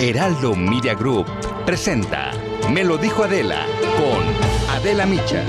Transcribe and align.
Heraldo 0.00 0.54
Media 0.54 0.94
Group 0.94 1.26
presenta 1.64 2.32
Me 2.70 2.82
lo 2.82 2.98
dijo 2.98 3.24
Adela 3.24 3.64
con 3.96 4.74
Adela 4.74 5.06
Micha. 5.06 5.44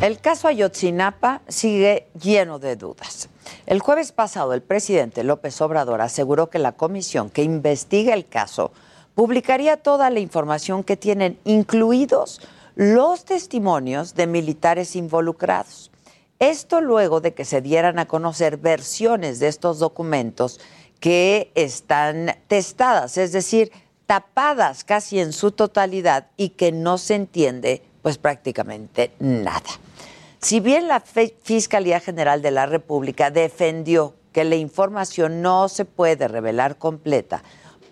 El 0.00 0.20
caso 0.20 0.48
Ayotzinapa 0.48 1.42
sigue 1.48 2.08
lleno 2.20 2.58
de 2.58 2.76
dudas. 2.76 3.28
El 3.66 3.80
jueves 3.80 4.12
pasado, 4.12 4.52
el 4.52 4.62
presidente 4.62 5.22
López 5.22 5.60
Obrador 5.60 6.00
aseguró 6.00 6.50
que 6.50 6.58
la 6.58 6.72
comisión 6.72 7.30
que 7.30 7.42
investiga 7.42 8.14
el 8.14 8.26
caso 8.26 8.72
publicaría 9.14 9.76
toda 9.76 10.10
la 10.10 10.20
información 10.20 10.82
que 10.82 10.96
tienen, 10.96 11.38
incluidos 11.44 12.40
los 12.74 13.24
testimonios 13.24 14.14
de 14.14 14.26
militares 14.26 14.96
involucrados. 14.96 15.90
Esto 16.38 16.80
luego 16.80 17.20
de 17.20 17.32
que 17.32 17.44
se 17.44 17.62
dieran 17.62 17.98
a 17.98 18.06
conocer 18.06 18.58
versiones 18.58 19.38
de 19.38 19.48
estos 19.48 19.78
documentos 19.78 20.60
que 21.00 21.50
están 21.54 22.36
testadas, 22.48 23.16
es 23.16 23.32
decir, 23.32 23.72
tapadas 24.06 24.84
casi 24.84 25.18
en 25.18 25.32
su 25.32 25.50
totalidad 25.50 26.28
y 26.36 26.50
que 26.50 26.72
no 26.72 26.98
se 26.98 27.14
entiende 27.14 27.82
pues 28.02 28.18
prácticamente 28.18 29.12
nada. 29.18 29.68
Si 30.38 30.60
bien 30.60 30.86
la 30.86 31.00
Fiscalía 31.00 32.00
General 32.00 32.42
de 32.42 32.50
la 32.50 32.66
República 32.66 33.30
defendió 33.30 34.14
que 34.32 34.44
la 34.44 34.56
información 34.56 35.42
no 35.42 35.68
se 35.68 35.84
puede 35.84 36.28
revelar 36.28 36.76
completa 36.76 37.42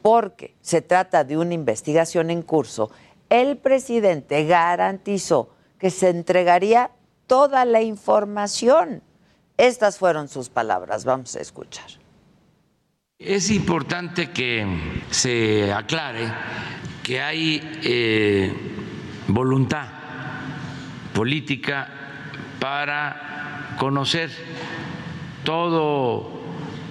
porque 0.02 0.54
se 0.60 0.82
trata 0.82 1.24
de 1.24 1.38
una 1.38 1.54
investigación 1.54 2.30
en 2.30 2.42
curso, 2.42 2.90
el 3.30 3.56
presidente 3.56 4.44
garantizó 4.44 5.48
que 5.78 5.90
se 5.90 6.10
entregaría 6.10 6.90
toda 7.26 7.64
la 7.64 7.82
información. 7.82 9.02
Estas 9.56 9.98
fueron 9.98 10.28
sus 10.28 10.48
palabras. 10.48 11.04
Vamos 11.04 11.36
a 11.36 11.40
escuchar. 11.40 11.86
Es 13.18 13.50
importante 13.50 14.30
que 14.30 15.02
se 15.10 15.72
aclare 15.72 16.32
que 17.02 17.20
hay 17.20 17.80
eh, 17.82 18.52
voluntad 19.28 19.86
política 21.14 21.88
para 22.58 23.76
conocer 23.78 24.30
todo 25.44 26.34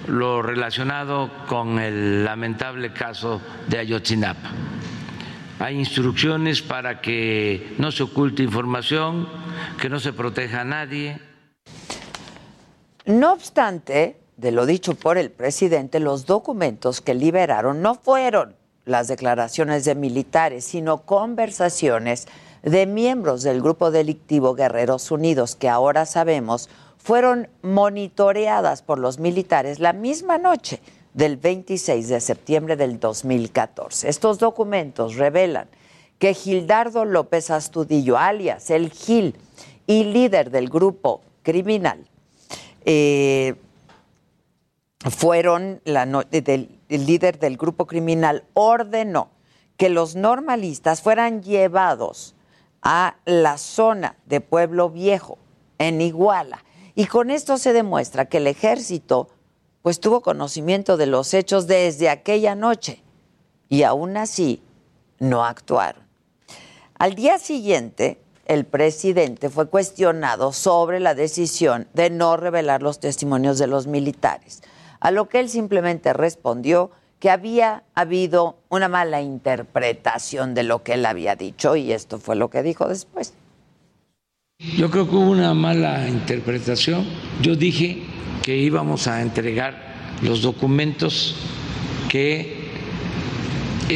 lo 0.06 0.42
relacionado 0.42 1.30
con 1.46 1.78
el 1.78 2.24
lamentable 2.24 2.92
caso 2.92 3.40
de 3.68 3.78
Ayotzinapa. 3.78 4.50
Hay 5.58 5.78
instrucciones 5.78 6.62
para 6.62 7.00
que 7.00 7.74
no 7.78 7.92
se 7.92 8.02
oculte 8.02 8.42
información, 8.42 9.28
que 9.80 9.88
no 9.88 10.00
se 10.00 10.12
proteja 10.12 10.62
a 10.62 10.64
nadie. 10.64 11.20
No 13.06 13.32
obstante, 13.32 14.16
de 14.36 14.50
lo 14.50 14.66
dicho 14.66 14.94
por 14.94 15.16
el 15.16 15.30
presidente, 15.30 16.00
los 16.00 16.26
documentos 16.26 17.00
que 17.00 17.14
liberaron 17.14 17.82
no 17.82 17.94
fueron 17.94 18.56
las 18.84 19.08
declaraciones 19.08 19.84
de 19.84 19.94
militares, 19.94 20.64
sino 20.64 21.02
conversaciones 21.02 22.26
de 22.62 22.86
miembros 22.86 23.42
del 23.42 23.62
grupo 23.62 23.90
delictivo 23.90 24.54
Guerreros 24.54 25.10
Unidos, 25.10 25.54
que 25.54 25.68
ahora 25.68 26.04
sabemos 26.04 26.68
fueron 26.98 27.48
monitoreadas 27.62 28.82
por 28.82 28.98
los 28.98 29.18
militares 29.18 29.78
la 29.78 29.92
misma 29.92 30.38
noche 30.38 30.80
del 31.14 31.36
26 31.36 32.08
de 32.08 32.20
septiembre 32.20 32.76
del 32.76 33.00
2014. 33.00 34.08
Estos 34.08 34.38
documentos 34.38 35.16
revelan 35.16 35.68
que 36.18 36.34
Gildardo 36.34 37.04
López 37.04 37.50
Astudillo, 37.50 38.18
alias 38.18 38.70
el 38.70 38.90
Gil, 38.90 39.36
y 39.86 40.04
líder 40.04 40.50
del 40.50 40.68
grupo 40.68 41.20
criminal, 41.42 42.08
eh, 42.84 43.54
fueron 45.10 45.82
el 45.84 46.68
líder 46.88 47.38
del 47.38 47.56
grupo 47.58 47.86
criminal 47.86 48.44
ordenó 48.54 49.28
que 49.76 49.90
los 49.90 50.16
normalistas 50.16 51.02
fueran 51.02 51.42
llevados 51.42 52.34
a 52.80 53.16
la 53.26 53.58
zona 53.58 54.16
de 54.26 54.40
Pueblo 54.40 54.88
Viejo 54.88 55.38
en 55.78 56.00
Iguala 56.00 56.64
y 56.94 57.06
con 57.06 57.30
esto 57.30 57.58
se 57.58 57.72
demuestra 57.72 58.26
que 58.26 58.38
el 58.38 58.46
ejército 58.46 59.28
pues 59.84 60.00
tuvo 60.00 60.22
conocimiento 60.22 60.96
de 60.96 61.04
los 61.04 61.34
hechos 61.34 61.66
desde 61.66 62.08
aquella 62.08 62.54
noche 62.54 63.02
y 63.68 63.82
aún 63.82 64.16
así 64.16 64.62
no 65.18 65.44
actuaron. 65.44 66.02
Al 66.98 67.14
día 67.14 67.36
siguiente, 67.36 68.18
el 68.46 68.64
presidente 68.64 69.50
fue 69.50 69.68
cuestionado 69.68 70.52
sobre 70.52 71.00
la 71.00 71.14
decisión 71.14 71.86
de 71.92 72.08
no 72.08 72.38
revelar 72.38 72.82
los 72.82 72.98
testimonios 72.98 73.58
de 73.58 73.66
los 73.66 73.86
militares, 73.86 74.62
a 75.00 75.10
lo 75.10 75.28
que 75.28 75.40
él 75.40 75.50
simplemente 75.50 76.14
respondió 76.14 76.90
que 77.18 77.28
había 77.28 77.82
habido 77.94 78.56
una 78.70 78.88
mala 78.88 79.20
interpretación 79.20 80.54
de 80.54 80.62
lo 80.62 80.82
que 80.82 80.94
él 80.94 81.04
había 81.04 81.36
dicho 81.36 81.76
y 81.76 81.92
esto 81.92 82.18
fue 82.18 82.36
lo 82.36 82.48
que 82.48 82.62
dijo 82.62 82.88
después. 82.88 83.34
Yo 84.78 84.90
creo 84.90 85.06
que 85.10 85.14
hubo 85.14 85.30
una 85.30 85.52
mala 85.52 86.08
interpretación. 86.08 87.04
Yo 87.42 87.54
dije 87.54 88.02
que 88.42 88.56
íbamos 88.56 89.06
a 89.06 89.22
entregar 89.22 89.94
los 90.22 90.42
documentos 90.42 91.36
que 92.08 92.64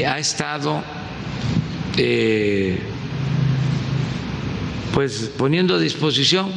ha 0.06 0.18
estado 0.18 0.82
eh, 1.96 2.78
pues 4.92 5.30
poniendo 5.36 5.76
a 5.76 5.78
disposición 5.78 6.52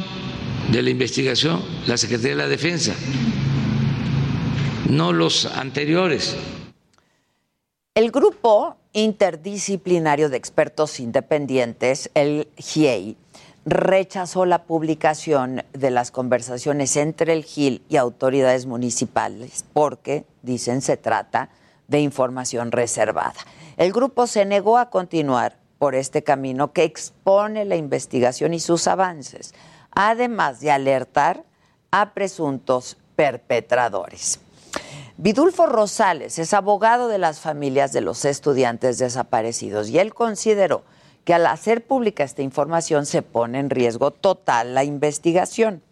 de 0.70 0.82
la 0.82 0.90
investigación 0.90 1.62
la 1.86 1.96
Secretaría 1.96 2.30
de 2.30 2.42
la 2.42 2.48
Defensa, 2.48 2.94
no 4.88 5.12
los 5.12 5.46
anteriores. 5.46 6.36
El 7.94 8.10
grupo 8.10 8.76
interdisciplinario 8.92 10.28
de 10.28 10.36
expertos 10.36 11.00
independientes, 11.00 12.10
el 12.14 12.48
GIEI, 12.56 13.16
rechazó 13.64 14.44
la 14.44 14.64
publicación 14.64 15.64
de 15.72 15.90
las 15.90 16.10
conversaciones 16.10 16.96
entre 16.96 17.32
el 17.32 17.44
GIL 17.44 17.82
y 17.88 17.96
autoridades 17.96 18.66
municipales 18.66 19.64
porque, 19.72 20.24
dicen, 20.42 20.82
se 20.82 20.96
trata 20.96 21.50
de 21.88 22.00
información 22.00 22.72
reservada. 22.72 23.34
El 23.76 23.92
grupo 23.92 24.26
se 24.26 24.44
negó 24.44 24.78
a 24.78 24.90
continuar 24.90 25.56
por 25.78 25.94
este 25.94 26.22
camino 26.22 26.72
que 26.72 26.84
expone 26.84 27.64
la 27.64 27.76
investigación 27.76 28.54
y 28.54 28.60
sus 28.60 28.86
avances, 28.86 29.54
además 29.90 30.60
de 30.60 30.70
alertar 30.70 31.44
a 31.90 32.14
presuntos 32.14 32.96
perpetradores. 33.16 34.40
Vidulfo 35.18 35.66
Rosales 35.66 36.38
es 36.38 36.54
abogado 36.54 37.08
de 37.08 37.18
las 37.18 37.40
familias 37.40 37.92
de 37.92 38.00
los 38.00 38.24
estudiantes 38.24 38.98
desaparecidos 38.98 39.88
y 39.88 39.98
él 39.98 40.14
consideró 40.14 40.82
que 41.24 41.34
al 41.34 41.46
hacer 41.46 41.84
pública 41.84 42.24
esta 42.24 42.42
información 42.42 43.06
se 43.06 43.22
pone 43.22 43.58
en 43.58 43.70
riesgo 43.70 44.10
total 44.10 44.74
la 44.74 44.84
investigación. 44.84 45.82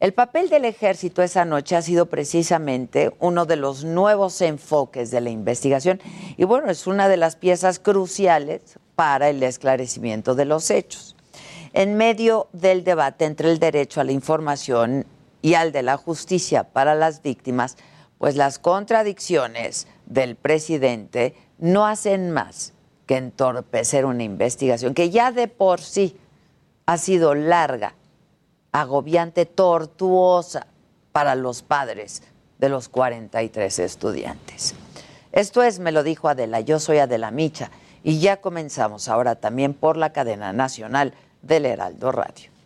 El 0.00 0.14
papel 0.14 0.48
del 0.48 0.64
ejército 0.64 1.22
esa 1.22 1.44
noche 1.44 1.74
ha 1.74 1.82
sido 1.82 2.06
precisamente 2.06 3.12
uno 3.18 3.46
de 3.46 3.56
los 3.56 3.84
nuevos 3.84 4.40
enfoques 4.40 5.10
de 5.10 5.20
la 5.20 5.30
investigación 5.30 6.00
y 6.36 6.44
bueno, 6.44 6.70
es 6.70 6.86
una 6.86 7.08
de 7.08 7.16
las 7.16 7.34
piezas 7.34 7.80
cruciales 7.80 8.78
para 8.94 9.28
el 9.28 9.42
esclarecimiento 9.42 10.36
de 10.36 10.44
los 10.44 10.70
hechos. 10.70 11.16
En 11.72 11.96
medio 11.96 12.48
del 12.52 12.84
debate 12.84 13.24
entre 13.24 13.50
el 13.50 13.58
derecho 13.58 14.00
a 14.00 14.04
la 14.04 14.12
información 14.12 15.04
y 15.42 15.54
al 15.54 15.72
de 15.72 15.82
la 15.82 15.96
justicia 15.96 16.64
para 16.64 16.94
las 16.94 17.22
víctimas, 17.22 17.76
pues 18.18 18.36
las 18.36 18.58
contradicciones 18.58 19.88
del 20.06 20.36
presidente 20.36 21.34
no 21.58 21.86
hacen 21.86 22.30
más 22.30 22.72
que 23.08 23.16
entorpecer 23.16 24.04
una 24.04 24.22
investigación 24.22 24.92
que 24.92 25.08
ya 25.08 25.32
de 25.32 25.48
por 25.48 25.80
sí 25.80 26.16
ha 26.84 26.98
sido 26.98 27.34
larga, 27.34 27.94
agobiante, 28.70 29.46
tortuosa 29.46 30.66
para 31.10 31.34
los 31.34 31.62
padres 31.62 32.22
de 32.58 32.68
los 32.68 32.90
43 32.90 33.78
estudiantes. 33.78 34.74
Esto 35.32 35.62
es, 35.62 35.78
me 35.78 35.90
lo 35.90 36.02
dijo 36.02 36.28
Adela, 36.28 36.60
yo 36.60 36.78
soy 36.78 36.98
Adela 36.98 37.30
Micha 37.30 37.70
y 38.04 38.20
ya 38.20 38.42
comenzamos 38.42 39.08
ahora 39.08 39.36
también 39.36 39.72
por 39.72 39.96
la 39.96 40.12
cadena 40.12 40.52
nacional 40.52 41.14
del 41.40 41.64
Heraldo 41.64 42.12
Radio. 42.12 42.57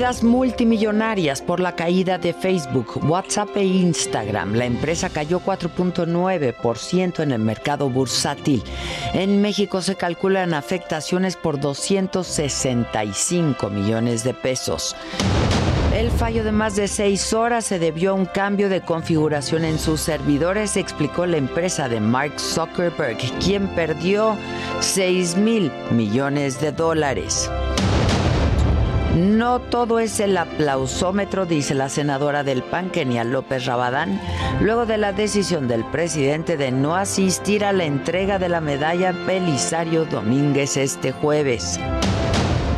Pérdidas 0.00 0.24
multimillonarias 0.24 1.42
por 1.42 1.60
la 1.60 1.76
caída 1.76 2.16
de 2.16 2.32
Facebook, 2.32 3.04
WhatsApp 3.04 3.54
e 3.58 3.64
Instagram. 3.64 4.54
La 4.54 4.64
empresa 4.64 5.10
cayó 5.10 5.40
4.9% 5.40 7.22
en 7.22 7.32
el 7.32 7.40
mercado 7.40 7.90
bursátil. 7.90 8.64
En 9.12 9.42
México 9.42 9.82
se 9.82 9.96
calculan 9.96 10.54
afectaciones 10.54 11.36
por 11.36 11.60
265 11.60 13.68
millones 13.68 14.24
de 14.24 14.32
pesos. 14.32 14.96
El 15.94 16.10
fallo 16.10 16.44
de 16.44 16.52
más 16.52 16.76
de 16.76 16.88
seis 16.88 17.34
horas 17.34 17.66
se 17.66 17.78
debió 17.78 18.12
a 18.12 18.14
un 18.14 18.24
cambio 18.24 18.70
de 18.70 18.80
configuración 18.80 19.66
en 19.66 19.78
sus 19.78 20.00
servidores, 20.00 20.78
explicó 20.78 21.26
la 21.26 21.36
empresa 21.36 21.90
de 21.90 22.00
Mark 22.00 22.40
Zuckerberg, 22.40 23.18
quien 23.44 23.68
perdió 23.74 24.34
6 24.80 25.36
mil 25.36 25.70
millones 25.90 26.58
de 26.58 26.72
dólares. 26.72 27.50
No 29.16 29.58
todo 29.58 29.98
es 29.98 30.20
el 30.20 30.36
aplausómetro, 30.36 31.44
dice 31.44 31.74
la 31.74 31.88
senadora 31.88 32.44
del 32.44 32.62
PAN, 32.62 32.90
Kenia 32.90 33.24
López 33.24 33.66
Rabadán, 33.66 34.20
luego 34.60 34.86
de 34.86 34.98
la 34.98 35.12
decisión 35.12 35.66
del 35.66 35.84
presidente 35.84 36.56
de 36.56 36.70
no 36.70 36.94
asistir 36.94 37.64
a 37.64 37.72
la 37.72 37.84
entrega 37.84 38.38
de 38.38 38.48
la 38.48 38.60
medalla 38.60 39.10
Belisario 39.10 40.04
Domínguez 40.04 40.76
este 40.76 41.10
jueves. 41.10 41.80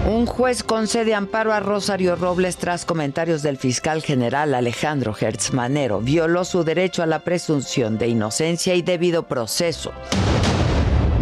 Un 0.09 0.27
juez 0.27 0.65
concede 0.65 1.15
amparo 1.15 1.53
a 1.53 1.61
Rosario 1.61 2.17
Robles 2.17 2.57
tras 2.57 2.87
comentarios 2.87 3.43
del 3.43 3.59
fiscal 3.59 4.03
general 4.03 4.55
Alejandro 4.55 5.15
Hertz 5.19 5.53
Manero. 5.53 6.01
Violó 6.01 6.45
su 6.45 6.65
derecho 6.65 7.03
a 7.03 7.07
la 7.07 7.21
presunción 7.21 7.99
de 7.99 8.09
inocencia 8.09 8.75
y 8.75 8.83
debido 8.83 9.25
proceso. 9.25 9.93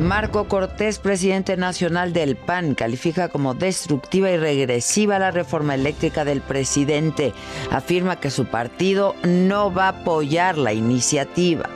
Marco 0.01 0.49
Cortés, 0.49 0.99
presidente 0.99 1.59
nacional 1.59 2.15
del 2.15 2.35
PAN, 2.35 2.75
califica 2.75 3.29
como 3.29 3.53
destructiva 3.53 4.31
y 4.31 4.39
regresiva 4.39 5.19
la 5.19 5.31
reforma 5.31 5.75
eléctrica 5.75 6.25
del 6.25 6.41
presidente. 6.41 7.35
Afirma 7.71 8.17
que 8.19 8.31
su 8.31 8.47
partido 8.47 9.15
no 9.25 9.73
va 9.73 9.85
a 9.85 10.01
apoyar 10.01 10.57
la 10.57 10.73
iniciativa. 10.73 11.69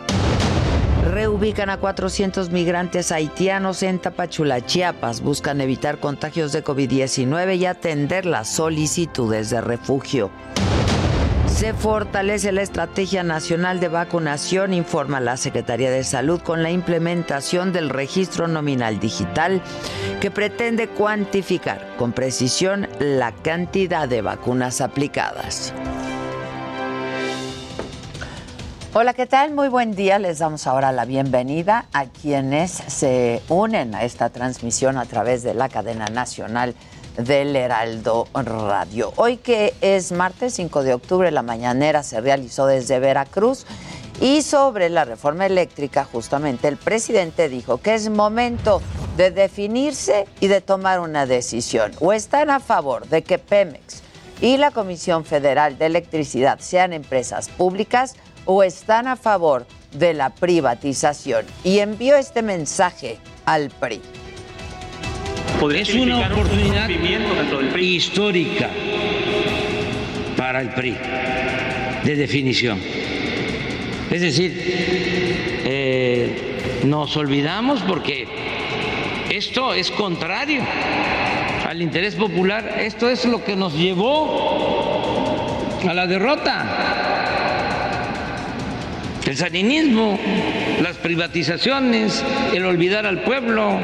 Reubican 1.12 1.68
a 1.68 1.76
400 1.76 2.48
migrantes 2.48 3.12
haitianos 3.12 3.82
en 3.82 3.98
Tapachula, 3.98 4.64
Chiapas. 4.64 5.20
Buscan 5.20 5.60
evitar 5.60 5.98
contagios 5.98 6.50
de 6.52 6.64
COVID-19 6.64 7.58
y 7.58 7.66
atender 7.66 8.24
las 8.24 8.48
solicitudes 8.48 9.50
de 9.50 9.60
refugio. 9.60 10.30
Se 11.54 11.72
fortalece 11.72 12.50
la 12.50 12.62
Estrategia 12.62 13.22
Nacional 13.22 13.78
de 13.78 13.86
Vacunación, 13.86 14.74
informa 14.74 15.20
la 15.20 15.36
Secretaría 15.36 15.88
de 15.88 16.02
Salud, 16.02 16.42
con 16.42 16.64
la 16.64 16.72
implementación 16.72 17.72
del 17.72 17.90
registro 17.90 18.48
nominal 18.48 18.98
digital 18.98 19.62
que 20.20 20.32
pretende 20.32 20.88
cuantificar 20.88 21.94
con 21.96 22.12
precisión 22.12 22.88
la 22.98 23.30
cantidad 23.30 24.08
de 24.08 24.20
vacunas 24.20 24.80
aplicadas. 24.80 25.72
Hola, 28.92 29.14
¿qué 29.14 29.26
tal? 29.26 29.54
Muy 29.54 29.68
buen 29.68 29.94
día. 29.94 30.18
Les 30.18 30.40
damos 30.40 30.66
ahora 30.66 30.90
la 30.90 31.04
bienvenida 31.04 31.86
a 31.92 32.06
quienes 32.06 32.72
se 32.72 33.42
unen 33.48 33.94
a 33.94 34.02
esta 34.02 34.30
transmisión 34.30 34.98
a 34.98 35.04
través 35.04 35.44
de 35.44 35.54
la 35.54 35.68
cadena 35.68 36.06
nacional 36.06 36.74
del 37.16 37.54
Heraldo 37.54 38.28
Radio. 38.34 39.12
Hoy 39.16 39.36
que 39.36 39.74
es 39.80 40.12
martes 40.12 40.54
5 40.54 40.82
de 40.82 40.94
octubre, 40.94 41.30
la 41.30 41.42
mañanera 41.42 42.02
se 42.02 42.20
realizó 42.20 42.66
desde 42.66 42.98
Veracruz 42.98 43.66
y 44.20 44.42
sobre 44.42 44.90
la 44.90 45.04
reforma 45.04 45.46
eléctrica 45.46 46.04
justamente 46.04 46.68
el 46.68 46.76
presidente 46.76 47.48
dijo 47.48 47.78
que 47.78 47.94
es 47.94 48.08
momento 48.08 48.80
de 49.16 49.30
definirse 49.30 50.26
y 50.40 50.48
de 50.48 50.60
tomar 50.60 51.00
una 51.00 51.26
decisión. 51.26 51.92
O 52.00 52.12
están 52.12 52.50
a 52.50 52.60
favor 52.60 53.06
de 53.08 53.22
que 53.22 53.38
Pemex 53.38 54.02
y 54.40 54.56
la 54.56 54.70
Comisión 54.70 55.24
Federal 55.24 55.78
de 55.78 55.86
Electricidad 55.86 56.58
sean 56.60 56.92
empresas 56.92 57.48
públicas 57.48 58.14
o 58.44 58.62
están 58.62 59.08
a 59.08 59.16
favor 59.16 59.66
de 59.92 60.14
la 60.14 60.30
privatización. 60.30 61.46
Y 61.62 61.78
envió 61.78 62.16
este 62.16 62.42
mensaje 62.42 63.18
al 63.46 63.70
PRI 63.70 64.02
es 65.72 65.94
una 65.94 66.26
oportunidad 66.26 66.88
histórica 67.78 68.70
para 70.36 70.60
el 70.60 70.68
PRI 70.70 70.96
de 72.04 72.16
definición. 72.16 72.78
Es 74.10 74.20
decir, 74.20 74.52
eh, 75.64 76.82
nos 76.84 77.16
olvidamos 77.16 77.80
porque 77.82 78.26
esto 79.30 79.74
es 79.74 79.90
contrario 79.90 80.62
al 81.66 81.82
interés 81.82 82.14
popular, 82.14 82.76
esto 82.78 83.08
es 83.08 83.24
lo 83.24 83.42
que 83.42 83.56
nos 83.56 83.74
llevó 83.74 84.94
a 85.88 85.94
la 85.94 86.06
derrota. 86.06 87.00
El 89.26 89.36
saninismo, 89.36 90.18
las 90.82 90.96
privatizaciones, 90.98 92.22
el 92.52 92.66
olvidar 92.66 93.06
al 93.06 93.22
pueblo, 93.22 93.80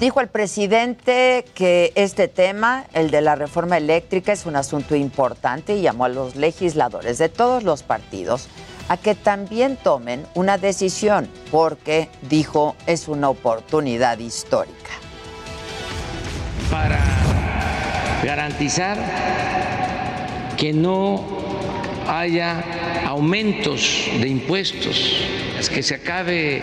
Dijo 0.00 0.22
el 0.22 0.28
presidente 0.28 1.44
que 1.54 1.92
este 1.94 2.26
tema, 2.26 2.86
el 2.94 3.10
de 3.10 3.20
la 3.20 3.34
reforma 3.34 3.76
eléctrica, 3.76 4.32
es 4.32 4.46
un 4.46 4.56
asunto 4.56 4.96
importante 4.96 5.76
y 5.76 5.82
llamó 5.82 6.06
a 6.06 6.08
los 6.08 6.36
legisladores 6.36 7.18
de 7.18 7.28
todos 7.28 7.64
los 7.64 7.82
partidos 7.82 8.48
a 8.88 8.96
que 8.96 9.14
también 9.14 9.76
tomen 9.76 10.24
una 10.34 10.56
decisión, 10.56 11.28
porque, 11.50 12.08
dijo, 12.30 12.76
es 12.86 13.08
una 13.08 13.28
oportunidad 13.28 14.18
histórica. 14.18 14.90
Para 16.70 16.98
garantizar 18.24 18.96
que 20.56 20.72
no 20.72 21.22
haya 22.08 23.04
aumentos 23.04 24.06
de 24.18 24.28
impuestos, 24.28 25.14
es 25.58 25.68
que 25.68 25.82
se 25.82 25.96
acabe 25.96 26.62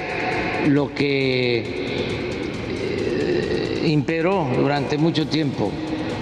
lo 0.65 0.91
que 0.95 2.26
imperó 3.85 4.47
durante 4.55 4.97
mucho 4.97 5.27
tiempo, 5.27 5.71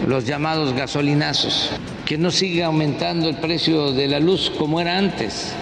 los 0.07 0.25
llamados 0.25 0.74
gasolinazos, 0.74 1.71
que 2.05 2.17
no 2.17 2.31
siga 2.31 2.67
aumentando 2.67 3.29
el 3.29 3.38
precio 3.38 3.91
de 3.91 4.07
la 4.07 4.19
luz 4.19 4.51
como 4.57 4.79
era 4.79 4.97
antes. 4.97 5.53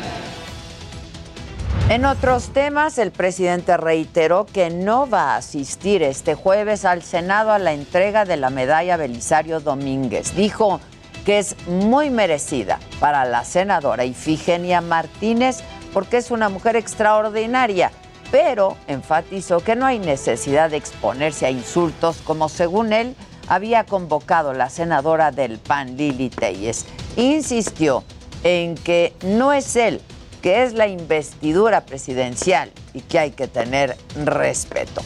En 1.89 2.05
otros 2.05 2.49
temas, 2.49 2.97
el 2.97 3.11
presidente 3.11 3.75
reiteró 3.77 4.45
que 4.45 4.69
no 4.69 5.09
va 5.09 5.33
a 5.33 5.37
asistir 5.37 6.01
este 6.01 6.33
jueves 6.33 6.85
al 6.85 7.03
Senado 7.03 7.51
a 7.51 7.59
la 7.59 7.73
entrega 7.73 8.25
de 8.25 8.37
la 8.37 8.49
medalla 8.49 8.97
Belisario 8.97 9.59
Domínguez. 9.59 10.33
Dijo 10.35 10.79
que 11.25 11.39
es 11.39 11.55
muy 11.67 12.09
merecida 12.09 12.79
para 12.99 13.25
la 13.25 13.43
senadora 13.43 14.05
Ifigenia 14.05 14.81
Martínez 14.81 15.61
porque 15.93 16.17
es 16.17 16.31
una 16.31 16.49
mujer 16.49 16.75
extraordinaria 16.75 17.91
pero 18.33 18.75
enfatizó 18.87 19.59
que 19.59 19.75
no 19.75 19.85
hay 19.85 19.99
necesidad 19.99 20.71
de 20.71 20.77
exponerse 20.77 21.45
a 21.45 21.51
insultos 21.51 22.17
como 22.23 22.49
según 22.49 22.91
él 22.91 23.15
había 23.47 23.83
convocado 23.83 24.55
la 24.55 24.71
senadora 24.71 25.29
del 25.29 25.59
PAN 25.59 25.97
Lili 25.97 26.31
Telles. 26.31 26.87
Insistió 27.15 28.03
en 28.43 28.73
que 28.73 29.13
no 29.23 29.53
es 29.53 29.75
él, 29.75 30.01
que 30.41 30.63
es 30.63 30.73
la 30.73 30.87
investidura 30.87 31.85
presidencial 31.85 32.71
y 32.95 33.01
que 33.01 33.19
hay 33.19 33.29
que 33.29 33.47
tener 33.47 33.95
respeto. 34.25 35.03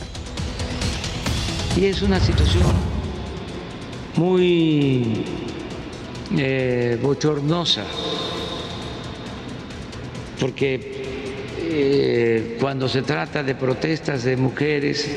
Y 1.76 1.88
es 1.88 2.02
una 2.02 2.22
situación 2.22 2.64
muy 4.16 5.26
eh, 6.38 6.98
bochornosa, 7.04 7.84
porque 10.40 11.07
eh, 11.70 12.58
cuando 12.60 12.88
se 12.88 13.02
trata 13.02 13.44
de 13.44 13.56
protestas 13.56 14.24
de 14.24 14.38
mujeres, 14.38 15.10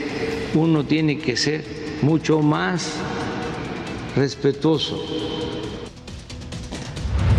uno 0.54 0.84
tiene 0.84 1.18
que 1.18 1.36
ser 1.36 1.64
mucho 2.02 2.40
más 2.40 2.92
respetuoso. 4.16 5.02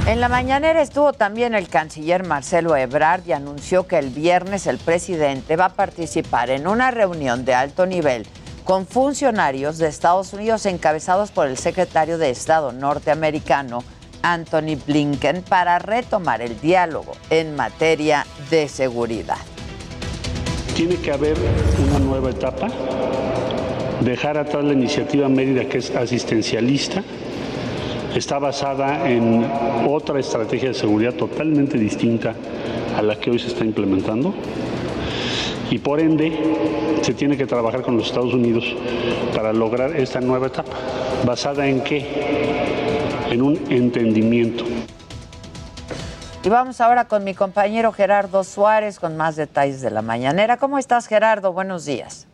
En 0.08 0.20
la 0.20 0.30
mañanera 0.30 0.82
estuvo 0.82 1.13
también 1.13 1.53
el 1.53 1.68
canciller 1.68 2.25
Marcelo 2.25 2.75
Ebrard 2.75 3.25
y 3.27 3.34
anunció 3.34 3.88
que 3.88 4.00
el 4.00 4.10
viernes 4.10 4.65
el 4.65 4.77
presidente 4.77 5.56
va 5.56 5.65
a 5.65 5.74
participar 5.75 6.50
en 6.50 6.68
una 6.68 6.91
reunión 6.91 7.46
de 7.46 7.53
alto 7.53 7.86
nivel 7.86 8.25
con 8.63 8.88
funcionarios 8.88 9.77
de 9.77 9.88
Estados 9.88 10.34
Unidos 10.34 10.65
encabezados 10.65 11.32
por 11.32 11.48
el 11.48 11.58
secretario 11.58 12.18
de 12.18 12.30
Estado 12.30 12.72
norteamericano 12.72 13.84
Anthony 14.24 14.78
Blinken 14.86 15.44
para 15.48 15.80
retomar 15.80 16.42
el 16.42 16.60
diálogo 16.60 17.13
en 17.30 17.56
materia 17.56 18.25
de 18.50 18.68
seguridad. 18.68 19.38
Tiene 20.75 20.96
que 20.96 21.12
haber 21.12 21.38
una 21.88 22.00
nueva 22.00 22.30
etapa, 22.30 22.68
dejar 24.01 24.38
atrás 24.38 24.63
la 24.63 24.74
iniciativa 24.74 25.28
Mérida 25.30 25.66
que 25.66 25.80
es 25.80 25.92
asistencialista, 25.96 27.04
está 28.16 28.40
basada 28.40 29.10
en 29.10 29.46
otra 29.88 30.20
estrategia 30.20 30.70
de 30.70 30.75
seguridad 30.75 31.13
totalmente 31.13 31.78
distinta 31.78 32.34
a 32.98 33.01
la 33.01 33.20
que 33.20 33.32
hoy 33.32 33.40
se 33.40 33.48
está 33.48 33.63
implementando 33.63 34.34
y 35.70 35.80
por 35.80 36.00
ende 36.01 36.32
se 37.01 37.13
tiene 37.13 37.38
que 37.38 37.48
trabajar 37.48 37.82
con 37.82 37.96
los 37.96 38.08
Estados 38.08 38.34
Unidos 38.34 38.66
para 39.34 39.54
lograr 39.54 39.96
esta 39.96 40.20
nueva 40.20 40.48
etapa. 40.48 40.74
¿Basada 41.25 41.66
en 41.66 41.82
qué? 41.82 42.80
En 43.31 43.41
un 43.41 43.55
entendimiento. 43.71 44.65
Y 46.43 46.50
vamos 46.50 46.81
ahora 46.81 47.07
con 47.07 47.23
mi 47.23 47.33
compañero 47.33 47.93
Gerardo 47.93 48.43
Suárez 48.43 49.00
con 49.00 49.15
más 49.15 49.38
detalles 49.38 49.81
de 49.81 49.89
la 49.89 50.01
mañanera. 50.01 50.57
¿Cómo 50.57 50.77
estás, 50.77 51.07
Gerardo? 51.07 51.53
Buenos 51.53 51.85
días. 51.85 52.27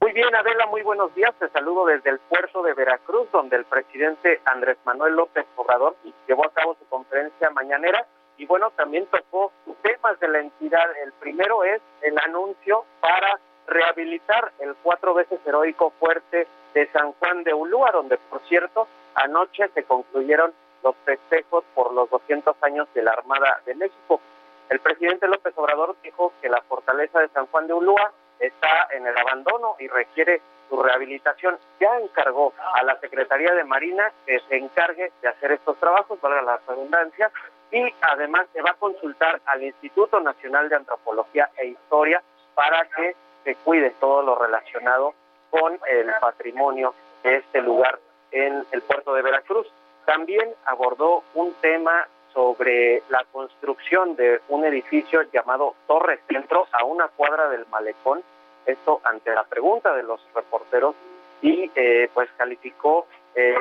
Muy 0.00 0.12
bien, 0.12 0.34
Adela, 0.34 0.68
muy 0.68 0.80
buenos 0.80 1.14
días. 1.14 1.34
Te 1.38 1.50
saludo 1.50 1.84
desde 1.84 2.08
el 2.08 2.18
puerto 2.30 2.62
de 2.62 2.72
Veracruz, 2.72 3.28
donde 3.30 3.56
el 3.56 3.66
presidente 3.66 4.40
Andrés 4.46 4.78
Manuel 4.86 5.16
López 5.16 5.44
Obrador 5.54 5.96
llevó 6.26 6.46
a 6.46 6.50
cabo 6.54 6.76
su 6.80 6.88
conferencia 6.88 7.50
mañanera 7.50 8.06
y 8.38 8.46
bueno, 8.46 8.70
también 8.74 9.04
tocó 9.06 9.52
temas 9.82 10.18
de 10.18 10.28
la 10.28 10.40
entidad. 10.40 10.86
El 11.04 11.12
primero 11.12 11.62
es 11.62 11.82
el 12.00 12.16
anuncio 12.24 12.86
para 13.02 13.38
rehabilitar 13.66 14.52
el 14.60 14.74
cuatro 14.82 15.12
veces 15.12 15.40
heroico 15.44 15.92
fuerte 16.00 16.46
de 16.72 16.90
San 16.92 17.12
Juan 17.12 17.44
de 17.44 17.52
Ulúa, 17.52 17.90
donde 17.92 18.16
por 18.30 18.40
cierto 18.48 18.88
anoche 19.16 19.68
se 19.74 19.84
concluyeron 19.84 20.52
los 20.82 20.94
festejos 21.04 21.64
por 21.74 21.92
los 21.92 22.08
200 22.10 22.56
años 22.62 22.86
de 22.94 23.02
la 23.02 23.12
Armada 23.12 23.60
de 23.66 23.74
México. 23.74 24.20
El 24.68 24.80
presidente 24.80 25.26
López 25.26 25.52
Obrador 25.56 25.96
dijo 26.02 26.32
que 26.40 26.48
la 26.48 26.62
fortaleza 26.62 27.20
de 27.20 27.28
San 27.28 27.46
Juan 27.46 27.66
de 27.66 27.74
Ulúa 27.74 28.12
está 28.38 28.88
en 28.92 29.06
el 29.06 29.16
abandono 29.16 29.76
y 29.78 29.88
requiere 29.88 30.40
su 30.68 30.80
rehabilitación. 30.80 31.58
Ya 31.80 31.98
encargó 31.98 32.52
a 32.74 32.84
la 32.84 32.98
Secretaría 33.00 33.52
de 33.54 33.64
Marina 33.64 34.12
que 34.26 34.40
se 34.48 34.56
encargue 34.56 35.12
de 35.22 35.28
hacer 35.28 35.52
estos 35.52 35.76
trabajos, 35.78 36.20
valga 36.20 36.42
la 36.42 36.60
redundancia, 36.68 37.30
y 37.70 37.82
además 38.02 38.46
se 38.52 38.62
va 38.62 38.70
a 38.70 38.74
consultar 38.74 39.40
al 39.46 39.62
Instituto 39.62 40.20
Nacional 40.20 40.68
de 40.68 40.76
Antropología 40.76 41.50
e 41.56 41.66
Historia 41.68 42.22
para 42.54 42.84
que 42.88 43.16
se 43.44 43.54
cuide 43.56 43.90
todo 43.98 44.22
lo 44.22 44.36
relacionado 44.36 45.14
con 45.50 45.78
el 45.88 46.10
patrimonio 46.20 46.94
de 47.22 47.36
este 47.36 47.60
lugar 47.60 47.98
en 48.30 48.64
el 48.72 48.82
puerto 48.82 49.14
de 49.14 49.22
Veracruz. 49.22 49.66
También 50.04 50.50
abordó 50.64 51.22
un 51.34 51.52
tema 51.54 52.06
sobre 52.32 53.02
la 53.08 53.24
construcción 53.32 54.14
de 54.14 54.40
un 54.48 54.64
edificio 54.64 55.22
llamado 55.32 55.74
Torre 55.86 56.20
Centro 56.28 56.66
a 56.70 56.84
una 56.84 57.08
cuadra 57.08 57.48
del 57.48 57.66
malecón, 57.66 58.22
esto 58.66 59.00
ante 59.04 59.34
la 59.34 59.44
pregunta 59.44 59.94
de 59.94 60.02
los 60.02 60.20
reporteros 60.34 60.94
y 61.40 61.70
eh, 61.74 62.10
pues 62.12 62.28
calificó 62.36 63.06
eh, 63.34 63.54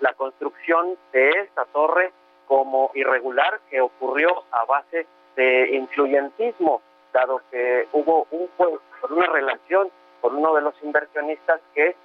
la 0.00 0.12
construcción 0.14 0.96
de 1.12 1.30
esta 1.30 1.64
torre 1.66 2.12
como 2.46 2.90
irregular 2.94 3.60
que 3.68 3.80
ocurrió 3.80 4.44
a 4.52 4.64
base 4.64 5.06
de 5.36 5.70
influyentismo, 5.76 6.82
dado 7.12 7.40
que 7.50 7.88
hubo 7.92 8.26
un 8.30 8.48
juez 8.56 8.80
por 9.00 9.12
una 9.12 9.26
relación 9.26 9.90
con 10.20 10.36
uno 10.36 10.54
de 10.54 10.60
los 10.60 10.74
inversionistas 10.82 11.60
que 11.74 11.96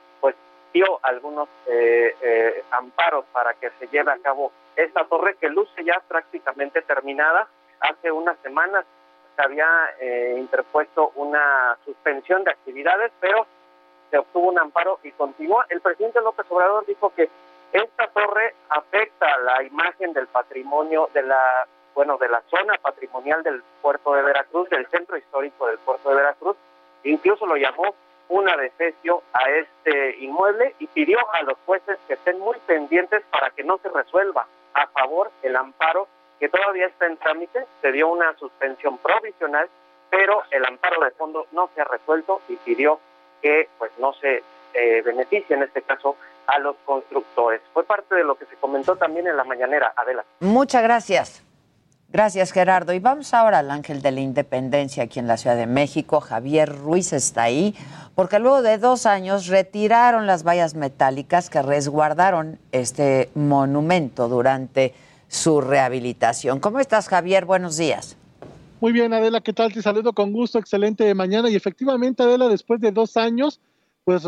dio 0.76 1.00
algunos 1.04 1.48
eh, 1.68 2.14
eh, 2.22 2.64
amparos 2.72 3.24
para 3.32 3.54
que 3.54 3.70
se 3.80 3.88
lleve 3.88 4.12
a 4.12 4.18
cabo 4.18 4.52
esta 4.76 5.06
torre 5.06 5.38
que 5.40 5.48
luce 5.48 5.86
ya 5.86 6.02
prácticamente 6.06 6.82
terminada. 6.82 7.48
Hace 7.80 8.12
unas 8.12 8.38
semanas 8.40 8.86
se 9.38 9.42
había 9.42 9.70
eh, 10.02 10.36
interpuesto 10.38 11.14
una 11.16 11.78
suspensión 11.86 12.44
de 12.44 12.52
actividades, 12.52 13.14
pero 13.22 13.48
se 14.12 14.18
obtuvo 14.18 14.50
un 14.50 14.60
amparo 14.60 15.00
y 15.04 15.12
continúa. 15.12 15.66
El 15.70 15.80
presidente 15.80 16.20
López 16.20 16.46
Obrador 16.50 16.86
dijo 16.86 17.10
que 17.16 17.30
esta 17.72 18.08
torre 18.08 18.54
afecta 18.68 19.38
la 19.38 19.64
imagen 19.64 20.12
del 20.12 20.28
patrimonio 20.28 21.10
de 21.14 21.24
la 21.24 21.68
bueno 21.94 22.18
de 22.18 22.28
la 22.28 22.42
zona 22.50 22.74
patrimonial 22.82 23.44
del 23.44 23.64
puerto 23.82 24.14
de 24.14 24.24
Veracruz, 24.24 24.70
del 24.70 24.86
centro 24.88 25.16
histórico 25.16 25.68
del 25.68 25.78
puerto 25.78 26.10
de 26.10 26.16
Veracruz, 26.16 26.58
incluso 27.06 27.46
lo 27.46 27.56
llamó 27.56 27.96
una 28.30 28.58
defecio 28.58 29.24
a 29.34 29.50
este 29.50 30.18
inmueble 30.20 30.76
y 30.80 30.88
pidió 30.88 31.20
a 31.34 31.44
los 31.44 31.58
jueces 31.66 31.98
que 32.08 32.16
estén 32.16 32.40
muy 32.40 32.58
pendientes 32.66 33.24
para 33.32 33.52
que 33.52 33.64
no 33.64 33.78
se 33.78 33.90
resuelva 33.90 34.48
a 34.74 34.88
favor 34.88 35.32
el 35.44 35.56
amparo 35.56 36.08
que 36.40 36.50
todavía 36.50 36.88
está 36.88 37.06
en 37.06 37.18
trámite, 37.18 37.66
se 37.82 37.92
dio 37.92 38.10
una 38.10 38.36
suspensión 38.38 38.98
provisional, 38.98 39.70
pero 40.10 40.44
el 40.52 40.66
amparo 40.66 41.04
de 41.04 41.12
fondo 41.12 41.48
no 41.52 41.70
se 41.74 41.82
ha 41.82 41.86
resuelto 41.86 42.42
y 42.50 42.56
pidió 42.58 43.00
que 43.42 43.70
pues 43.78 43.92
no 44.00 44.14
se 44.14 44.44
eh, 44.74 45.02
beneficie 45.04 45.56
en 45.56 45.64
este 45.64 45.82
caso 45.82 46.18
a 46.48 46.60
los 46.60 46.76
constructores. 46.86 47.62
Fue 47.74 47.84
parte 47.84 48.16
de 48.16 48.24
lo 48.24 48.36
que 48.36 48.46
se 48.46 48.56
comentó 48.58 48.96
también 48.96 49.28
en 49.28 49.38
la 49.38 49.44
mañanera, 49.44 49.94
Adela. 49.96 50.26
Muchas 50.40 50.84
gracias. 50.84 51.45
Gracias, 52.16 52.54
Gerardo. 52.54 52.94
Y 52.94 53.00
vamos 53.00 53.34
ahora 53.34 53.60
al 53.60 53.70
Ángel 53.70 54.02
de 54.02 54.10
la 54.10 54.22
Independencia 54.22 55.04
aquí 55.04 55.20
en 55.20 55.28
la 55.28 55.36
Ciudad 55.36 55.58
de 55.58 55.68
México. 55.68 56.22
Javier 56.22 56.74
Ruiz 56.74 57.12
está 57.12 57.44
ahí 57.44 57.76
porque 58.16 58.40
luego 58.40 58.62
de 58.62 58.78
dos 58.78 59.06
años 59.06 59.48
retiraron 59.48 60.26
las 60.26 60.48
vallas 60.48 60.76
metálicas 60.76 61.50
que 61.50 61.62
resguardaron 61.62 62.58
este 62.72 63.30
monumento 63.36 64.30
durante 64.30 64.94
su 65.28 65.60
rehabilitación. 65.60 66.62
¿Cómo 66.62 66.80
estás, 66.80 67.10
Javier? 67.10 67.44
Buenos 67.44 67.76
días. 67.76 68.16
Muy 68.80 68.94
bien, 68.94 69.14
Adela, 69.14 69.42
¿qué 69.42 69.52
tal? 69.52 69.74
Te 69.74 69.82
saludo 69.82 70.14
con 70.14 70.32
gusto, 70.32 70.58
excelente 70.58 71.14
mañana. 71.16 71.50
Y 71.50 71.56
efectivamente, 71.58 72.24
Adela, 72.24 72.48
después 72.48 72.80
de 72.80 72.94
dos 72.94 73.18
años, 73.18 73.60
pues 74.06 74.24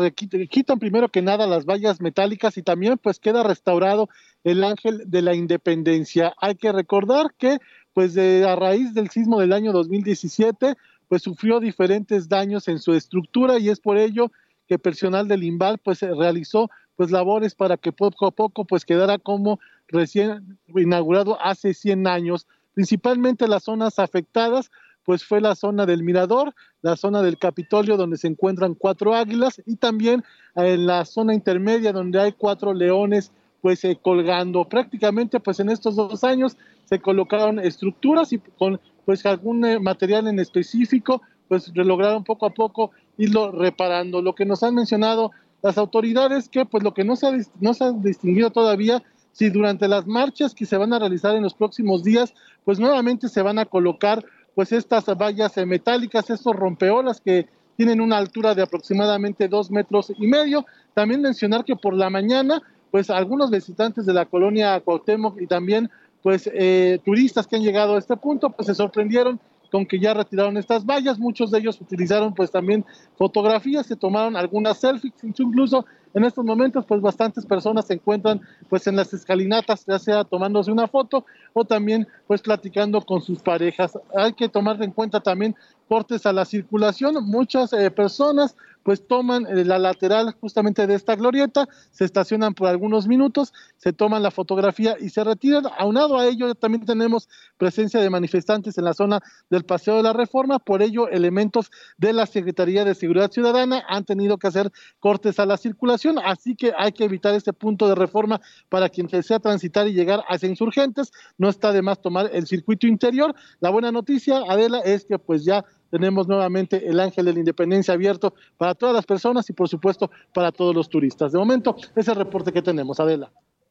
quitan 0.50 0.78
primero 0.80 1.08
que 1.08 1.22
nada 1.22 1.46
las 1.46 1.64
vallas 1.64 2.00
metálicas 2.00 2.58
y 2.58 2.62
también 2.62 2.98
pues 2.98 3.20
queda 3.20 3.44
restaurado 3.44 4.10
el 4.42 4.64
ángel 4.64 5.04
de 5.06 5.22
la 5.22 5.34
independencia. 5.34 6.34
Hay 6.40 6.56
que 6.56 6.72
recordar 6.72 7.32
que 7.38 7.58
pues 7.98 8.16
a 8.16 8.54
raíz 8.54 8.94
del 8.94 9.10
sismo 9.10 9.40
del 9.40 9.52
año 9.52 9.72
2017, 9.72 10.76
pues 11.08 11.20
sufrió 11.20 11.58
diferentes 11.58 12.28
daños 12.28 12.68
en 12.68 12.78
su 12.78 12.94
estructura 12.94 13.58
y 13.58 13.70
es 13.70 13.80
por 13.80 13.98
ello 13.98 14.30
que 14.68 14.78
personal 14.78 15.26
del 15.26 15.42
INVAL 15.42 15.78
pues 15.78 16.02
realizó 16.02 16.70
pues 16.94 17.10
labores 17.10 17.56
para 17.56 17.76
que 17.76 17.90
poco 17.90 18.26
a 18.26 18.30
poco 18.30 18.64
pues 18.64 18.84
quedara 18.84 19.18
como 19.18 19.58
recién 19.88 20.60
inaugurado 20.76 21.42
hace 21.42 21.74
100 21.74 22.06
años. 22.06 22.46
Principalmente 22.72 23.48
las 23.48 23.64
zonas 23.64 23.98
afectadas 23.98 24.70
pues 25.02 25.24
fue 25.24 25.40
la 25.40 25.56
zona 25.56 25.84
del 25.84 26.04
Mirador, 26.04 26.54
la 26.82 26.94
zona 26.94 27.20
del 27.20 27.36
Capitolio 27.36 27.96
donde 27.96 28.16
se 28.16 28.28
encuentran 28.28 28.76
cuatro 28.76 29.12
águilas 29.12 29.60
y 29.66 29.74
también 29.74 30.22
en 30.54 30.86
la 30.86 31.04
zona 31.04 31.34
intermedia 31.34 31.92
donde 31.92 32.20
hay 32.20 32.30
cuatro 32.30 32.72
leones 32.72 33.32
pues 33.60 33.84
eh, 33.84 33.98
colgando. 34.00 34.64
Prácticamente 34.64 35.40
pues 35.40 35.60
en 35.60 35.70
estos 35.70 35.96
dos 35.96 36.24
años 36.24 36.56
se 36.84 37.00
colocaron 37.00 37.58
estructuras 37.58 38.32
y 38.32 38.38
con 38.38 38.80
pues 39.04 39.24
algún 39.26 39.64
eh, 39.64 39.78
material 39.78 40.28
en 40.28 40.38
específico 40.38 41.22
pues 41.48 41.72
lograron 41.74 42.24
poco 42.24 42.46
a 42.46 42.50
poco 42.50 42.90
irlo 43.16 43.52
reparando. 43.52 44.22
Lo 44.22 44.34
que 44.34 44.44
nos 44.44 44.62
han 44.62 44.74
mencionado 44.74 45.32
las 45.62 45.78
autoridades 45.78 46.48
que 46.48 46.64
pues 46.64 46.84
lo 46.84 46.94
que 46.94 47.04
no 47.04 47.16
se 47.16 47.26
ha, 47.26 47.32
no 47.60 47.74
se 47.74 47.84
ha 47.84 47.92
distinguido 47.92 48.50
todavía 48.50 49.02
si 49.32 49.50
durante 49.50 49.88
las 49.88 50.06
marchas 50.06 50.54
que 50.54 50.66
se 50.66 50.76
van 50.76 50.92
a 50.92 50.98
realizar 50.98 51.34
en 51.34 51.42
los 51.42 51.54
próximos 51.54 52.04
días 52.04 52.34
pues 52.64 52.78
nuevamente 52.78 53.28
se 53.28 53.42
van 53.42 53.58
a 53.58 53.64
colocar 53.64 54.24
pues 54.54 54.72
estas 54.72 55.04
vallas 55.06 55.56
eh, 55.56 55.66
metálicas, 55.66 56.30
estos 56.30 56.54
rompeolas 56.54 57.20
que 57.20 57.48
tienen 57.76 58.00
una 58.00 58.18
altura 58.18 58.56
de 58.56 58.62
aproximadamente 58.62 59.46
dos 59.46 59.70
metros 59.70 60.12
y 60.18 60.26
medio. 60.26 60.66
También 60.94 61.22
mencionar 61.22 61.64
que 61.64 61.76
por 61.76 61.94
la 61.94 62.10
mañana 62.10 62.60
pues 62.90 63.10
algunos 63.10 63.50
visitantes 63.50 64.06
de 64.06 64.12
la 64.12 64.26
colonia 64.26 64.80
Cuauhtémoc 64.80 65.40
y 65.40 65.46
también 65.46 65.90
pues 66.22 66.50
eh, 66.52 66.98
turistas 67.04 67.46
que 67.46 67.56
han 67.56 67.62
llegado 67.62 67.94
a 67.94 67.98
este 67.98 68.16
punto 68.16 68.50
pues 68.50 68.66
se 68.66 68.74
sorprendieron 68.74 69.40
con 69.70 69.86
que 69.86 69.98
ya 69.98 70.14
retiraron 70.14 70.56
estas 70.56 70.84
vallas, 70.84 71.18
muchos 71.18 71.50
de 71.50 71.58
ellos 71.58 71.80
utilizaron 71.80 72.34
pues 72.34 72.50
también 72.50 72.84
fotografías, 73.16 73.86
se 73.86 73.96
tomaron 73.96 74.36
algunas 74.36 74.78
selfies, 74.78 75.12
incluso 75.22 75.84
en 76.14 76.24
estos 76.24 76.44
momentos 76.44 76.84
pues 76.86 77.00
bastantes 77.00 77.44
personas 77.44 77.86
se 77.86 77.94
encuentran 77.94 78.40
pues 78.68 78.86
en 78.86 78.96
las 78.96 79.12
escalinatas, 79.12 79.84
ya 79.86 79.98
sea 79.98 80.24
tomándose 80.24 80.70
una 80.72 80.88
foto 80.88 81.26
o 81.52 81.64
también 81.64 82.08
pues 82.26 82.40
platicando 82.40 83.00
con 83.02 83.20
sus 83.20 83.40
parejas. 83.40 83.98
Hay 84.14 84.32
que 84.32 84.48
tomar 84.48 84.82
en 84.82 84.92
cuenta 84.92 85.20
también 85.20 85.54
cortes 85.88 86.26
a 86.26 86.32
la 86.32 86.44
circulación, 86.44 87.24
muchas 87.24 87.72
eh, 87.72 87.90
personas 87.90 88.56
pues 88.88 89.06
toman 89.06 89.44
eh, 89.44 89.66
la 89.66 89.78
lateral 89.78 90.34
justamente 90.40 90.86
de 90.86 90.94
esta 90.94 91.14
glorieta, 91.14 91.68
se 91.90 92.06
estacionan 92.06 92.54
por 92.54 92.68
algunos 92.68 93.06
minutos, 93.06 93.52
se 93.76 93.92
toman 93.92 94.22
la 94.22 94.30
fotografía 94.30 94.96
y 94.98 95.10
se 95.10 95.22
retiran. 95.24 95.64
Aunado 95.76 96.18
a 96.18 96.24
ello, 96.24 96.54
también 96.54 96.86
tenemos 96.86 97.28
presencia 97.58 98.00
de 98.00 98.08
manifestantes 98.08 98.78
en 98.78 98.86
la 98.86 98.94
zona 98.94 99.20
del 99.50 99.66
Paseo 99.66 99.96
de 99.96 100.04
la 100.04 100.14
Reforma, 100.14 100.58
por 100.58 100.80
ello 100.80 101.06
elementos 101.10 101.70
de 101.98 102.14
la 102.14 102.24
Secretaría 102.24 102.86
de 102.86 102.94
Seguridad 102.94 103.30
Ciudadana 103.30 103.84
han 103.90 104.06
tenido 104.06 104.38
que 104.38 104.46
hacer 104.46 104.72
cortes 105.00 105.38
a 105.38 105.44
la 105.44 105.58
circulación, 105.58 106.18
así 106.24 106.56
que 106.56 106.72
hay 106.74 106.92
que 106.92 107.04
evitar 107.04 107.34
este 107.34 107.52
punto 107.52 107.90
de 107.90 107.94
reforma 107.94 108.40
para 108.70 108.88
quien 108.88 109.06
desea 109.06 109.38
transitar 109.38 109.86
y 109.86 109.92
llegar 109.92 110.24
hacia 110.30 110.48
insurgentes. 110.48 111.12
No 111.36 111.50
está 111.50 111.74
de 111.74 111.82
más 111.82 112.00
tomar 112.00 112.30
el 112.32 112.46
circuito 112.46 112.86
interior. 112.86 113.34
La 113.60 113.68
buena 113.68 113.92
noticia, 113.92 114.38
Adela, 114.48 114.78
es 114.78 115.04
que 115.04 115.18
pues 115.18 115.44
ya 115.44 115.62
tenemos 115.90 116.28
nuevamente 116.28 116.88
el 116.88 117.00
Ángel 117.00 117.24
de 117.26 117.32
la 117.32 117.38
Independencia 117.38 117.94
abierto 117.94 118.34
para 118.56 118.74
todas 118.74 118.94
las 118.94 119.06
personas 119.06 119.48
y 119.50 119.52
por 119.52 119.68
supuesto 119.68 120.10
para 120.32 120.52
todos 120.52 120.74
los 120.74 120.88
turistas. 120.88 121.32
De 121.32 121.38
momento, 121.38 121.76
ese 121.78 122.00
es 122.00 122.08
el 122.08 122.16
reporte 122.16 122.52
que 122.52 122.62
tenemos, 122.62 123.00
Adela. 123.00 123.30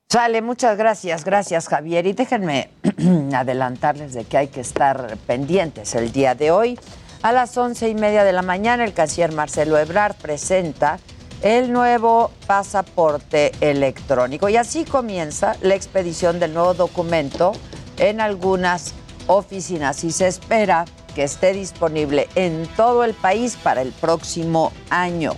Sale, 0.09 0.41
muchas 0.41 0.77
gracias, 0.77 1.25
gracias 1.25 1.67
Javier. 1.67 2.07
Y 2.07 2.13
déjenme 2.13 2.69
adelantarles 3.35 4.13
de 4.13 4.23
que 4.23 4.37
hay 4.37 4.47
que 4.47 4.61
estar 4.61 5.17
pendientes 5.27 5.95
el 5.95 6.11
día 6.11 6.33
de 6.33 6.51
hoy. 6.51 6.79
A 7.23 7.31
las 7.31 7.57
once 7.57 7.89
y 7.89 7.95
media 7.95 8.23
de 8.23 8.31
la 8.31 8.41
mañana, 8.41 8.85
el 8.85 8.93
canciller 8.93 9.33
Marcelo 9.33 9.77
Ebrard 9.77 10.15
presenta 10.15 10.99
el 11.41 11.73
nuevo 11.73 12.31
pasaporte 12.45 13.51
electrónico. 13.59 14.49
Y 14.49 14.55
así 14.55 14.85
comienza 14.85 15.55
la 15.61 15.75
expedición 15.75 16.39
del 16.39 16.53
nuevo 16.53 16.73
documento 16.73 17.51
en 17.97 18.21
algunas 18.21 18.93
oficinas 19.27 20.03
y 20.03 20.11
se 20.11 20.27
espera 20.27 20.85
que 21.17 21.23
esté 21.23 21.51
disponible 21.51 22.29
en 22.35 22.67
todo 22.77 23.03
el 23.03 23.15
país 23.15 23.57
para 23.63 23.81
el 23.81 23.91
próximo 23.91 24.71
año. 24.91 25.31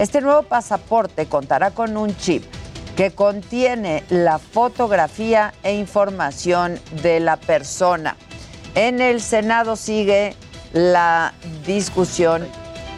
Este 0.00 0.20
nuevo 0.20 0.42
pasaporte 0.42 1.26
contará 1.26 1.70
con 1.70 1.96
un 1.96 2.16
chip 2.16 2.42
que 2.96 3.12
contiene 3.12 4.02
la 4.10 4.40
fotografía 4.40 5.54
e 5.62 5.76
información 5.76 6.80
de 7.02 7.20
la 7.20 7.36
persona. 7.36 8.16
En 8.74 9.00
el 9.00 9.20
Senado 9.20 9.76
sigue 9.76 10.34
la 10.72 11.34
discusión 11.64 12.44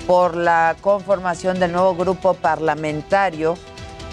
por 0.06 0.34
la 0.34 0.76
conformación 0.80 1.60
del 1.60 1.72
nuevo 1.72 1.94
grupo 1.94 2.32
parlamentario 2.32 3.58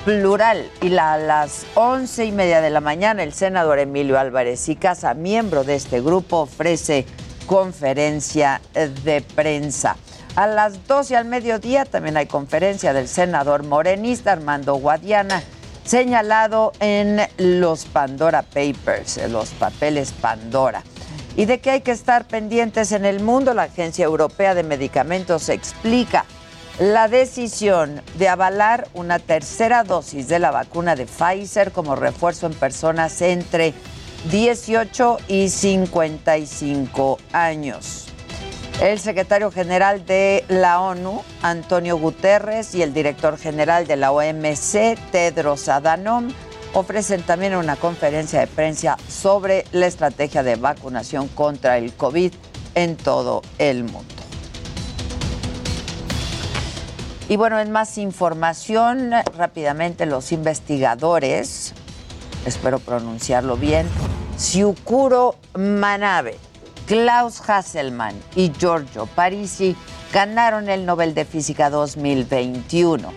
plural 0.04 0.70
y 0.82 0.94
a 0.98 1.16
las 1.16 1.66
once 1.76 2.26
y 2.26 2.34
media 2.34 2.60
de 2.60 2.72
la 2.72 2.82
mañana 2.82 3.24
el 3.24 3.32
senador 3.32 3.80
Emilio 3.80 4.20
Álvarez 4.20 4.68
y 4.68 4.76
Casa, 4.76 5.14
miembro 5.14 5.64
de 5.64 5.76
este 5.76 6.02
grupo, 6.02 6.42
ofrece 6.42 7.06
conferencia 7.46 8.62
de 8.74 9.22
prensa. 9.22 9.98
A 10.36 10.48
las 10.48 10.86
12 10.88 11.16
al 11.16 11.26
mediodía 11.26 11.86
también 11.86 12.18
hay 12.18 12.26
conferencia 12.26 12.92
del 12.92 13.08
senador 13.08 13.64
morenista 13.64 14.34
Armando 14.34 14.76
Guadiana, 14.76 15.42
señalado 15.86 16.74
en 16.80 17.22
los 17.38 17.86
Pandora 17.86 18.42
Papers, 18.42 19.20
los 19.30 19.50
papeles 19.52 20.12
Pandora. 20.12 20.84
Y 21.38 21.46
de 21.46 21.60
que 21.60 21.72
hay 21.72 21.82
que 21.82 21.92
estar 21.92 22.26
pendientes 22.26 22.92
en 22.92 23.06
el 23.06 23.22
mundo, 23.22 23.54
la 23.54 23.64
Agencia 23.64 24.06
Europea 24.06 24.56
de 24.56 24.64
Medicamentos 24.64 25.50
explica 25.50 26.26
la 26.80 27.08
decisión 27.08 28.02
de 28.18 28.28
avalar 28.28 28.90
una 28.94 29.20
tercera 29.20 29.84
dosis 29.84 30.28
de 30.28 30.40
la 30.40 30.52
vacuna 30.52 30.96
de 30.96 31.06
Pfizer 31.06 31.72
como 31.72 31.96
refuerzo 31.96 32.48
en 32.48 32.54
personas 32.54 33.22
entre 33.22 33.74
18 34.32 35.18
y 35.28 35.50
55 35.50 37.20
años. 37.32 38.08
El 38.82 39.00
secretario 39.00 39.52
general 39.52 40.06
de 40.06 40.44
la 40.50 40.82
ONU, 40.82 41.22
Antonio 41.42 41.98
Guterres, 41.98 42.76
y 42.76 42.82
el 42.82 42.94
director 42.94 43.38
general 43.38 43.88
de 43.88 43.96
la 43.96 44.12
OMC, 44.12 44.98
Tedros 45.12 45.70
Adhanom, 45.70 46.30
ofrecen 46.74 47.22
también 47.22 47.56
una 47.56 47.78
conferencia 47.78 48.40
de 48.40 48.48
prensa 48.48 48.98
sobre 49.08 49.66
la 49.72 49.86
estrategia 49.86 50.44
de 50.44 50.56
vacunación 50.56 51.30
contra 51.30 51.78
el 51.78 51.94
COVID 51.94 52.34
en 52.74 52.98
todo 52.98 53.44
el 53.60 53.84
mundo. 53.84 54.14
Y 57.30 57.38
bueno, 57.38 57.60
en 57.60 57.72
más 57.72 57.98
información, 57.98 59.12
rápidamente 59.38 60.06
los 60.06 60.32
investigadores, 60.32 61.74
espero 62.46 62.80
pronunciarlo 62.80 63.58
bien, 63.58 63.88
Siukuro 64.38 65.36
Manabe, 65.58 66.38
Klaus 66.88 67.42
Hasselmann 67.48 68.16
y 68.36 68.52
Giorgio 68.52 69.06
Parisi 69.08 69.76
ganaron 70.14 70.70
el 70.70 70.86
Nobel 70.86 71.14
de 71.14 71.26
Física 71.26 71.70
2021. 71.70 73.12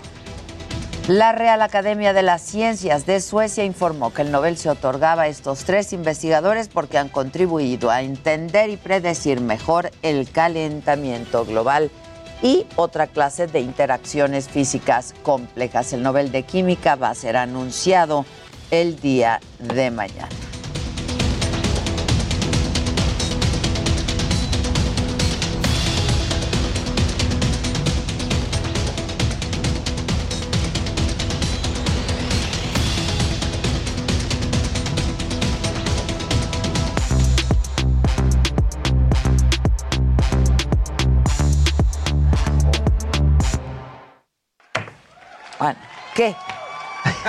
La 1.09 1.33
Real 1.33 1.62
Academia 1.62 2.12
de 2.12 2.20
las 2.22 2.42
Ciencias 2.42 3.07
de 3.07 3.22
Suecia 3.22 3.64
informó 3.64 4.12
que 4.12 4.20
el 4.20 4.31
Nobel 4.31 4.59
se 4.59 4.68
otorgaba 4.68 5.22
a 5.22 5.29
estos 5.29 5.64
tres 5.64 5.94
investigadores 5.94 6.68
porque 6.68 6.98
han 6.98 7.09
contribuido 7.09 7.90
a 7.90 8.03
entender 8.03 8.68
y 8.68 8.76
predecir 8.76 9.40
mejor 9.40 9.90
el 10.03 10.31
calentamiento 10.31 11.46
global 11.46 11.90
y 12.42 12.66
otra 12.76 13.07
clase 13.07 13.46
de 13.46 13.61
interacciones 13.61 14.48
físicas 14.48 15.14
complejas. 15.22 15.94
El 15.94 16.03
Nobel 16.03 16.31
de 16.31 16.42
Química 16.42 16.94
va 16.94 17.09
a 17.09 17.14
ser 17.14 17.38
anunciado 17.38 18.26
el 18.70 19.00
día 19.00 19.40
de 19.59 19.90
mañana. 19.90 20.28
¿qué? 46.18 46.35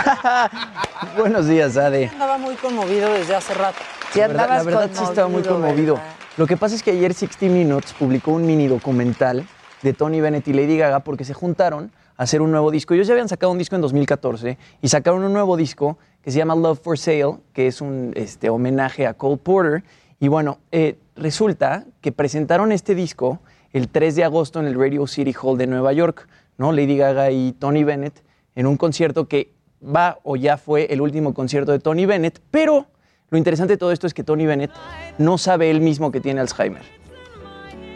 Buenos 1.18 1.48
días, 1.48 1.78
Ade. 1.78 2.08
Andaba 2.08 2.38
muy 2.38 2.56
conmovido 2.56 3.12
desde 3.14 3.36
hace 3.36 3.54
rato. 3.54 3.80
Sí, 4.12 4.20
La 4.20 4.28
verdad, 4.28 4.50
la 4.50 4.64
verdad 4.64 4.90
sí 4.94 5.04
estaba 5.04 5.28
muy 5.28 5.44
conmovido. 5.44 5.96
¿verdad? 5.96 6.10
Lo 6.38 6.48
que 6.48 6.58
pasa 6.58 6.76
es 6.76 6.84
que 6.84 6.92
ayer 6.92 7.14
60 7.14 7.46
Minutes 7.48 7.94
publicó 7.94 8.32
un 8.32 8.46
mini 8.46 8.68
documental 8.68 9.46
de 9.82 9.94
Tony 9.94 10.22
Bennett 10.22 10.48
y 10.48 10.54
Lady 10.54 10.78
Gaga 10.78 11.02
porque 11.02 11.24
se 11.24 11.34
juntaron 11.34 11.92
a 12.18 12.24
hacer 12.24 12.42
un 12.42 12.52
nuevo 12.52 12.72
disco. 12.72 12.94
Ellos 12.94 13.08
ya 13.08 13.14
habían 13.14 13.30
sacado 13.30 13.52
un 13.52 13.58
disco 13.58 13.76
en 13.76 13.82
2014 13.82 14.58
y 14.82 14.88
sacaron 14.88 15.24
un 15.24 15.34
nuevo 15.34 15.58
disco 15.58 15.98
que 16.22 16.32
se 16.32 16.38
llama 16.38 16.56
Love 16.56 16.80
for 16.82 16.98
Sale, 16.98 17.38
que 17.54 17.68
es 17.68 17.82
un 17.82 18.14
este, 18.16 18.50
homenaje 18.50 19.08
a 19.08 19.14
Cole 19.14 19.38
Porter. 19.38 19.84
Y 20.20 20.28
bueno, 20.28 20.60
eh, 20.72 20.98
resulta 21.16 21.86
que 22.02 22.12
presentaron 22.12 22.72
este 22.72 22.96
disco 22.96 23.40
el 23.72 23.90
3 23.90 24.16
de 24.16 24.24
agosto 24.24 24.60
en 24.60 24.68
el 24.68 24.76
Radio 24.80 25.08
City 25.08 25.34
Hall 25.42 25.58
de 25.58 25.68
Nueva 25.68 25.94
York, 25.94 26.28
¿no? 26.58 26.72
Lady 26.72 26.98
Gaga 26.98 27.32
y 27.32 27.54
Tony 27.54 27.84
Bennett 27.84 28.24
en 28.56 28.66
un 28.66 28.78
concierto 28.78 29.28
que 29.28 29.52
va 29.84 30.20
o 30.24 30.36
ya 30.36 30.58
fue 30.58 30.88
el 30.92 31.02
último 31.02 31.34
concierto 31.34 31.72
de 31.72 31.80
Tony 31.80 32.06
Bennett, 32.06 32.42
pero 32.52 32.88
lo 33.30 33.38
interesante 33.38 33.74
de 33.74 33.78
todo 33.78 33.92
esto 33.92 34.08
es 34.08 34.14
que 34.14 34.24
Tony 34.24 34.46
Bennett 34.46 34.72
no 35.18 35.38
sabe 35.38 35.70
él 35.70 35.82
mismo 35.82 36.12
que 36.12 36.20
tiene 36.20 36.42
Alzheimer. 36.42 36.82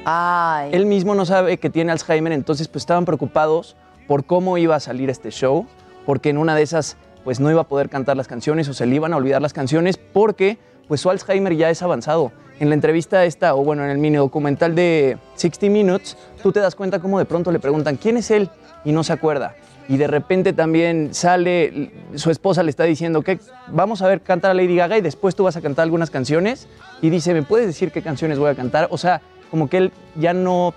Ay, 0.05 0.69
Él 0.73 0.85
mismo 0.85 1.15
no 1.15 1.25
sabe 1.25 1.57
que 1.57 1.69
tiene 1.69 1.91
Alzheimer, 1.91 2.33
entonces 2.33 2.67
pues 2.67 2.81
estaban 2.81 3.05
preocupados 3.05 3.77
por 4.05 4.25
cómo 4.25 4.57
iba 4.57 4.75
a 4.75 4.79
salir 4.81 5.09
este 5.09 5.31
show, 5.31 5.65
porque 6.05 6.29
en 6.29 6.37
una 6.37 6.55
de 6.55 6.61
esas 6.61 6.97
pues 7.23 7.39
no 7.39 7.49
iba 7.49 7.61
a 7.61 7.67
poder 7.67 7.89
cantar 7.89 8.17
las 8.17 8.27
canciones 8.27 8.67
o 8.67 8.73
se 8.73 8.85
le 8.85 8.95
iban 8.95 9.13
a 9.13 9.17
olvidar 9.17 9.41
las 9.41 9.53
canciones 9.53 9.97
porque 9.97 10.57
pues 10.87 10.99
su 10.99 11.09
Alzheimer 11.09 11.55
ya 11.55 11.69
es 11.69 11.81
avanzado. 11.81 12.33
En 12.59 12.69
la 12.69 12.75
entrevista 12.75 13.23
esta, 13.25 13.55
o 13.55 13.63
bueno, 13.63 13.83
en 13.83 13.89
el 13.89 13.97
mini 13.97 14.17
documental 14.17 14.75
de 14.75 15.17
60 15.35 15.67
Minutes, 15.67 16.17
tú 16.41 16.51
te 16.51 16.59
das 16.59 16.75
cuenta 16.75 16.99
cómo 16.99 17.17
de 17.17 17.25
pronto 17.25 17.51
le 17.51 17.59
preguntan 17.59 17.95
quién 17.95 18.17
es 18.17 18.29
él 18.29 18.49
y 18.83 18.91
no 18.91 19.03
se 19.03 19.13
acuerda. 19.13 19.55
Y 19.89 19.97
de 19.97 20.07
repente 20.07 20.53
también 20.53 21.13
sale, 21.13 21.91
su 22.15 22.31
esposa 22.31 22.63
le 22.63 22.69
está 22.69 22.83
diciendo 22.85 23.21
que 23.21 23.39
vamos 23.67 24.01
a 24.01 24.07
ver 24.07 24.21
cantar 24.21 24.51
a 24.51 24.53
Lady 24.53 24.75
Gaga 24.77 24.97
y 24.97 25.01
después 25.01 25.35
tú 25.35 25.43
vas 25.43 25.57
a 25.57 25.61
cantar 25.61 25.83
algunas 25.83 26.09
canciones. 26.09 26.67
Y 27.01 27.09
dice, 27.09 27.33
¿me 27.33 27.43
puedes 27.43 27.67
decir 27.67 27.91
qué 27.91 28.01
canciones 28.01 28.39
voy 28.39 28.49
a 28.49 28.55
cantar? 28.55 28.87
O 28.91 28.97
sea, 28.97 29.21
como 29.51 29.67
que 29.69 29.77
él 29.77 29.91
ya 30.15 30.33
no, 30.33 30.73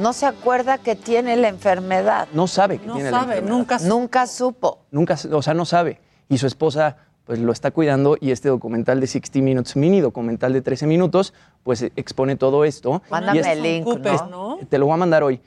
no 0.00 0.12
se 0.12 0.26
acuerda 0.26 0.78
que 0.78 0.96
tiene 0.96 1.36
la 1.36 1.48
enfermedad. 1.48 2.26
no 2.34 2.48
sabe 2.48 2.78
que 2.78 2.86
No 2.86 2.94
tiene 2.94 3.10
la 3.12 3.20
sabe, 3.20 3.32
enfermedad. 3.38 3.56
nunca 3.56 3.78
Nunca 3.78 4.26
supo. 4.26 4.78
Nunca, 4.90 5.16
o 5.32 5.42
sea, 5.42 5.54
no 5.54 5.64
sabe. 5.64 6.00
Y 6.28 6.38
su 6.38 6.46
esposa 6.48 6.96
pues 7.24 7.38
lo 7.38 7.52
está 7.52 7.70
cuidando 7.70 8.16
y 8.20 8.32
este 8.32 8.48
documental 8.48 8.98
de 8.98 9.06
60 9.06 9.38
Minutes, 9.38 9.76
mini 9.76 10.00
documental 10.00 10.52
de 10.52 10.62
13 10.62 10.88
minutos, 10.88 11.32
pues 11.62 11.80
eh, 11.82 11.92
expone 11.94 12.34
todo 12.34 12.64
esto. 12.64 13.02
Mándame 13.08 13.38
Y 13.38 13.40
es- 13.42 13.46
el 13.46 13.62
link. 13.62 13.86
¿no? 14.28 14.58
Te 14.68 14.78
lo 14.78 14.86
voy 14.86 14.94
a 14.94 14.96
mandar 14.96 15.22
hoy. 15.22 15.40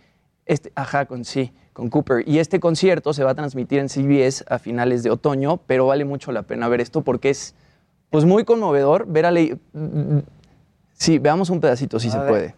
Este, 0.45 0.71
ajá, 0.75 1.05
con 1.05 1.25
sí, 1.25 1.51
con 1.73 1.89
Cooper. 1.89 2.23
Y 2.27 2.39
este 2.39 2.59
concierto 2.59 3.13
se 3.13 3.23
va 3.23 3.31
a 3.31 3.35
transmitir 3.35 3.79
en 3.79 3.89
CBS 3.89 4.45
a 4.47 4.59
finales 4.59 5.03
de 5.03 5.09
otoño, 5.09 5.57
pero 5.67 5.87
vale 5.87 6.05
mucho 6.05 6.31
la 6.31 6.43
pena 6.43 6.67
ver 6.69 6.81
esto 6.81 7.01
porque 7.01 7.29
es 7.31 7.53
pues 8.09 8.25
muy 8.25 8.43
conmovedor 8.45 9.05
ver 9.07 9.25
a 9.25 9.31
Lady... 9.31 9.57
Sí, 10.97 11.17
veamos 11.19 11.49
un 11.49 11.59
pedacito 11.59 11.99
si 11.99 12.09
se 12.09 12.17
ver. 12.19 12.27
puede. 12.27 12.55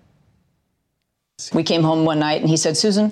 We 1.54 1.64
came 1.64 1.84
home 1.84 2.06
one 2.06 2.20
night 2.20 2.42
and 2.42 2.50
he 2.50 2.58
said, 2.58 2.76
Susan, 2.76 3.12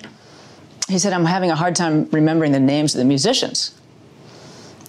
he 0.87 0.99
said, 0.99 1.13
I'm 1.13 1.25
having 1.25 1.49
a 1.51 1.55
hard 1.55 1.75
time 1.75 2.07
remembering 2.11 2.51
the 2.51 2.59
names 2.59 2.93
of 2.93 2.99
the 2.99 3.05
musicians. 3.05 3.73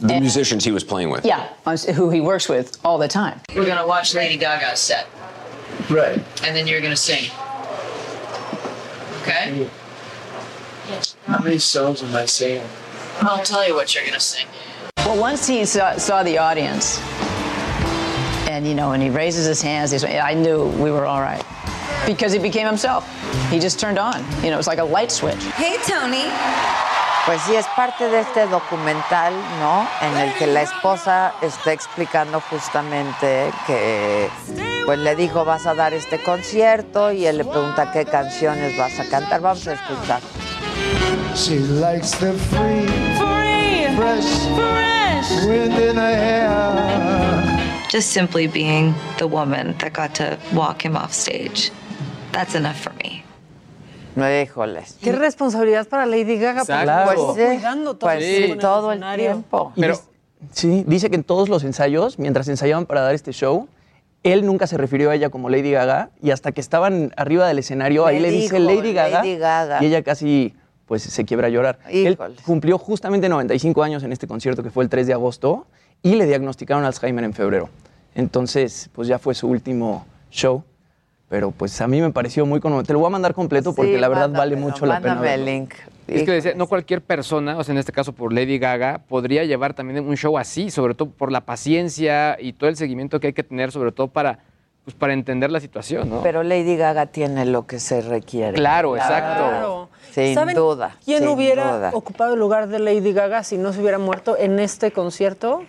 The 0.01 0.21
musicians 0.21 0.65
he 0.65 0.73
was 0.73 0.85
playing 0.85 1.11
with. 1.11 1.25
Yeah, 1.25 1.47
who 1.95 2.11
he 2.11 2.21
works 2.21 2.49
with 2.49 2.77
all 2.85 2.99
the 2.99 3.09
time. 3.09 3.41
We're 3.55 3.65
gonna 3.65 3.87
watch 3.87 4.13
Lady 4.15 4.37
Gaga's 4.37 4.81
set, 4.81 5.07
Right. 5.89 6.21
and 6.45 6.55
then 6.55 6.67
you're 6.67 6.81
gonna 6.83 6.97
sing. 6.97 7.31
Okay? 9.23 9.69
How 11.27 11.43
many 11.43 11.59
songs 11.59 12.03
am 12.03 12.15
I 12.15 12.27
saying? 12.27 12.63
I'll 13.21 13.43
tell 13.43 13.67
you 13.67 13.75
what 13.75 13.95
you're 13.95 14.05
gonna 14.05 14.21
sing. 14.21 14.47
Well, 14.99 15.19
once 15.21 15.47
he 15.47 15.65
saw, 15.65 15.97
saw 15.97 16.23
the 16.23 16.39
audience, 16.39 17.01
and 18.49 18.67
you 18.67 18.75
know, 18.75 18.91
when 18.91 19.01
he 19.01 19.11
raises 19.11 19.47
his 19.47 19.63
hands, 19.63 19.93
he's, 19.93 20.05
I 20.05 20.35
knew 20.35 20.67
we 20.83 20.91
were 20.91 21.07
all 21.07 21.21
right. 21.21 21.45
Because 22.07 22.33
he 22.33 22.39
became 22.39 22.67
himself. 22.67 23.05
He 23.51 23.59
just 23.59 23.81
turned 23.81 23.99
on. 23.99 24.23
You 24.43 24.51
know, 24.51 24.55
it 24.55 24.57
was 24.57 24.67
like 24.67 24.79
a 24.79 24.85
light 24.85 25.11
switch. 25.11 25.43
Hey, 25.57 25.77
Tony. 25.87 26.31
Pues 27.25 27.41
sí, 27.43 27.55
es 27.55 27.67
parte 27.75 28.07
de 28.09 28.21
este 28.21 28.47
documental, 28.47 29.33
¿no? 29.59 29.89
En 30.03 30.15
el 30.19 30.35
que 30.35 30.47
la 30.47 30.61
esposa 30.61 31.33
está 31.41 31.73
explicando 31.73 32.43
justamente 32.51 33.51
que, 33.67 34.29
pues 34.85 34.99
le 34.99 35.17
dijo, 35.17 35.43
vas 35.47 35.67
a 35.67 35.75
dar 35.75 35.95
este 35.95 36.23
concierto 36.23 37.11
y 37.13 37.25
él 37.25 37.39
le 37.39 37.45
pregunta 37.47 37.91
qué 37.91 38.05
canciones 38.05 38.77
vas 38.77 39.01
a 39.01 39.09
cantar. 39.09 39.41
Vamos 39.41 39.67
a 39.67 39.73
escuchar. 39.73 40.21
She 41.35 41.59
likes 41.59 42.13
the 42.19 42.33
free, 42.33 42.87
Free, 43.19 43.97
fresh, 43.97 44.25
fresh. 44.55 45.47
wind 45.47 45.79
in 45.79 45.97
her 45.97 46.17
hair. 46.17 47.89
Just 47.91 48.11
simply 48.13 48.47
being 48.49 48.95
the 49.19 49.27
woman 49.27 49.75
that 49.79 49.93
got 49.93 50.15
to 50.17 50.37
walk 50.53 50.85
him 50.85 50.97
off 50.97 51.13
stage. 51.13 51.71
That's 52.33 52.55
enough 52.55 52.77
for 52.81 52.93
me. 53.03 53.23
Híjoles. 54.17 54.97
Qué 55.03 55.13
responsabilidad 55.13 55.89
para 55.89 56.07
Lady 56.07 56.39
Gaga, 56.39 56.65
Claro. 56.65 57.35
Pues 57.35 57.47
cuidando 57.49 57.95
todo, 57.97 58.11
pues 58.11 58.25
sí, 58.25 58.57
todo 58.61 58.93
el 58.93 59.01
tiempo. 59.17 59.73
Dis- 59.77 60.03
sí, 60.53 60.85
dice 60.87 61.11
que 61.11 61.17
en 61.17 61.25
todos 61.25 61.49
los 61.49 61.65
ensayos, 61.65 62.19
mientras 62.19 62.47
ensayaban 62.49 62.87
para 62.87 63.01
dar 63.01 63.15
este 63.15 63.33
show, 63.33 63.69
él 64.23 64.47
nunca 64.47 64.67
se 64.69 64.77
refirió 64.77 65.11
a 65.11 65.15
ella 65.17 65.31
como 65.31 65.51
Lady 65.51 65.73
Gaga 65.73 66.11
y 66.23 66.31
hasta 66.31 66.53
que 66.53 66.61
estaban 66.61 67.13
arriba 67.17 67.47
del 67.49 67.59
escenario, 67.59 68.07
ahí 68.07 68.21
Le 68.21 68.31
le 68.31 68.37
dice 68.37 68.59
Lady 68.61 68.93
Gaga, 68.93 69.19
Lady 69.19 69.37
Gaga. 69.37 69.83
y 69.83 69.87
ella 69.87 70.03
casi 70.03 70.55
pues 70.87 71.03
se 71.03 71.25
quiebra 71.25 71.47
a 71.47 71.51
llorar. 71.51 71.79
Él 71.89 72.19
cumplió 72.45 72.79
justamente 72.79 73.29
95 73.29 73.83
años 73.83 74.03
en 74.03 74.13
este 74.13 74.27
concierto 74.27 74.63
que 74.63 74.71
fue 74.71 74.85
el 74.85 74.91
3 74.91 75.07
de 75.07 75.13
agosto 75.13 75.67
y 76.03 76.15
le 76.17 76.27
diagnosticaron 76.27 76.85
Alzheimer 76.85 77.25
en 77.25 77.33
febrero. 77.33 77.69
Entonces, 78.15 78.91
pues 78.93 79.09
ya 79.09 79.19
fue 79.19 79.35
su 79.35 79.49
último 79.49 80.07
show. 80.31 80.63
Pero 81.29 81.51
pues 81.51 81.81
a 81.81 81.89
mí 81.89 82.01
me 82.01 82.11
pareció 82.13 82.47
muy 82.47 82.61
conmovedor. 82.61 82.87
Te 82.87 82.93
lo 82.93 82.99
voy 83.01 83.09
a 83.09 83.11
mandar 83.11 83.35
completo 83.35 83.75
porque 83.75 83.95
Sí, 83.95 83.99
la 83.99 84.09
verdad 84.09 84.31
vale 84.31 84.57
mucho 84.57 84.87
la 84.87 85.01
pena. 85.01 85.15
mándame 85.15 85.35
el 85.35 85.45
link. 85.45 85.75
Es 86.07 86.23
que 86.23 86.33
decía, 86.33 86.53
no 86.55 86.67
cualquier 86.67 87.01
persona, 87.01 87.57
o 87.57 87.65
sea, 87.65 87.73
en 87.73 87.79
este 87.79 87.91
caso 87.93 88.13
por 88.13 88.33
Lady 88.33 88.59
Gaga, 88.59 89.01
podría 89.09 89.43
llevar 89.45 89.73
también 89.73 90.07
un 90.07 90.17
show 90.17 90.37
así, 90.37 90.71
sobre 90.71 90.95
todo 90.95 91.09
por 91.11 91.33
la 91.33 91.41
paciencia 91.41 92.37
y 92.39 92.53
todo 92.53 92.69
el 92.69 92.77
seguimiento 92.77 93.19
que 93.21 93.29
hay 93.29 93.33
que 93.33 93.43
tener, 93.43 93.73
sobre 93.73 93.91
todo 93.91 94.09
para, 94.09 94.41
pues, 94.85 94.95
para 94.95 95.15
entender 95.15 95.51
la 95.51 95.61
situación, 95.61 96.11
¿no? 96.11 96.23
Pero 96.23 96.43
Lady 96.43 96.77
Gaga 96.77 97.07
tiene 97.07 97.47
lo 97.47 97.67
que 97.67 97.81
se 97.81 98.03
requiere. 98.03 98.53
Claro, 98.53 98.95
exacto. 98.95 99.49
Claro. 99.49 99.89
Sin 100.15 100.35
¿Saben 100.35 100.55
duda. 100.55 100.97
¿Quién 101.05 101.21
sin 101.21 101.29
hubiera 101.29 101.77
duda. 101.77 101.91
ocupado 101.93 102.35
el 102.35 102.41
lugar 102.41 102.69
de 102.69 102.79
Lady 102.79 103.13
Gaga 103.13 103.43
si 103.43 103.57
no 103.59 103.73
se 103.73 103.81
hubiera 103.81 103.99
muerto 103.99 104.37
en 104.39 104.59
este 104.61 104.93
concierto? 104.93 105.65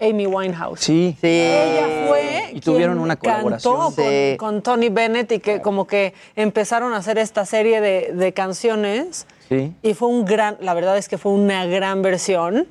Amy 0.00 0.26
Winehouse. 0.26 0.80
Sí. 0.80 1.16
Ella 1.22 2.06
fue 2.08 2.50
Y 2.52 2.60
tuvieron 2.60 2.96
quien 2.96 3.04
una 3.04 3.16
colaboración. 3.16 3.74
cantó 3.74 3.94
con, 3.94 4.04
Sí. 4.04 4.36
con 4.38 4.62
Tony 4.62 4.88
Bennett 4.90 5.32
y 5.32 5.38
que 5.40 5.62
como 5.62 5.86
que 5.86 6.12
empezaron 6.34 6.92
a 6.92 6.98
hacer 6.98 7.16
esta 7.18 7.46
serie 7.46 7.80
de, 7.80 8.12
de 8.12 8.32
canciones 8.32 9.26
Sí. 9.48 9.72
y 9.82 9.94
fue 9.94 10.08
un 10.08 10.24
gran, 10.26 10.56
la 10.60 10.74
verdad 10.74 10.98
es 10.98 11.08
que 11.08 11.16
fue 11.16 11.32
una 11.32 11.64
gran 11.66 12.02
versión, 12.02 12.66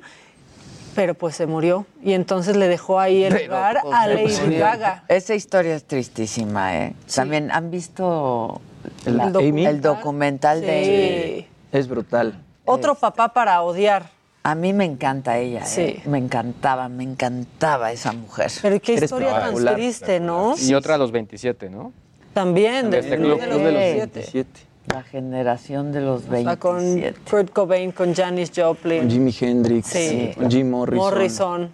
pero 0.94 1.14
pues 1.14 1.34
se 1.34 1.46
murió 1.46 1.86
y 2.02 2.12
entonces 2.12 2.56
le 2.56 2.68
dejó 2.68 3.00
ahí 3.00 3.24
el 3.24 3.32
lugar 3.46 3.80
Pues, 3.82 3.94
a 3.94 4.06
Lady 4.06 4.30
sí. 4.30 4.54
Gaga. 4.56 5.04
Esa 5.08 5.34
historia 5.34 5.74
es 5.74 5.84
tristísima, 5.84 6.76
¿eh? 6.76 6.94
También 7.12 7.50
han 7.50 7.70
visto 7.70 8.60
¿El 9.04 9.16
la- 9.16 9.24
Amy? 9.26 9.66
el 9.66 9.80
documental 9.80 10.60
de 10.60 11.46
Sí. 11.48 11.56
Es 11.72 11.88
brutal. 11.88 12.42
Otro 12.64 12.94
papá 12.94 13.28
para 13.32 13.62
odiar. 13.62 14.10
A 14.42 14.54
mí 14.54 14.72
me 14.72 14.84
encanta 14.84 15.38
ella, 15.38 15.64
Sí. 15.64 15.80
¿eh? 15.80 16.02
Me 16.06 16.18
encantaba, 16.18 16.88
me 16.88 17.02
encantaba 17.02 17.90
esa 17.92 18.12
mujer. 18.12 18.50
Pero 18.62 18.80
qué 18.80 18.92
Eres 18.92 19.04
historia 19.04 19.40
tan 19.40 19.74
triste, 19.74 20.20
¿no? 20.20 20.54
Y 20.56 20.72
otra 20.74 20.94
a 20.94 20.98
los 20.98 21.10
27, 21.10 21.68
¿no? 21.68 21.92
También, 22.32 22.90
de, 22.90 22.98
Este 23.00 23.10
de 23.12 23.16
club, 23.16 23.30
los 23.30 23.38
club 23.40 23.58
de 23.58 23.72
los 23.72 23.80
27. 23.80 24.12
27. 24.20 24.60
La 24.92 25.02
generación 25.02 25.90
de 25.90 26.00
los 26.00 26.22
O 26.28 26.30
sea, 26.30 26.56
con 26.58 26.76
27. 26.76 27.20
Kurt 27.28 27.50
Cobain, 27.52 27.90
con 27.90 28.14
Janis 28.14 28.52
Joplin. 28.54 29.00
Con 29.00 29.10
Jimi 29.10 29.34
Hendrix, 29.40 29.86
Sí. 29.88 30.30
con 30.36 30.48
Jim 30.50 30.70
Morrison. 30.70 31.04
Morrison. 31.04 31.70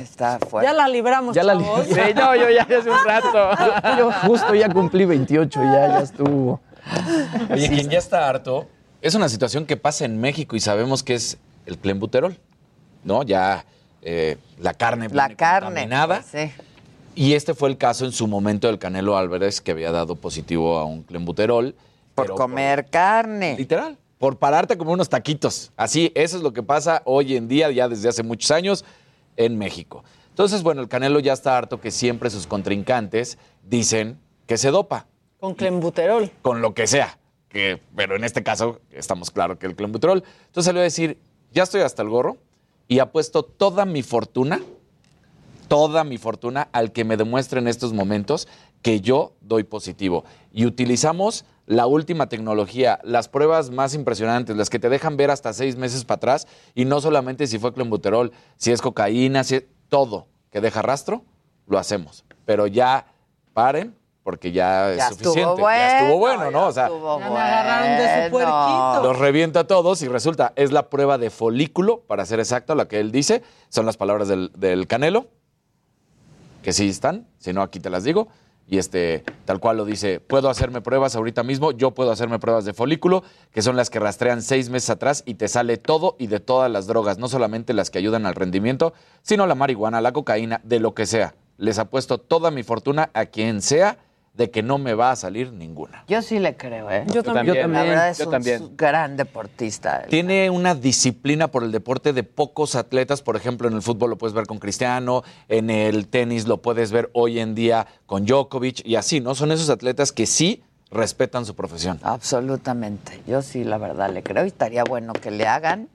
Está 0.00 0.38
fuerte. 0.38 0.68
Ya 0.70 0.72
la 0.72 0.88
libramos, 0.88 1.34
Ya 1.34 1.42
la 1.42 1.54
chavos. 1.54 1.86
li- 1.88 1.94
Sí, 1.94 2.00
no, 2.14 2.34
yo 2.36 2.48
ya 2.50 2.62
hace 2.62 2.90
un 2.90 2.96
rato. 3.06 3.50
Yo 3.98 4.10
justo 4.28 4.54
ya 4.54 4.68
cumplí 4.68 5.04
28, 5.04 5.60
ya, 5.62 5.88
ya 5.88 6.00
estuvo. 6.00 6.60
Oye, 7.50 7.68
quien 7.68 7.88
ya 7.88 7.98
está 7.98 8.28
harto, 8.28 8.66
es 9.00 9.14
una 9.14 9.28
situación 9.28 9.66
que 9.66 9.76
pasa 9.76 10.04
en 10.04 10.20
México 10.20 10.56
y 10.56 10.60
sabemos 10.60 11.02
que 11.02 11.14
es 11.14 11.38
el 11.66 11.78
clenbuterol, 11.78 12.36
¿no? 13.04 13.22
Ya 13.22 13.64
eh, 14.02 14.36
la 14.58 14.74
carne 14.74 15.08
La 15.10 15.28
carne. 15.34 15.66
contaminada. 15.68 16.22
Sí. 16.22 16.50
Y 17.14 17.34
este 17.34 17.54
fue 17.54 17.68
el 17.68 17.76
caso 17.76 18.04
en 18.06 18.12
su 18.12 18.26
momento 18.26 18.66
del 18.68 18.78
Canelo 18.78 19.16
Álvarez, 19.18 19.60
que 19.60 19.70
había 19.72 19.92
dado 19.92 20.16
positivo 20.16 20.78
a 20.78 20.84
un 20.84 21.02
clenbuterol. 21.02 21.74
Por 22.14 22.34
comer 22.34 22.86
carne. 22.90 23.54
Literal. 23.58 23.98
Por 24.18 24.38
pararte 24.38 24.78
como 24.78 24.92
unos 24.92 25.08
taquitos. 25.08 25.72
Así, 25.76 26.10
eso 26.14 26.36
es 26.36 26.42
lo 26.42 26.52
que 26.52 26.62
pasa 26.62 27.02
hoy 27.04 27.36
en 27.36 27.48
día, 27.48 27.70
ya 27.70 27.88
desde 27.88 28.08
hace 28.08 28.22
muchos 28.22 28.50
años, 28.50 28.84
en 29.36 29.58
México. 29.58 30.04
Entonces, 30.30 30.62
bueno, 30.62 30.80
el 30.80 30.88
Canelo 30.88 31.20
ya 31.20 31.32
está 31.32 31.56
harto 31.58 31.80
que 31.80 31.90
siempre 31.90 32.30
sus 32.30 32.46
contrincantes 32.46 33.38
dicen 33.62 34.18
que 34.46 34.56
se 34.56 34.70
dopa, 34.70 35.06
Con 35.40 35.54
clenbuterol. 35.54 36.30
con 36.42 36.62
lo 36.62 36.74
que 36.74 36.86
sea. 36.86 37.18
Que, 37.48 37.80
pero 37.94 38.16
en 38.16 38.24
este 38.24 38.42
caso, 38.42 38.80
estamos 38.90 39.30
claros 39.30 39.58
que 39.58 39.66
el 39.66 39.76
clenbuterol. 39.76 40.24
Entonces 40.46 40.64
salió 40.64 40.80
a 40.80 40.84
decir, 40.84 41.18
ya 41.52 41.64
estoy 41.64 41.82
hasta 41.82 42.02
el 42.02 42.08
gorro 42.08 42.38
y 42.88 42.98
apuesto 43.00 43.42
toda 43.42 43.84
mi 43.84 44.02
fortuna, 44.02 44.60
toda 45.68 46.04
mi 46.04 46.18
fortuna 46.18 46.68
al 46.72 46.92
que 46.92 47.04
me 47.04 47.16
demuestre 47.16 47.60
en 47.60 47.68
estos 47.68 47.92
momentos 47.92 48.48
que 48.80 49.00
yo 49.00 49.34
doy 49.40 49.64
positivo. 49.64 50.24
Y 50.52 50.66
utilizamos 50.66 51.44
la 51.66 51.86
última 51.86 52.28
tecnología, 52.28 52.98
las 53.04 53.28
pruebas 53.28 53.70
más 53.70 53.94
impresionantes, 53.94 54.56
las 54.56 54.68
que 54.70 54.78
te 54.78 54.88
dejan 54.88 55.16
ver 55.16 55.30
hasta 55.30 55.52
seis 55.52 55.76
meses 55.76 56.04
para 56.04 56.16
atrás, 56.16 56.46
y 56.74 56.84
no 56.84 57.00
solamente 57.00 57.46
si 57.46 57.58
fue 57.58 57.72
clenbuterol, 57.72 58.32
si 58.56 58.72
es 58.72 58.82
cocaína, 58.82 59.44
si 59.44 59.56
es 59.56 59.64
todo 59.88 60.26
que 60.50 60.60
deja 60.60 60.82
rastro, 60.82 61.22
lo 61.66 61.78
hacemos. 61.78 62.24
Pero 62.44 62.66
ya 62.66 63.06
paren, 63.54 63.96
porque 64.24 64.52
ya, 64.52 64.94
Ya 64.94 65.06
es 65.06 65.12
estuvo 65.12 65.32
suficiente. 65.32 65.60
bueno. 65.62 65.76
ya 65.78 65.98
estuvo 65.98 66.18
bueno, 66.18 66.50
¿no? 66.50 66.66
O 66.68 66.72
sea, 66.72 66.86
estuvo 66.86 67.18
Ya 67.20 67.30
me 67.30 67.38
agarraron 67.40 67.98
de 67.98 68.24
su 68.24 68.30
puerquito. 68.30 69.02
los 69.02 69.18
revienta 69.18 69.60
a 69.60 69.66
todos 69.66 70.02
y 70.02 70.08
resulta, 70.08 70.52
es 70.56 70.72
la 70.72 70.88
prueba 70.90 71.18
de 71.18 71.30
folículo, 71.30 72.00
para 72.00 72.24
ser 72.26 72.38
exacto, 72.40 72.74
la 72.74 72.86
que 72.88 73.00
él 73.00 73.12
dice, 73.12 73.42
son 73.68 73.86
las 73.86 73.96
palabras 73.96 74.28
del, 74.28 74.50
del 74.56 74.86
Canelo, 74.86 75.28
que 76.62 76.72
sí 76.72 76.88
están, 76.88 77.26
si 77.38 77.52
no 77.52 77.62
aquí 77.62 77.80
te 77.80 77.90
las 77.90 78.04
digo, 78.04 78.28
y 78.72 78.78
este, 78.78 79.22
tal 79.44 79.60
cual 79.60 79.76
lo 79.76 79.84
dice, 79.84 80.18
puedo 80.18 80.48
hacerme 80.48 80.80
pruebas 80.80 81.14
ahorita 81.14 81.42
mismo, 81.42 81.72
yo 81.72 81.90
puedo 81.90 82.10
hacerme 82.10 82.38
pruebas 82.38 82.64
de 82.64 82.72
folículo, 82.72 83.22
que 83.52 83.60
son 83.60 83.76
las 83.76 83.90
que 83.90 84.00
rastrean 84.00 84.40
seis 84.40 84.70
meses 84.70 84.88
atrás 84.88 85.24
y 85.26 85.34
te 85.34 85.46
sale 85.48 85.76
todo 85.76 86.16
y 86.18 86.28
de 86.28 86.40
todas 86.40 86.70
las 86.70 86.86
drogas, 86.86 87.18
no 87.18 87.28
solamente 87.28 87.74
las 87.74 87.90
que 87.90 87.98
ayudan 87.98 88.24
al 88.24 88.34
rendimiento, 88.34 88.94
sino 89.20 89.46
la 89.46 89.54
marihuana, 89.54 90.00
la 90.00 90.14
cocaína, 90.14 90.62
de 90.64 90.80
lo 90.80 90.94
que 90.94 91.04
sea. 91.04 91.34
Les 91.58 91.78
apuesto 91.78 92.16
toda 92.16 92.50
mi 92.50 92.62
fortuna 92.62 93.10
a 93.12 93.26
quien 93.26 93.60
sea 93.60 93.98
de 94.34 94.50
que 94.50 94.62
no 94.62 94.78
me 94.78 94.94
va 94.94 95.10
a 95.10 95.16
salir 95.16 95.52
ninguna. 95.52 96.04
Yo 96.08 96.22
sí 96.22 96.38
le 96.38 96.56
creo, 96.56 96.90
¿eh? 96.90 97.04
Yo 97.12 97.22
también. 97.22 97.60
también. 97.60 97.72
La 97.72 97.82
verdad 97.82 98.08
es 98.10 98.18
yo 98.18 98.24
un 98.26 98.30
también. 98.30 98.76
gran 98.76 99.16
deportista. 99.16 100.04
Tiene 100.08 100.48
una 100.48 100.74
disciplina 100.74 101.48
por 101.48 101.64
el 101.64 101.72
deporte 101.72 102.12
de 102.12 102.22
pocos 102.22 102.74
atletas. 102.74 103.20
Por 103.20 103.36
ejemplo, 103.36 103.68
en 103.68 103.74
el 103.74 103.82
fútbol 103.82 104.10
lo 104.10 104.18
puedes 104.18 104.34
ver 104.34 104.46
con 104.46 104.58
Cristiano, 104.58 105.22
en 105.48 105.68
el 105.68 106.08
tenis 106.08 106.46
lo 106.46 106.62
puedes 106.62 106.92
ver 106.92 107.10
hoy 107.12 107.40
en 107.40 107.54
día 107.54 107.86
con 108.06 108.24
Djokovic 108.24 108.86
y 108.86 108.96
así, 108.96 109.20
¿no? 109.20 109.34
Son 109.34 109.52
esos 109.52 109.68
atletas 109.68 110.12
que 110.12 110.26
sí 110.26 110.62
respetan 110.90 111.44
su 111.44 111.54
profesión. 111.54 111.98
Absolutamente. 112.02 113.20
Yo 113.26 113.42
sí, 113.42 113.64
la 113.64 113.78
verdad, 113.78 114.10
le 114.12 114.22
creo. 114.22 114.44
Y 114.44 114.48
estaría 114.48 114.84
bueno 114.84 115.12
que 115.12 115.30
le 115.30 115.46
hagan 115.46 115.88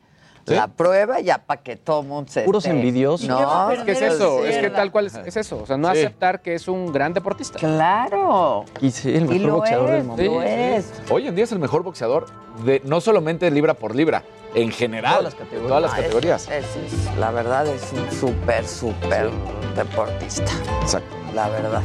¿Sí? 0.47 0.55
la 0.55 0.67
prueba 0.67 1.19
ya 1.19 1.39
para 1.39 1.61
que 1.61 1.75
todo 1.75 2.01
el 2.01 2.07
mundo 2.07 2.31
se. 2.31 2.41
Puros 2.43 2.65
esté- 2.65 2.75
envidiosos. 2.75 3.27
No, 3.27 3.69
Es 3.71 3.83
que 3.83 3.91
es 3.91 4.01
eso, 4.01 4.45
es 4.45 4.57
que 4.57 4.69
tal 4.69 4.91
cual 4.91 5.07
es, 5.07 5.15
es 5.15 5.35
eso. 5.37 5.59
O 5.61 5.65
sea, 5.65 5.77
no 5.77 5.91
Sí. 5.93 5.99
aceptar 5.99 6.41
que 6.41 6.55
es 6.55 6.67
un 6.67 6.91
gran 6.93 7.13
deportista. 7.13 7.59
Claro. 7.59 8.65
Y 8.81 8.91
sí, 8.91 9.09
el 9.09 9.23
Y 9.25 9.27
mejor 9.27 9.41
lo 9.47 9.55
boxeador 9.57 9.89
del 9.89 9.99
es, 9.99 10.05
mundo. 10.05 10.23
lo 10.23 10.31
Sí, 10.41 10.47
sí. 10.47 10.53
es. 10.53 10.93
Hoy 11.11 11.27
en 11.27 11.35
día 11.35 11.43
es 11.43 11.51
el 11.51 11.59
mejor 11.59 11.83
boxeador, 11.83 12.25
de, 12.65 12.81
no 12.85 13.01
solamente 13.01 13.51
libra 13.51 13.73
por 13.73 13.93
libra, 13.95 14.23
en 14.55 14.71
general. 14.71 15.17
Todas 15.17 15.23
las 15.25 15.35
categorías. 15.35 15.67
Todas 15.67 15.81
las 15.83 15.91
es- 15.91 15.97
categorías. 16.03 16.49
es- 16.49 16.65
es- 16.75 17.17
la 17.19 17.31
verdad 17.31 17.67
es 17.67 17.91
un 17.93 18.11
súper, 18.17 18.65
súper 18.67 19.29
deportista. 19.75 20.51
Exacto. 20.81 21.15
La 21.35 21.49
verdad. 21.49 21.81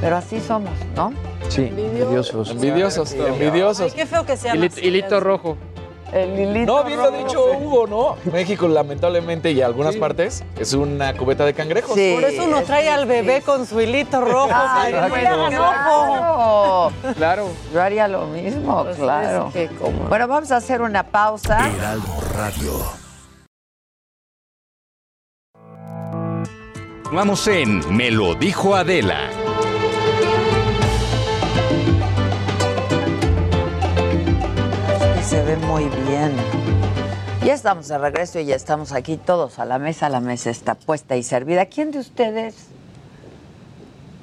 Pero 0.00 0.16
así 0.16 0.40
somos, 0.40 0.70
¿no? 0.94 1.12
Sí, 1.48 1.62
envidiosos. 1.66 2.50
Envidiosos, 2.50 3.12
Ay, 3.12 3.20
envidiosos. 3.28 3.92
qué 3.94 4.06
feo 4.06 4.24
que 4.24 4.36
sea 4.36 4.54
hilito 4.54 5.20
rojo. 5.20 5.56
El 6.12 6.36
Lilito 6.36 6.76
No, 6.78 6.84
bien 6.84 6.98
lo 6.98 7.04
ha 7.06 7.10
dicho 7.10 7.44
Hugo, 7.58 7.86
¿no? 7.86 8.16
México, 8.32 8.68
lamentablemente, 8.68 9.50
y 9.50 9.60
algunas 9.60 9.96
partes, 9.96 10.44
es 10.58 10.72
una 10.72 11.14
cubeta 11.16 11.44
de 11.44 11.52
cangrejos. 11.52 11.94
Sí, 11.94 12.12
Por 12.14 12.24
eso 12.24 12.44
uno 12.44 12.58
es 12.58 12.64
trae 12.66 12.88
al 12.88 13.06
bebé 13.06 13.42
con 13.42 13.66
su 13.66 13.80
hilito 13.80 14.20
rojo. 14.20 14.48
Ay, 14.52 14.94
bueno, 15.08 15.44
ojo. 15.46 15.50
claro. 15.50 17.14
Claro. 17.16 17.48
Yo 17.74 17.82
haría 17.82 18.06
lo 18.08 18.26
mismo, 18.26 18.84
Pues 18.84 18.96
claro. 18.96 19.48
es 19.48 19.52
que 19.70 19.76
como- 19.76 20.08
Bueno, 20.08 20.28
vamos 20.28 20.52
a 20.52 20.56
hacer 20.56 20.80
una 20.80 21.02
pausa. 21.02 21.68
Heraldo 21.76 22.06
Radio. 22.34 22.72
Vamos 27.12 27.46
en 27.48 27.96
Me 27.96 28.10
lo 28.10 28.34
dijo 28.34 28.74
Adela. 28.74 29.30
Se 35.36 35.42
ve 35.42 35.56
muy 35.56 35.84
bien. 36.06 36.34
Ya 37.44 37.52
estamos 37.52 37.88
de 37.88 37.98
regreso 37.98 38.40
y 38.40 38.46
ya 38.46 38.56
estamos 38.56 38.92
aquí 38.92 39.18
todos 39.18 39.58
a 39.58 39.66
la 39.66 39.78
mesa. 39.78 40.08
La 40.08 40.20
mesa 40.20 40.48
está 40.48 40.74
puesta 40.74 41.14
y 41.14 41.22
servida. 41.22 41.66
¿Quién 41.66 41.90
de 41.90 41.98
ustedes 41.98 42.68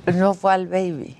no 0.07 0.33
fue 0.33 0.53
al 0.53 0.67
baby? 0.67 1.15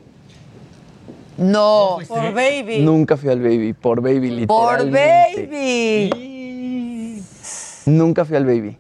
No. 1.38 2.00
Por 2.08 2.34
baby. 2.34 2.80
Nunca 2.80 3.18
fui 3.18 3.30
al 3.30 3.40
baby, 3.40 3.74
por 3.74 4.02
baby, 4.02 4.48
Por 4.48 4.84
literalmente. 4.84 6.10
baby. 6.12 7.24
Nunca 7.86 8.26
fui 8.26 8.36
al 8.36 8.46
baby. 8.48 8.76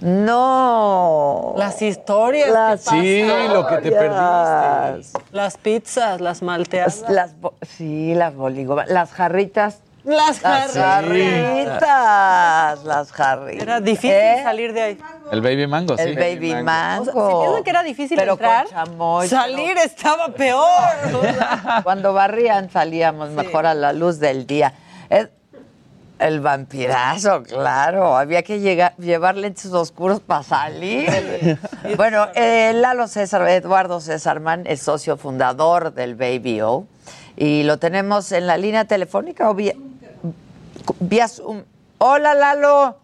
No. 0.00 1.54
Las 1.56 1.82
historias. 1.82 2.50
Las 2.50 2.84
que 2.84 3.00
Sí, 3.00 3.48
lo 3.52 3.66
que 3.66 3.78
te 3.78 3.90
perdiste. 3.90 5.18
Las 5.32 5.56
pizzas, 5.56 6.20
las 6.20 6.40
malteadas. 6.42 7.04
Las, 7.08 7.34
sí, 7.76 8.14
las 8.14 8.36
boligomas, 8.36 8.88
las 8.88 9.10
jarritas. 9.10 9.80
Las 10.10 10.40
jarritas. 10.40 11.74
Las 12.84 13.12
jarritas. 13.12 13.62
Era 13.62 13.80
difícil 13.80 14.10
¿Eh? 14.10 14.40
salir 14.42 14.72
de 14.72 14.82
ahí. 14.82 14.98
El 15.30 15.40
baby 15.40 15.66
mango, 15.66 15.96
sí. 15.96 16.02
El 16.02 16.16
baby 16.16 16.54
mango. 16.62 17.02
O 17.02 17.14
sea, 17.14 17.30
si 17.30 17.36
piensan 17.40 17.64
que 17.64 17.70
era 17.70 17.82
difícil 17.82 18.16
Pero 18.18 18.32
entrar, 18.32 18.68
chamoy, 18.68 19.28
salir 19.28 19.76
estaba 19.78 20.28
peor. 20.28 20.66
Cuando 21.84 22.12
barrían 22.12 22.70
salíamos 22.70 23.30
mejor 23.30 23.66
a 23.66 23.74
la 23.74 23.92
luz 23.92 24.18
del 24.18 24.46
día. 24.46 24.74
Es- 25.08 25.28
el 26.18 26.40
vampirazo, 26.40 27.42
claro. 27.44 28.16
Había 28.16 28.42
que 28.42 28.60
llegar, 28.60 28.94
llevar 28.98 29.36
lentes 29.36 29.72
oscuros 29.72 30.20
para 30.20 30.42
salir. 30.42 31.58
bueno, 31.96 32.26
eh, 32.34 32.72
Lalo 32.74 33.08
César, 33.08 33.48
Eduardo 33.48 34.00
César 34.00 34.40
Mann 34.40 34.64
es 34.66 34.82
socio 34.82 35.16
fundador 35.16 35.94
del 35.94 36.16
Baby 36.16 36.60
O. 36.60 36.86
Y 37.36 37.62
lo 37.62 37.78
tenemos 37.78 38.32
en 38.32 38.46
la 38.46 38.58
línea 38.58 38.84
telefónica 38.84 39.48
o 39.48 39.54
vía, 40.86 40.96
vía 41.00 41.28
Zoom. 41.28 41.62
Hola, 41.98 42.34
Lalo. 42.34 42.96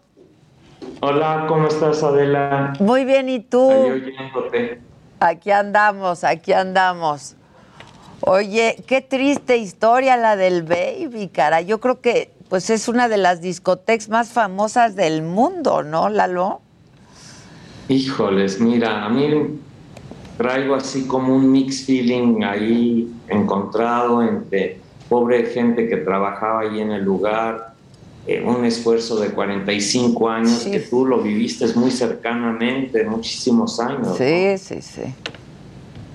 Hola, 1.01 1.45
¿cómo 1.47 1.67
estás, 1.67 2.01
Adela? 2.03 2.73
Muy 2.79 3.05
bien, 3.05 3.29
¿y 3.29 3.39
tú? 3.39 3.69
Ahí. 3.71 4.79
Aquí 5.19 5.51
andamos, 5.51 6.23
aquí 6.23 6.53
andamos. 6.53 7.35
Oye, 8.21 8.83
qué 8.87 9.01
triste 9.01 9.57
historia 9.57 10.17
la 10.17 10.35
del 10.35 10.63
Baby, 10.63 11.29
cara. 11.29 11.61
Yo 11.61 11.79
creo 11.79 12.01
que 12.01 12.31
pues 12.49 12.69
es 12.69 12.87
una 12.87 13.09
de 13.09 13.17
las 13.17 13.41
discotecas 13.41 14.09
más 14.09 14.29
famosas 14.29 14.95
del 14.95 15.21
mundo, 15.21 15.83
¿no, 15.83 16.09
Lalo? 16.09 16.61
Híjoles, 17.89 18.59
mira, 18.59 19.05
a 19.05 19.09
mí 19.09 19.59
traigo 20.37 20.75
así 20.75 21.07
como 21.07 21.35
un 21.35 21.51
mix 21.51 21.85
feeling 21.85 22.43
ahí 22.43 23.11
encontrado 23.27 24.21
entre 24.21 24.79
pobre 25.09 25.45
gente 25.47 25.87
que 25.87 25.97
trabajaba 25.97 26.61
ahí 26.61 26.79
en 26.79 26.91
el 26.91 27.03
lugar, 27.03 27.73
eh, 28.27 28.43
un 28.43 28.65
esfuerzo 28.65 29.19
de 29.19 29.29
45 29.29 30.29
años 30.29 30.67
que 30.69 30.81
tú 30.81 31.05
lo 31.05 31.21
viviste 31.21 31.65
muy 31.75 31.91
cercanamente, 31.91 33.03
muchísimos 33.05 33.79
años. 33.79 34.17
Sí, 34.17 34.57
sí, 34.57 34.81
sí. 34.81 35.03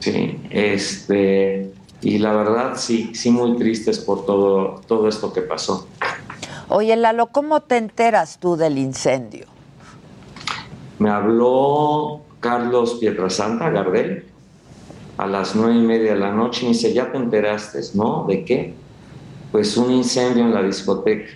Sí, 0.01 0.39
este, 0.51 1.71
y 2.03 2.19
la 2.19 2.35
verdad 2.35 2.73
sí, 2.77 3.13
sí 3.15 3.31
muy 3.31 3.57
tristes 3.57 3.99
por 3.99 4.27
todo, 4.27 4.83
todo 4.87 5.09
esto 5.09 5.33
que 5.33 5.43
pasó. 5.43 5.87
Oye, 6.69 6.97
Lalo, 6.97 7.29
¿cómo 7.29 7.61
te 7.61 7.77
enteras 7.77 8.39
tú 8.39 8.57
del 8.57 8.79
incendio? 8.79 9.47
Me 10.99 11.11
habló 11.11 12.21
Carlos 12.41 12.95
Pietrasanta 12.95 13.71
Gardel 13.71 14.25
a 15.17 15.27
las 15.27 15.55
nueve 15.55 15.77
y 15.77 15.83
media 15.83 16.15
de 16.15 16.21
la 16.21 16.33
noche 16.33 16.63
y 16.63 16.69
me 16.69 16.73
dice, 16.75 16.93
¿ya 16.93 17.11
te 17.11 17.19
enteraste? 17.19 17.81
¿No? 17.95 18.25
¿De 18.27 18.45
qué? 18.45 18.75
Pues 19.53 19.77
un 19.77 19.91
incendio 19.93 20.45
en 20.45 20.55
la 20.55 20.63
discoteca. 20.63 21.31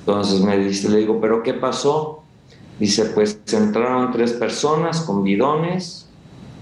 Entonces 0.00 0.40
me 0.40 0.58
dice, 0.58 0.88
le 0.88 0.98
digo, 0.98 1.20
¿pero 1.20 1.42
qué 1.42 1.54
pasó? 1.54 2.22
Dice, 2.78 3.06
pues 3.06 3.40
entraron 3.52 4.12
tres 4.12 4.32
personas 4.32 5.00
con 5.02 5.22
bidones, 5.22 6.08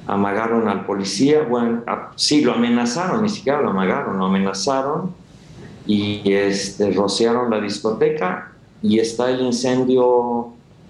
amagaron 0.07 0.69
al 0.69 0.85
policía, 0.87 1.43
bueno, 1.43 1.83
a- 1.87 2.13
sí, 2.17 2.41
lo 2.43 2.53
amenazaron, 2.55 3.23
ni 3.23 3.29
siquiera 3.29 3.61
lo 3.61 3.71
amagaron, 3.71 4.19
lo 4.19 4.27
amenazaron 4.27 5.13
y 5.87 6.23
este, 6.33 6.91
rociaron 6.93 7.51
la 7.51 7.61
discoteca 7.61 8.53
y 8.83 8.99
está 8.99 9.31
el 9.31 9.41
incendio, 9.43 10.49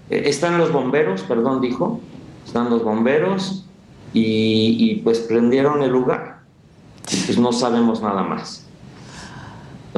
eh, 0.09 0.23
están 0.25 0.57
los 0.57 0.71
bomberos, 0.71 1.21
perdón, 1.23 1.61
dijo, 1.61 1.99
están 2.45 2.69
los 2.69 2.83
bomberos 2.83 3.65
y, 4.13 4.75
y, 4.79 4.95
pues 5.01 5.19
prendieron 5.19 5.83
el 5.83 5.91
lugar. 5.91 6.39
Y 7.11 7.17
pues 7.25 7.37
no 7.37 7.51
sabemos 7.51 8.01
nada 8.01 8.23
más. 8.23 8.65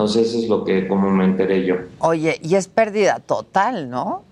Entonces 0.02 0.30
eso 0.30 0.40
es 0.40 0.50
lo 0.50 0.64
que 0.64 0.88
como 0.88 1.12
me 1.12 1.26
enteré 1.26 1.64
yo. 1.64 1.76
Oye, 2.00 2.40
y 2.42 2.56
es 2.56 2.68
pérdida 2.68 3.20
total, 3.20 3.88
¿no? 3.88 4.24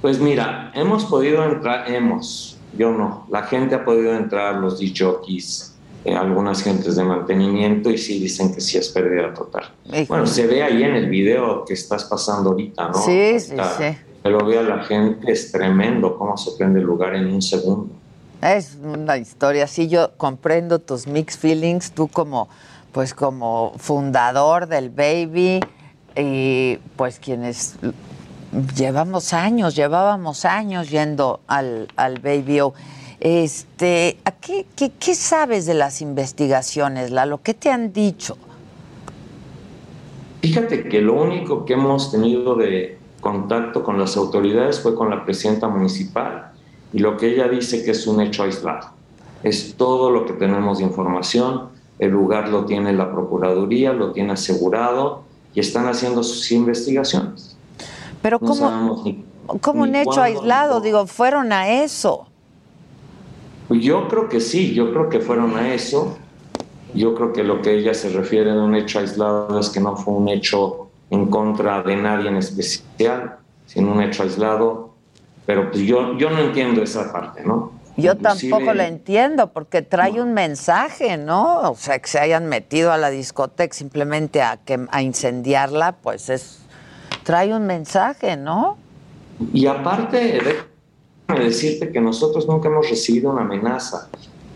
Pues 0.00 0.18
mira, 0.20 0.72
hemos 0.74 1.04
podido 1.04 1.44
entrar, 1.44 1.90
hemos, 1.90 2.56
yo 2.74 2.90
no, 2.90 3.26
la 3.30 3.42
gente 3.42 3.74
ha 3.74 3.84
podido 3.84 4.14
entrar, 4.14 4.54
los 4.54 4.80
DJs, 4.80 5.74
eh, 6.06 6.14
algunas 6.14 6.62
gentes 6.62 6.96
de 6.96 7.04
mantenimiento 7.04 7.90
y 7.90 7.98
sí 7.98 8.18
dicen 8.18 8.54
que 8.54 8.62
sí 8.62 8.78
es 8.78 8.88
pérdida 8.88 9.34
total. 9.34 9.64
Híjole. 9.84 10.06
Bueno, 10.08 10.26
se 10.26 10.46
ve 10.46 10.62
ahí 10.62 10.82
en 10.82 10.94
el 10.94 11.10
video 11.10 11.66
que 11.66 11.74
estás 11.74 12.04
pasando 12.04 12.50
ahorita, 12.50 12.88
¿no? 12.88 12.94
Sí, 12.94 13.38
sí, 13.40 13.56
sí. 13.76 13.98
Pero 14.22 14.46
ve 14.46 14.60
a 14.60 14.62
la 14.62 14.82
gente, 14.84 15.30
es 15.30 15.52
tremendo 15.52 16.16
cómo 16.16 16.38
se 16.38 16.52
prende 16.52 16.80
el 16.80 16.86
lugar 16.86 17.14
en 17.14 17.26
un 17.26 17.42
segundo. 17.42 17.90
Es 18.40 18.78
una 18.82 19.18
historia, 19.18 19.66
sí, 19.66 19.88
yo 19.88 20.12
comprendo 20.16 20.78
tus 20.78 21.06
mixed 21.06 21.38
feelings, 21.38 21.92
tú 21.92 22.08
como, 22.08 22.48
pues 22.94 23.12
como 23.12 23.72
fundador 23.76 24.68
del 24.68 24.88
Baby 24.88 25.58
y 26.16 26.78
pues 26.94 27.18
quienes 27.18 27.74
llevamos 28.76 29.32
años, 29.32 29.74
llevábamos 29.74 30.44
años 30.44 30.90
yendo 30.90 31.40
al, 31.48 31.88
al 31.96 32.20
Baby 32.20 32.60
O. 32.60 32.74
Este, 33.18 34.18
¿a 34.24 34.30
qué, 34.30 34.66
qué, 34.76 34.92
qué 34.92 35.16
sabes 35.16 35.66
de 35.66 35.74
las 35.74 36.02
investigaciones, 36.02 37.10
Lalo? 37.10 37.40
¿Qué 37.42 37.52
te 37.52 37.68
han 37.68 37.92
dicho? 37.92 38.38
Fíjate 40.42 40.88
que 40.88 41.00
lo 41.00 41.14
único 41.14 41.64
que 41.64 41.72
hemos 41.72 42.12
tenido 42.12 42.54
de 42.54 42.96
contacto 43.20 43.82
con 43.82 43.98
las 43.98 44.16
autoridades 44.16 44.78
fue 44.78 44.94
con 44.94 45.10
la 45.10 45.24
presidenta 45.24 45.66
municipal 45.66 46.52
y 46.92 47.00
lo 47.00 47.16
que 47.16 47.26
ella 47.26 47.48
dice 47.48 47.84
que 47.84 47.90
es 47.90 48.06
un 48.06 48.20
hecho 48.20 48.44
aislado. 48.44 48.90
Es 49.42 49.74
todo 49.76 50.10
lo 50.10 50.26
que 50.26 50.34
tenemos 50.34 50.78
de 50.78 50.84
información. 50.84 51.73
El 51.98 52.10
lugar 52.10 52.48
lo 52.48 52.64
tiene 52.64 52.92
la 52.92 53.12
Procuraduría, 53.12 53.92
lo 53.92 54.12
tiene 54.12 54.32
asegurado 54.32 55.22
y 55.54 55.60
están 55.60 55.86
haciendo 55.86 56.22
sus 56.22 56.50
investigaciones. 56.52 57.56
Pero 58.20 58.38
No 58.40 58.48
¿cómo, 58.48 59.02
ni- 59.04 59.24
un 59.88 59.94
hecho 59.94 60.10
cuándo, 60.10 60.22
aislado? 60.22 60.80
Digo, 60.80 61.06
fueron 61.06 61.52
a 61.52 61.68
eso. 61.68 62.26
Yo 63.70 64.08
creo 64.08 64.28
que 64.28 64.40
sí, 64.40 64.74
yo 64.74 64.90
creo 64.92 65.08
que 65.08 65.20
fueron 65.20 65.56
a 65.56 65.72
eso. 65.74 66.16
Yo 66.94 67.14
creo 67.14 67.32
que 67.32 67.42
lo 67.42 67.60
que 67.62 67.76
ella 67.78 67.94
se 67.94 68.08
refiere 68.10 68.50
a 68.50 68.54
un 68.54 68.74
hecho 68.74 68.98
aislado 68.98 69.58
es 69.58 69.68
que 69.68 69.80
no 69.80 69.96
fue 69.96 70.14
un 70.14 70.28
hecho 70.28 70.88
en 71.10 71.26
contra 71.26 71.82
de 71.82 71.96
nadie 71.96 72.28
en 72.28 72.36
especial, 72.36 73.36
sino 73.66 73.92
un 73.92 74.02
hecho 74.02 74.22
aislado. 74.22 74.90
Pero 75.46 75.70
pues 75.70 75.82
yo, 75.84 76.16
yo 76.16 76.30
no 76.30 76.38
entiendo 76.38 76.82
esa 76.82 77.12
parte, 77.12 77.42
¿no? 77.44 77.72
Yo 77.96 78.12
Inclusive- 78.12 78.50
tampoco 78.50 78.74
la 78.74 78.88
entiendo 78.88 79.52
porque 79.52 79.82
trae 79.82 80.20
un 80.20 80.32
mensaje, 80.32 81.16
¿no? 81.16 81.70
O 81.70 81.76
sea, 81.76 81.98
que 82.00 82.08
se 82.08 82.18
hayan 82.18 82.46
metido 82.46 82.90
a 82.92 82.98
la 82.98 83.10
discoteca 83.10 83.72
simplemente 83.74 84.42
a, 84.42 84.56
que, 84.56 84.86
a 84.90 85.02
incendiarla, 85.02 85.92
pues 86.02 86.28
es 86.28 86.60
trae 87.22 87.54
un 87.54 87.66
mensaje, 87.66 88.36
¿no? 88.36 88.76
Y 89.52 89.66
aparte, 89.66 90.38
déjame 91.28 91.44
decirte 91.46 91.90
que 91.90 92.00
nosotros 92.00 92.46
nunca 92.46 92.68
hemos 92.68 92.88
recibido 92.90 93.30
una 93.30 93.42
amenaza. 93.42 94.08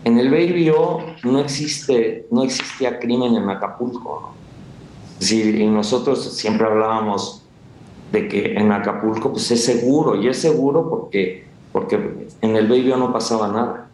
En 0.05 0.17
el 0.19 0.29
Baby 0.29 0.69
O 0.69 0.99
no 1.23 1.39
existe, 1.39 2.27
no 2.31 2.43
existía 2.43 2.99
crimen 2.99 3.35
en 3.35 3.49
Acapulco. 3.49 4.21
¿no? 4.21 4.33
Es 5.19 5.29
decir, 5.29 5.55
y 5.59 5.67
nosotros 5.67 6.23
siempre 6.35 6.67
hablábamos 6.67 7.43
de 8.11 8.27
que 8.27 8.53
en 8.53 8.71
Acapulco 8.71 9.31
pues 9.33 9.51
es 9.51 9.65
seguro, 9.65 10.15
y 10.15 10.27
es 10.29 10.37
seguro 10.39 10.89
porque, 10.89 11.48
porque 11.71 12.27
en 12.41 12.55
el 12.55 12.67
Baby 12.67 12.93
no 12.97 13.11
pasaba 13.13 13.47
nada. 13.49 13.89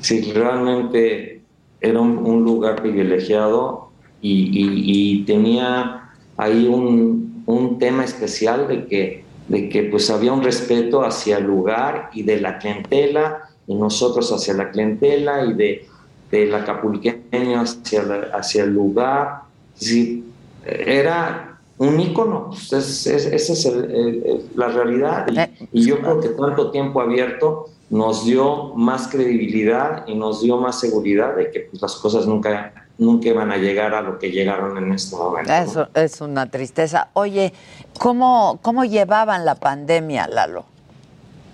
Si 0.00 0.32
realmente 0.32 1.42
era 1.80 2.00
un, 2.00 2.18
un 2.18 2.44
lugar 2.44 2.76
privilegiado 2.76 3.90
y, 4.20 4.32
y- 4.32 5.20
y 5.20 5.24
tenía 5.24 6.10
ahí 6.36 6.66
un, 6.66 7.42
un 7.46 7.78
tema 7.78 8.04
especial 8.04 8.68
de 8.68 8.86
que, 8.86 9.24
de 9.48 9.68
que 9.68 9.84
pues 9.84 10.10
había 10.10 10.32
un 10.32 10.42
respeto 10.42 11.04
hacia 11.04 11.38
el 11.38 11.44
lugar 11.44 12.10
y 12.12 12.22
de 12.22 12.40
la 12.40 12.58
clientela 12.58 13.42
y 13.66 13.74
nosotros 13.74 14.32
hacia 14.32 14.54
la 14.54 14.70
clientela 14.70 15.44
y 15.44 15.52
de, 15.54 15.86
del 16.30 16.54
acapulqueño 16.54 17.60
hacia, 17.60 18.02
hacia 18.34 18.64
el 18.64 18.70
lugar. 18.72 19.42
Sí, 19.74 20.24
era 20.64 21.45
un 21.78 22.00
ícono, 22.00 22.50
pues, 22.50 22.72
es- 22.72 23.06
es- 23.06 23.26
esa 23.26 23.52
es 23.52 23.64
el- 23.66 23.84
el- 23.90 24.22
el- 24.26 24.50
la 24.56 24.68
realidad. 24.68 25.26
Y, 25.72 25.80
y 25.80 25.86
yo 25.86 25.98
creo 26.00 26.20
que 26.20 26.28
tanto 26.30 26.70
tiempo 26.70 27.00
abierto 27.00 27.66
nos 27.90 28.24
dio 28.24 28.74
más 28.74 29.08
credibilidad 29.08 30.06
y 30.06 30.14
nos 30.14 30.40
dio 30.42 30.56
más 30.58 30.80
seguridad 30.80 31.36
de 31.36 31.50
que 31.50 31.60
pues, 31.60 31.80
las 31.82 31.94
cosas 31.96 32.26
nunca, 32.26 32.72
nunca 32.98 33.28
iban 33.28 33.52
a 33.52 33.58
llegar 33.58 33.94
a 33.94 34.00
lo 34.00 34.18
que 34.18 34.30
llegaron 34.30 34.76
en 34.78 34.92
este 34.92 35.14
momento. 35.16 35.52
Eso 35.52 35.88
es 35.94 36.20
una 36.20 36.50
tristeza. 36.50 37.08
Oye, 37.12 37.52
¿cómo, 37.98 38.58
cómo 38.62 38.84
llevaban 38.84 39.44
la 39.44 39.54
pandemia, 39.54 40.26
Lalo? 40.28 40.64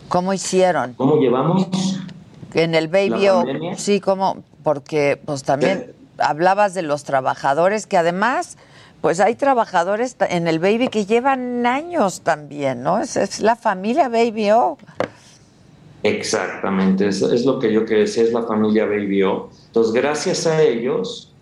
¿Cómo 0.08 0.32
hicieron? 0.32 0.94
¿Cómo 0.94 1.16
llevamos? 1.16 1.66
En 2.54 2.74
el 2.74 2.88
Baby 2.88 3.24
¿La 3.26 3.34
O, 3.38 3.44
sí, 3.76 3.98
como, 4.00 4.42
porque 4.62 5.18
pues 5.24 5.42
también 5.42 5.92
hablabas 6.18 6.74
de 6.74 6.82
los 6.82 7.02
trabajadores 7.04 7.86
que 7.86 7.96
además, 7.96 8.56
Pues 9.02 9.18
hay 9.18 9.34
trabajadores 9.34 10.16
en 10.30 10.46
el 10.46 10.60
Baby 10.60 10.86
que 10.86 11.04
llevan 11.04 11.66
años 11.66 12.20
también, 12.20 12.84
¿no? 12.84 13.00
Es, 13.00 13.16
es 13.16 13.40
la 13.40 13.56
familia 13.56 14.08
Baby 14.08 14.52
O. 14.52 14.78
Exactamente, 16.04 17.08
es, 17.08 17.20
es 17.20 17.44
lo 17.44 17.58
que 17.58 17.72
yo 17.72 17.84
quería 17.84 18.04
decir, 18.04 18.26
es 18.26 18.32
la 18.32 18.44
familia 18.44 18.86
Baby 18.86 19.24
O. 19.24 19.50
Entonces, 19.66 19.92
gracias 19.92 20.46
a 20.46 20.62
ellos, 20.62 21.32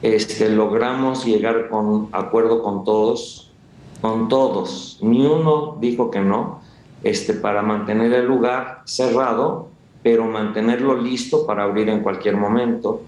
este, 0.00 0.48
logramos 0.48 1.26
llegar 1.26 1.68
con 1.68 2.08
acuerdo 2.12 2.62
con 2.62 2.82
todos, 2.82 3.52
con 4.00 4.28
todos. 4.28 4.98
Ni 5.02 5.26
uno 5.26 5.76
dijo 5.80 6.10
que 6.10 6.20
no, 6.20 6.62
este, 7.04 7.34
para 7.34 7.60
mantener 7.60 8.14
el 8.14 8.24
lugar 8.24 8.80
cerrado, 8.86 9.68
pero 10.02 10.24
mantenerlo 10.24 10.96
listo 10.96 11.46
para 11.46 11.64
abrir 11.64 11.90
en 11.90 12.00
cualquier 12.00 12.38
momento. 12.38 13.02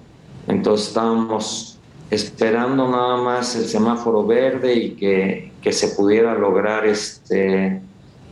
Entonces 0.46 0.88
estábamos 0.88 1.73
esperando 2.10 2.88
nada 2.88 3.16
más 3.16 3.56
el 3.56 3.64
semáforo 3.64 4.26
verde 4.26 4.74
y 4.74 4.90
que, 4.90 5.52
que 5.62 5.72
se 5.72 5.88
pudiera 5.88 6.34
lograr 6.34 6.86
este, 6.86 7.80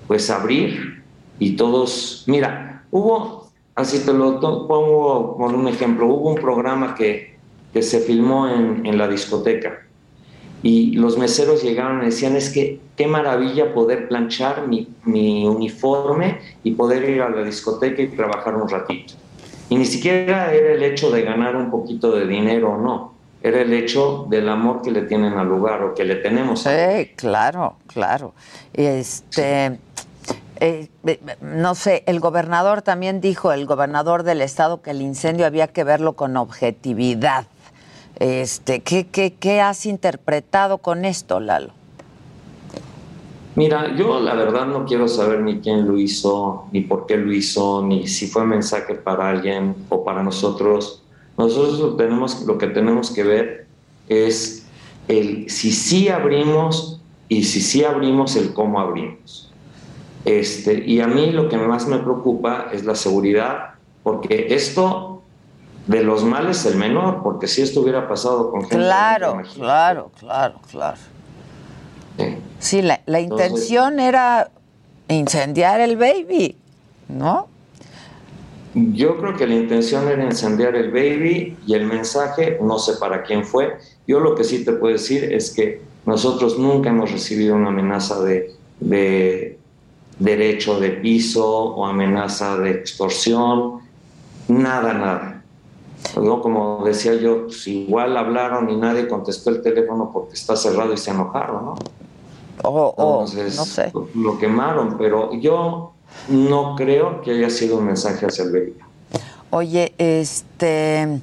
pues 0.06 0.30
abrir 0.30 1.02
y 1.38 1.56
todos, 1.56 2.24
mira, 2.26 2.84
hubo, 2.90 3.50
así 3.74 4.00
te 4.00 4.12
lo 4.12 4.40
pongo 4.40 5.36
por 5.36 5.54
un 5.54 5.68
ejemplo, 5.68 6.06
hubo 6.06 6.30
un 6.30 6.36
programa 6.36 6.94
que, 6.94 7.36
que 7.72 7.82
se 7.82 8.00
filmó 8.00 8.48
en, 8.48 8.86
en 8.86 8.98
la 8.98 9.08
discoteca 9.08 9.82
y 10.62 10.92
los 10.92 11.18
meseros 11.18 11.62
llegaron 11.62 12.02
y 12.02 12.06
decían, 12.06 12.36
es 12.36 12.50
que 12.50 12.78
qué 12.96 13.06
maravilla 13.06 13.74
poder 13.74 14.06
planchar 14.06 14.68
mi, 14.68 14.88
mi 15.04 15.46
uniforme 15.46 16.38
y 16.62 16.72
poder 16.72 17.08
ir 17.08 17.22
a 17.22 17.30
la 17.30 17.42
discoteca 17.42 18.00
y 18.00 18.08
trabajar 18.08 18.54
un 18.54 18.68
ratito. 18.68 19.14
Y 19.68 19.76
ni 19.76 19.84
siquiera 19.86 20.52
era 20.54 20.74
el 20.74 20.82
hecho 20.82 21.10
de 21.10 21.22
ganar 21.22 21.56
un 21.56 21.70
poquito 21.70 22.12
de 22.12 22.26
dinero 22.28 22.74
o 22.74 22.78
no, 22.78 23.11
era 23.42 23.60
el 23.60 23.72
hecho 23.72 24.26
del 24.28 24.48
amor 24.48 24.82
que 24.82 24.90
le 24.90 25.02
tienen 25.02 25.34
al 25.34 25.48
lugar 25.48 25.82
o 25.82 25.94
que 25.94 26.04
le 26.04 26.16
tenemos. 26.16 26.62
Sí, 26.62 27.12
claro, 27.16 27.76
claro. 27.86 28.34
Este, 28.72 29.78
eh, 30.60 30.88
eh, 31.04 31.20
no 31.40 31.74
sé, 31.74 32.04
el 32.06 32.20
gobernador 32.20 32.82
también 32.82 33.20
dijo, 33.20 33.52
el 33.52 33.66
gobernador 33.66 34.22
del 34.22 34.42
estado, 34.42 34.80
que 34.80 34.90
el 34.90 35.02
incendio 35.02 35.44
había 35.44 35.66
que 35.66 35.82
verlo 35.82 36.12
con 36.12 36.36
objetividad. 36.36 37.46
Este, 38.16 38.80
¿qué, 38.80 39.08
qué, 39.08 39.34
qué 39.34 39.60
has 39.60 39.86
interpretado 39.86 40.78
con 40.78 41.04
esto, 41.04 41.40
Lalo? 41.40 41.72
Mira, 43.54 43.94
yo 43.96 44.18
la 44.20 44.34
verdad 44.34 44.66
no 44.66 44.86
quiero 44.86 45.08
saber 45.08 45.40
ni 45.40 45.60
quién 45.60 45.86
lo 45.86 45.98
hizo, 45.98 46.66
ni 46.72 46.80
por 46.80 47.06
qué 47.06 47.18
lo 47.18 47.32
hizo, 47.32 47.84
ni 47.84 48.06
si 48.06 48.26
fue 48.26 48.46
mensaje 48.46 48.94
para 48.94 49.28
alguien 49.28 49.74
o 49.90 50.04
para 50.04 50.22
nosotros. 50.22 51.01
Nosotros 51.38 51.78
lo, 51.78 51.96
tenemos, 51.96 52.42
lo 52.42 52.58
que 52.58 52.66
tenemos 52.68 53.10
que 53.10 53.22
ver 53.22 53.66
es 54.08 54.66
el 55.08 55.48
si 55.50 55.72
sí 55.72 56.08
abrimos 56.08 57.00
y 57.28 57.44
si 57.44 57.60
sí 57.60 57.84
abrimos, 57.84 58.36
el 58.36 58.52
cómo 58.52 58.80
abrimos. 58.80 59.50
Este, 60.24 60.84
y 60.86 61.00
a 61.00 61.06
mí 61.06 61.32
lo 61.32 61.48
que 61.48 61.56
más 61.56 61.86
me 61.86 61.98
preocupa 61.98 62.68
es 62.72 62.84
la 62.84 62.94
seguridad, 62.94 63.74
porque 64.02 64.54
esto 64.54 65.22
de 65.86 66.04
los 66.04 66.24
males 66.24 66.64
el 66.66 66.76
menor, 66.76 67.22
porque 67.22 67.48
si 67.48 67.62
esto 67.62 67.80
hubiera 67.80 68.06
pasado 68.08 68.50
con 68.50 68.60
gente... 68.60 68.76
Claro, 68.76 69.40
claro, 69.54 70.12
claro, 70.18 70.60
claro. 70.70 70.98
Sí, 72.60 72.82
la, 72.82 73.00
la 73.06 73.18
Entonces- 73.18 73.46
intención 73.48 73.98
era 73.98 74.50
incendiar 75.08 75.80
el 75.80 75.96
baby, 75.96 76.56
¿no? 77.08 77.48
Yo 78.74 79.18
creo 79.18 79.36
que 79.36 79.46
la 79.46 79.54
intención 79.54 80.08
era 80.08 80.24
incendiar 80.24 80.74
el 80.76 80.90
baby 80.90 81.58
y 81.66 81.74
el 81.74 81.86
mensaje, 81.86 82.58
no 82.62 82.78
sé 82.78 82.94
para 82.94 83.22
quién 83.22 83.44
fue. 83.44 83.76
Yo 84.06 84.20
lo 84.20 84.34
que 84.34 84.44
sí 84.44 84.64
te 84.64 84.72
puedo 84.72 84.94
decir 84.94 85.24
es 85.24 85.50
que 85.50 85.82
nosotros 86.06 86.58
nunca 86.58 86.88
hemos 86.88 87.12
recibido 87.12 87.54
una 87.54 87.68
amenaza 87.68 88.22
de, 88.22 88.54
de 88.80 89.58
derecho 90.18 90.80
de 90.80 90.90
piso 90.90 91.46
o 91.46 91.84
amenaza 91.84 92.56
de 92.58 92.70
extorsión, 92.70 93.80
nada, 94.48 94.94
nada. 94.94 95.42
¿No? 96.16 96.40
Como 96.40 96.82
decía 96.84 97.14
yo, 97.14 97.44
pues 97.44 97.66
igual 97.68 98.16
hablaron 98.16 98.68
y 98.70 98.76
nadie 98.76 99.06
contestó 99.06 99.50
el 99.50 99.62
teléfono 99.62 100.10
porque 100.12 100.34
está 100.34 100.56
cerrado 100.56 100.92
y 100.92 100.96
se 100.96 101.10
enojaron, 101.10 101.64
¿no? 101.64 101.74
O, 102.64 102.94
o, 102.96 103.20
Entonces, 103.22 103.56
no 103.56 103.64
sé. 103.64 103.92
lo 104.14 104.38
quemaron, 104.38 104.96
pero 104.98 105.32
yo 105.34 105.92
no 106.28 106.76
creo 106.76 107.20
que 107.22 107.32
haya 107.32 107.50
sido 107.50 107.78
un 107.78 107.86
mensaje 107.86 108.26
hacia 108.26 108.44
el 108.44 108.52
baby. 108.52 108.74
Oye, 109.50 109.94
este, 109.98 111.20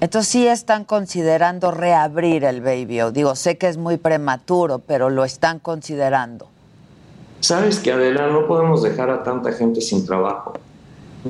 entonces 0.00 0.28
sí 0.28 0.46
están 0.46 0.84
considerando 0.84 1.70
reabrir 1.70 2.44
el 2.44 2.60
baby. 2.60 3.00
O 3.00 3.10
digo, 3.10 3.34
sé 3.34 3.58
que 3.58 3.68
es 3.68 3.76
muy 3.76 3.96
prematuro, 3.96 4.78
pero 4.78 5.10
lo 5.10 5.24
están 5.24 5.58
considerando. 5.58 6.48
Sabes 7.40 7.80
que 7.80 7.92
Adela, 7.92 8.28
no 8.28 8.46
podemos 8.46 8.82
dejar 8.82 9.10
a 9.10 9.24
tanta 9.24 9.52
gente 9.52 9.80
sin 9.80 10.06
trabajo, 10.06 10.52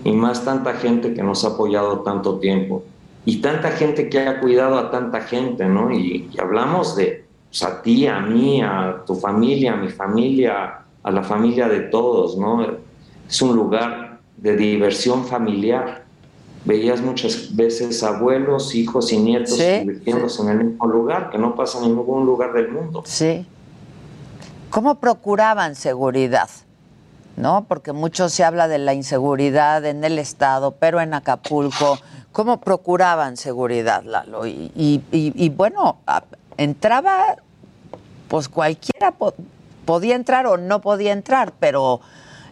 y 0.05 0.12
más 0.12 0.44
tanta 0.44 0.75
gente 0.75 1.14
que 1.14 1.22
nos 1.22 1.44
ha 1.44 1.48
apoyado 1.48 2.01
tanto 2.01 2.38
tiempo, 2.38 2.83
y 3.25 3.40
tanta 3.40 3.70
gente 3.70 4.11
que 4.11 4.20
ha 4.20 4.40
cuidado 4.40 4.79
a 4.79 4.90
tanta 4.90 5.22
gente, 5.22 5.64
¿no? 5.66 5.90
Y, 5.90 6.29
y 6.33 6.40
hablamos 6.40 6.96
de 6.96 7.25
pues, 7.48 7.62
a 7.62 7.81
ti, 7.81 8.07
a 8.07 8.20
mí, 8.20 8.62
a 8.62 9.03
tu 9.07 9.14
familia, 9.14 9.75
a 9.75 9.77
mi 9.77 9.88
familia, 9.88 10.81
a 11.03 11.11
la 11.11 11.22
familia 11.22 11.68
de 11.68 11.81
todos, 11.81 12.37
¿no? 12.37 12.66
Es 13.33 13.40
un 13.40 13.57
lugar 13.57 14.18
de 14.37 14.57
diversión 14.59 15.25
familiar. 15.27 16.05
Veías 16.66 17.01
muchas 17.01 17.57
veces 17.57 18.03
abuelos, 18.03 18.75
hijos 18.75 19.11
y 19.11 19.16
nietos 19.16 19.57
Sí, 19.57 19.64
divirtiéndose 19.64 20.42
en 20.42 20.49
el 20.51 20.64
mismo 20.64 20.87
lugar, 20.87 21.31
que 21.31 21.38
no 21.38 21.55
pasa 21.55 21.79
en 21.79 21.85
ningún 21.97 22.27
lugar 22.27 22.53
del 22.53 22.71
mundo. 22.71 23.03
Sí. 23.07 23.47
¿Cómo 24.68 24.97
procuraban 24.97 25.77
seguridad? 25.77 26.51
¿No? 27.38 27.64
Porque 27.66 27.92
mucho 27.92 28.29
se 28.29 28.45
habla 28.45 28.68
de 28.68 28.77
la 28.77 28.92
inseguridad 28.92 29.83
en 29.87 30.05
el 30.05 30.18
Estado, 30.18 30.73
pero 30.73 31.01
en 31.01 31.14
Acapulco, 31.14 31.97
¿cómo 32.33 32.61
procuraban 32.61 33.38
seguridad, 33.38 34.03
Lalo? 34.05 34.47
Y, 34.47 34.71
y- 34.77 35.01
y- 35.11 35.33
y 35.35 35.49
bueno, 35.49 35.97
entraba, 36.59 37.37
pues 38.29 38.51
cualquiera 38.51 39.12
po- 39.12 39.33
podía 39.87 40.16
entrar 40.16 40.47
o 40.47 40.59
no 40.59 40.83
podía 40.83 41.12
entrar, 41.12 41.55
pero 41.59 42.01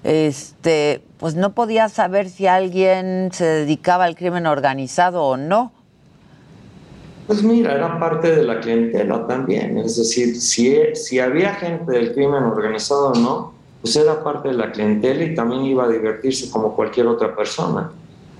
este, 0.04 1.02
pues 1.18 1.34
no 1.34 1.52
podía 1.52 1.88
saber 1.88 2.28
si 2.28 2.46
alguien 2.46 3.30
se 3.32 3.44
dedicaba 3.44 4.04
al 4.04 4.16
crimen 4.16 4.46
organizado 4.46 5.24
o 5.24 5.36
no. 5.36 5.72
Pues 7.26 7.42
mira, 7.42 7.74
era 7.74 7.98
parte 8.00 8.34
de 8.34 8.42
la 8.42 8.60
clientela 8.60 9.26
también. 9.26 9.78
Es 9.78 9.96
decir, 9.96 10.40
si, 10.40 10.96
si 10.96 11.20
había 11.20 11.54
gente 11.54 11.92
del 11.92 12.12
crimen 12.12 12.42
organizado 12.42 13.10
o 13.10 13.14
no, 13.14 13.54
pues 13.80 13.94
era 13.96 14.22
parte 14.24 14.48
de 14.48 14.54
la 14.54 14.72
clientela 14.72 15.22
y 15.22 15.34
también 15.34 15.62
iba 15.62 15.84
a 15.84 15.88
divertirse 15.88 16.50
como 16.50 16.74
cualquier 16.74 17.06
otra 17.06 17.36
persona. 17.36 17.92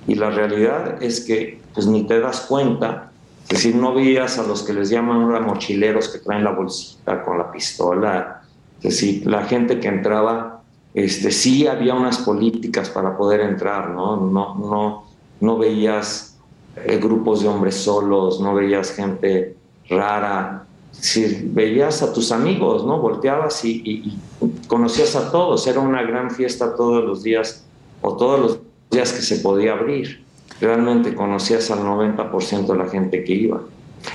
Y 0.07 0.15
la 0.15 0.31
realidad 0.31 1.03
es 1.03 1.21
que 1.21 1.61
pues 1.73 1.87
ni 1.87 2.03
te 2.03 2.19
das 2.21 2.41
cuenta. 2.41 3.13
Es 3.45 3.59
decir, 3.59 3.77
no 3.77 3.95
veías 3.95 4.39
a 4.39 4.43
los 4.43 4.63
que 4.63 4.73
les 4.73 4.91
llaman 4.91 5.23
ahora 5.23 5.41
mochileros 5.41 6.09
que 6.09 6.19
traen 6.19 6.45
la 6.45 6.51
bolsita 6.51 7.23
con 7.23 7.39
la 7.39 7.51
pistola. 7.51 8.43
Es 8.79 8.83
decir, 8.83 9.27
la 9.27 9.45
gente 9.45 9.79
que 9.79 9.89
entraba, 9.89 10.50
este, 10.95 11.31
sí 11.31 11.67
había 11.67 11.95
unas 11.95 12.19
políticas 12.19 12.91
para 12.91 13.17
poder 13.17 13.41
entrar, 13.41 13.91
¿no? 13.91 14.17
No, 14.17 14.55
no, 14.57 15.05
no 15.41 15.59
veías 15.59 16.37
eh, 16.77 16.99
grupos 16.99 17.43
de 17.43 17.49
hombres 17.49 17.77
solos, 17.77 18.41
no 18.41 18.55
veías 18.55 18.93
gente 18.93 19.57
rara, 19.89 20.67
si 20.93 21.43
veías 21.45 22.03
a 22.03 22.13
tus 22.13 22.33
amigos, 22.33 22.85
¿no? 22.85 22.99
Volteabas 22.99 23.65
y, 23.65 24.19
conocías 24.67 25.17
a 25.17 25.31
todos, 25.31 25.67
era 25.67 25.81
una 25.81 26.03
gran 26.03 26.31
fiesta 26.31 26.75
todos 26.75 27.05
los 27.05 27.23
días 27.23 27.65
o 28.03 28.17
todos 28.17 28.41
los 28.41 28.59
días 28.91 29.13
que 29.13 29.23
se 29.23 29.37
podía 29.37 29.73
abrir. 29.73 30.25
Realmente 30.61 31.15
conocías 31.15 31.71
al 31.71 31.81
90% 31.81 32.67
de 32.67 32.77
la 32.77 32.89
gente 32.89 33.25
que 33.25 33.33
iba. 33.33 33.63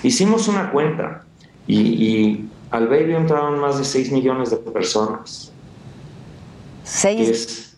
Hicimos 0.03 0.47
una 0.47 0.71
cuenta 0.71 1.23
y, 1.67 1.79
y 1.79 2.49
al 2.71 2.87
Baby 2.87 3.15
entraron 3.15 3.59
más 3.59 3.77
de 3.77 3.85
6 3.85 4.11
millones 4.11 4.51
de 4.51 4.57
personas. 4.57 5.51
Seis, 6.85 7.75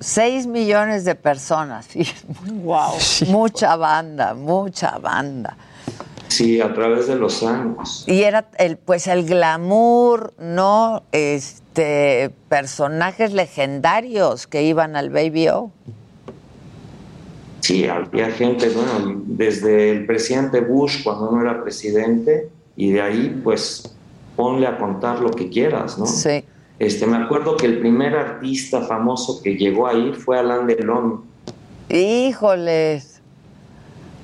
seis 0.00 0.46
millones 0.46 1.04
de 1.04 1.14
personas. 1.14 1.88
wow. 2.64 2.94
Mucha 3.28 3.76
banda, 3.76 4.34
mucha 4.34 4.98
banda. 4.98 5.56
Sí, 6.28 6.60
a 6.60 6.72
través 6.72 7.06
de 7.06 7.16
los 7.16 7.42
años. 7.42 8.04
Y 8.06 8.22
era 8.22 8.48
el, 8.58 8.78
pues 8.78 9.08
el 9.08 9.26
glamour, 9.26 10.32
¿no? 10.38 11.02
Este, 11.12 12.30
personajes 12.48 13.32
legendarios 13.32 14.46
que 14.46 14.62
iban 14.62 14.96
al 14.96 15.10
Baby 15.10 15.48
O. 15.48 15.72
Sí, 17.60 17.86
había 17.86 18.30
gente, 18.30 18.70
bueno, 18.70 19.22
desde 19.26 19.90
el 19.90 20.06
presidente 20.06 20.60
Bush 20.60 21.02
cuando 21.02 21.30
no 21.30 21.42
era 21.42 21.62
presidente, 21.62 22.48
y 22.74 22.92
de 22.92 23.02
ahí, 23.02 23.40
pues, 23.44 23.94
ponle 24.34 24.66
a 24.66 24.78
contar 24.78 25.20
lo 25.20 25.30
que 25.30 25.50
quieras, 25.50 25.98
¿no? 25.98 26.06
Sí. 26.06 26.44
Este, 26.80 27.06
me 27.06 27.18
acuerdo 27.18 27.58
que 27.58 27.66
el 27.66 27.78
primer 27.78 28.16
artista 28.16 28.80
famoso 28.80 29.42
que 29.42 29.54
llegó 29.54 29.86
ahí 29.86 30.14
fue 30.14 30.38
Alain 30.38 30.66
Delon. 30.66 31.22
Híjoles. 31.90 33.20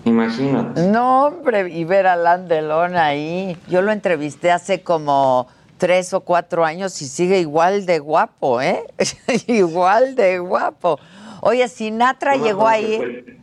Imagínate. 0.06 0.88
No, 0.88 1.26
hombre, 1.26 1.70
y 1.70 1.84
ver 1.84 2.06
a 2.06 2.14
Alain 2.14 2.48
Delon 2.48 2.96
ahí. 2.96 3.58
Yo 3.68 3.82
lo 3.82 3.92
entrevisté 3.92 4.50
hace 4.50 4.80
como 4.80 5.48
tres 5.76 6.14
o 6.14 6.22
cuatro 6.22 6.64
años 6.64 7.02
y 7.02 7.06
sigue 7.06 7.40
igual 7.40 7.84
de 7.84 7.98
guapo, 7.98 8.62
¿eh? 8.62 8.84
igual 9.48 10.14
de 10.14 10.38
guapo. 10.38 10.98
Oye, 11.42 11.68
Sinatra 11.68 12.38
No 12.38 12.44
llegó 12.46 12.66
a 12.66 12.78
ir. 12.78 13.38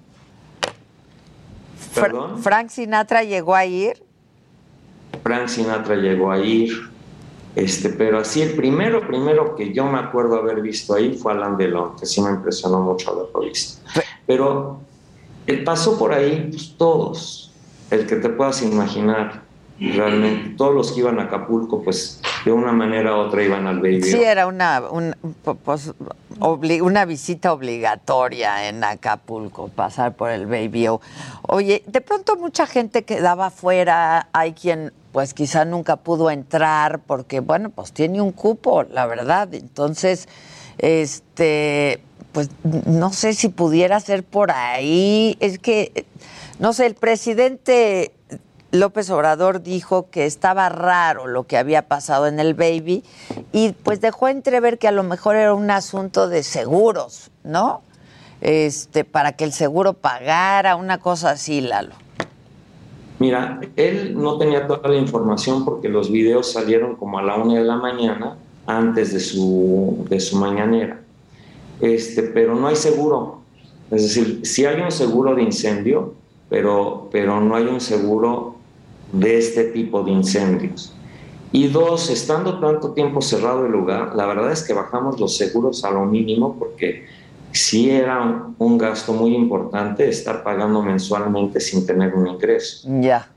¿Perdón? 1.94 2.42
Frank 2.42 2.70
Sinatra 2.70 3.22
llegó 3.22 3.54
a 3.54 3.66
ir. 3.66 4.04
Frank 5.22 5.50
Sinatra 5.50 5.98
llegó 5.98 6.32
a 6.32 6.40
ir, 6.40 6.72
este, 7.56 7.90
pero 7.90 8.20
así 8.20 8.42
el 8.42 8.54
primero, 8.56 9.06
primero 9.08 9.56
que 9.56 9.74
yo 9.74 9.86
me 9.86 10.00
acuerdo 10.00 10.38
haber 10.38 10.62
visto 10.62 10.94
ahí 10.96 11.16
fue 11.18 11.34
Alain 11.34 11.56
Delon, 11.58 11.96
que 11.98 12.06
sí 12.06 12.22
me 12.22 12.32
impresionó 12.32 12.80
mucho 12.82 13.12
haberlo 13.12 13.42
visto. 13.42 13.82
Pero 14.26 14.80
él 15.46 15.64
pasó 15.64 15.98
por 16.00 16.14
ahí 16.14 16.48
pues, 16.52 16.76
todos, 16.78 17.52
el 17.92 18.08
que 18.08 18.16
te 18.16 18.30
puedas 18.30 18.62
imaginar, 18.64 19.44
realmente, 19.80 20.56
todos 20.58 20.74
los 20.74 20.92
que 20.92 21.02
iban 21.02 21.20
a 21.20 21.24
Acapulco, 21.24 21.84
pues 21.84 22.22
de 22.46 22.52
una 22.52 22.72
manera 22.72 23.16
u 23.16 23.20
otra 23.20 23.44
iban 23.44 23.68
al 23.68 23.78
Baby. 23.80 24.02
Sí, 24.04 24.22
era 24.24 24.48
una, 24.48 24.82
un- 24.90 25.16
pues, 25.64 25.94
obli- 26.40 26.82
una 26.82 27.06
visita 27.06 27.54
obligatoria 27.54 28.68
en 28.70 28.84
Acapulco, 28.84 29.68
pasar 29.70 30.16
por 30.16 30.30
el 30.32 30.46
Baby. 30.48 30.88
Oye, 31.44 31.84
de 31.86 32.02
pronto 32.02 32.36
mucha 32.38 32.66
gente 32.66 33.04
quedaba 33.04 33.48
afuera, 33.48 34.28
hay 34.34 34.54
quien 34.54 34.92
pues 35.14 35.36
quizá 35.36 35.64
nunca 35.64 35.98
pudo 35.98 36.32
entrar 36.32 37.00
porque, 37.00 37.40
bueno, 37.40 37.70
pues 37.70 37.94
tiene 37.94 38.20
un 38.20 38.32
cupo, 38.32 38.84
la 38.84 39.06
verdad. 39.06 39.54
Entonces, 39.54 40.28
este, 40.80 42.02
pues 42.32 42.50
no 42.64 43.14
sé 43.14 43.36
si 43.36 43.48
pudiera 43.48 44.00
ser 44.00 44.24
por 44.24 44.50
ahí. 44.52 45.38
Es 45.40 45.60
que, 45.60 46.08
no 46.58 46.74
sé, 46.74 46.88
el 46.88 46.96
presidente 46.96 48.12
López 48.72 49.12
Obrador 49.12 49.62
dijo 49.62 50.10
que 50.10 50.26
estaba 50.26 50.68
raro 50.70 51.28
lo 51.28 51.44
que 51.44 51.58
había 51.58 51.88
pasado 51.88 52.26
en 52.26 52.40
el 52.40 52.56
baby 52.56 53.04
y 53.52 53.74
pues 53.74 54.02
dejó 54.02 54.30
entrever 54.30 54.80
que 54.80 54.88
a 54.88 54.92
lo 54.92 55.04
mejor 55.04 55.36
era 55.36 55.54
un 55.54 55.70
asunto 55.70 56.28
de 56.28 56.42
seguros, 56.42 57.30
¿no? 57.44 57.84
Este, 58.42 59.06
para 59.06 59.34
que 59.34 59.44
el 59.44 59.54
seguro 59.54 59.94
pagara, 59.94 60.76
una 60.76 60.98
cosa 60.98 61.30
así, 61.30 61.62
Lalo. 61.62 61.94
Mira, 63.24 63.62
él 63.78 64.22
no 64.22 64.38
tenía 64.38 64.68
toda 64.68 64.90
la 64.90 64.98
información 64.98 65.64
porque 65.64 65.88
los 65.88 66.12
videos 66.12 66.52
salieron 66.52 66.98
como 66.98 67.20
a 67.20 67.24
la 67.24 67.36
una 67.36 67.54
de 67.54 67.64
la 67.64 67.78
mañana 67.78 68.36
antes 68.66 69.14
de 69.14 69.22
su, 69.22 70.06
de 70.10 70.20
su 70.20 70.36
mañanera. 70.36 71.00
Este, 71.80 72.24
pero 72.24 72.54
no 72.54 72.68
hay 72.68 72.76
seguro. 72.76 73.40
Es 73.92 74.04
decir, 74.04 74.42
sí 74.44 74.66
hay 74.66 74.82
un 74.82 74.92
seguro 74.92 75.36
de 75.36 75.42
incendio, 75.42 76.16
pero, 76.50 77.08
pero 77.14 77.40
no 77.40 77.56
hay 77.56 77.64
un 77.64 77.80
seguro 77.80 78.56
de 79.14 79.38
este 79.38 79.72
tipo 79.72 80.04
de 80.04 80.12
incendios. 80.12 80.94
Y 81.54 81.70
dos, 81.70 82.10
estando 82.10 82.60
tanto 82.60 82.92
tiempo 82.92 83.22
cerrado 83.22 83.66
el 83.66 83.72
lugar, 83.72 84.18
la 84.18 84.26
verdad 84.26 84.52
es 84.52 84.64
que 84.64 84.74
bajamos 84.74 85.18
los 85.18 85.38
seguros 85.38 85.86
a 85.86 85.92
lo 85.92 86.04
mínimo 86.04 86.58
porque 86.60 87.06
sí 87.54 87.90
era 87.90 88.22
un, 88.22 88.56
un 88.58 88.78
gasto 88.78 89.14
muy 89.14 89.36
importante 89.36 90.08
estar 90.10 90.44
pagando 90.44 90.82
mensualmente 90.82 91.60
sin 91.60 91.86
tener 91.86 92.14
un 92.14 92.28
ingreso. 92.28 92.88
Ya. 93.02 93.30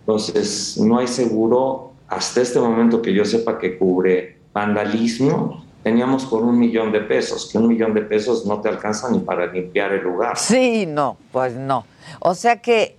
Entonces, 0.00 0.76
no 0.78 0.98
hay 0.98 1.06
seguro 1.06 1.92
hasta 2.08 2.40
este 2.40 2.58
momento 2.58 3.00
que 3.00 3.14
yo 3.14 3.24
sepa 3.24 3.58
que 3.58 3.78
cubre 3.78 4.38
vandalismo. 4.52 5.64
Teníamos 5.82 6.26
por 6.26 6.42
un 6.42 6.58
millón 6.58 6.92
de 6.92 7.00
pesos, 7.00 7.48
que 7.50 7.56
un 7.56 7.68
millón 7.68 7.94
de 7.94 8.02
pesos 8.02 8.44
no 8.44 8.60
te 8.60 8.68
alcanza 8.68 9.10
ni 9.10 9.20
para 9.20 9.46
limpiar 9.46 9.92
el 9.92 10.02
lugar. 10.02 10.36
Sí, 10.36 10.84
no, 10.86 11.16
pues 11.32 11.54
no. 11.54 11.86
O 12.18 12.34
sea 12.34 12.60
que 12.60 12.98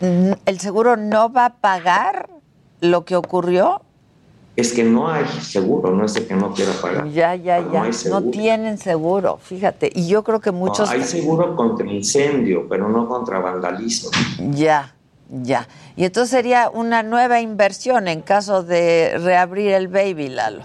mm, 0.00 0.32
el 0.44 0.60
seguro 0.60 0.96
no 0.96 1.32
va 1.32 1.46
a 1.46 1.54
pagar 1.54 2.28
lo 2.80 3.04
que 3.04 3.16
ocurrió. 3.16 3.80
Es 4.56 4.72
que 4.72 4.82
no 4.84 5.10
hay 5.10 5.26
seguro, 5.42 5.90
no 5.90 6.06
es 6.06 6.14
de 6.14 6.26
que 6.26 6.34
no 6.34 6.54
quiera 6.54 6.72
pagar. 6.80 7.10
Ya, 7.10 7.34
ya, 7.34 7.60
No 7.60 7.90
ya. 7.90 8.08
No, 8.08 8.22
tienen 8.22 8.78
seguro, 8.78 9.38
fíjate. 9.42 9.92
Y 9.94 10.08
yo 10.08 10.24
creo 10.24 10.40
que 10.40 10.50
No, 10.50 10.56
muchos. 10.58 10.88
hay 10.88 11.02
seguro 11.02 11.54
contra 11.54 11.86
incendio, 11.86 12.66
pero 12.66 12.88
no 12.88 13.06
contra 13.06 13.38
vandalismo. 13.38 14.10
Ya, 14.52 14.94
ya. 15.42 15.68
Y 15.94 16.04
entonces 16.04 16.30
sería 16.30 16.70
una 16.72 17.02
nueva 17.02 17.40
inversión 17.42 18.08
en 18.08 18.22
caso 18.22 18.62
de 18.62 19.18
reabrir 19.18 19.72
el 19.72 19.88
baby, 19.88 20.28
Lalo. 20.30 20.62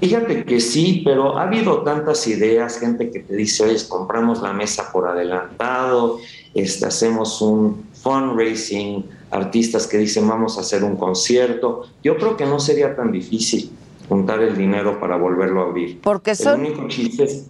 Fíjate 0.00 0.44
que 0.44 0.60
sí, 0.60 1.02
pero 1.04 1.38
ha 1.38 1.44
habido 1.44 1.82
tantas 1.82 2.26
ideas, 2.28 2.78
gente 2.78 3.10
que 3.10 3.20
te 3.20 3.34
dice, 3.34 3.64
oye, 3.64 3.76
compramos 3.88 4.42
la 4.42 4.52
mesa 4.52 4.92
por 4.92 5.08
adelantado, 5.08 6.18
este, 6.54 6.84
hacemos 6.86 7.40
un 7.40 7.86
fundraising, 7.94 9.04
artistas 9.30 9.86
que 9.86 9.98
dicen, 9.98 10.28
vamos 10.28 10.56
a 10.58 10.60
hacer 10.60 10.84
un 10.84 10.96
concierto. 10.96 11.86
Yo 12.02 12.16
creo 12.16 12.36
que 12.36 12.46
no 12.46 12.60
sería 12.60 12.94
tan 12.96 13.12
difícil 13.12 13.70
juntar 14.08 14.40
el 14.40 14.56
dinero 14.56 15.00
para 15.00 15.16
volverlo 15.16 15.62
a 15.62 15.64
abrir. 15.66 16.00
Porque 16.00 16.34
son- 16.34 16.60
El 16.64 16.72
único 16.72 16.88
chiste 16.88 17.24
es 17.24 17.46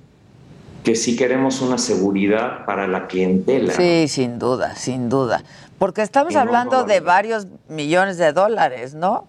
que 0.83 0.95
sí 0.95 1.17
queremos 1.17 1.61
una 1.61 1.79
seguridad 1.79 2.65
para 2.65 2.87
la 2.87 3.07
clientela. 3.09 3.73
Sí, 3.73 4.07
sin 4.09 4.39
duda, 4.39 4.75
sin 4.77 5.09
duda. 5.09 5.43
Porque 5.79 6.03
estamos 6.03 6.33
Y 6.33 6.37
no 6.37 6.41
hablando 6.43 6.85
de 6.85 7.01
varios 7.01 7.47
millones 7.69 8.17
de 8.17 8.33
dólares, 8.33 8.95
¿no? 8.95 9.27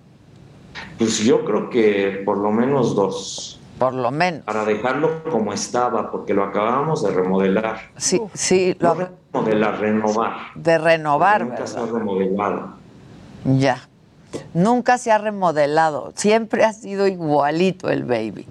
Pues 0.97 1.19
yo 1.19 1.43
creo 1.43 1.69
que 1.69 2.21
por 2.23 2.37
lo 2.37 2.51
menos 2.51 2.95
dos. 2.95 3.56
Por 3.77 3.93
lo 3.93 4.09
menos. 4.11 4.41
Para 4.43 4.65
dejarlo 4.65 5.23
como 5.23 5.53
estaba, 5.53 6.09
porque 6.11 6.33
lo 6.33 6.43
acabábamos 6.43 7.03
de 7.03 7.11
remodelar. 7.11 7.91
Sí, 7.95 8.19
sí, 8.33 8.75
No 8.79 8.95
lo, 8.95 9.09
remodelar, 9.33 9.79
renovar. 9.79 10.33
de 10.55 10.77
renovar, 10.77 11.45
Nunca 11.45 11.67
se 11.67 11.79
ha 11.79 11.85
remodelado. 11.85 12.69
Ya. 13.45 13.87
Nunca 14.53 14.97
se 14.97 15.11
ha 15.11 15.17
remodelado. 15.19 16.11
Siempre 16.15 16.65
ha 16.65 16.73
sido 16.73 17.07
igualito 17.07 17.89
el 17.89 18.03
baby. 18.03 18.47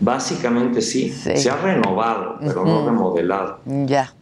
Básicamente 0.00 0.80
sí. 0.80 1.10
Se 1.12 1.48
ha 1.50 1.56
renovado, 1.56 2.38
pero 2.40 2.64
no 2.64 2.84
remodelado. 2.86 3.58
Ya. 3.64 4.14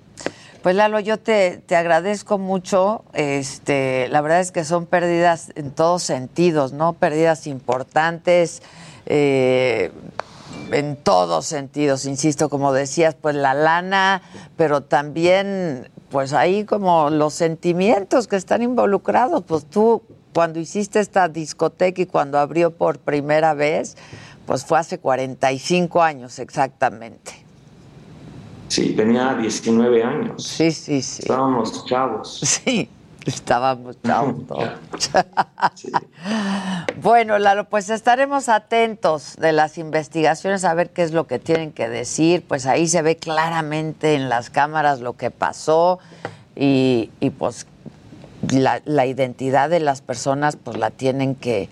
Pues 0.63 0.77
Lalo, 0.77 1.01
yo 1.01 1.19
te, 1.19 1.63
te 1.65 1.75
agradezco 1.75 2.37
mucho. 2.37 3.03
Este, 3.15 4.09
la 4.09 4.21
verdad 4.21 4.41
es 4.41 4.53
que 4.53 4.65
son 4.65 4.85
pérdidas 4.85 5.53
en 5.55 5.71
todos 5.71 6.03
sentidos, 6.03 6.75
¿no? 6.75 6.93
Pérdidas 6.93 7.47
importantes 7.47 8.61
eh, 9.13 9.91
en 10.71 10.95
todos 10.95 11.45
sentidos, 11.45 12.05
insisto, 12.05 12.49
como 12.49 12.73
decías, 12.73 13.17
pues 13.21 13.35
la 13.35 13.55
lana, 13.55 14.23
pero 14.57 14.83
también, 14.83 15.91
pues 16.11 16.33
ahí 16.33 16.65
como 16.65 17.11
los 17.11 17.35
sentimientos 17.35 18.29
que 18.29 18.37
están 18.37 18.63
involucrados. 18.63 19.43
Pues 19.43 19.67
tú, 19.67 20.03
cuando 20.33 20.61
hiciste 20.61 21.01
esta 21.01 21.29
discoteca 21.29 22.03
y 22.03 22.07
cuando 22.07 22.39
abrió 22.39 22.71
por 22.71 23.01
primera 23.01 23.53
vez, 23.53 23.97
pues 24.47 24.65
fue 24.65 24.79
hace 24.79 24.99
45 24.99 26.03
años 26.03 26.39
exactamente. 26.39 27.33
Sí, 28.69 28.95
tenía 28.97 29.35
19 29.35 30.05
años. 30.05 30.45
Sí, 30.45 30.71
sí, 30.71 31.03
sí. 31.03 31.23
Estábamos 31.23 31.85
chavos. 31.87 32.39
Sí, 32.45 32.89
estábamos 33.27 33.97
todos. 34.03 34.71
Bueno, 37.03 37.39
Lalo, 37.39 37.69
pues 37.69 37.91
estaremos 37.91 38.49
atentos 38.49 39.37
de 39.37 39.53
las 39.53 39.79
investigaciones 39.79 40.65
a 40.65 40.75
ver 40.75 40.91
qué 40.91 41.03
es 41.03 41.13
lo 41.13 41.27
que 41.27 41.39
tienen 41.39 41.73
que 41.73 41.89
decir. 41.89 42.45
Pues 42.47 42.67
ahí 42.67 42.89
se 42.89 43.03
ve 43.03 43.17
claramente 43.17 44.15
en 44.15 44.29
las 44.29 44.51
cámaras 44.51 45.01
lo 45.01 45.15
que 45.15 45.31
pasó 45.31 45.99
y, 46.57 47.11
y, 47.21 47.31
pues 47.31 47.67
la, 48.51 48.81
la 48.85 49.07
identidad 49.07 49.71
de 49.71 49.81
las 49.81 50.01
personas 50.01 50.57
pues 50.57 50.77
la 50.77 50.91
tienen 50.91 51.35
que 51.35 51.69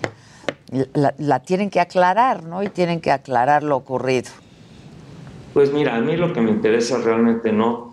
la, 0.93 1.15
la 1.19 1.41
tienen 1.41 1.71
que 1.71 1.81
aclarar, 1.81 2.45
¿no? 2.45 2.63
Y 2.63 2.69
tienen 2.69 3.01
que 3.01 3.11
aclarar 3.11 3.63
lo 3.63 3.77
ocurrido. 3.77 4.31
Pues 5.55 5.73
mira, 5.73 5.97
a 5.97 6.01
mí 6.01 6.17
lo 6.17 6.33
que 6.33 6.41
me 6.41 6.51
interesa 6.51 6.99
realmente 6.99 7.53
no, 7.53 7.88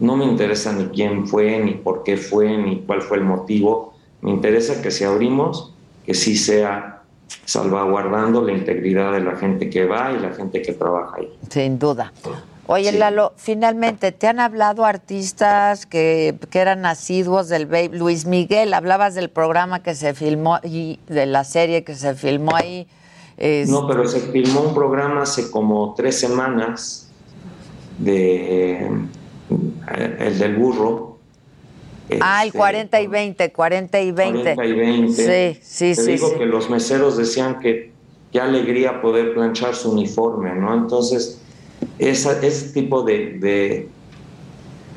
no 0.00 0.16
me 0.16 0.24
interesa 0.24 0.72
ni 0.72 0.86
quién 0.86 1.26
fue, 1.26 1.58
ni 1.60 1.72
por 1.72 2.02
qué 2.04 2.16
fue, 2.16 2.56
ni 2.56 2.80
cuál 2.82 3.02
fue 3.02 3.18
el 3.18 3.24
motivo. 3.24 3.94
Me 4.20 4.30
interesa 4.30 4.80
que 4.82 4.90
si 4.90 5.04
abrimos, 5.04 5.72
que 6.06 6.14
sí 6.14 6.36
sea 6.36 7.02
salvaguardando 7.44 8.42
la 8.42 8.52
integridad 8.52 9.12
de 9.12 9.20
la 9.20 9.36
gente 9.36 9.68
que 9.70 9.84
va 9.86 10.12
y 10.12 10.18
la 10.20 10.30
gente 10.32 10.62
que 10.62 10.72
trabaja 10.72 11.16
ahí. 11.18 11.32
Sin 11.50 11.78
duda. 11.78 12.12
Oye, 12.66 12.92
Lalo, 12.92 13.32
finalmente, 13.36 14.12
¿te 14.12 14.26
han 14.26 14.40
hablado 14.40 14.84
artistas 14.84 15.86
que, 15.86 16.36
que 16.50 16.58
eran 16.58 16.84
asiduos 16.84 17.48
del 17.48 17.64
Baby? 17.66 17.96
Luis 17.96 18.26
Miguel, 18.26 18.74
hablabas 18.74 19.14
del 19.14 19.30
programa 19.30 19.82
que 19.82 19.94
se 19.94 20.12
filmó 20.12 20.58
y 20.62 21.00
de 21.08 21.24
la 21.24 21.44
serie 21.44 21.82
que 21.82 21.94
se 21.94 22.14
filmó 22.14 22.54
ahí. 22.54 22.86
Es- 23.38 23.70
No, 23.70 23.88
pero 23.88 24.06
se 24.06 24.20
filmó 24.20 24.60
un 24.60 24.74
programa 24.74 25.22
hace 25.22 25.50
como 25.50 25.94
tres 25.96 26.20
semanas 26.20 27.08
de 27.98 28.90
el 29.96 30.38
del 30.38 30.56
burro. 30.56 31.18
ah, 32.20 32.42
el 32.42 32.48
Este, 32.48 32.58
40 32.58 33.00
y 33.00 33.06
20, 33.06 33.52
40 33.52 34.00
y 34.00 34.12
20. 34.12 34.54
40 34.54 34.64
y 34.66 34.72
20. 34.72 35.12
Sí, 35.54 35.60
sí, 35.62 35.94
Te 35.94 36.02
sí. 36.02 36.12
digo 36.12 36.28
sí. 36.30 36.34
que 36.38 36.46
los 36.46 36.70
meseros 36.70 37.16
decían 37.16 37.58
que 37.60 37.92
qué 38.32 38.40
alegría 38.40 39.00
poder 39.00 39.34
planchar 39.34 39.74
su 39.74 39.92
uniforme, 39.92 40.54
¿no? 40.54 40.74
Entonces, 40.74 41.40
esa, 41.98 42.38
ese 42.44 42.72
tipo 42.72 43.02
de, 43.02 43.38
de, 43.38 43.88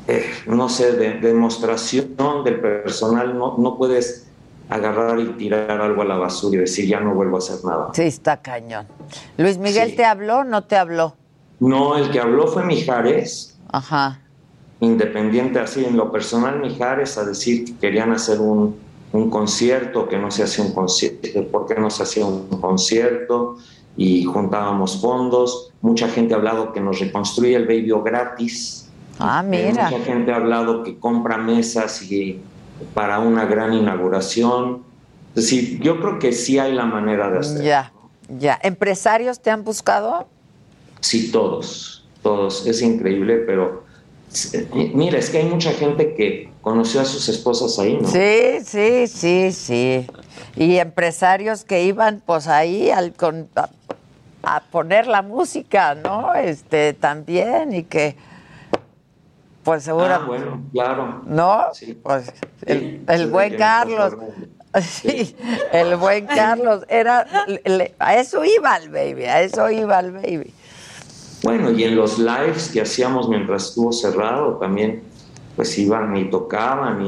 eh, 0.08 0.26
no 0.46 0.68
sé, 0.68 0.92
de 0.92 1.14
demostración 1.20 2.44
del 2.44 2.60
personal, 2.60 3.36
no, 3.38 3.56
no 3.58 3.76
puedes 3.78 4.26
agarrar 4.68 5.18
y 5.20 5.26
tirar 5.34 5.70
algo 5.80 6.02
a 6.02 6.04
la 6.04 6.16
basura 6.16 6.56
y 6.56 6.60
decir, 6.60 6.86
ya 6.86 7.00
no 7.00 7.14
vuelvo 7.14 7.36
a 7.36 7.38
hacer 7.38 7.64
nada. 7.64 7.90
Sí, 7.94 8.02
está 8.02 8.38
cañón. 8.40 8.86
Luis 9.36 9.58
Miguel, 9.58 9.94
¿te 9.96 10.04
habló 10.04 10.38
o 10.38 10.44
no 10.44 10.64
te 10.64 10.76
habló? 10.76 11.14
No, 11.60 11.96
el 11.96 12.10
que 12.10 12.18
habló 12.20 12.46
fue 12.46 12.64
Mijares. 12.64 13.58
Ajá. 13.70 14.20
Independiente 14.86 15.60
así, 15.60 15.84
en 15.84 15.96
lo 15.96 16.10
personal, 16.10 16.58
Mijares, 16.58 17.16
a 17.16 17.24
decir 17.24 17.64
que 17.64 17.74
querían 17.76 18.10
hacer 18.10 18.40
un, 18.40 18.74
un 19.12 19.30
concierto, 19.30 20.08
que 20.08 20.18
no 20.18 20.28
se 20.32 20.42
hacía 20.42 20.64
un 20.64 20.72
concierto, 20.72 21.46
¿por 21.52 21.66
qué 21.66 21.76
no 21.76 21.88
se 21.88 22.02
hacía 22.02 22.26
un 22.26 22.48
concierto? 22.48 23.58
Y 23.96 24.24
juntábamos 24.24 25.00
fondos. 25.00 25.70
Mucha 25.82 26.08
gente 26.08 26.34
ha 26.34 26.38
hablado 26.38 26.72
que 26.72 26.80
nos 26.80 26.98
reconstruye 26.98 27.54
el 27.54 27.66
Baby 27.66 27.92
gratis. 28.04 28.88
Ah, 29.20 29.44
Eh, 29.44 29.48
mira. 29.70 29.84
mucha 29.88 30.00
gente 30.04 30.32
ha 30.32 30.36
hablado 30.36 30.82
que 30.82 30.98
compra 30.98 31.38
mesas 31.38 32.02
y 32.02 32.40
para 32.92 33.20
una 33.20 33.44
gran 33.46 33.74
inauguración. 33.74 34.82
Es 35.36 35.44
decir, 35.44 35.78
yo 35.80 36.00
creo 36.00 36.18
que 36.18 36.32
sí 36.32 36.58
hay 36.58 36.74
la 36.74 36.86
manera 36.86 37.30
de 37.30 37.38
hacerlo. 37.38 37.62
Ya, 37.62 37.92
ya. 38.36 38.58
¿Empresarios 38.64 39.38
te 39.38 39.50
han 39.52 39.62
buscado? 39.62 40.26
Sí, 40.98 41.30
todos, 41.30 42.04
todos. 42.24 42.66
Es 42.66 42.82
increíble, 42.82 43.36
pero 43.46 43.84
mira, 44.94 45.18
es 45.18 45.30
que 45.30 45.38
hay 45.38 45.44
mucha 45.44 45.72
gente 45.72 46.14
que 46.14 46.50
conoció 46.60 47.00
a 47.00 47.04
sus 47.04 47.28
esposas 47.28 47.78
ahí, 47.78 47.98
¿no? 48.00 48.08
Sí, 48.08 48.60
sí, 48.64 49.06
sí, 49.06 49.52
sí. 49.52 50.06
Y 50.56 50.78
empresarios 50.78 51.64
que 51.64 51.84
iban 51.84 52.22
pues 52.24 52.46
ahí 52.48 52.90
al, 52.90 53.12
con- 53.12 53.48
a, 53.56 53.68
a 54.42 54.60
poner 54.70 55.06
la 55.06 55.22
música, 55.22 55.94
¿no? 55.94 56.34
Este 56.34 56.92
también 56.94 57.72
y 57.72 57.84
que 57.84 58.16
pues 59.64 59.84
seguro, 59.84 60.14
Ah, 60.14 60.24
bueno, 60.26 60.60
claro. 60.72 61.22
¿no? 61.24 61.66
Pues 62.02 62.32
el, 62.66 63.04
el 63.08 63.20
sí, 63.20 63.26
buen 63.26 63.56
Carlos. 63.56 64.14
Sí, 64.80 65.36
el 65.70 65.96
buen 65.96 66.24
Carlos 66.26 66.86
era 66.88 67.26
le- 67.66 67.94
a 67.98 68.16
eso 68.16 68.42
iba 68.42 68.74
el 68.78 68.88
baby, 68.88 69.24
a 69.26 69.42
eso 69.42 69.70
iba 69.70 70.00
el 70.00 70.12
baby. 70.12 70.54
Bueno, 71.42 71.70
y 71.72 71.84
en 71.84 71.96
los 71.96 72.18
lives 72.18 72.70
que 72.72 72.80
hacíamos 72.80 73.28
mientras 73.28 73.66
estuvo 73.68 73.92
cerrado 73.92 74.56
también, 74.58 75.02
pues 75.56 75.76
iban 75.78 76.16
y 76.16 76.30
tocaban 76.30 77.04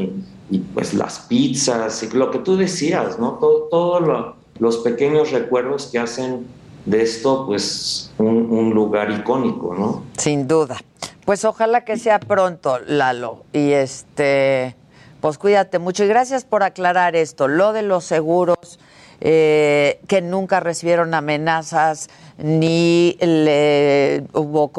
y, 0.50 0.58
pues 0.74 0.94
las 0.94 1.20
pizzas 1.20 2.02
y 2.02 2.10
lo 2.10 2.30
que 2.30 2.38
tú 2.38 2.56
decías, 2.56 3.18
¿no? 3.18 3.32
Todo- 3.40 3.68
Todos 3.70 4.02
lo- 4.06 4.36
los 4.58 4.78
pequeños 4.78 5.32
recuerdos 5.32 5.86
que 5.86 5.98
hacen 5.98 6.46
de 6.84 7.02
esto, 7.02 7.46
pues 7.46 8.12
un, 8.18 8.50
un 8.50 8.70
lugar 8.74 9.10
icónico, 9.10 9.74
¿no? 9.74 10.02
Sin 10.18 10.46
duda. 10.46 10.76
Pues 11.24 11.44
ojalá 11.44 11.84
que 11.84 11.96
sea 11.96 12.20
pronto, 12.20 12.78
Lalo. 12.86 13.44
Y 13.52 13.72
este, 13.72 14.76
pues 15.20 15.38
cuídate 15.38 15.78
mucho. 15.78 16.04
Y 16.04 16.08
gracias 16.08 16.44
por 16.44 16.62
aclarar 16.62 17.16
esto. 17.16 17.48
Lo 17.48 17.72
de 17.72 17.82
los 17.82 18.04
seguros, 18.04 18.78
eh, 19.22 19.98
que 20.06 20.20
nunca 20.20 20.60
recibieron 20.60 21.14
amenazas, 21.14 22.10
ni 22.38 23.16
le 23.20 24.24
hubo 24.32 24.70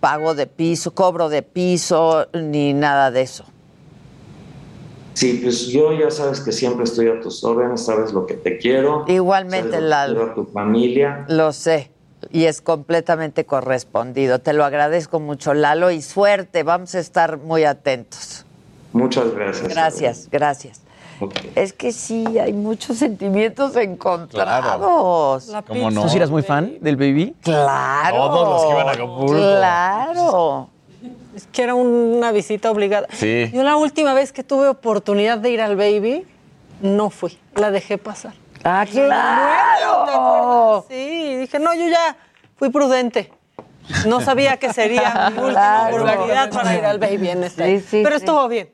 pago 0.00 0.34
de 0.34 0.46
piso, 0.46 0.92
cobro 0.94 1.28
de 1.28 1.42
piso, 1.42 2.26
ni 2.32 2.74
nada 2.74 3.10
de 3.10 3.22
eso. 3.22 3.44
Sí, 5.14 5.40
pues 5.42 5.68
yo 5.68 5.92
ya 5.92 6.10
sabes 6.10 6.40
que 6.40 6.50
siempre 6.52 6.84
estoy 6.84 7.08
a 7.08 7.20
tus 7.20 7.42
órdenes, 7.44 7.84
sabes 7.84 8.12
lo 8.12 8.26
que 8.26 8.34
te 8.34 8.58
quiero. 8.58 9.04
Igualmente, 9.06 9.80
Lalo. 9.80 10.24
a 10.24 10.34
tu 10.34 10.44
familia. 10.44 11.24
Lo 11.28 11.52
sé. 11.52 11.90
Y 12.32 12.44
es 12.44 12.60
completamente 12.60 13.44
correspondido. 13.44 14.40
Te 14.40 14.52
lo 14.52 14.64
agradezco 14.64 15.20
mucho, 15.20 15.54
Lalo, 15.54 15.90
y 15.90 16.02
suerte. 16.02 16.64
Vamos 16.64 16.94
a 16.94 16.98
estar 16.98 17.38
muy 17.38 17.64
atentos. 17.64 18.44
Muchas 18.92 19.32
gracias. 19.34 19.68
Gracias, 19.68 20.28
gracias. 20.30 20.83
Es 21.54 21.72
que 21.72 21.92
sí, 21.92 22.38
hay 22.38 22.52
muchos 22.52 22.98
sentimientos 22.98 23.76
encontrados. 23.76 25.50
¿Cómo 25.66 25.90
no? 25.90 26.02
¿Tú 26.02 26.08
sí 26.08 26.16
eras 26.16 26.30
muy 26.30 26.42
fan 26.42 26.74
del 26.80 26.96
baby? 26.96 27.34
Claro. 27.42 28.16
Todos 28.16 28.48
los 28.48 28.62
que 28.64 28.70
iban 28.70 28.88
a 28.88 28.92
Acapulco. 28.92 29.32
Claro. 29.34 30.68
Es 31.34 31.46
que 31.48 31.62
era 31.62 31.74
una 31.74 32.30
visita 32.32 32.70
obligada. 32.70 33.08
Sí. 33.12 33.50
Yo 33.52 33.62
la 33.62 33.76
última 33.76 34.14
vez 34.14 34.32
que 34.32 34.44
tuve 34.44 34.68
oportunidad 34.68 35.38
de 35.38 35.50
ir 35.50 35.60
al 35.60 35.76
baby, 35.76 36.26
no 36.80 37.10
fui. 37.10 37.38
La 37.56 37.70
dejé 37.70 37.98
pasar. 37.98 38.34
Ah, 38.62 38.84
¿te 38.86 38.92
claro. 38.92 40.84
Sí, 40.88 41.36
dije, 41.36 41.58
no, 41.58 41.74
yo 41.74 41.86
ya 41.88 42.16
fui 42.56 42.70
prudente. 42.70 43.30
No 44.06 44.20
sabía 44.22 44.56
que 44.56 44.72
sería 44.72 45.30
mi 45.34 45.38
última 45.42 45.50
Claro. 45.90 45.96
oportunidad 46.04 46.50
para 46.50 46.74
ir 46.74 46.84
al 46.84 46.98
baby 46.98 47.28
en 47.30 47.44
esta. 47.44 47.66
Sí, 47.66 47.80
sí, 47.80 48.00
Pero 48.02 48.16
sí. 48.18 48.24
estuvo 48.24 48.48
bien. 48.48 48.70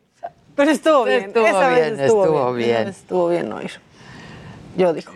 Pero 0.61 0.71
estuvo 0.73 1.05
bien. 1.05 1.25
Estuvo 1.25 1.47
Esa 1.47 1.69
vez 1.69 1.81
bien, 1.93 2.01
estuvo, 2.01 2.25
estuvo 2.25 2.53
bien. 2.53 2.89
Estuvo 2.89 3.29
bien 3.29 3.49
no 3.49 3.63
ir. 3.63 3.71
Yo 4.77 4.93
digo, 4.93 5.11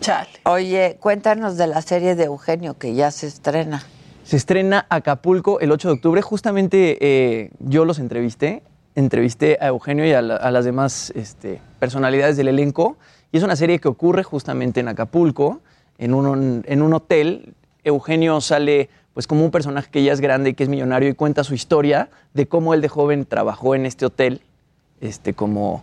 chale. 0.00 0.28
Oye, 0.44 0.96
cuéntanos 1.00 1.56
de 1.56 1.66
la 1.66 1.80
serie 1.82 2.14
de 2.14 2.24
Eugenio 2.24 2.76
que 2.78 2.94
ya 2.94 3.10
se 3.10 3.26
estrena. 3.26 3.82
Se 4.24 4.36
estrena 4.36 4.86
Acapulco 4.90 5.58
el 5.60 5.72
8 5.72 5.88
de 5.88 5.94
octubre. 5.94 6.22
Justamente 6.22 6.98
eh, 7.00 7.50
yo 7.60 7.84
los 7.84 7.98
entrevisté. 7.98 8.62
Entrevisté 8.94 9.56
a 9.60 9.68
Eugenio 9.68 10.06
y 10.06 10.12
a, 10.12 10.20
la- 10.22 10.36
a 10.36 10.50
las 10.50 10.64
demás 10.64 11.12
este, 11.16 11.60
personalidades 11.78 12.36
del 12.36 12.48
elenco. 12.48 12.96
Y 13.32 13.38
es 13.38 13.42
una 13.42 13.56
serie 13.56 13.78
que 13.78 13.88
ocurre 13.88 14.22
justamente 14.22 14.80
en 14.80 14.88
Acapulco, 14.88 15.60
en 15.98 16.12
un, 16.14 16.62
en 16.66 16.82
un 16.82 16.92
hotel. 16.94 17.54
Eugenio 17.84 18.40
sale 18.42 18.90
pues 19.14 19.26
como 19.26 19.44
un 19.44 19.50
personaje 19.50 19.88
que 19.90 20.02
ya 20.02 20.12
es 20.12 20.20
grande 20.20 20.50
y 20.50 20.54
que 20.54 20.62
es 20.62 20.68
millonario 20.68 21.08
y 21.08 21.14
cuenta 21.14 21.42
su 21.42 21.54
historia 21.54 22.08
de 22.34 22.46
cómo 22.46 22.74
él 22.74 22.80
de 22.80 22.88
joven 22.88 23.24
trabajó 23.24 23.74
en 23.74 23.84
este 23.86 24.06
hotel, 24.06 24.40
este, 25.00 25.34
como 25.34 25.82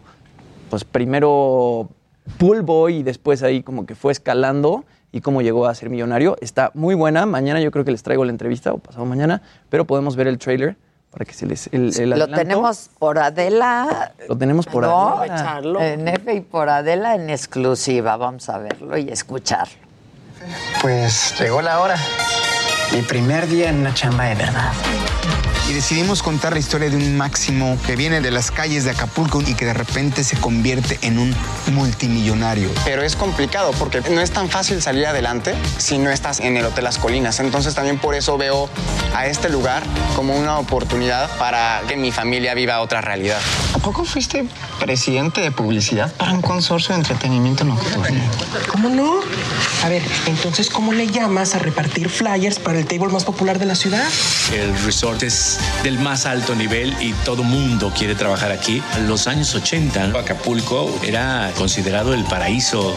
pues 0.70 0.84
primero 0.84 1.90
pool 2.38 2.62
boy 2.62 2.98
y 2.98 3.04
después 3.04 3.44
ahí 3.44 3.64
como 3.64 3.86
que 3.86 3.96
fue 3.96 4.12
escalando 4.12 4.84
y 5.12 5.22
cómo 5.22 5.42
llegó 5.42 5.68
a 5.68 5.76
ser 5.76 5.90
millonario. 5.90 6.38
Está 6.42 6.72
muy 6.74 6.96
buena. 6.96 7.26
Mañana 7.26 7.62
yo 7.62 7.72
creo 7.72 7.86
que 7.86 7.92
les 7.92 8.04
traigo 8.04 8.26
la 8.26 8.32
entrevista 8.32 8.74
o 8.74 8.80
pasado 8.80 9.06
mañana, 9.06 9.42
pero 9.70 9.86
podemos 9.86 10.16
ver 10.16 10.28
el 10.28 10.38
trailer 10.38 10.76
para 11.12 11.24
que 11.24 11.34
se 11.34 11.46
les 11.46 11.68
el, 11.68 11.98
el 11.98 12.10
Lo 12.10 12.28
tenemos 12.28 12.90
por 13.00 13.20
Adela. 13.20 14.14
Lo 14.28 14.38
tenemos 14.38 14.66
por 14.66 14.84
¿no? 14.84 15.20
Adela. 15.20 15.94
En 15.94 16.08
F 16.10 16.34
y 16.34 16.42
por 16.42 16.68
Adela 16.68 17.16
en 17.16 17.30
exclusiva. 17.30 18.18
Vamos 18.18 18.50
a 18.50 18.58
verlo 18.58 18.98
y 18.98 19.10
escucharlo. 19.10 19.86
Pues 20.82 21.34
llegó 21.40 21.62
la 21.62 21.80
hora. 21.80 21.96
Mi 22.92 23.02
primer 23.02 23.48
día 23.48 23.70
en 23.70 23.80
una 23.80 23.94
chamba 23.94 24.26
de 24.26 24.36
verdad. 24.36 24.72
Y 25.68 25.74
decidimos 25.74 26.22
contar 26.22 26.54
la 26.54 26.60
historia 26.60 26.90
de 26.90 26.96
un 26.96 27.18
máximo 27.18 27.78
que 27.88 27.96
viene 27.96 28.22
de 28.22 28.30
las 28.30 28.52
calles 28.52 28.84
de 28.84 28.92
Acapulco 28.92 29.42
y 29.42 29.56
que 29.56 29.66
de 29.66 29.74
repente 29.74 30.24
se 30.24 30.38
convierte 30.38 31.00
en 31.02 31.18
un 31.18 31.36
multimillonario. 31.74 32.70
Pero 32.86 33.02
es 33.02 33.16
complicado 33.16 33.72
porque 33.80 34.02
no 34.02 34.22
es 34.22 34.30
tan 34.30 34.48
fácil 34.48 34.82
salir 34.84 35.08
adelante 35.08 35.56
si 35.80 35.98
no 35.98 36.12
estás 36.12 36.40
en 36.40 36.56
el 36.56 36.66
Hotel 36.66 36.84
Las 36.84 37.00
Colinas. 37.00 37.40
Entonces 37.40 37.74
también 37.74 37.98
por 37.98 38.14
eso 38.14 38.38
veo 38.38 38.70
a 39.16 39.26
este 39.26 39.50
lugar 39.50 39.82
como 40.16 40.38
una 40.38 40.60
oportunidad 40.60 41.36
para 41.38 41.82
que 41.88 41.98
mi 41.98 42.12
familia 42.12 42.54
viva 42.54 42.80
otra 42.82 43.02
realidad. 43.02 43.40
¿A 43.74 43.80
poco 43.80 44.06
fuiste 44.06 44.46
presidente 44.80 45.42
de 45.42 45.52
publicidad 45.52 46.14
para 46.14 46.32
un 46.32 46.42
consorcio 46.42 46.94
de 46.94 47.02
entretenimiento 47.02 47.64
nocturno? 47.64 48.22
¿Cómo 48.72 48.90
no? 48.90 49.20
A 49.84 49.90
ver, 49.90 50.04
entonces, 50.28 50.70
¿cómo 50.70 50.94
le 50.94 51.08
llamas 51.08 51.56
a 51.56 51.60
repartir 51.60 52.10
flyers 52.10 52.60
para 52.60 52.80
el 52.80 52.85
table 52.86 53.12
más 53.12 53.24
popular 53.24 53.60
de 53.60 53.66
la 53.66 53.76
ciudad? 53.76 54.08
El 54.54 54.78
resort 54.84 55.24
es 55.24 55.60
del 55.84 56.00
más 56.00 56.26
alto 56.26 56.56
nivel 56.56 56.96
y 57.02 57.14
todo 57.24 57.44
mundo 57.44 57.92
quiere 57.96 58.16
trabajar 58.16 58.52
aquí. 58.52 58.82
En 58.96 59.08
los 59.08 59.28
años 59.28 59.54
80, 59.54 60.18
Acapulco 60.18 60.94
era 61.04 61.52
considerado 61.58 62.14
el 62.14 62.24
paraíso 62.26 62.96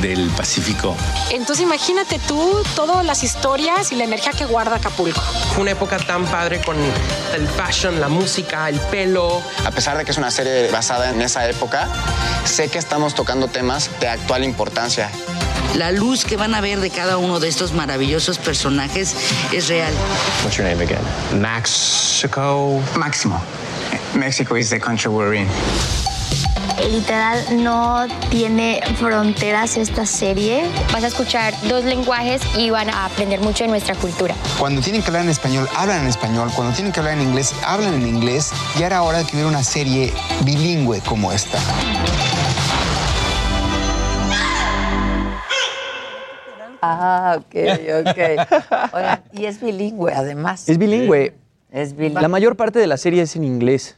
del 0.00 0.28
Pacífico. 0.30 0.96
Entonces 1.30 1.64
imagínate 1.64 2.18
tú 2.26 2.62
todas 2.74 3.04
las 3.04 3.22
historias 3.22 3.92
y 3.92 3.96
la 3.96 4.04
energía 4.04 4.32
que 4.32 4.44
guarda 4.44 4.76
Acapulco. 4.76 5.20
Fue 5.52 5.62
una 5.62 5.72
época 5.72 5.98
tan 5.98 6.24
padre 6.26 6.60
con 6.60 6.76
el 6.76 7.48
fashion, 7.48 8.00
la 8.00 8.08
música, 8.08 8.68
el 8.68 8.78
pelo. 8.80 9.42
A 9.64 9.70
pesar 9.70 9.96
de 9.96 10.04
que 10.04 10.10
es 10.10 10.18
una 10.18 10.30
serie 10.30 10.70
basada 10.70 11.10
en 11.10 11.20
esa 11.22 11.48
época, 11.48 11.88
sé 12.44 12.68
que 12.68 12.78
estamos 12.78 13.14
tocando 13.14 13.48
temas 13.48 13.90
de 14.00 14.08
actual 14.08 14.44
importancia. 14.44 15.10
La 15.74 15.90
luz 15.90 16.24
que 16.24 16.36
van 16.36 16.54
a 16.54 16.60
ver 16.60 16.80
de 16.80 16.88
cada 16.88 17.18
uno 17.18 17.40
de 17.40 17.48
estos 17.48 17.72
maravillosos 17.72 18.38
personajes 18.38 19.16
es 19.52 19.68
real. 19.68 19.92
What's 20.44 20.56
your 20.56 20.68
name 20.68 20.80
again? 20.80 21.02
Mexico. 21.40 22.80
Máximo. 22.96 23.42
Mexico 24.14 24.56
is 24.56 24.70
the 24.70 24.78
country 24.78 25.10
we're 25.10 25.34
in. 25.34 25.48
Literal 26.92 27.62
no 27.62 28.06
tiene 28.30 28.82
fronteras 29.00 29.76
esta 29.76 30.06
serie. 30.06 30.70
Vas 30.92 31.02
a 31.02 31.08
escuchar 31.08 31.52
dos 31.68 31.84
lenguajes 31.84 32.40
y 32.56 32.70
van 32.70 32.88
a 32.88 33.06
aprender 33.06 33.40
mucho 33.40 33.64
de 33.64 33.70
nuestra 33.70 33.96
cultura. 33.96 34.36
Cuando 34.60 34.80
tienen 34.80 35.02
que 35.02 35.08
hablar 35.08 35.24
en 35.24 35.30
español, 35.30 35.68
hablan 35.74 36.02
en 36.02 36.06
español. 36.06 36.50
Cuando 36.54 36.72
tienen 36.72 36.92
que 36.92 37.00
hablar 37.00 37.14
en 37.14 37.22
inglés, 37.22 37.52
hablan 37.64 37.94
en 37.94 38.06
inglés. 38.06 38.52
Y 38.78 38.82
era 38.82 39.02
hora 39.02 39.18
de 39.18 39.24
que 39.24 39.32
hubiera 39.32 39.48
una 39.48 39.64
serie 39.64 40.12
bilingüe 40.44 41.00
como 41.00 41.32
esta. 41.32 41.58
Ah, 46.86 47.38
ok, 47.38 47.54
ok. 48.06 48.92
Oigan, 48.94 49.22
y 49.32 49.46
es 49.46 49.60
bilingüe 49.60 50.12
además. 50.12 50.68
Es 50.68 50.76
bilingüe. 50.78 51.34
Es 51.70 51.96
Bill. 51.96 52.14
La 52.14 52.28
mayor 52.28 52.56
parte 52.56 52.78
de 52.78 52.86
la 52.86 52.96
serie 52.96 53.22
es 53.22 53.34
en 53.36 53.44
inglés. 53.44 53.96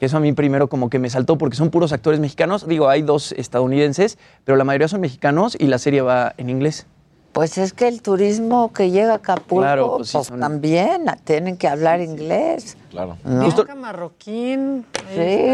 Que 0.00 0.06
Eso 0.06 0.16
a 0.16 0.20
mí 0.20 0.32
primero 0.32 0.68
como 0.68 0.90
que 0.90 0.98
me 0.98 1.08
saltó 1.08 1.38
porque 1.38 1.56
son 1.56 1.70
puros 1.70 1.92
actores 1.92 2.18
mexicanos. 2.20 2.66
Digo, 2.66 2.88
hay 2.88 3.02
dos 3.02 3.32
estadounidenses, 3.32 4.18
pero 4.44 4.56
la 4.56 4.64
mayoría 4.64 4.88
son 4.88 5.00
mexicanos 5.00 5.56
y 5.58 5.66
la 5.68 5.78
serie 5.78 6.00
va 6.02 6.34
en 6.36 6.50
inglés. 6.50 6.86
Pues 7.32 7.58
es 7.58 7.72
que 7.74 7.86
el 7.86 8.00
turismo 8.02 8.72
que 8.72 8.90
llega 8.90 9.12
a 9.12 9.16
Acapulco, 9.16 9.62
Claro, 9.62 9.96
pues, 9.98 10.10
pues 10.12 10.24
sí, 10.26 10.30
son- 10.30 10.40
también 10.40 11.04
tienen 11.24 11.56
que 11.58 11.68
hablar 11.68 12.00
inglés. 12.00 12.76
Claro. 12.90 13.18
¿no? 13.24 13.40
Bianca 13.40 13.74
Marroquín. 13.74 14.86
Sí, 15.14 15.48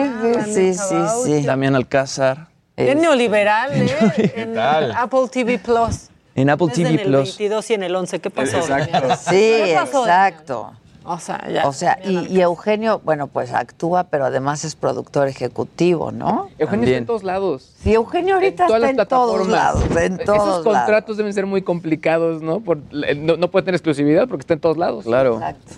sí, 0.47 0.75
sí, 0.75 0.97
sí. 1.25 1.43
Damián 1.43 1.75
Alcázar. 1.75 2.47
Es 2.77 2.97
neoliberal, 2.97 3.71
¿eh? 3.75 4.51
Tal? 4.55 4.93
Apple 4.93 5.29
TV 5.31 5.59
Plus. 5.59 6.09
En 6.35 6.49
Apple 6.51 6.69
TV 6.75 6.89
en 6.91 6.99
el 7.01 7.07
Plus. 7.07 7.37
22 7.39 7.71
y 7.71 7.75
en 7.75 7.83
el 7.83 7.95
11. 7.97 8.21
¿Qué 8.21 8.31
pasó? 8.31 8.57
Exacto. 8.59 9.09
Sí, 9.17 9.31
¿Qué 9.37 9.73
pasó, 9.77 10.03
exacto. 10.05 10.73
O 11.05 11.19
sea, 11.19 11.49
ya. 11.53 11.67
O 11.67 11.73
sea, 11.73 11.99
y, 12.05 12.29
y 12.29 12.41
Eugenio, 12.43 13.01
bueno, 13.05 13.27
pues 13.27 13.53
actúa, 13.53 14.05
pero 14.05 14.25
además 14.27 14.65
es 14.65 14.77
productor 14.77 15.27
ejecutivo, 15.27 16.13
¿no? 16.13 16.49
Eugenio 16.59 16.87
está 16.87 16.97
en 16.99 17.07
todos 17.07 17.25
lados. 17.25 17.73
Sí, 17.83 17.93
Eugenio 17.93 18.37
ahorita 18.37 18.69
todas 18.69 18.83
está 18.83 18.93
las 18.97 19.03
en 19.03 19.09
todos 19.09 19.49
lados, 19.49 19.83
en 19.97 20.19
todos 20.19 20.39
Esos 20.39 20.65
contratos 20.65 20.89
lados. 21.09 21.17
deben 21.17 21.35
ser 21.35 21.47
muy 21.47 21.63
complicados, 21.63 22.41
¿no? 22.41 22.61
Por- 22.61 22.79
no, 23.17 23.37
no 23.37 23.51
puede 23.51 23.65
tener 23.65 23.75
exclusividad 23.75 24.29
porque 24.29 24.43
está 24.43 24.55
en 24.55 24.61
todos 24.61 24.77
lados. 24.77 25.05
Claro. 25.05 25.35
Exacto. 25.35 25.75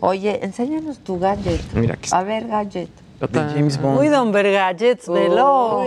Oye, 0.00 0.44
enséñanos 0.44 0.98
tu 0.98 1.18
gadget. 1.18 1.60
Mira, 1.74 1.94
aquí 1.94 2.04
está. 2.04 2.18
A 2.20 2.22
ver, 2.22 2.46
gadget. 2.46 2.88
De 3.20 3.40
James 3.40 3.80
Bond. 3.80 3.98
Uy, 3.98 4.08
don 4.08 4.30
Vergallets, 4.30 5.08
velo. 5.08 5.84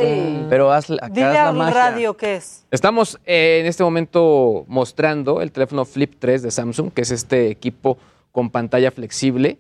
Pero 0.49 0.71
haz, 0.71 0.91
acá 0.91 1.07
Dile 1.09 1.27
haz 1.27 1.33
la 1.33 1.49
al 1.49 1.55
magia. 1.55 1.73
radio 1.73 2.17
qué 2.17 2.35
es. 2.35 2.65
Estamos 2.71 3.17
eh, 3.25 3.59
en 3.61 3.67
este 3.67 3.83
momento 3.83 4.65
mostrando 4.67 5.41
el 5.41 5.51
teléfono 5.51 5.85
Flip 5.85 6.13
3 6.19 6.41
de 6.41 6.51
Samsung, 6.51 6.91
que 6.91 7.01
es 7.03 7.11
este 7.11 7.49
equipo 7.49 7.97
con 8.33 8.49
pantalla 8.49 8.91
flexible. 8.91 9.57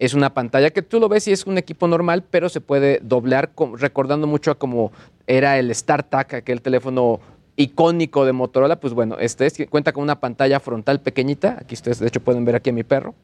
Es 0.00 0.14
una 0.14 0.34
pantalla 0.34 0.70
que 0.70 0.82
tú 0.82 0.98
lo 0.98 1.08
ves 1.08 1.28
y 1.28 1.32
es 1.32 1.46
un 1.46 1.56
equipo 1.56 1.86
normal, 1.86 2.24
pero 2.28 2.48
se 2.48 2.60
puede 2.60 2.98
doblar, 3.00 3.50
recordando 3.78 4.26
mucho 4.26 4.50
a 4.50 4.56
como 4.56 4.90
era 5.28 5.56
el 5.58 5.72
StarTAC, 5.72 6.34
aquel 6.34 6.62
teléfono 6.62 7.20
icónico 7.54 8.24
de 8.24 8.32
Motorola. 8.32 8.80
Pues 8.80 8.92
bueno, 8.92 9.18
este 9.20 9.46
es, 9.46 9.56
cuenta 9.70 9.92
con 9.92 10.02
una 10.02 10.18
pantalla 10.18 10.58
frontal 10.58 11.00
pequeñita. 11.00 11.58
Aquí 11.60 11.74
ustedes, 11.74 12.00
de 12.00 12.08
hecho, 12.08 12.20
pueden 12.20 12.44
ver 12.44 12.56
aquí 12.56 12.70
a 12.70 12.72
mi 12.72 12.82
perro. 12.82 13.14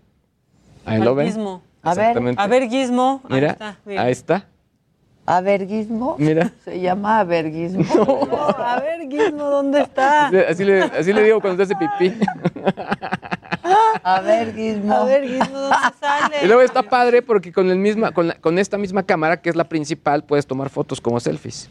Ahí 0.85 1.01
lo 1.01 1.17
ven. 1.17 1.61
A 1.83 1.95
ver. 1.95 2.35
A 2.37 2.47
ver, 2.47 2.69
Gizmo. 2.69 3.21
Ahí 3.25 3.35
Mira, 3.35 3.51
está. 3.53 3.77
mira. 3.85 4.03
ahí 4.03 4.13
está. 4.13 4.45
¿Averguismo? 5.27 6.17
Mira. 6.19 6.51
Se 6.65 6.81
llama 6.81 7.21
averguismo. 7.21 7.85
No, 7.95 8.49
a 8.49 8.81
ver, 8.81 9.09
Gizmo, 9.09 9.45
¿dónde 9.45 9.81
está? 9.83 10.27
Así, 10.49 10.65
le, 10.65 10.83
así 10.83 11.13
le 11.13 11.23
digo 11.23 11.41
cuando 11.41 11.65
se 11.65 11.73
hace 11.73 11.77
pipí. 11.99 12.19
Averguismo. 14.03 14.93
A 14.95 15.05
ver, 15.05 15.25
Gizmo, 15.29 15.59
¿dónde 15.59 15.77
sale? 16.01 16.37
Y 16.43 16.47
luego 16.47 16.63
está 16.63 16.83
padre 16.83 17.23
porque 17.23 17.53
con, 17.53 17.71
el 17.71 17.79
misma, 17.79 18.13
con, 18.13 18.29
la- 18.29 18.35
con 18.35 18.59
esta 18.59 18.77
misma 18.79 19.03
cámara, 19.05 19.41
que 19.41 19.51
es 19.51 19.57
la 19.57 19.65
principal, 19.65 20.25
puedes 20.25 20.47
tomar 20.47 20.69
fotos 20.71 21.01
como 21.01 21.21
selfies. 21.21 21.69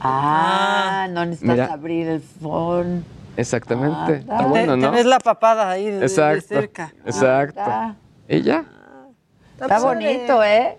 Ah, 0.00 1.06
no 1.10 1.24
necesitas 1.24 1.54
Mira. 1.56 1.72
abrir 1.72 2.06
el 2.08 2.20
phone. 2.20 3.04
Exactamente. 3.36 4.22
Ah, 4.28 4.36
Está 4.36 4.46
bueno, 4.46 4.76
¿no? 4.76 4.92
ves 4.92 5.06
la 5.06 5.18
papada 5.18 5.70
ahí 5.70 5.90
de, 5.90 6.08
cerca. 6.08 6.92
Exacto. 7.04 7.60
Ah, 7.64 7.94
Y 8.28 8.42
ya. 8.42 8.64
Está 9.64 9.80
bonito, 9.80 10.44
¿eh? 10.44 10.78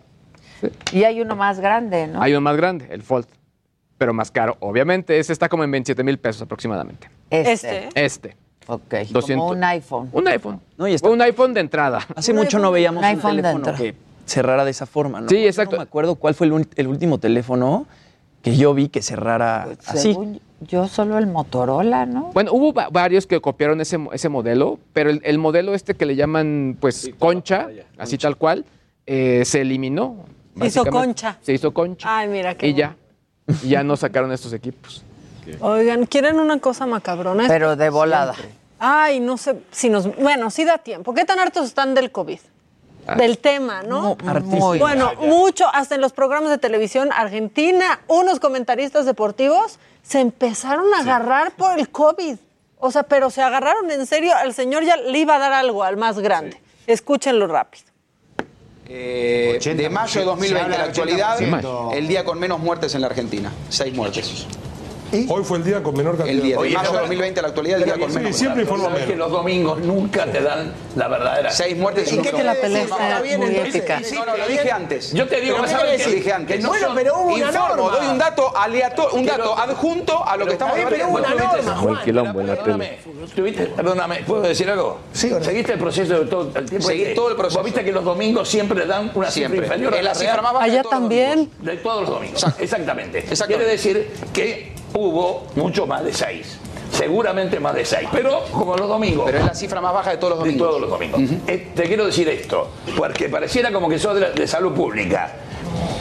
Y 0.92 1.04
hay 1.04 1.22
uno 1.22 1.36
más 1.36 1.60
grande, 1.60 2.08
¿no? 2.08 2.22
Hay 2.22 2.32
uno 2.32 2.42
más 2.42 2.56
grande, 2.58 2.88
el 2.90 3.02
Fold. 3.04 3.26
Pero 3.98 4.14
más 4.14 4.30
caro, 4.32 4.58
obviamente. 4.60 5.18
Ese 5.20 5.32
está 5.32 5.48
como 5.48 5.64
en 5.64 5.72
27 5.72 6.04
mil 6.04 6.18
pesos 6.18 6.42
aproximadamente. 6.42 7.10
Este. 7.30 7.90
Este. 7.96 8.36
Ok, 8.68 8.94
200. 9.10 9.26
como 9.38 9.48
un 9.50 9.64
iPhone. 9.64 10.10
Un 10.12 10.28
iPhone. 10.28 10.60
No, 10.78 10.88
y 10.88 10.94
está- 10.96 11.08
O 11.08 11.14
un 11.14 11.22
iPhone 11.22 11.54
de 11.54 11.62
entrada. 11.62 12.00
Hace 12.16 12.34
mucho 12.34 12.60
no 12.60 12.72
veíamos 12.72 13.00
Un 13.02 13.06
un, 13.10 13.16
iPhone 13.16 13.36
teléfono 13.38 13.66
dentro. 13.66 13.76
que 13.84 13.96
cerrara 14.26 14.66
de 14.66 14.72
esa 14.72 14.86
forma, 14.86 15.22
¿no? 15.22 15.30
Sí, 15.30 15.42
Yo 15.42 15.48
exacto. 15.48 15.76
No 15.76 15.78
me 15.78 15.84
acuerdo 15.84 16.16
cuál 16.16 16.34
fue 16.34 16.48
el, 16.48 16.88
último 16.88 17.20
teléfono 17.20 17.86
que 18.42 18.56
yo 18.58 18.74
vi 18.74 18.90
que 18.90 19.02
cerrara 19.02 19.64
Pues, 19.66 19.80
así. 19.88 20.12
según 20.14 20.42
yo, 20.62 20.88
solo 20.88 21.18
el 21.18 21.28
Motorola, 21.28 22.06
¿no? 22.06 22.32
Bueno, 22.34 22.52
hubo 22.54 22.74
va- 22.74 22.90
varios 22.90 23.28
que 23.28 23.40
copiaron 23.40 23.82
ese, 23.82 23.98
mo- 23.98 24.12
ese 24.14 24.30
modelo, 24.30 24.80
pero 24.94 25.10
el, 25.10 25.22
el 25.24 25.38
modelo 25.38 25.74
este 25.74 25.94
que 25.96 26.06
le 26.06 26.16
llaman, 26.16 26.76
pues, 26.80 27.12
concha, 27.20 27.68
así 27.98 28.18
tal 28.18 28.36
cual, 28.36 28.66
eh, 29.06 29.44
se 29.46 29.62
eliminó. 29.62 30.26
Se 30.60 30.68
hizo 30.68 30.86
concha. 30.86 31.38
Se 31.42 31.54
hizo 31.54 31.74
concha. 31.74 32.18
Ay, 32.18 32.28
mira 32.28 32.56
qué 32.56 32.68
y 32.68 32.74
ya. 32.74 32.96
Y 33.64 33.70
ya 33.70 33.84
no 33.84 33.96
sacaron 33.98 34.32
estos 34.32 34.54
equipos. 34.54 35.04
Oigan, 35.60 36.06
¿quieren 36.06 36.40
una 36.40 36.60
cosa 36.60 36.86
macabrona? 36.86 37.46
Pero 37.48 37.76
de 37.76 37.90
volada. 37.90 38.34
Ay, 38.80 39.20
no 39.20 39.38
sé 39.38 39.62
si 39.72 39.90
nos... 39.90 40.16
Bueno, 40.18 40.50
sí 40.50 40.66
da 40.66 40.78
tiempo. 40.80 41.14
¿Qué 41.14 41.24
tan 41.26 41.40
hartos 41.40 41.66
están 41.66 41.94
del 41.94 42.12
COVID? 42.12 42.40
Ah. 43.08 43.16
Del 43.16 43.38
tema, 43.38 43.84
¿no? 43.84 44.18
Mu- 44.24 44.40
muy. 44.42 44.80
Bueno, 44.80 45.12
mucho, 45.20 45.68
hasta 45.72 45.94
en 45.96 46.02
los 46.02 46.12
programas 46.12 46.50
de 46.50 46.58
televisión, 46.58 47.10
Argentina, 47.14 48.00
unos 48.08 48.40
comentaristas 48.40 49.06
deportivos 49.06 49.78
se 50.02 50.20
empezaron 50.22 50.92
a 50.96 51.02
agarrar 51.02 51.52
por 51.52 51.78
el 51.78 51.90
COVID. 51.90 52.38
O 52.80 52.92
sea, 52.92 53.04
pero 53.04 53.30
se 53.30 53.44
agarraron 53.44 53.92
en 53.92 54.06
serio, 54.08 54.34
al 54.36 54.54
señor 54.56 54.84
ya 54.84 54.98
le 54.98 55.20
iba 55.20 55.36
a 55.36 55.40
dar 55.40 55.54
algo 55.54 55.84
al 55.84 55.98
más 55.98 56.18
grande. 56.20 56.60
Escúchenlo 56.88 57.46
rápido. 57.48 57.86
Eh, 58.88 59.60
de 59.64 59.90
mayo 59.90 60.20
de 60.20 60.26
2020 60.26 60.76
a 60.76 60.78
la 60.78 60.84
actualidad, 60.84 61.38
el 61.94 62.08
día 62.08 62.24
con 62.24 62.40
menos 62.40 62.60
muertes 62.60 62.94
en 62.96 63.02
la 63.02 63.08
Argentina. 63.08 63.52
Seis 63.70 63.94
muertes. 63.94 64.46
Hoy 65.30 65.44
fue 65.44 65.58
el 65.58 65.64
día 65.64 65.82
con 65.84 65.96
menor 65.96 66.18
cantidad. 66.18 66.36
El 66.38 66.44
día 66.44 66.58
de 66.58 66.70
mayo 66.70 66.80
de 66.80 66.94
no, 66.94 67.00
2020 67.02 67.40
a 67.40 67.44
la 67.44 67.48
actualidad, 67.50 67.80
el 67.80 67.86
día 67.86 67.98
con 67.98 68.10
Sí, 68.12 68.18
menos 68.18 68.36
siempre 68.36 68.62
informa 68.64 68.86
Sabes 68.86 69.00
que 69.02 69.08
menos. 69.14 69.30
los 69.30 69.32
domingos 69.40 69.80
nunca 69.80 70.26
te 70.26 70.42
dan 70.42 70.74
la 70.96 71.08
verdadera. 71.08 71.52
Seis 71.52 71.78
muertes 71.78 72.12
y 72.12 72.20
Es 72.20 72.32
que 72.32 72.44
la 72.44 72.54
pelea 72.56 72.82
está 72.84 73.20
muy 73.20 73.30
entonces, 73.30 73.76
épica. 73.76 74.00
No, 74.14 74.26
no, 74.26 74.38
lo 74.38 74.48
dije 74.48 74.72
antes. 74.72 75.14
Yo 75.14 75.28
te 75.28 75.42
digo, 75.42 75.58
Pero 75.58 75.68
¿sabes 75.70 75.92
¿qué 75.92 76.04
qué? 76.04 76.10
Lo 76.10 76.16
dije 76.16 76.34
antes. 76.34 76.62
No 76.62 76.70
bueno, 76.70 76.88
pero 76.96 77.14
hubo 77.20 77.34
una 77.36 77.48
Informo, 77.48 77.76
norma. 77.76 77.98
doy 77.98 78.08
un 78.08 78.18
dato 78.18 78.58
aleatorio, 78.58 79.14
un 79.20 79.26
Pero- 79.26 79.38
dato 79.38 79.58
adjunto 79.60 80.28
a 80.28 80.38
lo 80.38 80.46
que 80.46 80.54
estamos 80.54 80.76
bien, 80.76 80.88
pero 80.90 81.08
hubo 81.10 81.18
una 81.18 81.30
norma, 81.36 81.76
Juan. 81.78 82.04
quilombo 82.04 82.42
en 82.42 82.48
la 82.48 82.56
Perdóname, 82.56 82.98
tuviste- 83.36 83.66
perdóname, 83.76 84.16
¿puedo 84.28 84.42
decir 84.42 84.70
algo? 84.70 85.00
Sí, 85.14 85.32
¿o 85.32 85.40
no? 85.40 85.46
¿Seguiste 85.46 85.74
el 85.74 85.80
proceso 85.80 86.20
de 86.20 86.26
todo 86.26 86.52
el 86.56 86.66
tiempo? 86.70 86.88
Seguí 86.88 87.02
Este, 87.04 87.16
todo 87.16 87.30
el 87.30 87.36
proceso. 87.36 87.60
Vos 87.60 87.66
viste 87.66 87.84
que 87.84 87.92
los 87.92 88.04
domingos 88.04 88.48
siempre 88.50 88.86
dan 88.86 89.12
una 89.14 89.30
Siempre. 89.32 89.62
cifra 89.62 89.76
inferior 89.76 89.94
a 89.94 89.98
Es 89.98 90.04
la 90.04 90.10
la 90.12 90.16
cifra 90.16 90.34
real? 90.34 90.44
más 90.44 90.54
baja 90.54 90.66
de 90.66 90.72
Allá 90.72 90.82
todos 90.84 90.94
los 90.94 91.02
también. 91.02 91.36
domingos. 91.36 91.66
De 91.66 91.78
todos 91.78 92.02
los 92.02 92.10
domingos. 92.10 92.46
Exactamente. 92.60 93.24
Quiere 93.48 93.66
decir 93.66 94.10
que 94.34 94.74
hubo 94.94 95.44
mucho 95.56 95.86
más 95.88 96.04
de 96.04 96.14
seis. 96.14 96.58
Seguramente 96.92 97.60
más 97.60 97.76
de 97.76 97.84
seis. 97.84 98.08
Pero 98.12 98.44
como 98.52 98.76
los 98.78 98.88
domingos. 98.88 99.26
Pero 99.26 99.40
es 99.40 99.46
la 99.46 99.54
cifra 99.56 99.82
más 99.82 99.94
baja 99.94 100.12
de 100.12 100.18
todos 100.18 100.32
los 100.38 100.40
de 100.44 100.46
domingos. 100.52 100.68
todos 100.70 100.82
los 100.82 100.90
domingos. 100.90 101.22
Eh, 101.48 101.72
te 101.76 101.84
quiero 101.84 102.06
decir 102.06 102.30
esto, 102.30 102.70
porque 102.96 103.28
pareciera 103.28 103.72
como 103.72 103.90
que 103.90 104.00
sos 104.00 104.16
de, 104.16 104.22
la- 104.22 104.30
de 104.32 104.48
salud 104.48 104.74
pública. 104.74 105.34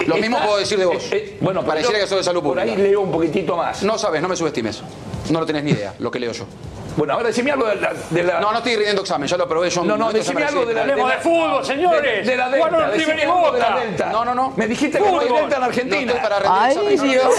Lo 0.06 0.16
mismo 0.16 0.38
puedo 0.38 0.58
decir 0.58 0.78
de 0.78 0.84
vos. 0.84 0.96
eh, 1.10 1.16
eh, 1.16 1.38
bueno, 1.40 1.64
Pareciera 1.64 1.98
yo 1.98 2.04
que 2.04 2.08
sos 2.08 2.18
de 2.18 2.24
salud 2.24 2.42
Por 2.42 2.54
pública. 2.56 2.70
ahí 2.70 2.76
leo 2.80 3.00
un 3.00 3.10
poquitito 3.10 3.56
más. 3.56 3.82
No 3.82 3.98
sabes, 3.98 4.22
no 4.22 4.28
me 4.28 4.36
subestimes. 4.36 4.82
No 5.30 5.40
lo 5.40 5.46
tenés 5.46 5.64
ni 5.64 5.70
idea, 5.72 5.94
lo 5.98 6.10
que 6.10 6.20
leo 6.20 6.32
yo. 6.32 6.44
Bueno, 6.96 7.14
ahora 7.14 7.28
decime 7.28 7.50
algo 7.50 7.66
de 7.66 7.76
la... 7.76 7.92
de 8.10 8.22
la- 8.22 8.40
No, 8.40 8.52
no 8.52 8.58
estoy 8.58 8.74
rindiendo 8.76 9.02
examen, 9.02 9.28
ya 9.28 9.36
lo 9.36 9.48
probé 9.48 9.70
yo. 9.70 9.82
No, 9.84 9.96
no, 9.96 10.12
decime 10.12 10.40
me 10.40 10.46
algo 10.46 10.64
de 10.64 10.74
la... 10.74 10.82
recibe. 10.84 11.02
de 11.02 11.08
la- 11.08 11.18
fútbol, 11.20 11.64
señores. 11.64 12.26
De, 12.26 12.30
de 12.32 12.36
la 12.36 12.48
Delta. 12.50 12.90
Decime 12.90 13.22
algo 13.22 13.52
de 13.52 13.58
la. 13.60 13.76
Delta. 13.78 14.06
No, 14.12 14.24
no, 14.24 14.34
no. 14.34 14.52
Me 14.56 14.66
dijiste 14.68 14.98
que 14.98 15.10
no 15.10 15.20
hay 15.20 15.26
Fútbol. 15.26 15.40
Delta 15.42 15.54
en 15.56 15.60
No 15.60 15.66
Argentina. 15.66 16.12
estoy 16.12 16.20
para 16.20 16.38
rendir 16.38 16.58
¡Ay, 16.60 16.94
examen. 16.94 16.96
no, 16.96 17.04
no, 17.04 17.10
Dios! 17.12 17.34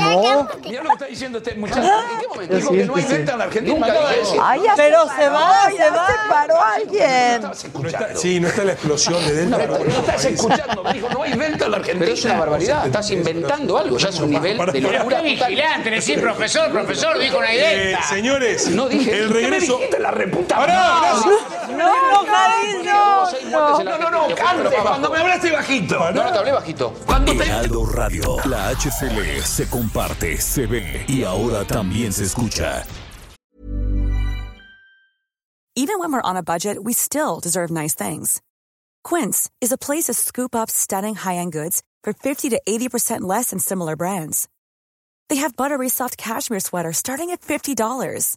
no. 0.00 0.48
Mira 0.70 0.82
lo 0.82 0.88
que 0.88 0.94
está 0.94 1.06
diciendo 1.06 1.38
este 1.38 1.54
muchacho. 1.56 1.80
¿En 1.82 2.20
qué 2.20 2.28
momento? 2.28 2.56
Dijo 2.56 2.70
que 2.70 2.84
no 2.84 2.96
hay 2.96 3.02
Delta 3.04 3.32
en 3.34 3.40
Argentina. 3.42 3.74
Nunca 3.86 3.92
de. 3.92 4.38
Ay, 4.42 4.60
Pero 4.76 5.02
se, 5.08 5.28
va, 5.28 5.70
se 5.70 5.90
va. 5.90 6.06
se 6.06 6.28
paró 6.28 6.60
alguien. 6.60 7.02
Estabas 7.02 7.42
No 7.42 7.68
escuchando. 7.68 7.88
está- 8.06 8.16
sí, 8.16 8.40
no 8.40 8.48
está 8.48 8.64
la 8.64 8.72
explosión 8.72 9.26
de 9.26 9.32
Delta. 9.32 9.58
No 9.58 9.76
estás 10.00 10.24
escuchando. 10.24 10.82
Me 10.84 10.92
dijo, 10.94 11.08
no 11.10 11.22
hay 11.22 11.32
Delta 11.32 11.64
en 11.66 11.70
la 11.70 11.76
Argentina. 11.76 12.04
Pero 12.06 12.14
es 12.14 12.24
una 12.24 12.38
barbaridad. 12.40 12.86
Estás 12.86 13.10
inventando 13.10 13.78
algo. 13.78 13.98
Ya 13.98 14.08
es 14.08 14.20
un 14.20 14.30
nivel 14.30 14.56
de 14.58 14.80
locura 14.80 15.22
total. 15.22 15.84
decir 15.84 16.20
profesor, 16.20 16.70
profesor, 16.70 17.18
dijo 17.18 17.38
una 17.38 17.52
Eh, 17.54 17.96
señores, 18.08 18.53
No 18.70 18.88
dije 18.88 19.18
el 19.18 19.24
eso. 19.24 19.34
¿Qué 19.34 19.42
me 19.42 19.50
regreso. 19.50 19.80
la 19.98 20.10
reputa? 20.10 20.66
No, 21.68 22.24
No, 23.50 23.82
no, 23.82 24.10
no, 24.10 24.24
Argentina, 24.24 24.24
fue 24.24 24.34
cante. 24.34 24.76
Cuando 24.82 25.10
me 25.10 25.18
hablaste 25.18 25.50
bajito. 25.50 25.98
No, 26.12 26.24
no 26.24 26.32
te 26.32 26.38
hablé 26.38 26.52
bajito. 26.52 26.94
Cuando 27.06 27.32
te... 27.36 27.44
Heraldo 27.44 27.86
Radio. 27.86 28.36
La 28.46 28.70
HCL 28.70 29.42
se 29.42 29.68
comparte, 29.68 30.40
se 30.40 30.66
ve 30.66 31.04
y 31.08 31.24
ahora 31.24 31.64
también 31.64 32.12
se 32.12 32.24
escucha. 32.24 32.84
Even 35.76 35.98
when 35.98 36.12
we're 36.12 36.22
on 36.22 36.36
a 36.36 36.42
budget, 36.42 36.84
we 36.84 36.92
still 36.92 37.40
deserve 37.40 37.68
nice 37.70 37.94
things. 37.96 38.40
Quince 39.02 39.50
is 39.60 39.72
a 39.72 39.76
place 39.76 40.04
to 40.04 40.14
scoop 40.14 40.54
up 40.54 40.70
stunning 40.70 41.16
high-end 41.16 41.52
goods 41.52 41.82
for 42.04 42.12
50 42.12 42.50
to 42.50 42.60
80% 42.66 43.22
less 43.22 43.50
than 43.50 43.58
similar 43.58 43.96
brands. 43.96 44.48
They 45.28 45.36
have 45.36 45.56
buttery 45.56 45.88
soft 45.88 46.16
cashmere 46.16 46.60
sweaters 46.60 46.98
starting 46.98 47.30
at 47.30 47.40
$50, 47.40 48.36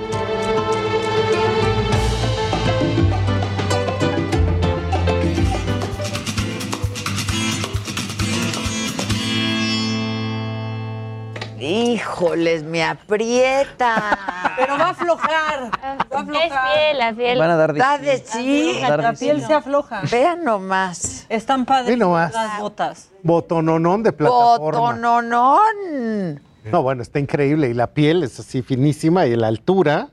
Híjoles, 11.61 12.63
me 12.63 12.83
aprieta. 12.83 14.17
Pero 14.57 14.77
va 14.77 14.85
a 14.85 14.89
aflojar. 14.89 15.71
Va 16.11 16.17
a 16.17 16.21
aflojar. 16.21 16.45
Es 16.45 16.51
piel, 16.73 16.97
la 16.97 17.13
piel. 17.13 17.39
Van 17.39 17.49
a 17.51 17.55
dar 17.55 17.73
de 17.73 17.79
Está 17.79 17.97
sí. 17.97 18.03
de 18.05 18.17
sí. 18.25 18.79
La 18.81 18.97
de 18.97 19.13
piel 19.17 19.41
sí. 19.41 19.47
se 19.47 19.53
afloja. 19.53 20.01
Vean 20.11 20.43
nomás. 20.43 21.25
Están 21.29 21.65
padres 21.65 21.97
nomás. 21.97 22.33
las 22.33 22.59
botas. 22.59 23.09
Botononón 23.23 24.03
de 24.03 24.11
plataforma. 24.11 24.79
Botononón. 24.79 26.41
No, 26.63 26.83
bueno, 26.83 27.01
está 27.01 27.19
increíble. 27.19 27.69
Y 27.69 27.73
la 27.73 27.87
piel 27.87 28.23
es 28.23 28.39
así 28.39 28.61
finísima 28.61 29.25
y 29.27 29.35
la 29.35 29.47
altura. 29.47 30.09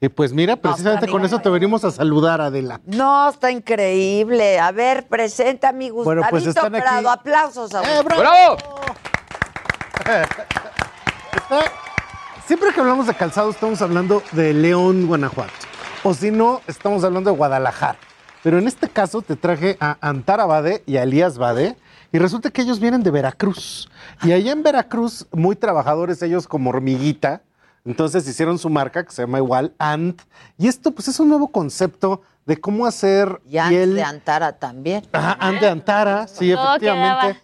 Y 0.00 0.08
pues 0.08 0.32
mira, 0.32 0.56
precisamente 0.56 1.06
con 1.06 1.24
eso 1.24 1.38
te 1.38 1.48
venimos 1.48 1.84
a 1.84 1.92
saludar, 1.92 2.40
Adela. 2.40 2.80
No, 2.86 3.28
está 3.28 3.52
increíble. 3.52 4.58
A 4.58 4.72
ver, 4.72 5.06
presenta 5.06 5.68
a 5.68 5.72
mi 5.72 5.90
Gustavito 5.90 6.04
Bueno, 6.04 6.22
pues 6.28 6.44
están 6.44 6.74
aquí- 6.74 6.82
Prado. 6.82 7.08
Aplausos 7.08 7.72
a 7.72 7.82
¡Eh, 7.82 8.02
bravo! 8.02 8.20
¡Bravo! 8.20 8.56
Está- 11.42 11.72
Siempre 12.46 12.72
que 12.72 12.80
hablamos 12.80 13.06
de 13.06 13.14
calzado 13.14 13.50
estamos 13.50 13.80
hablando 13.82 14.22
de 14.32 14.52
León, 14.52 15.06
Guanajuato. 15.06 15.52
O 16.02 16.12
si 16.12 16.30
no, 16.30 16.60
estamos 16.66 17.04
hablando 17.04 17.30
de 17.30 17.36
Guadalajara. 17.36 17.98
Pero 18.42 18.58
en 18.58 18.66
este 18.66 18.88
caso 18.88 19.22
te 19.22 19.36
traje 19.36 19.76
a 19.80 19.96
Antara 20.00 20.44
Bade 20.46 20.82
y 20.84 20.96
a 20.96 21.04
Elías 21.04 21.38
Bade. 21.38 21.76
Y 22.10 22.18
resulta 22.18 22.50
que 22.50 22.62
ellos 22.62 22.80
vienen 22.80 23.02
de 23.04 23.10
Veracruz. 23.10 23.88
Y 24.22 24.32
allá 24.32 24.52
en 24.52 24.62
Veracruz, 24.62 25.26
muy 25.32 25.54
trabajadores 25.56 26.20
ellos 26.22 26.48
como 26.48 26.70
hormiguita. 26.70 27.42
Entonces 27.84 28.26
hicieron 28.28 28.58
su 28.58 28.68
marca 28.68 29.04
que 29.04 29.12
se 29.12 29.22
llama 29.22 29.38
igual 29.38 29.72
Ant. 29.78 30.20
Y 30.58 30.66
esto 30.68 30.90
pues 30.90 31.08
es 31.08 31.20
un 31.20 31.28
nuevo 31.28 31.48
concepto 31.48 32.22
de 32.44 32.60
cómo 32.60 32.86
hacer 32.86 33.40
Y 33.46 33.58
piel. 33.68 33.94
de 33.94 34.02
Antara 34.02 34.58
también. 34.58 35.06
Ajá, 35.12 35.36
Ant 35.40 35.60
de 35.60 35.68
Antara, 35.68 36.26
sí, 36.26 36.52
Todo 36.52 36.70
efectivamente. 36.70 37.20
quedaba. 37.20 37.36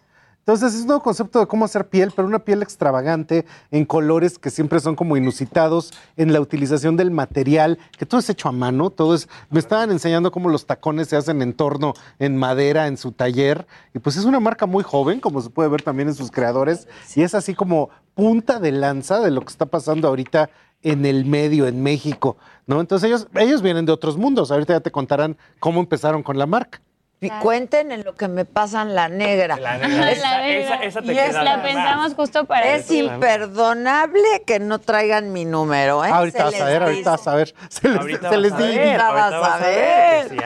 Entonces 0.48 0.72
es 0.72 0.80
un 0.80 0.86
nuevo 0.86 1.02
concepto 1.02 1.40
de 1.40 1.46
cómo 1.46 1.66
hacer 1.66 1.90
piel, 1.90 2.10
pero 2.16 2.26
una 2.26 2.38
piel 2.38 2.62
extravagante, 2.62 3.44
en 3.70 3.84
colores 3.84 4.38
que 4.38 4.48
siempre 4.48 4.80
son 4.80 4.96
como 4.96 5.14
inusitados, 5.18 5.92
en 6.16 6.32
la 6.32 6.40
utilización 6.40 6.96
del 6.96 7.10
material, 7.10 7.78
que 7.98 8.06
todo 8.06 8.18
es 8.18 8.30
hecho 8.30 8.48
a 8.48 8.52
mano, 8.52 8.88
todo 8.88 9.14
es... 9.14 9.28
Me 9.50 9.58
estaban 9.58 9.90
enseñando 9.90 10.32
cómo 10.32 10.48
los 10.48 10.64
tacones 10.64 11.08
se 11.08 11.16
hacen 11.16 11.42
en 11.42 11.52
torno, 11.52 11.92
en 12.18 12.38
madera, 12.38 12.86
en 12.86 12.96
su 12.96 13.12
taller, 13.12 13.66
y 13.92 13.98
pues 13.98 14.16
es 14.16 14.24
una 14.24 14.40
marca 14.40 14.64
muy 14.64 14.82
joven, 14.82 15.20
como 15.20 15.42
se 15.42 15.50
puede 15.50 15.68
ver 15.68 15.82
también 15.82 16.08
en 16.08 16.14
sus 16.14 16.30
creadores, 16.30 16.88
y 17.14 17.24
es 17.24 17.34
así 17.34 17.54
como 17.54 17.90
punta 18.14 18.58
de 18.58 18.72
lanza 18.72 19.20
de 19.20 19.30
lo 19.30 19.42
que 19.42 19.52
está 19.52 19.66
pasando 19.66 20.08
ahorita 20.08 20.48
en 20.80 21.04
el 21.04 21.26
medio, 21.26 21.66
en 21.66 21.82
México, 21.82 22.38
¿no? 22.66 22.80
Entonces 22.80 23.06
ellos, 23.06 23.28
ellos 23.34 23.60
vienen 23.60 23.84
de 23.84 23.92
otros 23.92 24.16
mundos, 24.16 24.50
ahorita 24.50 24.72
ya 24.72 24.80
te 24.80 24.92
contarán 24.92 25.36
cómo 25.60 25.80
empezaron 25.80 26.22
con 26.22 26.38
la 26.38 26.46
marca. 26.46 26.80
Y 27.20 27.30
cuenten 27.30 27.90
en 27.90 28.04
lo 28.04 28.14
que 28.14 28.28
me 28.28 28.44
pasan 28.44 28.94
la 28.94 29.08
negra. 29.08 29.56
La 29.56 29.76
negra. 29.78 30.10
Esa- 30.12 30.46
esa- 30.46 30.74
esa 30.84 31.02
te 31.02 31.12
Y 31.12 31.18
es- 31.18 31.32
La 31.34 31.40
además. 31.40 31.66
pensamos 31.66 32.14
justo 32.14 32.44
para 32.44 32.76
Es 32.76 32.88
imperdonable 32.92 34.22
que 34.46 34.60
no 34.60 34.78
traigan 34.78 35.32
mi 35.32 35.44
número, 35.44 36.04
¿eh? 36.04 36.10
Ahorita 36.12 36.44
vas 36.44 36.60
a 36.60 36.64
ver, 36.66 36.82
ahorita 36.82 37.10
vas 37.10 37.26
a 37.28 37.34
ver. 37.34 37.54
Se 37.68 37.88
les, 37.88 37.98
Ahorita 37.98 38.30
se 38.30 38.36
vas 38.36 38.52
a 38.52 38.56
ver, 38.58 39.00
Ahorita 39.00 39.38
vas 39.38 39.52
a 39.52 39.58
ver 39.66 40.28
sí. 40.28 40.36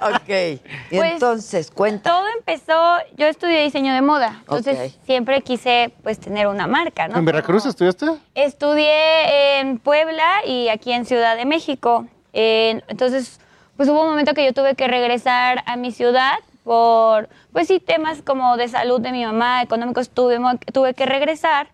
Ok. 0.00 0.60
Y 0.90 0.96
Pues, 0.96 1.12
entonces, 1.12 1.70
cuenta. 1.70 2.10
Todo 2.10 2.24
empezó, 2.36 2.96
yo 3.16 3.26
estudié 3.26 3.62
diseño 3.62 3.94
de 3.94 4.02
moda, 4.02 4.38
entonces 4.40 4.98
siempre 5.06 5.40
quise 5.42 5.92
pues 6.02 6.18
tener 6.18 6.46
una 6.46 6.66
marca, 6.66 7.08
¿no? 7.08 7.18
¿En 7.18 7.24
Veracruz 7.24 7.64
estudiaste? 7.66 8.06
Estudié 8.34 9.60
en 9.60 9.78
Puebla 9.78 10.44
y 10.46 10.68
aquí 10.68 10.92
en 10.92 11.04
Ciudad 11.06 11.36
de 11.36 11.44
México. 11.44 12.06
Eh, 12.32 12.80
entonces, 12.88 13.40
pues 13.78 13.88
hubo 13.88 14.02
un 14.02 14.08
momento 14.08 14.34
que 14.34 14.44
yo 14.44 14.52
tuve 14.52 14.74
que 14.74 14.88
regresar 14.88 15.62
a 15.64 15.76
mi 15.76 15.92
ciudad 15.92 16.34
por, 16.64 17.28
pues 17.52 17.68
sí, 17.68 17.78
temas 17.78 18.22
como 18.22 18.56
de 18.56 18.66
salud 18.66 19.00
de 19.00 19.12
mi 19.12 19.24
mamá, 19.24 19.62
económicos, 19.62 20.10
tuve, 20.10 20.40
tuve 20.72 20.94
que 20.94 21.06
regresar. 21.06 21.68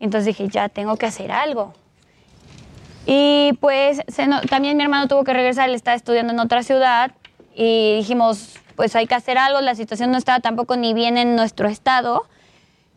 Entonces 0.00 0.24
dije, 0.24 0.48
ya 0.48 0.70
tengo 0.70 0.96
que 0.96 1.04
hacer 1.04 1.30
algo. 1.30 1.74
Y 3.04 3.52
pues 3.60 4.00
también 4.48 4.78
mi 4.78 4.84
hermano 4.84 5.06
tuvo 5.06 5.22
que 5.22 5.34
regresar, 5.34 5.68
él 5.68 5.74
estaba 5.74 5.94
estudiando 5.94 6.32
en 6.32 6.40
otra 6.40 6.62
ciudad 6.62 7.12
y 7.54 7.96
dijimos, 7.98 8.54
pues 8.74 8.96
hay 8.96 9.06
que 9.06 9.14
hacer 9.14 9.36
algo, 9.36 9.60
la 9.60 9.74
situación 9.74 10.10
no 10.10 10.16
estaba 10.16 10.40
tampoco 10.40 10.78
ni 10.78 10.94
bien 10.94 11.18
en 11.18 11.36
nuestro 11.36 11.68
estado 11.68 12.24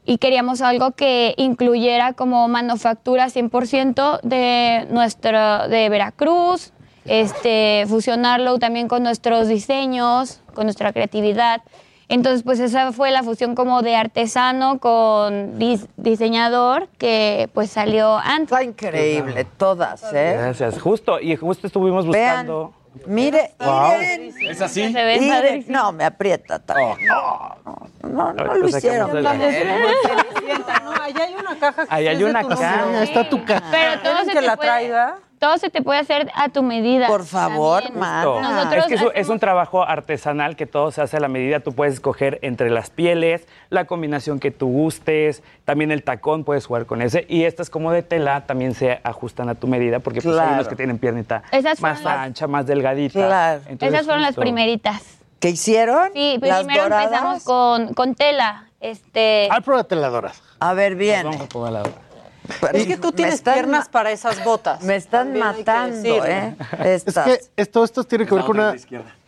y 0.05 0.19
queríamos 0.19 0.61
algo 0.61 0.91
que 0.91 1.33
incluyera 1.37 2.13
como 2.13 2.47
manufactura 2.47 3.27
100% 3.27 4.21
de 4.21 4.87
nuestro 4.89 5.67
de 5.67 5.89
Veracruz, 5.89 6.72
este 7.05 7.85
fusionarlo 7.87 8.59
también 8.59 8.87
con 8.87 9.03
nuestros 9.03 9.47
diseños, 9.47 10.41
con 10.53 10.65
nuestra 10.65 10.93
creatividad. 10.93 11.61
Entonces, 12.09 12.43
pues 12.43 12.59
esa 12.59 12.91
fue 12.91 13.11
la 13.11 13.23
fusión 13.23 13.55
como 13.55 13.81
de 13.81 13.95
artesano 13.95 14.79
con 14.79 15.57
dis- 15.57 15.87
diseñador 15.97 16.87
que 16.97 17.49
pues 17.53 17.71
salió 17.71 18.17
antes. 18.17 18.51
Está 18.51 18.63
increíble, 18.63 19.45
todas, 19.57 20.03
¿eh? 20.13 20.35
Gracias. 20.37 20.79
Justo, 20.81 21.19
y 21.19 21.35
justo 21.37 21.65
estuvimos 21.65 22.05
Vean, 22.07 22.45
buscando. 22.47 22.73
mire, 23.07 23.51
Wow. 23.59 23.97
miren. 23.99 24.33
¿Es 24.49 24.61
así? 24.61 24.91
Se 24.93 25.03
ven 25.03 25.21
Miren, 25.21 25.33
padrísimos. 25.43 25.81
no, 25.81 25.91
me 25.93 26.03
aprieta 26.03 26.59
también. 26.59 26.97
No, 27.07 27.55
no, 28.03 28.33
no 28.33 28.53
lo 28.53 28.67
hicieron. 28.67 29.09
allá 29.25 31.23
hay 31.23 31.33
una 31.35 31.57
caja 31.59 31.85
que 31.85 31.93
Ahí 31.95 32.07
hay 32.07 32.23
una 32.23 32.43
caja. 32.47 33.03
está 33.03 33.29
tu 33.29 33.43
caja. 33.45 33.63
Pero 33.71 33.91
todo 34.01 34.01
¿Quieren 34.01 34.25
se 34.25 34.31
que 34.33 34.39
te 34.39 34.45
la 34.45 34.55
puede- 34.55 34.69
traiga? 34.69 35.15
Todo 35.43 35.57
se 35.57 35.69
te 35.69 35.81
puede 35.81 35.99
hacer 35.99 36.31
a 36.35 36.47
tu 36.47 36.63
medida. 36.63 37.07
Por 37.07 37.25
favor, 37.25 37.83
También. 37.83 37.99
man. 37.99 38.23
Nosotros 38.41 38.77
es 38.77 38.85
que 38.87 38.93
es 38.95 39.01
un, 39.01 39.07
es 39.07 39.11
hacemos- 39.13 39.29
un 39.29 39.39
trabajo 39.39 39.83
artesanal 39.83 40.55
que 40.55 40.65
todo 40.65 40.89
se 40.91 41.01
hace 41.01 41.17
a 41.17 41.19
la 41.19 41.27
medida. 41.27 41.59
Tú 41.59 41.73
puedes 41.73 41.95
escoger 41.95 42.39
entre 42.43 42.69
las 42.69 42.89
pieles, 42.89 43.45
la 43.69 43.83
combinación 43.83 44.39
que 44.39 44.51
tú 44.51 44.67
gustes, 44.67 45.43
también 45.65 45.91
el 45.91 46.01
tacón 46.03 46.45
puedes 46.45 46.65
jugar 46.65 46.85
con 46.85 47.01
ese. 47.01 47.25
Y 47.27 47.43
estas 47.43 47.69
como 47.69 47.91
de 47.91 48.03
tela 48.03 48.45
también 48.45 48.73
se 48.73 49.01
ajustan 49.03 49.49
a 49.49 49.55
tu 49.55 49.67
medida 49.67 49.99
porque 49.99 50.21
pues, 50.21 50.27
hay 50.33 50.39
Claro. 50.39 50.53
unos 50.53 50.69
que 50.69 50.77
tienen 50.77 50.97
piernita 50.97 51.43
Esas 51.51 51.81
más 51.81 52.01
las- 52.03 52.17
ancha, 52.19 52.47
más 52.47 52.65
delgadita. 52.65 53.25
Claro. 53.27 53.61
Entonces, 53.67 53.89
Esas 53.95 54.05
fueron 54.05 54.21
las 54.21 54.35
primeritas. 54.35 55.01
¿Qué 55.41 55.49
hicieron? 55.49 56.09
Sí, 56.13 56.37
¿Las 56.41 56.59
primero 56.59 56.83
doradas? 56.83 57.05
empezamos 57.07 57.43
con, 57.43 57.93
con 57.95 58.15
tela. 58.15 58.67
Este, 58.79 59.49
Ah, 59.51 59.59
pruébate 59.59 59.95
la 59.97 60.07
doras. 60.07 60.41
A 60.61 60.73
ver, 60.73 60.95
bien. 60.95 61.23
Vamos 61.25 61.41
a 61.41 61.45
probar 61.49 61.73
la 61.73 61.83
Es 62.73 62.85
que 62.87 62.97
tú 62.97 63.11
tienes 63.11 63.35
están 63.35 63.53
piernas 63.55 63.87
para 63.89 64.11
esas 64.11 64.43
botas. 64.43 64.81
Me 64.83 64.95
están 64.95 65.27
También 65.33 65.45
hay 65.45 65.53
que 65.53 65.59
matando. 65.59 66.25
¿eh? 66.25 66.55
Es 66.79 67.07
Estas. 67.07 67.25
que 67.25 67.39
esto, 67.57 67.83
esto 67.83 68.03
tiene 68.03 68.25
que 68.25 68.35
ver 68.35 68.43
con 68.43 68.57
una 68.57 68.75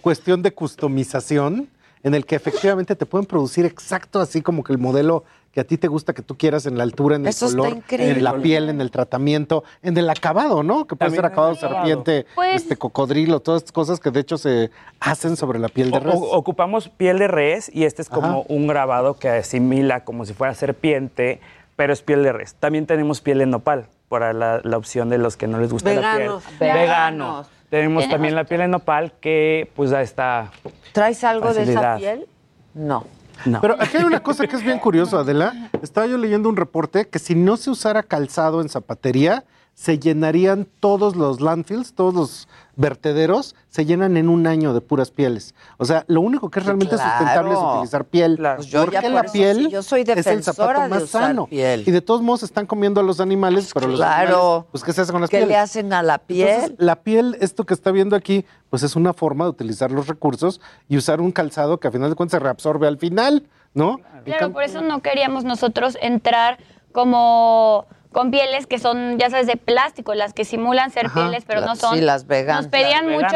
cuestión 0.01 0.41
de 0.41 0.51
customización 0.53 1.69
en 2.03 2.13
el 2.13 2.25
que 2.25 2.35
efectivamente 2.35 2.95
te 2.95 3.05
pueden 3.05 3.25
producir 3.25 3.65
exacto 3.65 4.19
así 4.19 4.41
como 4.41 4.63
que 4.63 4.71
el 4.73 4.77
modelo 4.79 5.23
que 5.51 5.61
a 5.61 5.63
ti 5.63 5.77
te 5.77 5.87
gusta, 5.87 6.13
que 6.13 6.21
tú 6.21 6.35
quieras 6.37 6.65
en 6.65 6.77
la 6.77 6.83
altura, 6.83 7.15
en 7.15 7.21
el 7.21 7.29
Eso 7.29 7.45
está 7.45 7.57
color, 7.57 7.77
increíble. 7.77 8.11
en 8.17 8.23
la 8.25 8.35
piel, 8.41 8.69
en 8.69 8.81
el 8.81 8.91
tratamiento, 8.91 9.63
en 9.81 9.97
el 9.97 10.09
acabado, 10.09 10.63
¿no? 10.63 10.85
Que 10.85 10.97
puede 10.97 11.11
También 11.11 11.21
ser 11.23 11.25
acabado 11.31 11.55
serpiente, 11.55 12.25
Pues- 12.35 12.61
este 12.61 12.75
cocodrilo, 12.75 13.39
todas 13.39 13.61
estas 13.61 13.71
cosas 13.71 13.99
que 14.01 14.11
de 14.11 14.19
hecho 14.19 14.37
se 14.37 14.69
hacen 14.99 15.37
sobre 15.37 15.57
la 15.59 15.69
piel 15.69 15.91
de 15.91 15.99
res. 16.01 16.13
o- 16.13 16.31
ocupamos 16.35 16.89
piel 16.89 17.19
de 17.19 17.29
res 17.29 17.71
y 17.73 17.85
este 17.85 18.01
es 18.01 18.09
como 18.09 18.27
Ajá. 18.27 18.41
un 18.49 18.67
grabado 18.67 19.17
que 19.17 19.29
asimila 19.29 20.03
como 20.03 20.25
si 20.25 20.33
fuera 20.33 20.53
serpiente, 20.53 21.39
pero 21.75 21.93
es 21.93 22.01
piel 22.01 22.23
de 22.23 22.33
res. 22.33 22.55
También 22.55 22.85
tenemos 22.85 23.21
piel 23.21 23.39
de 23.39 23.45
nopal, 23.45 23.87
para 24.07 24.33
la, 24.33 24.61
la 24.63 24.77
opción 24.77 25.09
de 25.09 25.17
los 25.17 25.37
que 25.37 25.47
no 25.47 25.59
les 25.59 25.71
gusta 25.71 25.89
Veganos. 25.89 26.43
la 26.43 26.49
piel. 26.49 26.73
Veganos. 26.73 26.87
Vegano. 26.89 27.45
Tenemos 27.69 28.07
también 28.09 28.35
la 28.35 28.43
piel 28.45 28.61
de 28.61 28.67
nopal 28.67 29.13
que 29.19 29.71
pues 29.75 29.89
da 29.89 30.01
esta... 30.01 30.51
¿Traes 30.93 31.23
algo 31.23 31.53
de 31.53 31.63
esa 31.63 31.97
piel? 31.97 32.27
No. 32.73 33.05
No. 33.43 33.59
Pero 33.59 33.75
aquí 33.79 33.97
hay 33.97 34.03
una 34.03 34.23
cosa 34.23 34.47
que 34.47 34.55
es 34.55 34.63
bien 34.63 34.79
curiosa, 34.79 35.19
Adela. 35.19 35.69
Estaba 35.81 36.07
yo 36.07 36.17
leyendo 36.17 36.47
un 36.47 36.55
reporte 36.55 37.09
que 37.09 37.19
si 37.19 37.35
no 37.35 37.57
se 37.57 37.69
usara 37.69 38.01
calzado 38.03 38.61
en 38.61 38.69
zapatería, 38.69 39.43
se 39.75 39.99
llenarían 39.99 40.67
todos 40.79 41.15
los 41.17 41.41
landfills, 41.41 41.93
todos 41.93 42.13
los 42.13 42.47
vertederos, 42.77 43.55
se 43.69 43.85
llenan 43.85 44.15
en 44.15 44.29
un 44.29 44.47
año 44.47 44.73
de 44.73 44.79
puras 44.79 45.11
pieles. 45.11 45.53
O 45.77 45.83
sea, 45.85 46.05
lo 46.07 46.21
único 46.21 46.49
que 46.49 46.59
es 46.59 46.65
realmente 46.65 46.95
Claro. 46.95 47.09
sustentable 47.11 47.53
es 47.53 47.59
utilizar 47.59 48.05
piel. 48.05 48.37
Pues 48.55 48.67
yo 48.67 48.85
porque 48.85 49.09
la 49.09 49.23
piel 49.23 49.57
sí, 49.65 49.69
yo 49.71 49.83
soy 49.83 50.01
es 50.07 50.27
el 50.27 50.43
zapato 50.43 50.87
más 50.87 51.09
sano. 51.09 51.47
piel. 51.47 51.83
Y 51.85 51.91
de 51.91 51.99
todos 52.01 52.21
modos 52.21 52.43
están 52.43 52.65
comiendo 52.65 53.01
a 53.01 53.03
los 53.03 53.19
animales, 53.19 53.71
pero 53.73 53.87
los 53.87 53.97
Claro. 53.99 54.37
animales, 54.37 54.65
pues 54.71 54.83
¿qué 54.85 54.93
se 54.93 55.01
hace 55.01 55.11
con 55.11 55.19
las 55.21 55.29
¿Qué 55.29 55.37
pieles? 55.37 55.49
le 55.49 55.57
hacen 55.57 55.91
a 55.93 56.01
la 56.03 56.17
piel? 56.19 56.47
Entonces, 56.47 56.75
la 56.79 56.95
piel, 56.95 57.37
esto 57.41 57.65
que 57.65 57.73
está 57.73 57.91
viendo 57.91 58.15
aquí, 58.15 58.45
pues 58.69 58.81
es 58.81 58.95
una 58.95 59.13
forma 59.13 59.43
de 59.43 59.49
utilizar 59.51 59.91
los 59.91 60.07
recursos 60.07 60.61
y 60.87 60.95
usar 60.97 61.19
un 61.19 61.31
calzado 61.33 61.81
que 61.81 61.89
a 61.89 61.91
final 61.91 62.09
de 62.09 62.15
cuentas 62.15 62.39
se 62.39 62.43
reabsorbe 62.43 62.87
al 62.87 62.97
final, 62.97 63.45
¿no? 63.73 63.99
Claro, 64.23 64.51
por 64.53 64.63
eso 64.63 64.81
no 64.81 65.01
queríamos 65.01 65.43
nosotros 65.43 65.97
entrar 66.01 66.59
como 66.93 67.85
con 68.15 68.31
pieles 68.31 68.65
que 68.65 68.79
son, 68.79 69.19
ya 69.19 69.29
sabes, 69.29 69.45
de 69.45 69.57
plástico, 69.57 70.13
las 70.13 70.31
que 70.31 70.45
simulan 70.45 70.89
ser 70.89 71.07
Ajá, 71.07 71.19
pieles, 71.19 71.43
pero 71.45 71.59
no 71.59 71.75
son. 71.75 71.95
sí, 71.95 72.01
las 72.01 72.27
veganas. 72.27 72.63
Nos 72.63 72.71
pedían 72.71 73.11
Las 73.11 73.33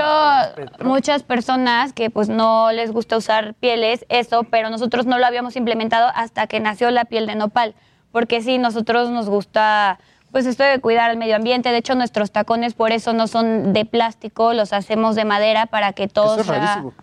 mucho, 0.77 0.85
muchas 0.85 1.23
personas 1.23 1.91
que 1.91 2.09
pues 2.09 2.29
no 2.29 2.71
les 2.71 2.89
gusta 2.93 3.17
usar 3.17 3.55
pieles, 3.55 4.05
eso, 4.07 4.45
pero 4.45 4.69
nosotros 4.69 5.05
no 5.05 5.17
lo 5.17 5.25
habíamos 5.25 5.57
implementado 5.57 6.09
hasta 6.15 6.47
que 6.47 6.61
nació 6.61 6.91
la 6.91 7.03
piel 7.03 7.27
de 7.27 7.35
nopal, 7.35 7.75
porque 8.13 8.41
sí, 8.41 8.57
nosotros 8.57 9.09
nos 9.09 9.27
gusta 9.27 9.99
pues 10.31 10.45
esto 10.45 10.63
de 10.63 10.79
cuidar 10.79 11.11
el 11.11 11.17
medio 11.17 11.35
ambiente. 11.35 11.73
De 11.73 11.77
hecho, 11.79 11.95
nuestros 11.95 12.31
tacones 12.31 12.73
por 12.73 12.93
eso 12.93 13.11
no 13.11 13.27
son 13.27 13.73
de 13.73 13.83
plástico, 13.83 14.53
los 14.53 14.71
hacemos 14.71 15.17
de 15.17 15.25
madera 15.25 15.65
para 15.65 15.91
que 15.91 16.07
todo 16.07 16.35
Eso 16.35 16.41
es 16.41 16.47
sea 16.47 16.55
rarísimo. 16.55 16.93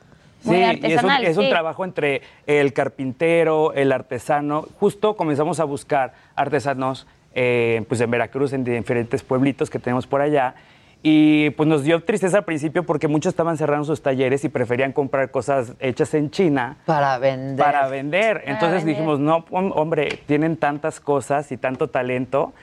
muy 0.45 0.55
Sí, 0.55 0.81
y 0.83 0.93
es 0.93 1.03
un, 1.03 1.11
es 1.11 1.51
trabajo 1.51 1.85
entre 1.85 2.22
el 2.47 2.72
carpintero, 2.72 3.72
el 3.72 3.91
artesano. 3.91 4.64
Justo 4.79 5.16
comenzamos 5.16 5.59
a 5.61 5.64
buscar 5.64 6.14
artesanos 6.37 7.07
eh, 7.37 7.84
pues 7.87 8.01
en 8.01 8.11
Veracruz, 8.11 8.53
en 8.53 8.64
diferentes 8.64 9.22
pueblitos 9.22 9.70
que 9.70 9.78
tenemos 9.78 10.07
por 10.09 10.20
allá. 10.22 10.55
Y 11.03 11.51
pues 11.51 11.68
nos 11.68 11.84
dio 11.84 12.03
tristeza 12.03 12.39
al 12.39 12.45
principio 12.45 12.82
porque 12.84 13.07
muchos 13.07 13.30
estaban 13.30 13.57
cerrando 13.57 13.84
sus 13.84 14.03
talleres 14.03 14.43
y 14.45 14.49
preferían 14.49 14.93
comprar 14.93 15.30
cosas 15.30 15.74
hechas 15.78 16.12
en 16.14 16.30
China. 16.30 16.78
Para 16.87 17.18
vender. 17.18 17.64
Para 17.64 17.87
vender. 17.87 18.41
Para 18.41 18.53
Entonces 18.53 18.78
vender. 18.78 18.95
dijimos, 18.97 19.20
no, 19.20 19.45
hom- 19.47 19.70
hombre, 19.76 20.09
tienen 20.26 20.57
tantas 20.57 20.99
cosas 20.99 21.53
y 21.53 21.59
tanto 21.59 21.89
talento. 21.89 22.55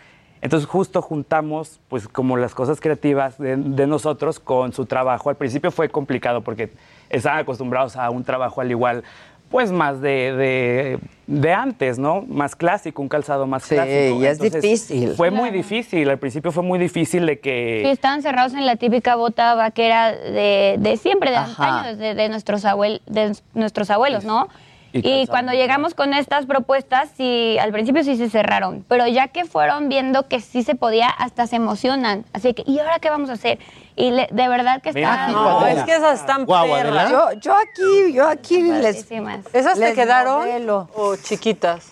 Entonces 0.41 0.67
justo 0.67 1.01
juntamos 1.01 1.79
pues 1.87 2.09
como 2.09 2.35
las 2.35 2.53
cosas 2.53 2.81
creativas 2.81 3.37
de, 3.37 3.55
de 3.55 3.87
nosotros 3.87 4.41
con 4.41 4.73
su 4.73 4.85
trabajo. 4.87 5.29
Al 5.29 5.37
principio 5.37 5.71
fue 5.71 5.87
complicado 5.87 6.41
porque 6.41 6.73
estaban 7.09 7.39
acostumbrados 7.39 7.95
a 7.95 8.09
un 8.09 8.25
trabajo 8.25 8.59
al 8.59 8.69
igual, 8.71 9.05
pues 9.53 9.71
más 9.71 10.01
de, 10.01 10.33
de, 10.33 10.99
de 11.27 11.53
antes, 11.53 11.99
¿no? 11.99 12.23
Más 12.27 12.55
clásico, 12.55 13.03
un 13.03 13.07
calzado 13.07 13.45
más 13.45 13.61
Sí, 13.61 13.75
clásico. 13.75 14.19
y 14.19 14.25
es 14.25 14.39
difícil. 14.39 15.11
Fue 15.15 15.29
muy 15.29 15.51
difícil, 15.51 16.09
al 16.09 16.17
principio 16.17 16.51
fue 16.51 16.63
muy 16.63 16.79
difícil 16.79 17.27
de 17.27 17.39
que... 17.39 17.83
Sí, 17.85 17.91
estaban 17.91 18.23
cerrados 18.23 18.55
en 18.55 18.65
la 18.65 18.77
típica 18.77 19.15
bota 19.15 19.53
vaquera 19.53 20.11
de, 20.11 20.77
de 20.79 20.97
siempre, 20.97 21.29
de 21.29 21.35
Ajá. 21.37 21.81
antaño, 21.81 21.97
de, 21.97 22.15
de 22.15 22.29
nuestros 22.29 22.65
abuel- 22.65 23.01
de 23.05 23.33
nuestros 23.53 23.91
abuelos, 23.91 24.23
¿no? 24.25 24.47
Y 24.95 25.23
Y, 25.23 25.27
cuando 25.27 25.51
llegamos 25.53 25.95
con 25.95 26.13
estas 26.13 26.45
propuestas, 26.45 27.09
sí, 27.17 27.57
al 27.59 27.71
principio 27.71 28.03
sí 28.03 28.15
se 28.15 28.29
cerraron, 28.29 28.85
pero 28.87 29.07
ya 29.07 29.27
que 29.29 29.43
fueron 29.43 29.89
viendo 29.89 30.27
que 30.27 30.39
sí 30.39 30.61
se 30.61 30.75
podía, 30.75 31.09
hasta 31.09 31.47
se 31.47 31.55
emocionan. 31.55 32.25
Así 32.31 32.53
que, 32.53 32.63
¿y 32.67 32.77
ahora 32.77 32.99
qué 32.99 33.09
vamos 33.09 33.31
a 33.31 33.33
hacer? 33.33 33.57
Y 33.95 34.11
le- 34.11 34.29
de 34.31 34.47
verdad 34.47 34.81
que 34.83 34.89
está... 34.89 35.27
No, 35.29 35.65
es 35.65 35.81
que 35.83 35.95
esas 35.95 36.19
están 36.19 36.45
Guau, 36.45 36.67
perras. 36.71 37.09
Yo, 37.09 37.31
yo 37.41 37.55
aquí, 37.55 38.13
yo 38.13 38.27
aquí 38.27 38.61
les. 38.61 39.09
¿Esas 39.51 39.73
te 39.73 39.79
les 39.79 39.95
quedaron 39.95 40.41
modelo. 40.41 40.87
o 40.93 41.15
chiquitas? 41.15 41.91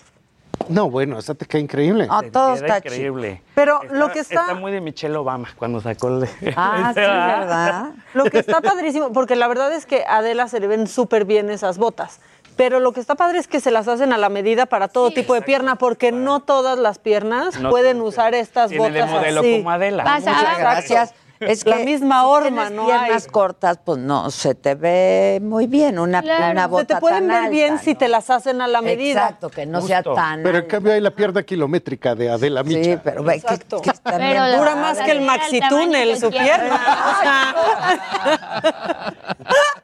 No, 0.68 0.88
bueno, 0.88 1.18
esa 1.18 1.34
te 1.34 1.44
queda 1.44 1.60
increíble. 1.60 2.06
Ah, 2.08 2.22
todo 2.32 2.54
Queda 2.54 2.66
está 2.66 2.78
increíble. 2.78 3.42
Pero 3.56 3.80
lo 3.90 4.12
que 4.12 4.20
está- 4.20 4.42
Está 4.42 4.54
muy 4.54 4.70
de 4.70 4.80
Michelle 4.80 5.16
Obama 5.16 5.48
cuando 5.56 5.80
sacó 5.80 6.06
el... 6.06 6.28
Ah, 6.56 6.92
sí, 6.94 7.00
¿verdad? 7.00 7.86
Lo 8.14 8.24
que 8.26 8.38
está 8.38 8.60
padrísimo, 8.60 9.12
porque 9.12 9.34
la 9.34 9.48
verdad 9.48 9.72
es 9.72 9.86
que 9.86 10.04
a 10.06 10.18
Adela 10.18 10.46
se 10.46 10.60
le 10.60 10.68
ven 10.68 10.86
súper 10.86 11.24
bien 11.24 11.50
esas 11.50 11.78
botas. 11.78 12.20
Pero 12.56 12.80
lo 12.80 12.92
que 12.92 13.00
está 13.00 13.14
padre 13.14 13.38
es 13.38 13.48
que 13.48 13.60
se 13.60 13.70
las 13.70 13.88
hacen 13.88 14.12
a 14.12 14.18
la 14.18 14.28
medida 14.28 14.66
para 14.66 14.88
todo 14.88 15.10
tipo 15.10 15.34
de 15.34 15.42
pierna, 15.42 15.76
porque 15.76 16.12
no 16.12 16.40
todas 16.40 16.78
las 16.78 16.98
piernas 16.98 17.58
No 17.58 17.70
pueden 17.70 17.98
todas 17.98 18.08
usar 18.14 18.34
estas 18.34 18.70
Tiene 18.70 18.90
de 18.90 19.00
botas 19.02 19.10
modelo 19.10 19.40
así. 19.40 19.56
como 19.58 19.70
Adela. 19.70 20.04
Muchas 20.04 20.58
gracias. 20.58 21.14
Es 21.40 21.66
la 21.66 21.78
misma 21.78 22.26
horma, 22.26 22.70
¿no? 22.70 22.86
piernas 22.86 23.24
hay. 23.24 23.32
cortas, 23.32 23.78
pues 23.84 23.98
no 23.98 24.30
se 24.30 24.54
te 24.54 24.74
ve 24.76 25.40
muy 25.42 25.66
bien 25.66 25.98
una, 25.98 26.20
una 26.20 26.66
bota 26.68 26.82
se 26.82 26.94
te 26.94 27.00
pueden 27.00 27.26
tan 27.26 27.42
ver 27.42 27.50
bien 27.50 27.78
si 27.80 27.94
te 27.96 28.06
las 28.06 28.30
hacen 28.30 28.60
a 28.60 28.68
la 28.68 28.80
medida. 28.80 29.22
Exacto, 29.22 29.50
que 29.50 29.66
no 29.66 29.80
sea 29.80 30.02
tan 30.04 30.42
Pero 30.44 30.58
en 30.58 30.66
cambio 30.66 30.92
hay 30.92 31.00
la 31.00 31.10
pierna 31.10 31.42
kilométrica 31.42 32.14
de 32.14 32.30
Adela 32.30 32.62
Micha. 32.62 32.84
Sí, 32.84 32.98
pero 33.02 33.24
ve 33.24 33.40
que, 33.40 33.58
que 33.58 33.90
está 33.90 34.18
Pero 34.18 34.44
bien 34.44 34.58
dura 34.58 34.76
más 34.76 34.98
que 35.00 35.10
el 35.10 35.22
maxi 35.22 35.60
túnel 35.68 36.16
su 36.16 36.30
pierna. 36.30 36.80
O 37.10 37.22
sea, 37.22 37.54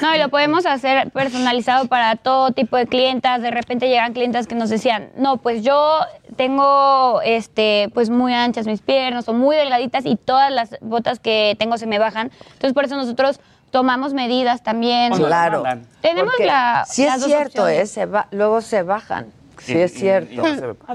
No, 0.00 0.14
y 0.14 0.18
lo 0.18 0.28
podemos 0.28 0.66
hacer 0.66 1.10
personalizado 1.10 1.86
para 1.86 2.16
todo 2.16 2.50
tipo 2.52 2.76
de 2.76 2.86
clientas. 2.86 3.42
De 3.42 3.50
repente 3.50 3.88
llegan 3.88 4.12
clientas 4.12 4.46
que 4.46 4.54
nos 4.54 4.70
decían, 4.70 5.10
no, 5.16 5.36
pues 5.36 5.62
yo 5.62 6.00
tengo 6.36 7.20
este, 7.22 7.88
pues 7.94 8.10
muy 8.10 8.34
anchas 8.34 8.66
mis 8.66 8.80
piernas 8.80 9.28
o 9.28 9.32
muy 9.32 9.56
delgaditas 9.56 10.04
y 10.06 10.16
todas 10.16 10.50
las 10.50 10.76
botas 10.80 11.20
que 11.20 11.56
tengo 11.58 11.78
se 11.78 11.86
me 11.86 11.98
bajan. 11.98 12.30
Entonces 12.44 12.72
por 12.72 12.84
eso 12.84 12.96
nosotros 12.96 13.40
tomamos 13.70 14.12
medidas 14.14 14.62
también. 14.62 15.12
Claro. 15.12 15.62
Tenemos 16.00 16.32
Porque 16.32 16.46
la. 16.46 16.84
Sí 16.86 17.04
las 17.04 17.16
es 17.16 17.20
dos 17.20 17.28
cierto. 17.28 17.68
¿eh? 17.68 17.86
Se 17.86 18.06
va- 18.06 18.28
luego 18.30 18.60
se 18.60 18.82
bajan. 18.82 19.26
Sí 19.64 19.74
Y- 19.74 19.80
es 19.80 19.92
cierto. 19.94 20.32
y 20.32 20.36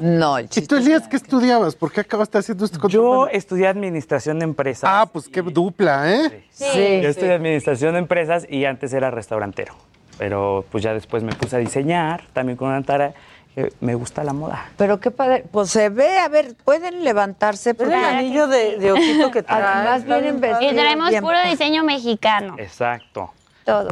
no 0.02 0.38
el 0.38 0.50
¿Y 0.54 0.62
tú, 0.68 0.76
Elías, 0.76 1.08
qué 1.08 1.16
estudiabas? 1.16 1.76
¿Por 1.76 1.92
qué 1.92 2.02
acabaste 2.02 2.38
haciendo 2.38 2.66
esto 2.66 2.80
con 2.80 2.92
tu 2.92 2.98
Yo 2.98 3.28
estudié 3.28 3.68
administración 3.68 4.40
de 4.40 4.46
empresas. 4.46 4.90
Ah, 4.92 5.08
pues 5.12 5.30
qué 5.30 5.42
dupla, 5.42 6.12
¿eh? 6.14 6.44
Yo 6.60 7.10
estudié 7.10 7.34
administración 7.34 7.94
de 7.94 8.00
empresas 8.00 8.46
y 8.50 8.66
antes 8.66 8.94
era 8.94 9.10
restaurantero. 9.12 9.74
Pero 10.18 10.66
pues 10.72 10.84
ya 10.84 10.94
después 10.94 11.24
me 11.24 11.34
puse 11.34 11.56
a 11.56 11.60
diseñar, 11.60 12.24
también 12.34 12.58
con 12.58 12.70
una 12.70 12.82
tara. 12.84 13.14
eh, 13.56 13.72
me 13.80 13.96
gusta 13.96 14.24
la 14.24 14.34
moda. 14.34 14.70
Pero 14.78 15.00
qué 15.00 15.10
padre. 15.10 15.44
Pues 15.52 15.72
se 15.72 15.90
ve, 15.90 16.20
a 16.20 16.28
ver, 16.28 16.54
pueden 16.64 17.04
levantarse. 17.04 17.74
¿Ves 17.74 17.88
el 17.88 17.94
anillo 17.96 18.48
de, 18.48 18.78
de 18.78 18.92
ojito 18.92 19.32
que 19.32 19.42
trae? 19.42 19.64
Además 19.64 20.02
Está 20.02 20.20
vienen 20.20 20.40
bien 20.40 20.52
padre. 20.52 20.66
Y 20.66 20.68
vestidos 20.68 20.84
traemos 20.86 21.10
bien 21.10 21.24
puro 21.24 21.38
diseño 21.44 21.84
mexicano. 21.84 22.56
Exacto. 22.60 23.32
Todo. 23.68 23.90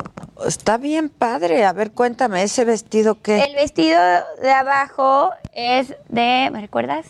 Está 0.48 0.78
bien 0.78 1.10
padre. 1.10 1.66
A 1.66 1.74
ver, 1.74 1.92
cuéntame, 1.92 2.42
¿ese 2.44 2.64
vestido 2.64 3.22
qué? 3.22 3.44
El 3.44 3.56
vestido 3.56 4.00
de 4.42 4.50
abajo 4.50 5.32
es 5.54 5.90
de. 6.08 6.50
¿Me 6.50 6.62
recuerdas? 6.62 7.06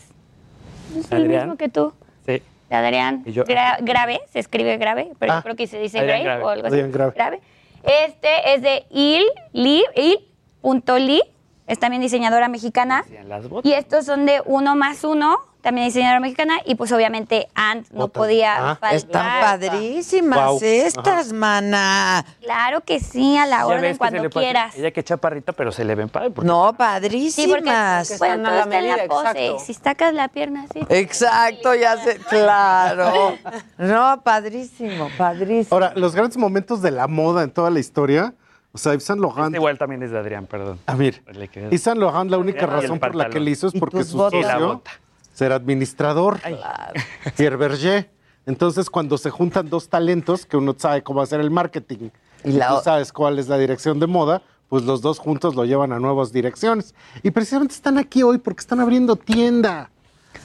Es 0.97 1.11
el 1.11 1.21
Adrián. 1.25 1.41
mismo 1.43 1.57
que 1.57 1.69
tú. 1.69 1.93
Sí. 2.25 2.41
De 2.71 2.75
Adrián 2.75 3.21
Y 3.23 3.33
yo- 3.33 3.43
Gra- 3.45 3.77
Grave, 3.81 4.19
se 4.33 4.39
escribe 4.39 4.77
Grave, 4.77 5.11
pero 5.19 5.33
Ah, 5.33 5.35
yo 5.37 5.43
creo 5.43 5.55
que 5.55 5.67
se 5.67 5.77
dice 5.77 6.01
Grave 6.01 6.23
Grave. 6.23 6.43
o 6.43 6.49
algo 6.49 6.65
así. 6.65 6.79
Adrián 6.79 6.91
Grave. 7.13 7.39
Este 7.83 8.55
es 8.55 8.63
de 8.63 8.85
Il, 8.89 9.23
Li, 9.53 9.83
Il.li, 9.95 11.21
es 11.67 11.79
también 11.79 12.01
diseñadora 12.01 12.47
mexicana. 12.47 13.03
Las 13.27 13.47
botas. 13.49 13.69
Y 13.69 13.73
estos 13.73 14.05
son 14.05 14.25
de 14.25 14.41
uno 14.45 14.75
más 14.75 15.03
uno, 15.03 15.37
también 15.61 15.87
diseñadora 15.87 16.19
mexicana. 16.19 16.57
Y 16.65 16.75
pues 16.75 16.91
obviamente 16.91 17.47
Ant 17.55 17.89
no 17.89 18.01
Botas. 18.01 18.19
podía 18.21 18.55
Ah, 18.71 18.75
faltar. 18.75 18.93
Están 18.95 19.41
padrísimas 19.41 20.61
estas, 20.61 21.33
mana. 21.33 22.23
Claro 22.41 22.81
que 22.81 22.99
sí, 22.99 23.35
a 23.35 23.47
la 23.47 23.57
Ya 23.59 23.65
orden 23.65 23.97
cuando 23.97 24.21
le 24.21 24.29
pasa- 24.29 24.39
quieras. 24.41 24.75
Ella 24.75 24.91
que 24.91 25.03
chaparrita, 25.03 25.53
pero 25.53 25.71
se 25.71 25.83
le 25.83 25.95
ven 25.95 26.09
padre. 26.09 26.29
porque- 26.29 26.47
No, 26.47 26.69
Sí, 26.69 26.75
porque 26.77 26.83
padrísimas. 26.83 28.19
bueno, 28.19 28.33
están 28.35 28.45
a 28.45 28.49
todo 28.49 28.55
la 28.55 28.61
está 28.61 28.77
en 28.77 28.87
la 28.87 28.95
medida, 28.95 29.07
pose. 29.07 29.27
exacto. 29.47 29.59
Si 29.65 29.73
sacas 29.73 30.13
la 30.13 30.27
pierna 30.27 30.65
así. 30.69 30.85
Exacto, 30.89 31.73
ya 31.73 31.97
sé, 31.97 32.19
claro. 32.29 33.35
No, 33.77 34.21
padrísimo, 34.21 35.09
padrísimo. 35.17 35.67
Ahora, 35.71 35.93
los 35.95 36.13
grandes 36.15 36.37
momentos 36.37 36.81
de 36.83 36.91
la 36.91 37.07
moda 37.07 37.43
en 37.43 37.51
toda 37.51 37.69
la 37.71 37.79
historia, 37.79 38.33
o 38.75 38.77
sea, 38.77 38.91
Yves 38.91 39.05
Saint 39.05 39.21
Laurent. 39.21 39.47
Este 39.47 39.57
igual 39.57 39.77
también 39.77 40.03
es 40.03 40.11
de 40.11 40.19
Adrián, 40.19 40.47
perdón. 40.47 40.79
A 40.85 40.95
ver, 40.95 41.23
Yves 41.71 41.81
Saint 41.81 41.97
Laurent, 41.97 42.29
la 42.29 42.37
única 42.37 42.65
razón 42.65 42.99
por 42.99 43.15
la 43.15 43.29
que 43.29 43.39
le 43.39 43.51
hizo 43.51 43.67
es 43.67 43.73
porque 43.73 44.03
su 44.03 44.17
socio 44.17 44.81
era 45.39 45.55
administrador, 45.55 46.39
Pierre 47.37 47.55
Berger. 47.55 48.09
Entonces, 48.45 48.89
cuando 48.89 49.17
se 49.17 49.29
juntan 49.29 49.69
dos 49.69 49.87
talentos, 49.87 50.45
que 50.45 50.57
uno 50.57 50.75
sabe 50.77 51.03
cómo 51.03 51.21
hacer 51.21 51.39
el 51.39 51.49
marketing 51.49 52.09
Y 52.43 52.51
la 52.51 52.67
tú 52.67 52.81
sabes 52.83 53.13
cuál 53.13 53.39
es 53.39 53.47
la 53.47 53.57
dirección 53.57 53.99
de 53.99 54.07
moda, 54.07 54.41
pues 54.67 54.83
los 54.83 55.01
dos 55.01 55.17
juntos 55.17 55.55
lo 55.55 55.63
llevan 55.63 55.93
a 55.93 55.99
nuevas 55.99 56.33
direcciones. 56.33 56.93
Y 57.23 57.31
precisamente 57.31 57.73
están 57.73 57.97
aquí 57.97 58.23
hoy 58.23 58.39
porque 58.39 58.59
están 58.59 58.81
abriendo 58.81 59.15
tienda. 59.15 59.89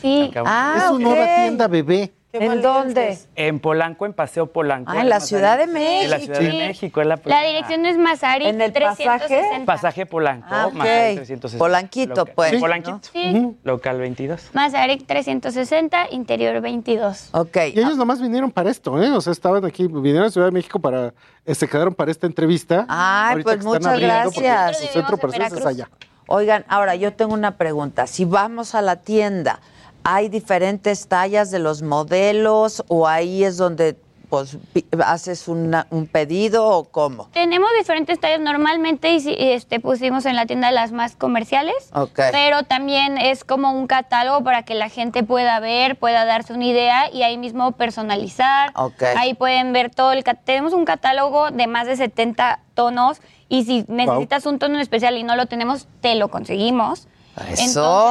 Sí. 0.01 0.31
Ah, 0.37 0.75
es 0.77 0.85
su 0.85 0.95
ok. 0.95 1.01
nueva 1.01 1.25
tienda 1.25 1.67
bebé. 1.67 2.13
Qué 2.33 2.45
¿En 2.45 2.63
dónde? 2.63 3.19
En 3.35 3.59
Polanco, 3.59 4.07
en 4.07 4.13
Paseo 4.13 4.47
Polanco. 4.47 4.93
Ah, 4.95 5.01
en 5.01 5.09
la. 5.09 5.19
Ciudad 5.19 5.59
de 5.59 5.65
En 5.65 5.73
la 6.11 6.17
México. 6.19 6.35
Ciudad 6.35 6.39
Sí. 6.41 6.47
de 6.47 6.67
México. 6.69 7.01
Es 7.01 7.07
la, 7.09 7.21
La 7.25 7.43
dirección 7.43 7.87
es 7.87 7.99
Mazarik 7.99 8.47
¿En 8.47 8.61
el 8.61 8.73
pasaje? 8.73 9.05
360. 9.27 9.65
Pasaje 9.67 10.07
Polanco. 10.07 10.47
Ah, 10.49 10.67
ok. 10.69 10.75
Mazarik 10.75 11.15
360. 11.17 11.59
Polanquito, 11.59 12.15
Local- 12.15 12.33
pues, 12.37 12.53
¿no? 12.53 12.61
Polanquito. 12.61 13.01
Sí. 13.13 13.57
Local 13.65 13.99
22. 13.99 14.51
Mazarik 14.53 15.07
360, 15.07 16.07
interior 16.13 16.61
22. 16.61 17.31
Ok. 17.33 17.57
Y 17.75 17.79
ellos 17.81 17.97
nomás 17.97 18.21
vinieron 18.21 18.53
para 18.53 18.71
esto, 18.71 19.03
¿eh? 19.03 19.11
O 19.11 19.21
sea, 19.21 19.33
estaban 19.33 19.65
aquí, 19.65 19.89
vinieron 19.89 20.25
a 20.25 20.31
Ciudad 20.31 20.47
de 20.47 20.53
México 20.53 20.79
para, 20.79 21.13
eh, 21.45 21.55
se 21.57 21.67
quedaron 21.69 21.95
para 21.95 22.13
esta 22.13 22.29
entrevista. 22.29 22.87
Ay, 22.89 23.33
Ahorita 23.33 23.51
pues 23.53 23.65
muchas 23.65 23.99
gracias. 23.99 24.79
Su 24.79 24.87
centro 24.87 25.19
es 25.29 25.67
allá. 25.67 25.91
Oigan, 26.29 26.65
ahora 26.69 26.95
yo 26.95 27.13
tengo 27.13 27.35
una 27.35 27.57
pregunta. 27.57 28.07
Si 28.07 28.25
vamos 28.25 28.77
a 28.77 28.83
la 28.83 28.95
tienda, 28.97 29.59
¿hay 30.05 30.29
diferentes 30.29 31.07
tallas 31.09 31.51
de 31.51 31.59
los 31.59 31.83
modelos 31.83 32.85
o 32.89 33.07
ahí 33.07 33.45
es 33.45 33.57
donde 33.57 33.97
pues 34.29 34.57
haces 35.05 35.49
una- 35.49 35.89
un 35.91 36.07
pedido 36.07 36.65
o 36.69 36.85
cómo? 36.85 37.29
Tenemos 37.33 37.69
diferentes 37.77 38.21
tallas. 38.21 38.39
Normalmente 38.39 39.17
este, 39.55 39.81
pusimos 39.81 40.25
en 40.25 40.37
la 40.37 40.47
tienda 40.47 40.71
las 40.71 40.93
más 40.93 41.17
comerciales. 41.17 41.75
Ok. 41.95 42.21
Pero 42.31 42.63
también 42.63 43.19
es 43.19 43.43
como 43.43 43.73
un 43.73 43.89
catálogo 43.89 44.45
para 44.45 44.63
que 44.63 44.75
la 44.77 44.89
gente 44.89 45.25
pueda 45.25 45.59
ver, 45.59 45.99
pueda 45.99 46.25
darse 46.27 46.53
una 46.53 46.65
idea 46.65 47.11
y 47.13 47.25
ahí 47.25 47.39
mismo 47.39 47.73
personalizar. 47.73 48.71
Ok. 48.77 49.03
Ahí 49.17 49.35
pueden 49.35 49.73
ver 49.73 49.93
todo 49.93 50.13
el... 50.13 50.23
Tenemos 50.45 50.75
un 50.75 50.85
catálogo 50.85 51.51
de 51.51 51.67
más 51.67 51.89
de 51.89 51.97
70 51.97 52.61
tonos 52.75 53.21
y 53.49 53.65
si 53.65 53.85
necesitas 53.89 54.47
un 54.47 54.61
tono 54.61 54.77
en 54.77 54.81
especial 54.81 55.17
y 55.19 55.25
no 55.25 55.35
lo 55.35 55.47
tenemos, 55.47 55.89
te 56.01 56.15
lo 56.15 56.29
conseguimos. 56.29 57.09
Eso, 57.53 57.63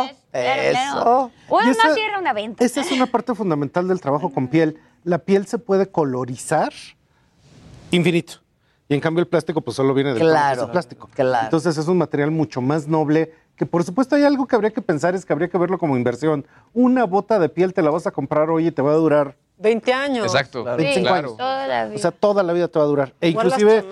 Entonces, 0.02 0.18
claro, 0.32 0.61
eso. 0.61 1.32
claro. 1.47 1.71
Esa- 1.71 1.93
cierra 1.93 2.19
una 2.19 2.34
venta. 2.34 2.63
Esa 2.63 2.82
es 2.82 2.91
una 2.91 3.05
parte 3.07 3.34
fundamental 3.36 3.88
del 3.88 3.99
trabajo 4.01 4.32
con 4.32 4.47
piel. 4.47 4.80
La 5.03 5.17
piel 5.19 5.47
se 5.47 5.57
puede 5.57 5.88
colorizar 5.89 6.71
infinito. 7.91 8.34
Y 8.88 8.95
en 8.95 9.01
cambio 9.01 9.21
el 9.21 9.27
plástico 9.27 9.61
pues 9.61 9.75
solo 9.75 9.93
viene 9.93 10.13
del 10.13 10.19
Claro, 10.19 10.65
de 10.65 10.71
plástico. 10.71 11.09
claro. 11.13 11.45
Entonces 11.45 11.77
es 11.77 11.88
un 11.88 11.97
material 11.97 12.32
mucho 12.32 12.59
más 12.61 12.88
noble, 12.88 13.32
que 13.55 13.65
por 13.65 13.84
supuesto 13.84 14.15
hay 14.15 14.23
algo 14.23 14.47
que 14.47 14.55
habría 14.55 14.71
que 14.71 14.82
pensar, 14.82 15.13
es 15.15 15.25
que 15.25 15.34
habría 15.34 15.47
que 15.47 15.57
verlo 15.57 15.77
como 15.77 15.95
inversión. 15.95 16.45
Una 16.73 17.03
bota 17.03 17.38
de 17.39 17.49
piel 17.49 17.73
te 17.73 17.82
la 17.84 17.91
vas 17.91 18.07
a 18.07 18.11
comprar 18.11 18.49
hoy 18.49 18.67
y 18.67 18.71
te 18.71 18.82
va 18.82 18.91
a 18.91 18.95
durar 18.95 19.36
20 19.59 19.93
años. 19.93 20.25
Exacto. 20.25 20.63
25 20.63 21.01
Claro. 21.07 21.27
años. 21.27 21.38
Toda 21.38 21.67
la 21.67 21.86
vida. 21.86 21.95
O 21.95 21.99
sea, 21.99 22.11
toda 22.11 22.41
la 22.43 22.53
vida 22.53 22.67
te 22.67 22.80
va 22.80 22.86
a 22.86 22.88
durar. 22.88 23.13
E 23.21 23.30
inclusive, 23.30 23.84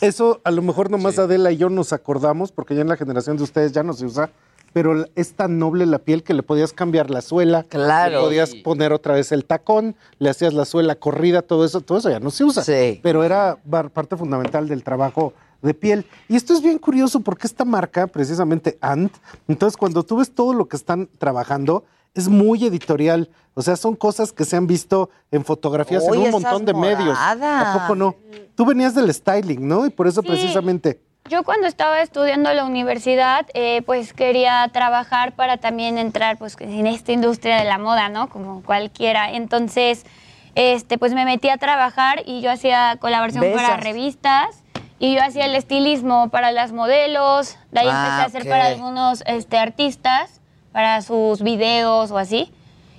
eso 0.00 0.40
a 0.44 0.50
lo 0.50 0.62
mejor 0.62 0.90
nomás 0.90 1.18
Adela 1.18 1.50
y 1.50 1.56
yo 1.58 1.68
nos 1.68 1.92
acordamos, 1.92 2.50
porque 2.52 2.74
ya 2.74 2.82
en 2.82 2.88
la 2.88 2.96
generación 2.96 3.36
de 3.36 3.42
ustedes 3.42 3.72
ya 3.72 3.82
no 3.82 3.92
se 3.92 4.06
usa, 4.06 4.30
pero 4.72 5.04
es 5.14 5.34
tan 5.34 5.58
noble 5.58 5.86
la 5.86 5.98
piel 5.98 6.22
que 6.22 6.34
le 6.34 6.42
podías 6.42 6.72
cambiar 6.72 7.10
la 7.10 7.20
suela, 7.20 7.62
Claro. 7.64 8.16
le 8.16 8.20
podías 8.20 8.54
poner 8.56 8.92
otra 8.92 9.14
vez 9.14 9.32
el 9.32 9.44
tacón, 9.44 9.96
le 10.18 10.30
hacías 10.30 10.54
la 10.54 10.64
suela 10.64 10.94
corrida, 10.94 11.42
todo 11.42 11.64
eso, 11.64 11.80
todo 11.80 11.98
eso 11.98 12.10
ya 12.10 12.20
no 12.20 12.30
se 12.30 12.44
usa. 12.44 12.62
Sí. 12.62 13.00
Pero 13.02 13.24
era 13.24 13.58
parte 13.92 14.16
fundamental 14.16 14.68
del 14.68 14.84
trabajo 14.84 15.32
de 15.62 15.74
piel. 15.74 16.06
Y 16.28 16.36
esto 16.36 16.52
es 16.54 16.62
bien 16.62 16.78
curioso 16.78 17.20
porque 17.20 17.46
esta 17.46 17.64
marca, 17.64 18.06
precisamente 18.06 18.78
Ant, 18.80 19.12
entonces 19.48 19.76
cuando 19.76 20.04
tú 20.04 20.18
ves 20.18 20.30
todo 20.32 20.52
lo 20.54 20.66
que 20.68 20.76
están 20.76 21.08
trabajando, 21.18 21.84
es 22.14 22.28
muy 22.28 22.64
editorial. 22.64 23.28
O 23.54 23.62
sea, 23.62 23.76
son 23.76 23.96
cosas 23.96 24.32
que 24.32 24.44
se 24.44 24.56
han 24.56 24.66
visto 24.66 25.10
en 25.30 25.44
fotografías 25.44 26.04
en 26.04 26.18
un 26.18 26.30
montón 26.30 26.64
de 26.64 26.74
medios. 26.74 27.16
¿A 27.20 27.80
poco 27.80 27.94
no? 27.96 28.14
Tú 28.54 28.64
venías 28.64 28.94
del 28.94 29.12
styling, 29.12 29.66
¿no? 29.66 29.86
Y 29.86 29.90
por 29.90 30.06
eso 30.06 30.20
Sí. 30.22 30.28
precisamente. 30.28 31.00
Yo 31.28 31.42
cuando 31.44 31.66
estaba 31.66 32.00
estudiando 32.00 32.48
en 32.50 32.56
la 32.56 32.64
universidad, 32.64 33.46
eh, 33.52 33.82
pues 33.82 34.14
quería 34.14 34.66
trabajar 34.72 35.32
para 35.32 35.58
también 35.58 35.98
entrar 35.98 36.38
pues 36.38 36.56
en 36.58 36.86
esta 36.86 37.12
industria 37.12 37.58
de 37.58 37.64
la 37.64 37.76
moda, 37.76 38.08
¿no? 38.08 38.30
Como 38.30 38.62
cualquiera. 38.62 39.30
Entonces, 39.32 40.06
este, 40.54 40.96
pues 40.96 41.12
me 41.12 41.26
metí 41.26 41.50
a 41.50 41.58
trabajar 41.58 42.22
y 42.24 42.40
yo 42.40 42.50
hacía 42.50 42.96
colaboración 42.98 43.44
para 43.54 43.76
revistas 43.76 44.62
y 44.98 45.14
yo 45.14 45.22
hacía 45.22 45.44
el 45.44 45.54
estilismo 45.54 46.30
para 46.30 46.50
las 46.50 46.72
modelos. 46.72 47.58
De 47.72 47.80
ahí 47.80 47.88
Ah, 47.90 48.06
empecé 48.06 48.22
a 48.22 48.24
hacer 48.24 48.48
para 48.48 48.66
algunos 48.68 49.22
este, 49.26 49.58
artistas, 49.58 50.40
para 50.72 51.02
sus 51.02 51.42
videos 51.42 52.10
o 52.10 52.16
así. 52.16 52.50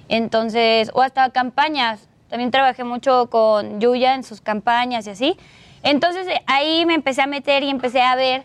Entonces, 0.07 0.91
o 0.93 1.01
hasta 1.01 1.31
campañas. 1.31 2.07
También 2.29 2.51
trabajé 2.51 2.83
mucho 2.83 3.27
con 3.31 3.81
Yuya 3.81 4.13
en 4.13 4.23
sus 4.23 4.39
campañas 4.39 5.07
y 5.07 5.09
así. 5.09 5.37
Entonces 5.83 6.27
eh, 6.27 6.41
ahí 6.47 6.85
me 6.85 6.93
empecé 6.93 7.21
a 7.21 7.27
meter 7.27 7.63
y 7.63 7.69
empecé 7.69 8.01
a 8.01 8.15
ver, 8.15 8.43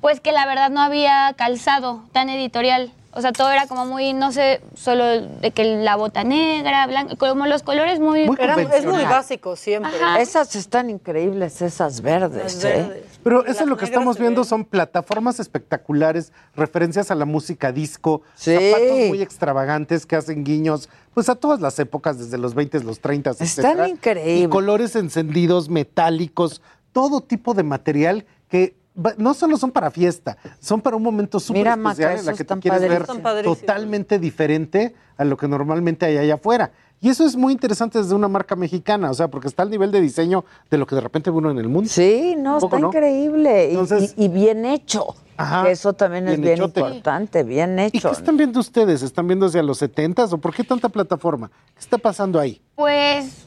pues 0.00 0.20
que 0.20 0.32
la 0.32 0.46
verdad 0.46 0.70
no 0.70 0.80
había 0.80 1.34
calzado 1.36 2.02
tan 2.12 2.28
editorial. 2.28 2.92
O 3.16 3.20
sea, 3.20 3.30
todo 3.30 3.48
era 3.52 3.68
como 3.68 3.86
muy, 3.86 4.12
no 4.12 4.32
sé, 4.32 4.60
solo 4.74 5.04
de 5.20 5.52
que 5.52 5.62
la 5.64 5.94
bota 5.94 6.24
negra, 6.24 6.84
blanca, 6.88 7.14
como 7.14 7.46
los 7.46 7.62
colores 7.62 8.00
muy... 8.00 8.26
Muy 8.26 8.36
Era- 8.40 8.60
es 8.60 8.84
muy 8.84 9.04
básico 9.04 9.54
siempre. 9.54 9.92
Esas 10.18 10.56
están 10.56 10.90
increíbles, 10.90 11.62
esas 11.62 12.00
verdes. 12.00 12.54
Las 12.56 12.64
¿eh? 12.64 12.68
verdes. 12.88 13.04
Pero 13.22 13.46
eso 13.46 13.60
Las 13.60 13.68
lo 13.68 13.76
que 13.76 13.84
estamos 13.84 14.18
viendo 14.18 14.40
ven. 14.40 14.48
son 14.48 14.64
plataformas 14.64 15.38
espectaculares, 15.38 16.32
referencias 16.56 17.12
a 17.12 17.14
la 17.14 17.24
música 17.24 17.70
disco, 17.70 18.22
Sí. 18.34 18.52
zapatos 18.52 18.98
muy 19.08 19.22
extravagantes 19.22 20.06
que 20.06 20.16
hacen 20.16 20.42
guiños, 20.42 20.88
pues 21.14 21.28
a 21.28 21.34
todas 21.36 21.60
las 21.60 21.78
épocas, 21.78 22.18
desde 22.18 22.36
los 22.38 22.54
20, 22.54 22.80
los 22.84 23.00
30, 23.00 23.30
Están 23.30 23.46
etcétera. 23.46 23.88
increíbles. 23.88 24.44
Y 24.44 24.48
colores 24.48 24.96
encendidos, 24.96 25.68
metálicos, 25.68 26.60
todo 26.92 27.20
tipo 27.20 27.54
de 27.54 27.62
material 27.62 28.26
que 28.48 28.76
no 29.18 29.34
solo 29.34 29.56
son 29.56 29.72
para 29.72 29.90
fiesta, 29.90 30.36
son 30.60 30.80
para 30.80 30.96
un 30.96 31.02
momento 31.02 31.40
súper 31.40 31.66
especial 31.66 32.18
en 32.18 32.26
la 32.26 32.32
que 32.32 32.38
tú 32.38 32.54
están 32.54 32.60
quieres 32.60 32.80
ver 32.80 33.04
totalmente 33.42 34.18
diferente 34.18 34.94
a 35.16 35.24
lo 35.24 35.36
que 35.36 35.48
normalmente 35.48 36.06
hay 36.06 36.16
allá 36.18 36.34
afuera. 36.34 36.70
Y 37.00 37.08
eso 37.10 37.26
es 37.26 37.36
muy 37.36 37.52
interesante 37.52 37.98
desde 37.98 38.14
una 38.14 38.28
marca 38.28 38.56
mexicana, 38.56 39.10
o 39.10 39.14
sea, 39.14 39.28
porque 39.28 39.48
está 39.48 39.62
al 39.62 39.70
nivel 39.70 39.90
de 39.90 40.00
diseño 40.00 40.44
de 40.70 40.78
lo 40.78 40.86
que 40.86 40.94
de 40.94 41.00
repente 41.02 41.30
ve 41.30 41.36
uno 41.36 41.50
en 41.50 41.58
el 41.58 41.68
mundo. 41.68 41.90
Sí, 41.90 42.34
no, 42.38 42.58
¿Un 42.58 42.64
está 42.64 42.78
no? 42.78 42.86
increíble. 42.88 43.66
Y- 43.66 43.70
Entonces- 43.72 44.14
y, 44.16 44.24
y 44.24 44.28
bien 44.28 44.64
hecho. 44.64 45.14
Ajá, 45.36 45.68
Eso 45.68 45.92
también 45.92 46.28
es 46.28 46.40
bien 46.40 46.62
importante, 46.62 47.42
bien 47.42 47.78
¿Y 47.78 47.82
hecho. 47.84 48.10
qué 48.10 48.16
están 48.16 48.36
viendo 48.36 48.60
ustedes? 48.60 49.02
¿Están 49.02 49.26
viendo 49.26 49.46
hacia 49.46 49.62
los 49.62 49.78
70 49.78 50.24
o 50.26 50.38
por 50.38 50.54
qué 50.54 50.62
tanta 50.64 50.88
plataforma? 50.88 51.50
¿Qué 51.74 51.80
está 51.80 51.98
pasando 51.98 52.38
ahí? 52.38 52.60
Pues, 52.76 53.44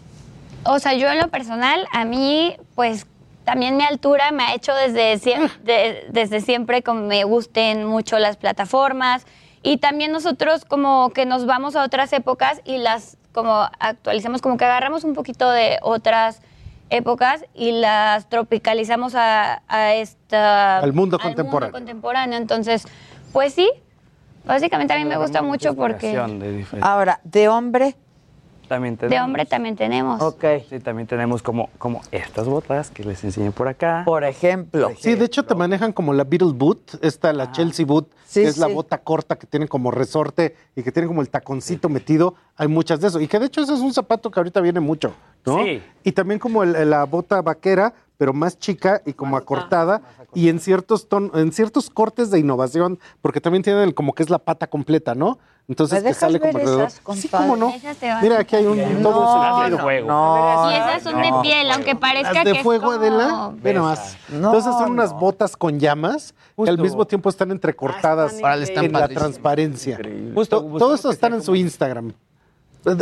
o 0.66 0.80
sea, 0.80 0.94
yo 0.94 1.08
en 1.10 1.20
lo 1.20 1.30
personal, 1.30 1.88
a 1.94 2.04
mí, 2.06 2.56
pues 2.76 3.06
también 3.46 3.78
mi 3.78 3.84
altura 3.84 4.32
me 4.32 4.44
ha 4.44 4.54
hecho 4.54 4.74
desde, 4.76 5.14
sie- 5.20 5.50
de- 5.64 6.08
desde 6.10 6.42
siempre 6.42 6.82
que 6.82 6.92
me 6.92 7.24
gusten 7.24 7.86
mucho 7.86 8.20
las 8.20 8.36
plataformas 8.36 9.26
y 9.64 9.78
también 9.78 10.12
nosotros 10.12 10.66
como 10.66 11.12
que 11.12 11.26
nos 11.26 11.46
vamos 11.46 11.76
a 11.78 11.84
otras 11.84 12.12
épocas 12.12 12.60
y 12.66 12.78
las 12.80 13.18
como 13.32 13.70
actualizamos, 13.80 14.42
como 14.42 14.58
que 14.58 14.66
agarramos 14.66 15.04
un 15.04 15.14
poquito 15.14 15.50
de 15.52 15.78
otras 15.84 16.42
épocas 16.90 17.44
y 17.54 17.72
las 17.72 18.30
tropicalizamos 18.30 19.16
a, 19.16 19.62
a 19.68 19.94
esta... 19.96 20.80
Al 20.80 20.94
mundo 20.94 21.20
contemporáneo. 21.20 21.72
contemporáneo. 21.74 22.38
Entonces, 22.38 22.86
pues 23.34 23.54
sí, 23.54 23.70
básicamente 24.46 24.94
a 24.94 24.98
mí 24.98 25.06
me 25.06 25.18
gusta 25.18 25.42
mucho 25.42 25.76
porque... 25.76 26.12
De 26.18 26.66
Ahora, 26.82 27.20
de 27.24 27.50
hombre, 27.50 27.96
También 28.68 28.96
De 28.96 29.08
tenemos, 29.08 29.26
hombre 29.26 29.46
también 29.46 29.76
tenemos. 29.76 30.22
ok. 30.22 30.44
Sí, 30.70 30.80
también 30.80 31.08
tenemos 31.08 31.42
como, 31.42 31.70
como 31.78 32.02
estas 32.12 32.48
botas 32.48 32.90
que 32.90 33.04
les 33.04 33.24
enseñé 33.24 33.52
por 33.52 33.68
acá. 33.70 34.04
Por 34.06 34.24
ejemplo. 34.26 34.92
Sí, 35.00 35.16
de 35.16 35.26
hecho 35.26 35.44
te 35.44 35.56
manejan 35.56 35.94
como 35.94 36.14
la 36.14 36.24
Beetle 36.26 36.52
Boot, 36.54 37.00
esta 37.02 37.32
la 37.34 37.52
Chelsea 37.52 37.86
Boot, 37.86 38.10
Sí, 38.26 38.42
que 38.42 38.48
es 38.50 38.58
la 38.58 38.68
sí. 38.68 38.74
bota 38.74 38.98
corta 38.98 39.38
que 39.38 39.48
tiene 39.48 39.70
como 39.70 39.90
resorte 39.90 40.58
y 40.76 40.84
que 40.84 40.92
tiene 40.92 41.08
como 41.08 41.22
el 41.22 41.30
taconcito 41.30 41.88
metido. 41.88 42.36
Hay 42.58 42.68
muchas 42.68 43.00
de 43.00 43.08
eso. 43.08 43.22
Y 43.22 43.28
que 43.30 43.40
de 43.40 43.46
hecho 43.46 43.62
ese 43.62 43.74
es 43.74 43.80
un 43.80 43.94
zapato 43.94 44.30
que 44.32 44.38
ahorita 44.42 44.60
viene 44.60 44.82
mucho, 44.82 45.14
¿no? 45.48 45.64
Sí. 45.64 45.82
Y 46.04 46.12
también 46.12 46.40
como 46.40 46.62
el- 46.64 46.90
la 46.90 47.06
bota 47.06 47.42
vaquera, 47.42 47.94
pero 48.18 48.34
más 48.34 48.58
chica 48.60 49.02
y 49.06 49.14
como 49.14 49.38
acortada 49.38 50.02
y 50.34 50.50
en 50.50 50.60
ciertos 50.60 51.08
ton, 51.08 51.32
en 51.34 51.52
ciertos 51.52 51.90
cortes 51.90 52.30
de 52.32 52.40
innovación, 52.40 53.00
porque 53.22 53.40
también 53.42 53.64
tiene 53.64 53.84
el- 53.84 53.94
como 53.96 54.14
que 54.14 54.24
es 54.24 54.30
la 54.30 54.40
pata 54.40 54.68
completa, 54.68 55.16
¿no? 55.16 55.40
Entonces 55.70 56.02
¿Me 56.02 56.10
que 56.10 56.14
sale 56.16 56.40
como 56.40 56.58
alrededor. 56.58 56.88
esas, 56.88 57.02
Sí, 57.20 57.28
cómo 57.28 57.58
no. 57.58 57.74
Mira, 58.22 58.40
aquí 58.40 58.56
hay 58.56 58.66
un 58.66 59.02
todo 59.04 59.22
No, 59.22 59.64
eso. 59.66 59.76
de 59.76 59.82
fuego. 59.82 60.08
no, 60.08 60.72
Y 60.72 60.76
esas 60.76 61.04
son 61.04 61.22
de 61.22 61.30
no. 61.30 61.42
piel, 61.42 61.70
aunque 61.72 61.94
parezca 61.94 62.32
Las 62.34 62.46
de 62.46 62.54
que 62.54 62.64
fuego, 62.64 62.94
es 62.94 63.00
como... 63.00 63.16
Adela, 63.18 63.52
ve 63.62 63.74
nomás. 63.74 64.18
No, 64.30 64.36
Entonces 64.56 64.74
son 64.76 64.92
unas 64.92 65.12
no. 65.12 65.20
botas 65.20 65.58
con 65.58 65.78
llamas 65.78 66.34
que 66.56 66.62
al 66.62 66.68
Justo. 66.78 66.84
mismo 66.84 67.06
tiempo 67.06 67.28
están 67.30 67.52
entrecortadas 67.52 68.32
Ah, 68.32 68.36
están 68.36 68.46
Órale, 68.46 68.64
están 68.64 68.86
en 68.86 68.92
la 68.94 69.08
transparencia. 69.10 70.00
Justo, 70.34 70.64
todo 70.64 70.96
eso 70.96 71.12
están 71.12 71.32
sea 71.32 71.38
en 71.40 71.44
su 71.44 71.54
Instagram. 71.54 72.14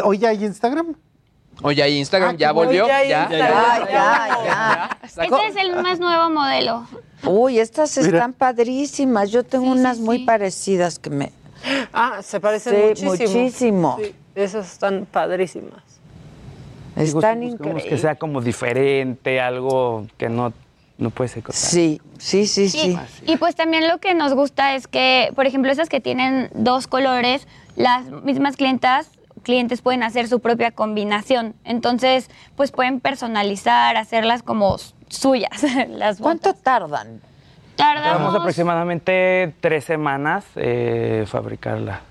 ¿Hoy 0.03 0.17
ya 0.17 0.29
hay 0.29 0.43
Instagram? 0.43 0.95
Oye, 1.61 1.81
ahí 1.83 1.97
Instagram 1.97 2.35
Ah, 2.35 2.37
ya 2.37 2.51
volvió. 2.51 2.87
Ya 2.87 3.03
Ya. 3.03 3.29
Ya. 3.29 4.97
Este 5.03 5.47
es 5.47 5.55
el 5.55 5.75
más 5.81 5.99
nuevo 5.99 6.29
modelo. 6.29 6.85
Uy, 7.23 7.59
estas 7.59 7.95
Mira. 7.97 8.09
están 8.09 8.33
padrísimas. 8.33 9.31
Yo 9.31 9.43
tengo 9.43 9.73
Sí, 9.73 9.79
unas 9.79 9.97
sí, 9.97 10.03
muy 10.03 10.17
sí. 10.19 10.25
parecidas 10.25 10.99
que 10.99 11.09
me. 11.09 11.31
Ah, 11.93 12.19
se 12.21 12.39
parecen 12.39 12.73
Sí, 12.95 13.05
muchísimo. 13.05 13.41
muchísimo. 13.41 13.97
Sí, 14.01 14.15
esas 14.35 14.71
están 14.73 15.07
padrísimas. 15.11 15.81
Están 16.95 17.43
increíbles. 17.43 17.85
que 17.85 17.97
sea 17.97 18.15
como 18.15 18.41
diferente, 18.41 19.41
algo 19.41 20.05
que 20.17 20.29
no, 20.29 20.53
no 20.97 21.09
puede 21.09 21.27
ser 21.29 21.43
cosa. 21.43 21.57
Sí, 21.67 21.99
sí, 22.19 22.47
sí, 22.47 22.65
Y, 22.65 22.67
sí. 22.69 22.97
y 23.25 23.35
pues 23.37 23.55
también 23.55 23.87
lo 23.87 23.97
que 23.97 24.13
nos 24.13 24.33
gusta 24.33 24.75
es 24.75 24.87
que, 24.87 25.29
por 25.35 25.45
ejemplo, 25.45 25.71
esas 25.71 25.89
que 25.89 25.99
tienen 25.99 26.49
dos 26.53 26.87
colores, 26.87 27.47
las 27.75 28.05
mismas 28.23 28.55
clientas 28.55 29.09
clientes 29.45 29.81
pueden 29.81 30.03
hacer 30.03 30.27
su 30.27 30.41
propia 30.41 30.71
combinación. 30.71 31.53
Entonces, 31.63 32.29
pues 32.57 32.71
pueden 32.71 32.99
personalizar, 32.99 33.95
hacerlas 33.95 34.43
como 34.43 34.75
suyas. 35.07 35.63
las 35.89 36.19
¿Cuánto 36.19 36.49
botas. 36.49 36.63
tardan? 36.63 37.21
Tardamos 37.77 38.09
Tardamos 38.09 38.35
aproximadamente 38.35 39.53
tres 39.59 39.83
semanas 39.85 40.45
eh, 40.55 41.25
fabricarla, 41.27 42.01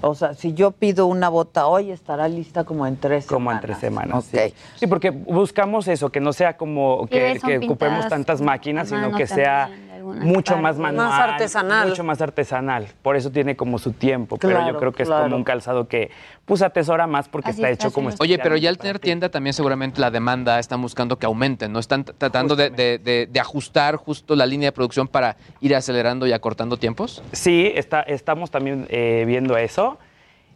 O 0.00 0.14
sea, 0.16 0.34
si 0.34 0.52
yo 0.52 0.72
pido 0.72 1.06
una 1.06 1.28
bota 1.28 1.66
hoy, 1.66 1.92
estará 1.92 2.28
lista 2.28 2.64
como 2.64 2.86
en 2.86 2.96
tres 2.96 3.24
como 3.26 3.52
en 3.52 3.58
semanas. 3.58 3.62
tres 3.62 3.78
semanas. 3.78 4.16
Ok. 4.24 4.40
Sí. 4.48 4.54
Sí, 4.80 4.86
porque 4.88 5.10
buscamos 5.10 5.86
eso, 5.88 6.10
que 6.10 6.20
no 6.20 6.32
sea 6.32 6.56
como 6.56 7.06
que, 7.06 7.38
ocupemos 7.64 8.08
tantas 8.08 8.40
máquinas, 8.40 8.88
sino 8.88 9.12
que 9.12 9.26
sea 9.28 9.68
también, 9.68 9.89
mucho 10.02 10.52
partes. 10.54 10.62
más 10.62 10.78
Más 10.78 10.92
manual. 10.94 11.30
artesanal. 11.30 11.88
Mucho 11.88 12.04
más 12.04 12.20
artesanal. 12.20 12.86
Por 13.02 13.16
eso 13.16 13.30
tiene 13.30 13.56
como 13.56 13.78
su 13.78 13.92
tiempo. 13.92 14.36
pero 14.38 14.66
yo 14.66 14.78
creo 14.78 14.92
que 14.92 15.02
es 15.04 15.08
como 15.08 15.36
un 15.36 15.44
calzado 15.44 15.88
que 15.88 16.10
pues 16.44 16.62
atesora 16.62 17.06
más 17.06 17.28
porque 17.28 17.50
Así 17.50 17.60
está 17.60 17.70
está 17.70 17.86
hecho 17.88 17.94
como. 17.94 18.10
Oye, 18.18 18.38
pero 18.38 18.56
ya 18.56 18.68
al 18.70 18.78
tener 18.78 18.98
tienda 18.98 19.28
también 19.28 19.54
seguramente 19.54 20.00
la 20.00 20.10
demanda 20.10 20.58
están 20.58 20.82
buscando 20.82 21.18
que 21.18 21.26
aumente, 21.26 21.68
¿no? 21.68 21.78
Están 21.78 22.04
tratando 22.04 22.56
de, 22.56 22.70
de- 22.70 22.98
de- 22.98 23.28
de 23.30 23.40
ajustar 23.40 23.96
justo 23.96 24.34
la 24.34 24.46
línea 24.46 24.68
de 24.68 24.72
producción 24.72 25.08
para 25.08 25.36
ir 25.60 25.74
acelerando 25.76 26.26
y 26.26 26.32
acortando 26.32 26.76
tiempos. 26.76 27.22
Sí, 27.32 27.72
está, 27.74 28.00
estamos 28.02 28.50
también 28.50 28.86
eh, 28.90 29.24
viendo 29.26 29.56
eso. 29.56 29.98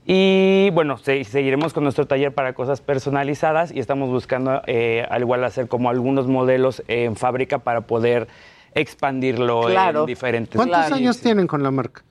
Y 0.06 0.68
bueno, 0.74 0.98
se- 0.98 1.24
seguiremos 1.24 1.72
con 1.72 1.82
nuestro 1.84 2.06
taller 2.06 2.34
para 2.34 2.52
cosas 2.52 2.80
personalizadas 2.82 3.72
y 3.72 3.78
estamos 3.80 4.10
buscando 4.10 4.60
eh, 4.66 5.06
al 5.08 5.22
igual 5.22 5.42
hacer 5.44 5.66
como 5.66 5.88
algunos 5.88 6.26
modelos 6.26 6.82
en 6.88 7.16
fábrica 7.16 7.60
para 7.60 7.82
poder 7.82 8.28
expandirlo 8.74 9.62
Claro. 9.66 10.00
en 10.00 10.06
diferentes 10.06 10.56
¿Cuántos 10.56 10.92
años 10.92 11.20
tienen 11.20 11.46
con 11.46 11.62
la 11.62 11.70
marca? 11.70 12.02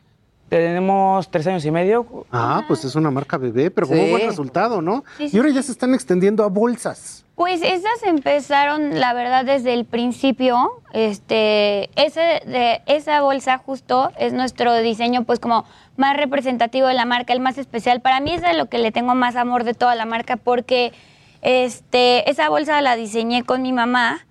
Tenemos 0.50 1.32
tres 1.32 1.48
años 1.48 1.66
y 1.66 1.72
medio. 1.72 2.26
Ah, 2.32 2.64
pues 2.68 2.84
es 2.86 2.96
una 2.96 3.10
marca 3.10 3.38
bebé, 3.38 3.72
pero 3.72 3.88
con 3.88 3.96
Sí. 3.98 4.02
muy 4.04 4.12
buen 4.12 4.28
resultado, 4.28 4.82
¿no? 4.84 5.04
Sí, 5.18 5.30
sí. 5.30 5.36
Y 5.36 5.40
ahora 5.40 5.50
ya 5.52 5.64
se 5.64 5.72
están 5.72 5.96
extendiendo 5.96 6.44
a 6.44 6.48
bolsas. 6.48 7.26
Pues 7.34 7.64
esas 7.64 8.04
empezaron, 8.06 9.00
la 9.00 9.14
verdad, 9.14 9.46
desde 9.46 9.74
el 9.74 9.86
principio. 9.86 10.74
Este, 10.94 11.90
ese 12.00 12.42
de, 12.46 12.82
esa 12.86 13.22
bolsa 13.24 13.58
justo 13.58 14.12
es 14.20 14.34
nuestro 14.34 14.76
diseño, 14.78 15.24
pues 15.24 15.40
como 15.40 15.66
más 15.98 16.16
representativo 16.18 16.86
de 16.88 16.94
la 16.94 17.06
marca, 17.06 17.34
el 17.34 17.40
más 17.40 17.58
especial. 17.58 18.02
Para 18.02 18.20
mí 18.20 18.34
es 18.34 18.44
de 18.44 18.54
lo 18.54 18.68
que 18.68 18.78
le 18.78 18.92
tengo 18.92 19.16
más 19.16 19.36
amor 19.36 19.64
de 19.64 19.74
toda 19.74 19.96
la 19.96 20.06
marca, 20.06 20.38
porque 20.38 20.94
este, 21.42 22.30
esa 22.30 22.50
bolsa 22.50 22.80
la 22.82 22.96
diseñé 22.96 23.44
con 23.44 23.64
mi 23.64 23.74
mamá 23.74 24.28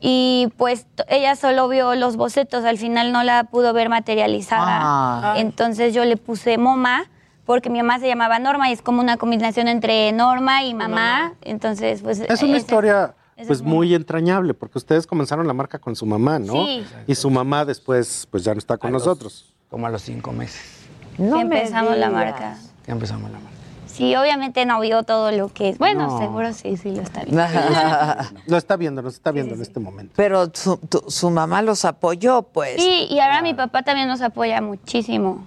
y 0.00 0.48
pues 0.56 0.86
ella 1.08 1.34
solo 1.36 1.68
vio 1.68 1.94
los 1.94 2.16
bocetos, 2.16 2.64
al 2.64 2.78
final 2.78 3.12
no 3.12 3.22
la 3.22 3.44
pudo 3.44 3.72
ver 3.72 3.88
materializada. 3.88 4.78
Ah. 4.82 5.34
Entonces 5.36 5.94
yo 5.94 6.04
le 6.04 6.16
puse 6.16 6.58
Moma 6.58 7.04
porque 7.46 7.70
mi 7.70 7.78
mamá 7.82 7.98
se 7.98 8.08
llamaba 8.08 8.38
Norma 8.38 8.70
y 8.70 8.72
es 8.72 8.82
como 8.82 9.00
una 9.00 9.16
combinación 9.16 9.68
entre 9.68 10.10
Norma 10.12 10.62
y 10.64 10.74
mamá. 10.74 11.34
Entonces, 11.42 12.00
pues 12.02 12.20
Es 12.20 12.42
una 12.42 12.52
ese- 12.52 12.60
historia 12.60 13.14
ese 13.36 13.46
pues 13.48 13.58
es 13.60 13.64
muy 13.64 13.94
entrañable, 13.94 14.54
porque 14.54 14.78
ustedes 14.78 15.06
comenzaron 15.06 15.46
la 15.46 15.52
marca 15.54 15.78
con 15.78 15.96
su 15.96 16.06
mamá, 16.06 16.38
¿no? 16.38 16.52
Sí. 16.66 16.84
Y 17.06 17.14
su 17.16 17.30
mamá 17.30 17.64
después 17.64 18.26
pues 18.30 18.44
ya 18.44 18.52
no 18.54 18.58
está 18.58 18.76
con 18.76 18.92
nosotros. 18.92 19.52
Como 19.70 19.86
a 19.86 19.90
los 19.90 20.02
cinco 20.02 20.32
meses. 20.32 20.60
que 21.16 21.22
empezamos 21.24 21.96
la 21.96 22.10
marca. 22.10 22.56
Ya 22.86 22.92
empezamos 22.92 23.30
la 23.30 23.38
marca. 23.38 23.53
Sí, 23.94 24.14
obviamente 24.16 24.66
no 24.66 24.80
vio 24.80 25.02
todo 25.04 25.30
lo 25.32 25.48
que 25.52 25.70
es. 25.70 25.78
Bueno, 25.78 26.08
No. 26.08 26.18
seguro 26.18 26.52
sí, 26.52 26.76
sí 26.76 26.90
lo 26.94 27.02
está 27.02 27.22
viendo. 27.24 27.42
Lo 28.46 28.56
está 28.56 28.76
viendo, 28.76 29.02
nos 29.02 29.14
está 29.14 29.30
viendo 29.30 29.54
en 29.54 29.62
este 29.62 29.80
momento. 29.80 30.12
Pero 30.16 30.50
su, 30.52 30.76
tu- 30.78 31.04
su 31.08 31.30
mamá 31.30 31.62
los 31.62 31.84
apoyó, 31.84 32.42
pues. 32.42 32.76
Sí, 32.82 33.06
y 33.08 33.18
ahora 33.20 33.40
mi 33.42 33.54
papá 33.54 33.82
también 33.82 34.08
nos 34.08 34.20
apoya 34.20 34.60
muchísimo. 34.60 35.44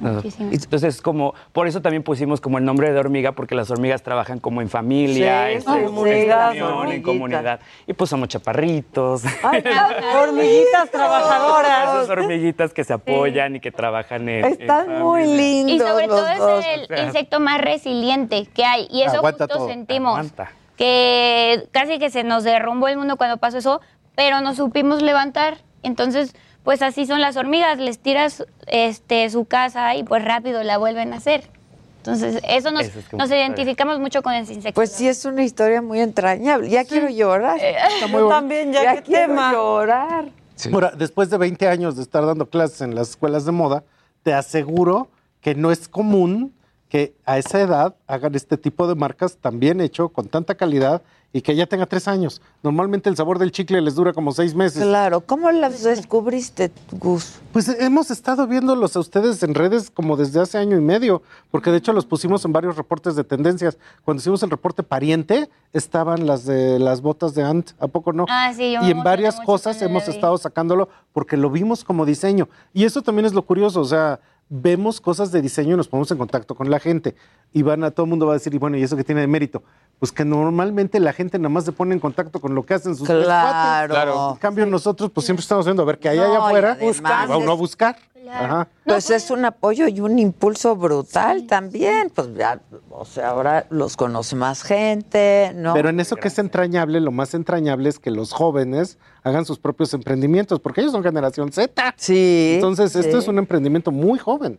Muchísimo. 0.00 0.50
Entonces, 0.52 1.02
como, 1.02 1.34
por 1.52 1.66
eso 1.66 1.82
también 1.82 2.02
pusimos 2.02 2.40
como 2.40 2.58
el 2.58 2.64
nombre 2.64 2.92
de 2.92 2.98
hormiga, 2.98 3.32
porque 3.32 3.54
las 3.54 3.70
hormigas 3.70 4.02
trabajan 4.02 4.38
como 4.38 4.60
en 4.62 4.68
familia, 4.68 5.48
Sí, 5.48 5.54
en, 5.56 5.84
comunidad, 5.86 6.54
en 6.92 7.02
comunidad. 7.02 7.60
Y 7.86 7.92
pues 7.92 8.10
somos 8.10 8.28
chaparritos. 8.28 9.22
Hormiguitas 10.22 10.90
trabajadoras. 10.90 11.94
Esas 11.94 12.10
hormiguitas 12.10 12.72
que 12.72 12.84
se 12.84 12.92
apoyan 12.92 13.56
y 13.56 13.60
que 13.60 13.70
trabajan 13.70 14.28
en. 14.28 14.44
Están 14.44 14.90
en 14.90 15.02
muy 15.02 15.24
lindos. 15.26 15.76
Y 15.76 15.78
sobre 15.78 16.06
los 16.06 16.16
todo 16.16 16.36
dos. 16.56 16.64
es 16.64 16.90
el 16.90 17.06
insecto 17.06 17.40
más 17.40 17.60
resiliente 17.60 18.46
que 18.46 18.64
hay. 18.64 18.86
Y 18.90 19.02
eso 19.02 19.16
Aguanta 19.16 19.44
justo 19.44 19.58
todo. 19.58 19.68
sentimos. 19.68 20.12
Aguanta. 20.18 20.52
Que 20.76 21.68
casi 21.72 21.98
que 21.98 22.10
se 22.10 22.22
nos 22.22 22.44
derrumbó 22.44 22.88
el 22.88 22.96
mundo 22.98 23.16
cuando 23.16 23.38
pasó 23.38 23.58
eso, 23.58 23.80
pero 24.14 24.40
nos 24.40 24.56
supimos 24.56 25.02
levantar. 25.02 25.58
Entonces, 25.82 26.34
pues 26.68 26.82
así 26.82 27.06
son 27.06 27.22
las 27.22 27.38
hormigas. 27.38 27.78
Les 27.78 27.98
tiras 27.98 28.44
este, 28.66 29.30
su 29.30 29.46
casa 29.46 29.94
y 29.94 30.02
pues 30.04 30.22
rápido 30.22 30.62
la 30.62 30.76
vuelven 30.76 31.14
a 31.14 31.16
hacer. 31.16 31.48
Entonces, 31.96 32.42
eso 32.46 32.70
nos, 32.72 32.82
es 32.82 33.10
nos 33.10 33.30
identificamos 33.30 33.98
mucho 33.98 34.22
con 34.22 34.34
ese 34.34 34.52
insecto. 34.52 34.74
Pues 34.74 34.92
sí, 34.92 35.08
es 35.08 35.24
una 35.24 35.44
historia 35.44 35.80
muy 35.80 36.00
entrañable. 36.00 36.68
Ya 36.68 36.84
quiero 36.84 37.08
llorar. 37.08 37.58
Está 37.58 38.06
muy 38.08 38.10
Yo 38.10 38.26
bonito. 38.26 38.28
también, 38.28 38.70
ya, 38.70 38.96
qué 38.96 39.02
quiero 39.02 39.28
tema. 39.28 39.50
llorar. 39.50 40.28
Ahora, 40.70 40.92
después 40.94 41.30
de 41.30 41.38
20 41.38 41.68
años 41.68 41.96
de 41.96 42.02
estar 42.02 42.26
dando 42.26 42.44
clases 42.44 42.82
en 42.82 42.94
las 42.94 43.08
escuelas 43.08 43.46
de 43.46 43.52
moda, 43.52 43.82
te 44.22 44.34
aseguro 44.34 45.08
que 45.40 45.54
no 45.54 45.72
es 45.72 45.88
común 45.88 46.52
que 46.90 47.14
a 47.24 47.38
esa 47.38 47.62
edad 47.62 47.94
hagan 48.06 48.34
este 48.34 48.58
tipo 48.58 48.86
de 48.86 48.94
marcas 48.94 49.38
tan 49.38 49.58
bien 49.58 49.80
hecho, 49.80 50.10
con 50.10 50.28
tanta 50.28 50.54
calidad 50.54 51.00
y 51.32 51.42
que 51.42 51.54
ya 51.54 51.66
tenga 51.66 51.86
tres 51.86 52.08
años. 52.08 52.40
Normalmente 52.62 53.10
el 53.10 53.16
sabor 53.16 53.38
del 53.38 53.52
chicle 53.52 53.80
les 53.82 53.94
dura 53.94 54.12
como 54.12 54.32
seis 54.32 54.54
meses. 54.54 54.82
Claro, 54.82 55.20
¿cómo 55.20 55.50
las 55.50 55.82
descubriste, 55.82 56.70
Gus? 56.92 57.34
Pues 57.52 57.68
hemos 57.68 58.10
estado 58.10 58.46
viéndolos 58.46 58.96
a 58.96 59.00
ustedes 59.00 59.42
en 59.42 59.54
redes 59.54 59.90
como 59.90 60.16
desde 60.16 60.40
hace 60.40 60.56
año 60.56 60.78
y 60.78 60.80
medio, 60.80 61.22
porque 61.50 61.70
de 61.70 61.78
hecho 61.78 61.92
los 61.92 62.06
pusimos 62.06 62.44
en 62.44 62.52
varios 62.52 62.76
reportes 62.76 63.14
de 63.14 63.24
tendencias. 63.24 63.76
Cuando 64.04 64.20
hicimos 64.20 64.42
el 64.42 64.50
reporte 64.50 64.82
pariente, 64.82 65.50
estaban 65.72 66.26
las 66.26 66.46
de 66.46 66.78
las 66.78 67.02
botas 67.02 67.34
de 67.34 67.42
Ant, 67.42 67.72
¿a 67.78 67.88
poco 67.88 68.12
no? 68.12 68.24
Ah, 68.28 68.52
sí, 68.54 68.72
yo 68.72 68.80
me 68.80 68.88
y 68.88 68.90
en 68.90 69.02
varias 69.02 69.38
cosas 69.40 69.80
hemos 69.82 70.08
estado 70.08 70.38
sacándolo 70.38 70.88
porque 71.12 71.36
lo 71.36 71.50
vimos 71.50 71.84
como 71.84 72.06
diseño. 72.06 72.48
Y 72.72 72.84
eso 72.84 73.02
también 73.02 73.26
es 73.26 73.34
lo 73.34 73.42
curioso, 73.42 73.80
o 73.80 73.84
sea, 73.84 74.20
vemos 74.48 75.00
cosas 75.00 75.30
de 75.30 75.42
diseño 75.42 75.74
y 75.74 75.76
nos 75.76 75.88
ponemos 75.88 76.10
en 76.10 76.18
contacto 76.18 76.54
con 76.54 76.70
la 76.70 76.80
gente. 76.80 77.14
Y 77.52 77.62
van 77.62 77.84
a 77.84 77.90
todo 77.90 78.04
el 78.04 78.10
mundo 78.10 78.26
va 78.26 78.32
a 78.32 78.36
decir, 78.36 78.54
y 78.54 78.58
bueno, 78.58 78.76
¿y 78.76 78.82
eso 78.82 78.96
qué 78.96 79.04
tiene 79.04 79.20
de 79.20 79.26
mérito? 79.26 79.62
Pues 79.98 80.12
que 80.12 80.24
normalmente 80.24 81.00
la 81.00 81.12
gente 81.12 81.38
nada 81.38 81.48
más 81.48 81.64
se 81.64 81.72
pone 81.72 81.92
en 81.94 82.00
contacto 82.00 82.40
con 82.40 82.54
lo 82.54 82.64
que 82.64 82.74
hacen 82.74 82.94
sus 82.94 83.06
tres 83.06 83.24
Claro. 83.24 84.32
En 84.32 84.36
cambio, 84.38 84.64
nosotros 84.66 85.10
pues 85.12 85.26
siempre 85.26 85.42
estamos 85.42 85.64
viendo 85.64 85.82
a 85.82 85.86
ver 85.86 85.98
qué 85.98 86.08
hay 86.10 86.18
allá 86.18 86.38
No, 86.38 86.46
afuera. 86.46 86.78
va 87.04 87.36
uno 87.36 87.52
a 87.52 87.54
buscar. 87.54 87.96
Ajá. 88.30 88.68
Pues 88.84 89.10
es 89.10 89.30
un 89.30 89.44
apoyo 89.44 89.88
y 89.88 90.00
un 90.00 90.18
impulso 90.18 90.76
brutal 90.76 91.46
también. 91.46 92.10
Pues 92.14 92.28
ya, 92.36 92.60
o 92.90 93.04
sea, 93.04 93.30
ahora 93.30 93.66
los 93.70 93.96
conoce 93.96 94.36
más 94.36 94.62
gente, 94.62 95.52
¿no? 95.54 95.72
Pero 95.74 95.88
en 95.88 95.98
eso 96.00 96.16
que 96.16 96.28
es 96.28 96.38
entrañable, 96.38 97.00
lo 97.00 97.10
más 97.10 97.34
entrañable 97.34 97.88
es 97.88 97.98
que 97.98 98.10
los 98.10 98.32
jóvenes 98.32 98.98
hagan 99.22 99.44
sus 99.44 99.58
propios 99.58 99.94
emprendimientos, 99.94 100.60
porque 100.60 100.80
ellos 100.82 100.92
son 100.92 101.02
generación 101.02 101.52
Z. 101.52 101.94
Sí. 101.96 102.52
Entonces, 102.56 102.94
esto 102.96 103.18
es 103.18 103.28
un 103.28 103.38
emprendimiento 103.38 103.90
muy 103.90 104.18
joven. 104.18 104.58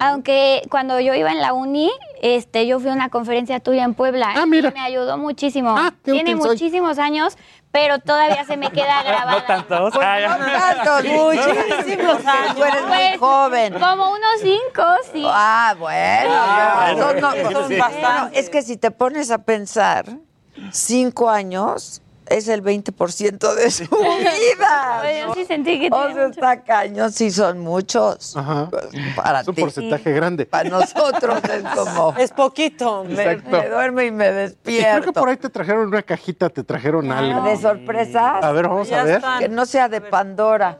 Aunque 0.00 0.62
cuando 0.70 0.98
yo 1.00 1.14
iba 1.14 1.30
en 1.30 1.40
la 1.40 1.52
uni, 1.52 1.90
este, 2.22 2.66
yo 2.66 2.80
fui 2.80 2.90
a 2.90 2.92
una 2.94 3.08
conferencia 3.10 3.60
tuya 3.60 3.84
en 3.84 3.94
Puebla 3.94 4.32
Ah, 4.36 4.46
mira. 4.46 4.70
y 4.70 4.72
me 4.72 4.80
ayudó 4.80 5.18
muchísimo. 5.18 5.74
qué 6.04 6.12
Tiene 6.12 6.30
útil 6.34 6.42
soy. 6.42 6.50
muchísimos 6.52 6.98
años, 6.98 7.36
pero 7.70 7.98
todavía 7.98 8.44
se 8.44 8.56
me 8.56 8.70
queda 8.72 9.02
grabada. 9.02 9.32
No 9.32 9.44
tantos. 9.44 9.94
Pues 9.94 10.06
Ah, 10.06 10.20
ya. 10.20 10.38
no 10.38 10.46
tantos, 10.46 11.04
muchísimos 11.12 12.26
años. 12.26 12.56
Tú 12.56 12.64
eres 12.64 12.82
muy 12.86 12.96
Pues, 12.96 13.18
joven. 13.20 13.72
Como 13.74 14.10
unos 14.10 14.40
cinco, 14.42 14.82
sí. 15.12 15.22
Ah, 15.26 15.74
bueno. 15.78 16.30
Ah, 16.32 16.92
no, 16.96 17.12
no, 17.14 17.30
Son 17.30 17.78
no, 17.78 18.28
es 18.32 18.48
que 18.50 18.62
si 18.62 18.76
te 18.76 18.90
pones 18.90 19.30
a 19.30 19.38
pensar, 19.44 20.06
cinco 20.72 21.28
años 21.30 22.02
es 22.30 22.48
el 22.48 22.62
20% 22.62 23.54
de 23.54 23.70
su 23.70 23.82
vida. 23.84 25.00
Pues 25.02 25.20
yo 25.26 25.34
sí 25.34 25.44
sentí 25.44 25.80
que 25.80 25.88
O 25.90 26.12
sea, 26.14 26.26
está 26.26 26.62
cañón, 26.62 27.12
sí 27.12 27.30
son 27.30 27.58
muchos. 27.58 28.36
Ajá. 28.36 28.68
Para 29.16 29.40
Es 29.40 29.48
un 29.48 29.54
ti. 29.54 29.60
porcentaje 29.62 30.12
grande. 30.12 30.46
Para 30.46 30.68
nosotros 30.70 31.40
es 31.44 31.62
como... 31.74 32.14
Es 32.18 32.30
poquito. 32.32 33.04
Me, 33.04 33.36
me 33.36 33.68
duermo 33.68 34.00
y 34.02 34.10
me 34.10 34.26
Y 34.26 34.28
creo 34.30 34.34
que 34.34 34.40
despierto. 34.40 35.12
por 35.12 35.28
ahí 35.28 35.36
te 35.36 35.48
trajeron 35.50 35.88
una 35.88 36.02
cajita, 36.02 36.48
te 36.48 36.62
trajeron 36.64 37.10
algo. 37.12 37.42
¿De 37.42 37.56
sorpresas? 37.56 38.42
A 38.44 38.52
ver, 38.52 38.68
vamos 38.68 38.88
Ya 38.88 39.00
a 39.00 39.04
ver. 39.04 39.16
están. 39.16 39.38
Que 39.40 39.48
no 39.48 39.66
sea 39.66 39.88
de 39.88 40.00
Pandora. 40.00 40.78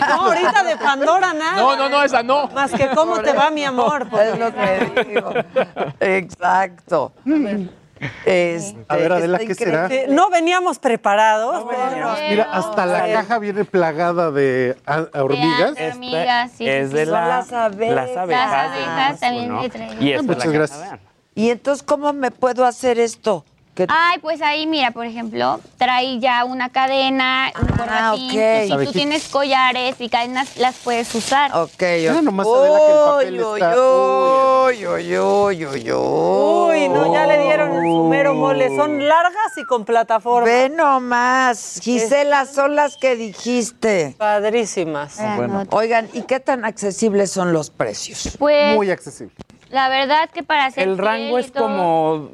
No, 0.00 0.26
ahorita 0.26 0.62
de 0.64 0.76
Pandora 0.76 1.32
nada. 1.32 1.56
No, 1.60 1.76
no, 1.76 1.88
no, 1.88 2.02
esa 2.02 2.22
no. 2.22 2.48
Más 2.48 2.72
que 2.72 2.88
cómo 2.90 3.20
te 3.20 3.32
va, 3.32 3.50
mi 3.50 3.64
amor. 3.64 4.06
Es 4.20 4.38
lo 4.38 4.52
que 4.54 5.04
digo. 5.08 5.32
Exacto. 6.00 7.12
Este, 8.24 8.84
A 8.88 8.96
ver, 8.96 9.12
Adela, 9.12 9.38
¿qué 9.38 9.54
será? 9.54 9.88
No 10.08 10.30
veníamos 10.30 10.78
preparados, 10.78 11.64
pero 11.68 12.14
Mira, 12.30 12.48
hasta 12.52 12.86
la 12.86 13.12
caja 13.12 13.38
viene 13.38 13.64
plagada 13.64 14.30
de 14.30 14.76
hormigas. 15.14 15.74
De 15.74 15.88
hormigas, 15.88 16.52
sí. 16.52 16.68
es 16.68 16.92
de 16.92 17.04
Son 17.04 17.14
la, 17.14 17.26
las 17.28 17.52
abejas. 17.52 17.94
las 18.08 18.16
abejas. 18.16 18.50
Las 18.50 18.72
abejas 18.72 19.20
también 19.20 19.48
¿no? 19.48 19.62
Y 20.00 20.12
esta 20.12 20.22
Muchas 20.22 20.44
es 20.44 20.50
la 20.50 20.58
gracias. 20.58 20.78
caja. 20.80 20.98
Y 21.34 21.50
entonces, 21.50 21.82
¿cómo 21.82 22.12
me 22.12 22.30
puedo 22.30 22.64
hacer 22.64 22.98
esto? 22.98 23.44
Ay, 23.88 24.18
pues 24.18 24.40
ahí, 24.42 24.66
mira, 24.66 24.90
por 24.90 25.06
ejemplo, 25.06 25.60
trae 25.76 26.18
ya 26.18 26.44
una 26.44 26.68
cadena, 26.70 27.52
un 27.60 27.68
corbatín. 27.68 28.30
ok. 28.30 28.32
y 28.32 28.36
Las 28.36 28.62
Si 28.62 28.68
tú 28.68 28.74
abejitas. 28.74 28.92
tienes 28.94 29.28
collares 29.28 29.94
y 30.00 30.08
cadenas, 30.08 30.56
las 30.56 30.76
puedes 30.76 31.14
usar. 31.14 31.54
Ok, 31.56 31.80
Mira 31.80 32.22
nomás, 32.22 32.46
Adela, 32.46 32.78
que 32.78 32.92
el 32.92 32.98
papel 33.04 33.44
Uy, 33.44 33.60
está- 33.60 33.76
uy, 33.80 34.86
uy, 34.86 35.18
uy, 35.18 35.66
uy, 35.66 35.92
uy. 35.92 35.92
Uy, 35.92 36.88
no, 36.88 37.12
ya 37.12 37.26
le 37.26 37.42
dieron 37.42 37.72
el 37.76 37.82
sumero 37.82 38.34
mole. 38.34 38.68
Son 38.76 39.06
largas 39.06 39.56
y 39.56 39.64
con 39.64 39.84
plataforma. 39.84 40.44
Ve 40.48 40.68
nomás, 40.68 41.80
Gisela, 41.82 42.46
son 42.46 42.74
las 42.76 42.96
que 42.96 43.16
dijiste. 43.16 44.14
Padrísimas. 44.18 45.16
Bueno. 45.36 45.64
Oigan, 45.70 46.08
¿y 46.12 46.22
qué 46.22 46.40
tan 46.40 46.64
accesibles 46.64 47.30
son 47.30 47.52
los 47.52 47.70
precios? 47.70 48.36
Pues 48.38 48.74
Muy 48.76 48.90
accesible. 48.90 49.34
la 49.70 49.88
verdad 49.88 50.28
que 50.30 50.42
para 50.42 50.66
hacer 50.66 50.86
El 50.88 50.98
rango 50.98 51.38
es 51.38 51.52
todo- 51.52 51.64
como 51.64 52.30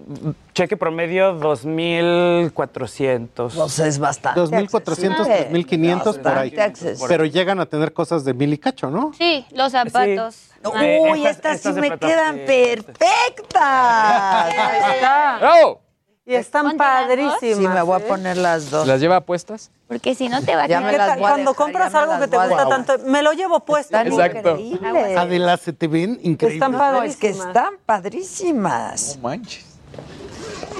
cheque 0.54 0.76
promedio 0.76 1.34
2.400. 1.38 3.52
Pues 3.54 3.78
es 3.80 3.98
bastante. 3.98 4.40
2.400, 4.40 5.20
accesible. 5.20 5.50
3.500 5.66 6.18
por 6.22 6.38
ahí. 6.38 6.56
Accesible. 6.56 7.04
Pero 7.08 7.24
llegan 7.26 7.60
a 7.60 7.66
tener 7.66 7.92
cosas 7.92 8.24
de 8.24 8.32
mil 8.34 8.52
y 8.52 8.58
cacho, 8.58 8.88
¿no? 8.90 9.12
Sí, 9.18 9.44
los 9.52 9.72
zapatos. 9.72 10.50
Uy, 10.64 11.26
estas- 11.26 11.56
estas, 11.56 11.60
sí 11.60 11.68
estas 11.68 11.76
me 11.76 11.98
quedan 11.98 12.38
eh, 12.38 12.46
perfectas. 12.86 13.62
Ahí 13.62 14.94
está. 14.94 15.36
¡Bravo! 15.40 15.80
Y 16.26 16.34
están 16.36 16.74
padrísimas. 16.78 17.38
Sí, 17.38 17.54
me 17.54 17.82
voy 17.82 18.00
a 18.00 18.04
¿eh? 18.04 18.08
poner 18.08 18.38
las 18.38 18.70
dos. 18.70 18.86
¿Las 18.86 18.98
lleva 18.98 19.20
puestas? 19.20 19.70
Porque 19.88 20.14
si 20.14 20.30
no 20.30 20.40
te 20.42 20.56
va 20.56 20.62
a 20.62 20.66
quedar- 20.66 21.18
Cuando 21.18 21.50
dejar, 21.50 21.54
compras 21.54 21.94
algo 21.94 22.18
que 22.18 22.28
te 22.28 22.38
gusta 22.38 22.66
tanto, 22.66 22.94
me 23.04 23.22
lo 23.22 23.34
llevo 23.34 23.60
puesto. 23.60 23.94
Están 23.98 24.06
Exacto. 24.10 24.56
increíbles. 24.56 25.18
Adela, 25.18 25.58
se 25.58 25.74
te 25.74 25.86
ven 25.86 26.18
increíbles. 26.22 26.54
Están 26.54 26.72
No, 26.72 27.02
es 27.02 27.16
que 27.16 27.26
padrísimas. 27.28 27.46
están 27.48 27.74
padrísimas. 27.84 29.16
No 29.16 29.22
manches. 29.28 29.66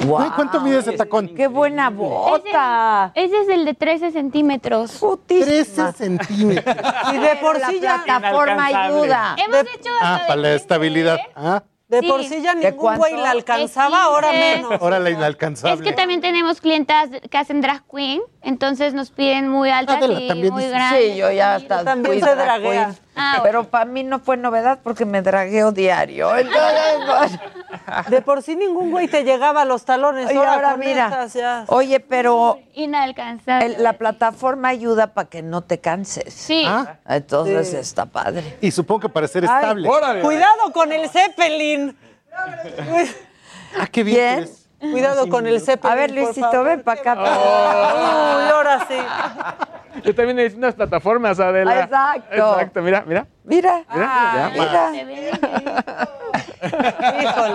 Guau. 0.07 0.33
¿Cuánto 0.35 0.61
mide 0.61 0.79
ese 0.79 0.93
tacón? 0.93 1.29
¡Qué 1.35 1.47
buena 1.47 1.91
bota! 1.91 3.13
Ese 3.15 3.41
es 3.43 3.49
el 3.49 3.65
de 3.65 3.75
13 3.75 4.11
centímetros. 4.13 5.01
13 5.27 5.93
centímetros. 5.93 6.75
Y 7.15 7.19
de 7.19 7.37
por 7.41 7.59
La 7.61 7.69
sí 7.69 7.81
ya. 7.81 8.03
plataforma 8.05 8.67
ayuda. 8.67 9.37
Hemos 9.39 9.61
hecho 9.75 9.91
Ah, 10.01 10.23
para 10.27 10.41
la 10.41 10.49
de 10.49 10.57
estabilidad. 10.57 11.19
Ah, 11.37 11.63
De 11.87 12.01
Sí. 12.01 12.09
por 12.09 12.25
sí 12.25 12.41
ya 12.43 12.55
¿De 12.55 12.71
ningún 12.71 12.97
güey 12.97 13.15
la 13.15 13.31
alcanzaba, 13.31 13.99
De 13.99 14.03
ahora 14.05 14.31
15. 14.31 14.57
menos. 14.57 14.73
ahora 14.83 14.99
la 14.99 15.11
Es 15.11 15.17
inalcanzable. 15.17 15.85
que 15.85 15.93
también 15.93 16.21
tenemos 16.23 16.61
clientas 16.61 17.11
que 17.31 17.39
hacen 17.39 17.61
drag 17.61 17.83
queen, 17.89 18.23
entonces 18.45 18.95
nos 18.95 19.11
piden 19.11 19.49
muy 19.49 19.71
altas 19.71 19.97
Adela, 19.97 20.21
y 20.21 20.29
también 20.29 20.53
muy 20.53 20.63
dices- 20.65 20.77
grandes. 20.77 21.13
Sí, 21.13 21.17
yo 21.17 21.31
ya 21.33 21.55
hasta 21.57 21.85
También 21.85 22.21
fui 22.21 22.29
se 22.29 22.35
draguea. 22.37 22.95
Ah, 23.17 23.41
Pero 23.45 23.65
para 23.65 23.85
mí 23.85 24.03
no 24.03 24.19
fue 24.19 24.37
novedad 24.37 24.81
porque 24.83 25.05
me 25.05 25.23
dragueo 25.23 25.71
diario. 25.73 26.35
Entonces, 26.37 27.39
De 28.09 28.23
por 28.23 28.43
sí 28.43 28.57
ningún 28.57 28.91
güey 28.91 29.09
te 29.09 29.25
llegaba 29.25 29.63
a 29.63 29.65
los 29.65 29.85
talones. 29.85 30.31
y 30.33 30.37
ahora, 30.37 30.77
mira, 30.77 31.07
estas 31.07 31.35
ya. 31.35 31.65
oye, 31.69 32.01
pero 32.01 32.59
Inalcanzable. 32.75 33.67
el- 33.67 33.83
la 33.83 33.95
plataforma 33.95 34.69
ayuda 34.69 35.09
para 35.15 35.29
que 35.29 35.43
no 35.43 35.63
te 35.63 35.79
canses. 35.81 36.33
Sí. 36.35 36.65
Ah, 36.67 36.97
Entonces 37.09 37.71
Sí. 37.71 37.77
está 37.77 38.07
padre. 38.07 38.59
y 38.61 38.71
supongo 38.71 39.01
que 39.03 39.09
para 39.09 39.29
ser 39.29 39.45
Ay, 39.49 39.57
estable. 39.57 39.89
Cuidado 40.23 40.73
con 40.73 40.91
el 40.93 41.09
Zeppelin. 41.09 41.97
Ah, 43.79 43.87
qué 43.91 44.03
bien. 44.03 44.45
Bien. 44.45 44.51
Cuidado 44.93 45.29
con 45.29 45.47
el 45.47 45.61
Zeppelin. 45.61 45.93
A 45.93 45.95
ver, 45.97 46.11
Luisito, 46.11 46.65
ven 46.65 46.83
para 46.83 47.01
acá. 47.01 47.15
Uy, 47.19 48.51
ahora 48.53 48.87
sí. 48.89 48.97
Yo 50.03 50.15
también 50.15 50.37
necesito 50.37 50.59
unas 50.59 50.75
plataformas, 50.75 51.39
Adela. 51.41 51.81
Exacto. 51.85 52.35
Exacto, 52.35 52.83
mira, 52.83 53.05
mira. 53.07 53.27
Mira, 53.45 53.85
Ah, 53.89 54.51
Mira, 54.53 54.91
ve 54.91 55.31
increíble. 55.31 55.75
Híjole. 57.23 57.55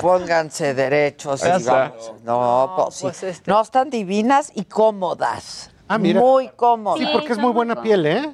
pónganse 0.00 0.74
derechos. 0.74 1.42
Digamos. 1.42 2.12
No, 2.24 2.74
pues, 2.76 3.16
sí. 3.16 3.26
este- 3.26 3.50
No, 3.50 3.60
están 3.60 3.88
divinas 3.90 4.52
y 4.54 4.64
cómodas. 4.64 5.70
Ah, 5.94 5.98
mira. 5.98 6.20
Muy 6.20 6.48
cómodas. 6.56 6.98
Sí, 7.00 7.06
porque 7.12 7.32
es 7.32 7.38
muy 7.38 7.52
buena 7.52 7.82
piel, 7.82 8.06
¿eh? 8.06 8.32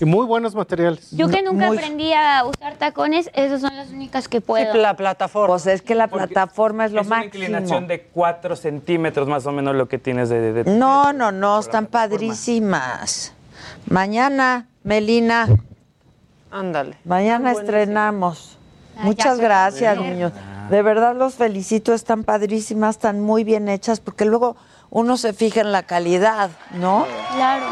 Y 0.00 0.04
muy 0.04 0.24
buenos 0.26 0.54
materiales. 0.54 1.10
Yo 1.10 1.28
que 1.28 1.42
nunca 1.42 1.66
Muy- 1.68 1.76
aprendí 1.76 2.12
a 2.12 2.44
usar 2.44 2.76
tacones, 2.76 3.30
esas 3.34 3.60
son 3.60 3.76
las 3.76 3.90
únicas 3.90 4.28
que 4.28 4.38
Sí, 4.38 4.44
puedo. 4.44 4.74
la 4.74 4.96
plataforma. 4.96 5.48
Pues 5.48 5.66
es 5.66 5.82
que 5.82 5.94
la 5.94 6.08
plataforma 6.08 6.86
es 6.86 6.92
lo 6.92 7.00
es 7.02 7.06
una 7.06 7.16
máximo. 7.16 7.44
inclinación 7.44 7.86
de 7.86 8.02
4 8.04 8.56
centímetros 8.56 9.28
más 9.28 9.44
o 9.46 9.52
menos 9.52 9.74
lo 9.76 9.86
que 9.88 9.98
tienes 9.98 10.28
de... 10.30 10.40
de- 10.40 10.64
de- 10.64 10.76
No, 10.78 11.12
no, 11.12 11.30
no, 11.32 11.58
están 11.60 11.86
padrísimas. 11.86 13.34
Mañana, 13.88 14.66
Melina, 14.82 15.46
Ándale. 16.50 16.96
mañana 17.04 17.52
estrenamos. 17.52 18.58
Ah, 18.96 19.02
Muchas 19.04 19.38
ya. 19.38 19.44
gracias, 19.44 19.98
niños. 19.98 20.32
De 20.70 20.80
verdad 20.82 21.14
los 21.14 21.34
felicito, 21.34 21.92
están 21.92 22.24
padrísimas, 22.24 22.96
están 22.96 23.20
muy 23.20 23.44
bien 23.44 23.68
hechas, 23.68 24.00
porque 24.00 24.24
luego 24.24 24.56
uno 24.94 25.16
se 25.16 25.32
fija 25.32 25.60
en 25.60 25.72
la 25.72 25.82
calidad, 25.82 26.50
¿no? 26.72 27.04
Claro. 27.34 27.66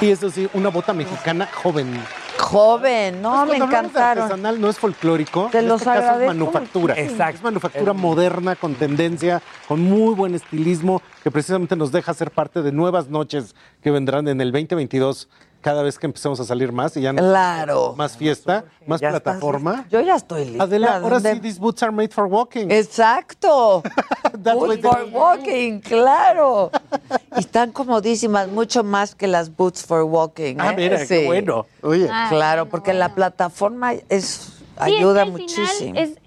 Y 0.00 0.10
eso 0.10 0.30
sí, 0.30 0.48
una 0.54 0.70
bota 0.70 0.94
mexicana 0.94 1.46
joven. 1.52 2.02
Joven, 2.38 3.20
no, 3.20 3.44
Pues 3.46 3.58
me 3.58 3.64
encantaron. 3.64 4.24
artesanal 4.24 4.58
no 4.60 4.70
es 4.70 4.78
folclórico. 4.78 5.48
Te 5.52 5.58
en 5.58 5.68
los 5.68 5.82
este 5.82 5.92
caso 5.92 6.20
es 6.20 6.26
manufactura. 6.26 6.94
Exacto. 6.96 7.36
Es 7.36 7.42
manufactura 7.42 7.92
moderna, 7.92 8.56
con 8.56 8.74
tendencia, 8.74 9.42
con 9.68 9.80
muy 9.82 10.14
buen 10.14 10.34
estilismo, 10.34 11.02
que 11.22 11.30
precisamente 11.30 11.76
nos 11.76 11.92
deja 11.92 12.14
ser 12.14 12.30
parte 12.30 12.62
de 12.62 12.72
nuevas 12.72 13.08
noches 13.08 13.54
que 13.82 13.90
vendrán 13.90 14.26
en 14.26 14.40
el 14.40 14.50
2022 14.50 15.28
cada 15.66 15.82
vez 15.82 15.98
que 15.98 16.06
empecemos 16.06 16.38
a 16.38 16.44
salir 16.44 16.70
más 16.70 16.96
y 16.96 17.00
ya 17.00 17.12
no 17.12 17.20
Claro. 17.20 17.94
más 17.96 18.16
fiesta, 18.16 18.66
más 18.86 19.00
Ya 19.00 19.10
plataforma. 19.10 19.84
Yo 19.90 20.00
ya 20.00 20.14
estoy 20.14 20.44
lista. 20.44 20.62
Adela, 20.62 20.98
ahora 20.98 21.18
¿Dónde- 21.18 21.34
sí, 21.34 21.40
these 21.40 21.58
boots 21.58 21.82
are 21.82 21.90
made 21.90 22.10
for 22.10 22.26
walking. 22.26 22.68
Exacto. 22.70 23.82
That's 24.44 24.56
Boots 24.56 24.80
for 24.80 25.08
walking, 25.12 25.80
claro. 25.80 26.70
Y 27.36 27.40
están 27.40 27.72
comodísimas, 27.72 28.46
mucho 28.46 28.84
más 28.84 29.16
que 29.16 29.26
las 29.26 29.56
boots 29.56 29.84
for 29.84 30.04
walking. 30.04 30.54
Ah, 30.60 30.70
¿eh? 30.70 30.76
mira, 30.76 31.04
qué 31.04 31.26
bueno. 31.26 31.66
Oye, 31.82 32.08
Ah, 32.12 32.26
Claro, 32.30 32.66
qué 32.66 32.70
porque 32.70 32.94
la 32.94 33.12
plataforma 33.12 33.94
es 34.08 34.24
Sí, 34.24 34.52
ayuda 34.76 35.10
es 35.10 35.14
que 35.14 35.20
al 35.22 35.32
muchísimo. 35.32 35.94
Final 35.94 35.96
es 35.96 36.18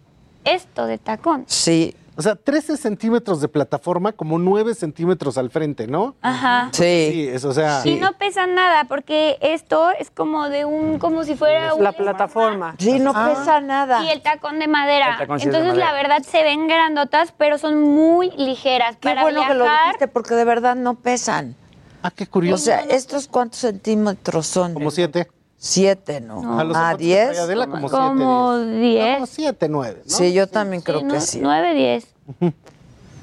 esto 0.43 0.85
de 0.85 0.97
tacón. 0.97 1.45
Sí, 1.47 1.95
o 2.19 2.21
sea, 2.21 2.35
13 2.35 2.75
centímetros 2.75 3.39
de 3.39 3.47
plataforma, 3.47 4.11
como 4.11 4.37
9 4.37 4.75
centímetros 4.75 5.37
al 5.37 5.49
frente, 5.51 5.87
¿no? 5.87 6.15
Ajá. 6.21 6.67
sí. 6.73 7.09
Sí, 7.13 7.27
es, 7.29 7.45
o 7.45 7.53
sea, 7.53 7.81
Y 7.85 7.95
no 7.95 8.11
pesa 8.17 8.45
nada, 8.45 8.83
porque 8.89 9.37
esto 9.41 9.89
es 9.97 10.11
como 10.11 10.49
de 10.49 10.65
un, 10.65 10.99
como 10.99 11.23
si 11.23 11.35
fuera 11.35 11.73
un 11.73 11.81
La 11.81 11.93
plataforma. 11.93 12.75
Sí, 12.77 12.99
no 12.99 13.13
pesa 13.13 13.61
nada. 13.61 14.03
y 14.03 14.09
el 14.09 14.21
tacón 14.21 14.59
de 14.59 14.67
madera. 14.67 15.13
El 15.13 15.17
tacón 15.19 15.39
sí 15.39 15.45
es 15.47 15.51
de 15.53 15.57
Entonces, 15.59 15.79
la 15.79 15.91
madera. 15.93 16.09
verdad, 16.09 16.27
se 16.29 16.43
ven 16.43 16.67
grandotas, 16.67 17.33
pero 17.37 17.57
son 17.57 17.81
muy 17.81 18.31
ligeras. 18.31 18.97
Qué 18.97 19.07
para 19.09 19.21
bueno 19.21 19.41
que 19.47 19.53
lo 19.53 19.63
dijiste, 19.63 20.09
porque 20.09 20.35
de 20.35 20.43
verdad 20.43 20.75
no 20.75 20.95
pesan. 20.95 21.55
ah, 22.03 22.11
qué 22.11 22.25
O 22.25 22.29
curioso. 22.29 22.65
sea, 22.65 22.81
¿estos 22.81 23.29
cuántos 23.29 23.61
centímetros 23.61 24.45
son? 24.45 24.73
como 24.73 24.91
7. 24.91 25.29
Siete, 25.61 26.21
¿no? 26.21 26.41
No. 26.41 26.57
A 26.57 26.63
los 26.63 26.75
Ah, 26.75 26.79
zapatos 26.79 26.99
de 26.99 27.05
diez. 27.05 27.37
Adela, 27.39 27.67
como 27.67 27.89
7. 27.89 27.97
como 27.97 28.57
10. 28.59 29.13
Como 29.15 29.25
7, 29.25 29.67
9. 29.69 30.01
Sí, 30.05 30.33
yo 30.33 30.47
también 30.47 30.81
creo 30.81 31.01
Sí, 31.01 31.05
que 31.07 31.13
¿no? 31.13 31.21
sí. 31.21 31.39
9, 31.41 31.73
10. 31.75 32.07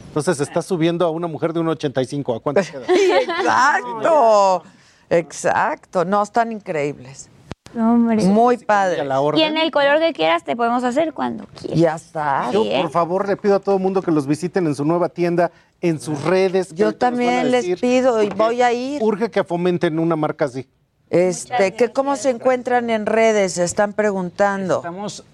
Entonces 0.08 0.40
está 0.40 0.60
subiendo 0.60 1.06
a 1.06 1.10
una 1.10 1.28
mujer 1.28 1.54
de 1.54 1.60
1,85. 1.60 2.36
¿A 2.36 2.40
cuánto 2.40 2.60
queda? 2.60 2.86
Sí, 2.94 3.10
exacto. 3.10 4.62
Exacto. 5.08 6.04
No, 6.04 6.22
están 6.22 6.52
increíbles. 6.52 7.30
Hombre. 7.74 8.16
Muy 8.24 8.56
A 8.56 8.66
padre. 8.66 9.04
Y 9.36 9.42
en 9.42 9.56
el 9.56 9.70
color 9.70 9.98
que 9.98 10.12
quieras, 10.12 10.44
te 10.44 10.56
podemos 10.56 10.84
hacer 10.84 11.12
cuando 11.14 11.44
quieras. 11.58 11.78
Ya 11.78 11.94
está. 11.94 12.50
Yo, 12.52 12.64
¿eh? 12.64 12.80
por 12.82 12.90
favor, 12.90 13.28
le 13.28 13.36
pido 13.36 13.56
a 13.56 13.60
todo 13.60 13.76
el 13.76 13.82
mundo 13.82 14.02
que 14.02 14.10
los 14.10 14.26
visiten 14.26 14.66
en 14.66 14.74
su 14.74 14.84
nueva 14.84 15.08
tienda, 15.08 15.50
en 15.80 16.00
sus 16.00 16.22
redes. 16.22 16.74
Yo 16.74 16.88
a 16.88 16.92
también 16.92 17.50
les 17.50 17.78
pido 17.80 18.22
y 18.22 18.28
voy 18.28 18.62
a 18.62 18.72
ir. 18.72 19.02
Urge 19.02 19.30
que 19.30 19.42
fomenten 19.44 19.98
una 19.98 20.16
marca 20.16 20.46
así. 20.46 20.66
Este, 21.10 21.74
que 21.74 21.92
cómo 21.92 22.16
se 22.16 22.30
encuentran 22.30 22.90
en 22.90 23.06
redes, 23.06 23.54
se 23.54 23.64
están 23.64 23.92
preguntando. 23.92 24.76
Estamos 24.76 25.24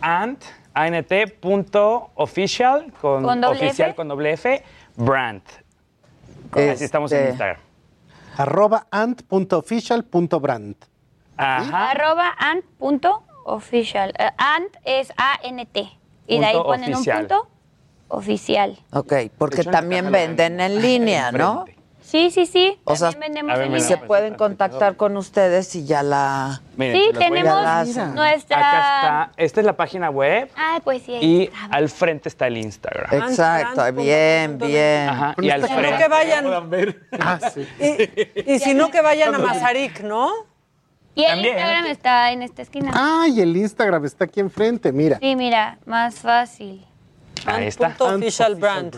ant, 0.00 0.42
ant, 0.74 1.06
punto 1.40 2.10
official, 2.14 2.92
con, 3.00 3.22
¿Con 3.22 3.40
doble 3.40 3.66
oficial 3.66 3.90
F? 3.90 3.96
con 3.96 4.08
doble 4.08 4.32
F, 4.32 4.62
brand. 4.96 5.42
Así 6.52 6.84
estamos 6.84 7.10
en 7.12 7.18
Este, 7.18 7.30
Instagram. 7.30 7.60
Arroba 8.36 8.86
ant.official.brand. 8.90 10.76
Ajá. 11.36 11.90
Arroba 11.90 12.32
ant.official. 12.38 14.12
Eh, 14.18 14.30
ant 14.36 14.76
es 14.84 15.12
A-N-T. 15.16 15.98
Y 16.26 16.38
de 16.38 16.44
ahí 16.46 16.56
ponen 16.56 16.94
oficial. 16.94 17.22
un 17.22 17.28
punto 17.28 17.48
oficial. 18.08 18.78
Ok, 18.92 19.12
porque 19.36 19.64
también 19.64 20.10
venden 20.10 20.60
en 20.60 20.80
línea, 20.80 21.32
¿no? 21.32 21.64
Sí, 22.06 22.30
sí, 22.30 22.46
sí. 22.46 22.78
O 22.84 22.94
sea, 22.94 23.10
También 23.10 23.32
vendemos 23.32 23.56
ver, 23.58 23.66
en 23.66 23.72
línea. 23.72 23.88
se 23.88 23.96
pueden 23.96 24.34
contactar 24.34 24.94
con 24.96 25.16
ustedes 25.16 25.74
y 25.74 25.84
ya 25.86 26.02
la... 26.02 26.60
Miren, 26.76 26.96
Sí, 26.96 27.18
tenemos 27.18 27.96
nuestra... 28.14 28.58
Acá 28.58 28.78
está. 28.78 29.32
Esta 29.42 29.60
es 29.60 29.66
la 29.66 29.72
página 29.76 30.10
web 30.10 30.48
Ah, 30.56 30.80
pues 30.84 31.02
sí. 31.02 31.14
ahí 31.14 31.24
y 31.24 31.42
está. 31.44 31.64
al 31.72 31.88
frente 31.88 32.28
está 32.28 32.46
el 32.46 32.58
Instagram. 32.58 33.10
Exacto, 33.22 33.92
bien, 33.94 34.58
bien. 34.58 35.08
Ajá. 35.08 35.34
Y 35.40 35.50
al 35.50 35.62
esta 35.64 35.74
No 35.74 35.80
frente. 35.80 36.02
que 36.02 36.08
vayan. 36.08 36.46
Ah, 37.18 37.40
sí. 37.52 37.68
Y, 37.80 38.52
y 38.54 38.58
si 38.60 38.74
no, 38.74 38.90
que 38.90 39.00
vayan 39.00 39.34
a 39.34 39.38
Mazarik, 39.38 40.02
¿no? 40.02 40.30
Y 41.16 41.22
el 41.24 41.30
También. 41.30 41.54
Instagram 41.54 41.86
está 41.86 42.32
en 42.32 42.42
esta 42.42 42.62
esquina. 42.62 42.90
Ah, 42.94 43.26
y 43.28 43.40
el 43.40 43.56
Instagram 43.56 44.04
está 44.04 44.24
aquí 44.26 44.40
enfrente, 44.40 44.92
mira. 44.92 45.18
Sí, 45.20 45.34
mira, 45.36 45.78
más 45.86 46.16
fácil. 46.16 46.84
Ahí 47.46 47.66
está. 47.66 47.88
Punto 47.88 48.04
official 48.16 48.54
brand. 48.56 48.94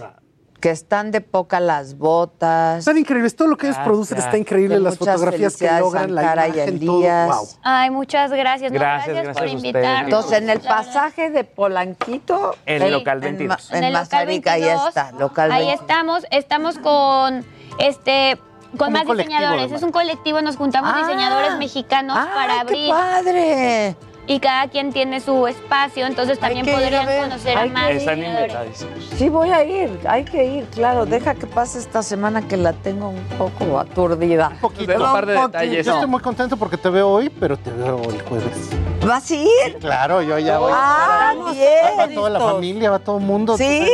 Que 0.61 0.71
están 0.71 1.11
de 1.11 1.21
poca 1.21 1.61
las 1.61 1.99
botas. 1.99 2.79
Están 2.79 2.97
increíbles, 2.97 3.37
todo 3.37 3.49
lo 3.49 3.57
que 3.59 3.67
ellos 3.67 3.77
Gracias. 3.77 3.87
producen 3.93 4.19
está 4.19 4.39
increíble, 4.39 4.77
Que 4.77 4.81
las 4.81 4.97
fotografías 4.99 5.57
que 5.57 5.71
logran, 5.79 6.15
la 6.15 6.23
y 6.23 6.51
imagen, 6.51 6.69
Elías. 6.77 7.29
todo. 7.29 7.39
Wow. 7.39 7.49
Ay, 7.63 7.91
muchas 7.91 8.31
gracias. 8.31 8.73
no, 8.73 8.79
Gracias, 8.79 9.15
gracias, 9.15 9.25
gracias 9.25 9.37
por 9.37 9.49
invitarnos. 9.49 10.05
Entonces, 10.05 10.39
en 10.39 10.51
el 10.51 10.61
pasaje 10.61 11.31
de 11.31 11.45
Polanquito, 11.45 12.55
En 12.65 12.91
local 12.91 13.17
en, 13.19 13.37
22. 13.37 13.71
Ma- 13.71 13.79
en 13.79 13.85
el 13.85 13.93
local 13.93 14.03
Mazarik, 14.05 14.47
ahí 14.47 14.61
22, 14.63 14.89
está, 14.89 15.13
local 15.13 15.53
Ahí 15.53 15.67
22. 15.67 15.81
estamos, 15.83 16.27
estamos 16.31 16.79
con 16.79 17.45
este 17.79 18.39
con 18.79 18.93
más 18.93 19.07
diseñadores. 19.07 19.61
además. 19.63 19.79
Es 19.81 19.83
un 19.83 19.93
colectivo, 19.93 20.41
nos 20.43 20.57
juntamos 20.57 20.91
Ah. 20.95 20.99
diseñadores 21.07 21.57
mexicanos 21.59 22.17
¡Ah, 22.19 22.29
para 22.35 22.55
qué 22.55 22.61
abrir 22.61 22.91
padre! 22.91 23.97
Y 24.27 24.41
cada 24.41 24.69
quien 24.69 24.93
tiene 24.93 25.21
su 25.21 25.47
espacio, 25.47 26.07
entonces 26.07 26.39
también 26.39 26.69
a 26.69 26.73
podrían 26.73 27.07
ver, 27.07 27.23
conocer 27.23 27.57
hay 27.57 27.69
a 27.69 27.73
más 27.73 27.89
que 27.89 27.97
Están 27.97 28.23
invitadísimos. 28.23 29.05
Sí, 29.17 29.29
voy 29.29 29.51
a 29.51 29.65
ir, 29.65 30.01
hay 30.09 30.25
que 30.25 30.45
ir, 30.45 30.65
claro. 30.67 31.07
Deja 31.07 31.35
que 31.35 31.47
pase 31.47 31.79
esta 31.79 32.03
semana 32.03 32.43
que 32.47 32.57
la 32.57 32.73
tengo 32.73 33.09
un 33.11 33.23
poco 33.39 33.79
aturdida. 33.79 34.49
Un 34.55 34.59
poquito. 34.59 34.93
Un 34.95 34.99
par 35.13 35.27
de 35.27 35.33
detalles. 35.35 35.87
Yo 35.87 35.93
estoy 35.95 36.09
muy 36.09 36.21
contento 36.21 36.57
porque 36.57 36.77
te 36.77 36.91
veo 36.91 37.09
hoy, 37.09 37.31
pero 37.31 37.57
te 37.57 37.71
veo 37.71 38.03
el 38.03 38.23
jueves. 38.23 38.71
¿Vas 39.07 39.31
a 39.31 39.35
ir? 39.35 39.79
Claro, 39.81 40.21
yo 40.23 40.39
ya 40.39 40.59
voy. 40.59 40.73
Ah, 40.75 41.31
Estamos 41.33 41.57
Va 41.57 42.07
bien. 42.07 42.15
toda 42.15 42.31
la 42.31 42.41
familia, 42.41 42.91
va 42.91 42.99
todo 42.99 43.19
el 43.19 43.25
mundo. 43.25 43.57
¿Sí? 43.57 43.87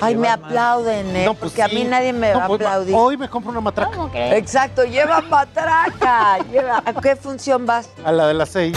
Ay, 0.00 0.16
me 0.16 0.28
aplauden, 0.28 1.14
¿eh? 1.14 1.24
No, 1.26 1.34
pues 1.34 1.52
Porque 1.52 1.62
a 1.62 1.68
mí 1.68 1.84
nadie 1.84 2.12
me 2.12 2.32
No, 2.32 2.38
va 2.38 2.44
a 2.44 2.48
pues, 2.48 2.60
aplaudir. 2.60 2.94
Hoy 2.96 3.16
me 3.16 3.28
compro 3.28 3.50
una 3.50 3.60
matraca 3.60 3.90
¿Cómo? 3.96 4.10
Exacto, 4.14 4.84
lleva 4.84 5.20
matraca. 5.20 6.38
lleva. 6.52 6.82
¿A 6.84 6.92
qué 6.94 7.16
función 7.16 7.66
vas? 7.66 7.90
a 8.04 8.12
la 8.12 8.26
de 8.26 8.34
las 8.34 8.48
seis. 8.48 8.76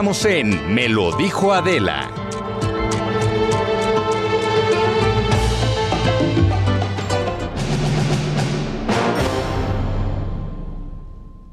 Estamos 0.00 0.24
en 0.24 0.74
Me 0.74 0.88
lo 0.88 1.14
dijo 1.14 1.52
Adela. 1.52 2.10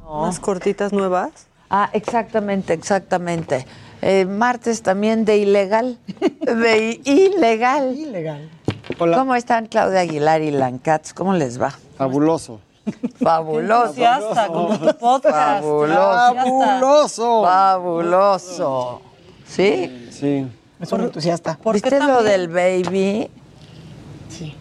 Unas 0.07 0.39
cortitas 0.39 0.93
nuevas. 0.93 1.47
Ah, 1.69 1.89
exactamente, 1.91 2.71
exactamente. 2.71 3.65
Eh, 4.01 4.23
martes 4.23 4.81
también 4.81 5.25
de 5.25 5.39
ilegal. 5.39 5.99
De 6.39 7.01
ilegal. 7.03 7.97
Ilegal. 7.97 8.49
¿Cómo 8.97 9.35
están 9.35 9.65
Claudia 9.65 9.99
Aguilar 9.99 10.41
y 10.41 10.51
Lancats? 10.51 11.13
¿Cómo 11.13 11.33
les 11.33 11.61
va? 11.61 11.73
Fabuloso. 11.97 12.61
Fabuloso. 13.21 13.93
Entusiasta 13.93 14.47
con 14.47 14.79
tu 14.79 14.97
podcast. 14.97 15.63
Fabuloso. 15.63 16.35
Fabuloso. 16.35 17.43
Fabuloso. 17.43 19.01
¿Sí? 19.47 20.07
Sí. 20.11 20.47
Es 20.79 20.91
un 20.91 21.01
entusiasta. 21.01 21.57
¿Viste 21.73 21.99
lo 21.99 22.21
del 22.23 22.47
baby? 22.49 23.29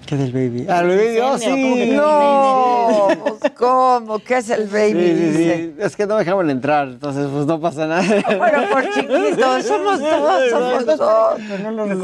¿Qué 0.07 0.17
del 0.17 0.33
baby? 0.33 0.67
Ah, 0.69 0.81
el 0.81 0.89
baby, 0.89 1.19
oh, 1.21 1.37
sí. 1.39 1.91
No, 1.97 3.09
pues, 3.39 3.53
¿cómo? 3.57 4.19
¿Qué 4.21 4.37
es 4.37 4.51
el 4.51 4.69
baby? 4.69 4.93
Sí, 4.93 5.33
sí, 5.37 5.37
sí. 5.37 5.75
Es 5.81 5.97
que 5.97 6.07
no 6.07 6.15
me 6.15 6.21
dejaban 6.21 6.49
entrar, 6.49 6.87
entonces 6.89 7.27
pues 7.33 7.45
no 7.47 7.61
pasa 7.61 7.87
nada. 7.87 8.03
Bueno, 8.39 8.63
por 8.71 8.85
chiquitos, 8.91 9.65
somos 9.65 10.01
dos, 10.01 10.51
somos 10.51 10.87
dos. 10.87 11.41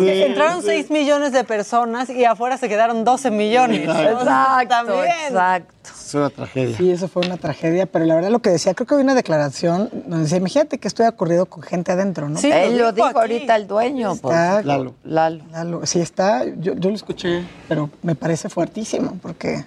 Entraron 0.00 0.62
6 0.62 0.90
millones 0.90 1.32
de 1.32 1.44
personas 1.44 2.10
y 2.10 2.24
afuera 2.24 2.58
se 2.58 2.68
quedaron 2.68 3.04
12 3.04 3.30
millones. 3.30 3.82
Exacto, 3.88 4.68
También. 4.68 5.04
exacto. 5.28 5.72
Es 5.94 6.14
una 6.14 6.30
tragedia. 6.30 6.76
Sí, 6.76 6.90
eso 6.90 7.08
fue 7.08 7.24
una 7.26 7.36
tragedia, 7.38 7.86
pero 7.86 8.04
la 8.04 8.14
verdad 8.14 8.30
lo 8.30 8.40
que 8.40 8.50
decía, 8.50 8.74
creo 8.74 8.86
que 8.86 8.94
había 8.94 9.04
una 9.04 9.14
declaración 9.14 9.88
donde 9.92 10.24
decía, 10.24 10.38
imagínate 10.38 10.78
que 10.78 10.86
estoy 10.88 11.06
ocurrido 11.06 11.46
con 11.46 11.62
gente 11.62 11.90
adentro, 11.92 12.28
¿no? 12.28 12.38
Sí, 12.38 12.50
Él 12.52 12.76
lo 12.78 12.92
dijo 12.92 13.06
aquí. 13.08 13.18
ahorita 13.18 13.56
el 13.56 13.66
dueño. 13.66 14.14
pues. 14.16 14.36
Lalo. 14.64 14.94
Lalo. 15.04 15.42
Lalo, 15.52 15.86
sí 15.86 16.00
está, 16.00 16.44
yo, 16.44 16.74
yo 16.74 16.90
lo 16.90 16.94
escuché, 16.96 17.42
pero 17.68 17.88
me 18.02 18.14
parece 18.14 18.48
fuertísimo, 18.48 19.18
porque 19.22 19.64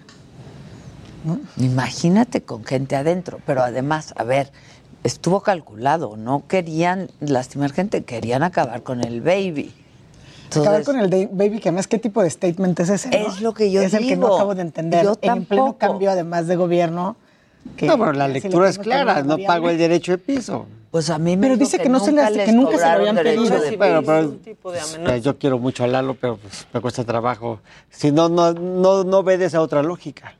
Imagínate 1.57 2.41
con 2.43 2.63
gente 2.65 2.95
adentro, 2.95 3.39
pero 3.47 3.63
además, 3.63 4.13
a 4.17 4.23
ver, 4.23 4.51
estuvo 5.03 5.41
calculado, 5.41 6.17
no 6.17 6.43
querían 6.47 7.09
lastimar 7.19 7.71
gente, 7.71 8.03
querían 8.03 8.43
acabar 8.43 8.83
con 8.83 9.03
el 9.03 9.21
baby. 9.21 9.73
acabar 10.51 10.83
con 10.83 10.99
el 10.99 11.09
de- 11.09 11.27
baby, 11.31 11.59
que 11.59 11.69
además, 11.69 11.87
¿qué 11.87 11.97
tipo 11.97 12.21
de 12.21 12.29
statement 12.29 12.79
es 12.79 12.89
ese? 12.89 13.09
no? 13.09 13.15
Es 13.27 13.41
lo 13.41 13.53
que 13.55 13.71
yo 13.71 13.81
Es 13.81 13.93
el 13.95 14.07
que 14.07 14.15
no 14.15 14.27
digo. 14.27 14.35
acabo 14.35 14.53
de 14.55 14.61
entender. 14.61 15.03
Yo 15.03 15.17
en 15.21 15.45
pleno 15.45 15.77
cambio, 15.77 16.11
además 16.11 16.45
de 16.47 16.55
gobierno. 16.55 17.15
que- 17.75 17.87
No, 17.87 17.97
pero 17.97 18.13
la 18.13 18.27
lectura 18.27 18.69
es 18.69 18.77
clara, 18.77 19.23
no 19.23 19.39
pago 19.39 19.71
el 19.71 19.79
derecho 19.79 20.11
de 20.11 20.17
piso. 20.19 20.67
Pues 20.95 21.09
a 21.09 21.17
mí 21.19 21.35
me 21.35 21.47
Pero 21.47 21.57
dice 21.57 21.77
que 21.77 21.89
no 21.89 21.99
se 21.99 22.13
les 22.13 22.45
que 22.45 22.53
nunca 22.53 22.77
se 22.77 22.85
lo 22.85 22.89
habían 22.89 23.17
pedido. 23.17 23.59
de 23.59 23.75
Bueno, 23.75 24.01
pero 24.01 24.19
un 24.29 24.39
tipo 24.39 24.71
de 24.71 24.79
pues, 24.79 24.93
amenaza. 24.95 25.17
yo 25.17 25.37
quiero 25.37 25.59
mucho 25.59 25.83
a 25.83 25.87
Lalo, 25.87 26.15
pero 26.15 26.37
pues, 26.37 26.65
me 26.71 26.79
cuesta 26.79 27.03
trabajo. 27.03 27.59
Si 27.89 28.13
no, 28.13 28.29
no, 28.29 28.53
no, 28.53 29.03
no 29.03 29.17
obedeces 29.17 29.55
a 29.55 29.61
otra 29.61 29.83
lógica. 29.83 30.35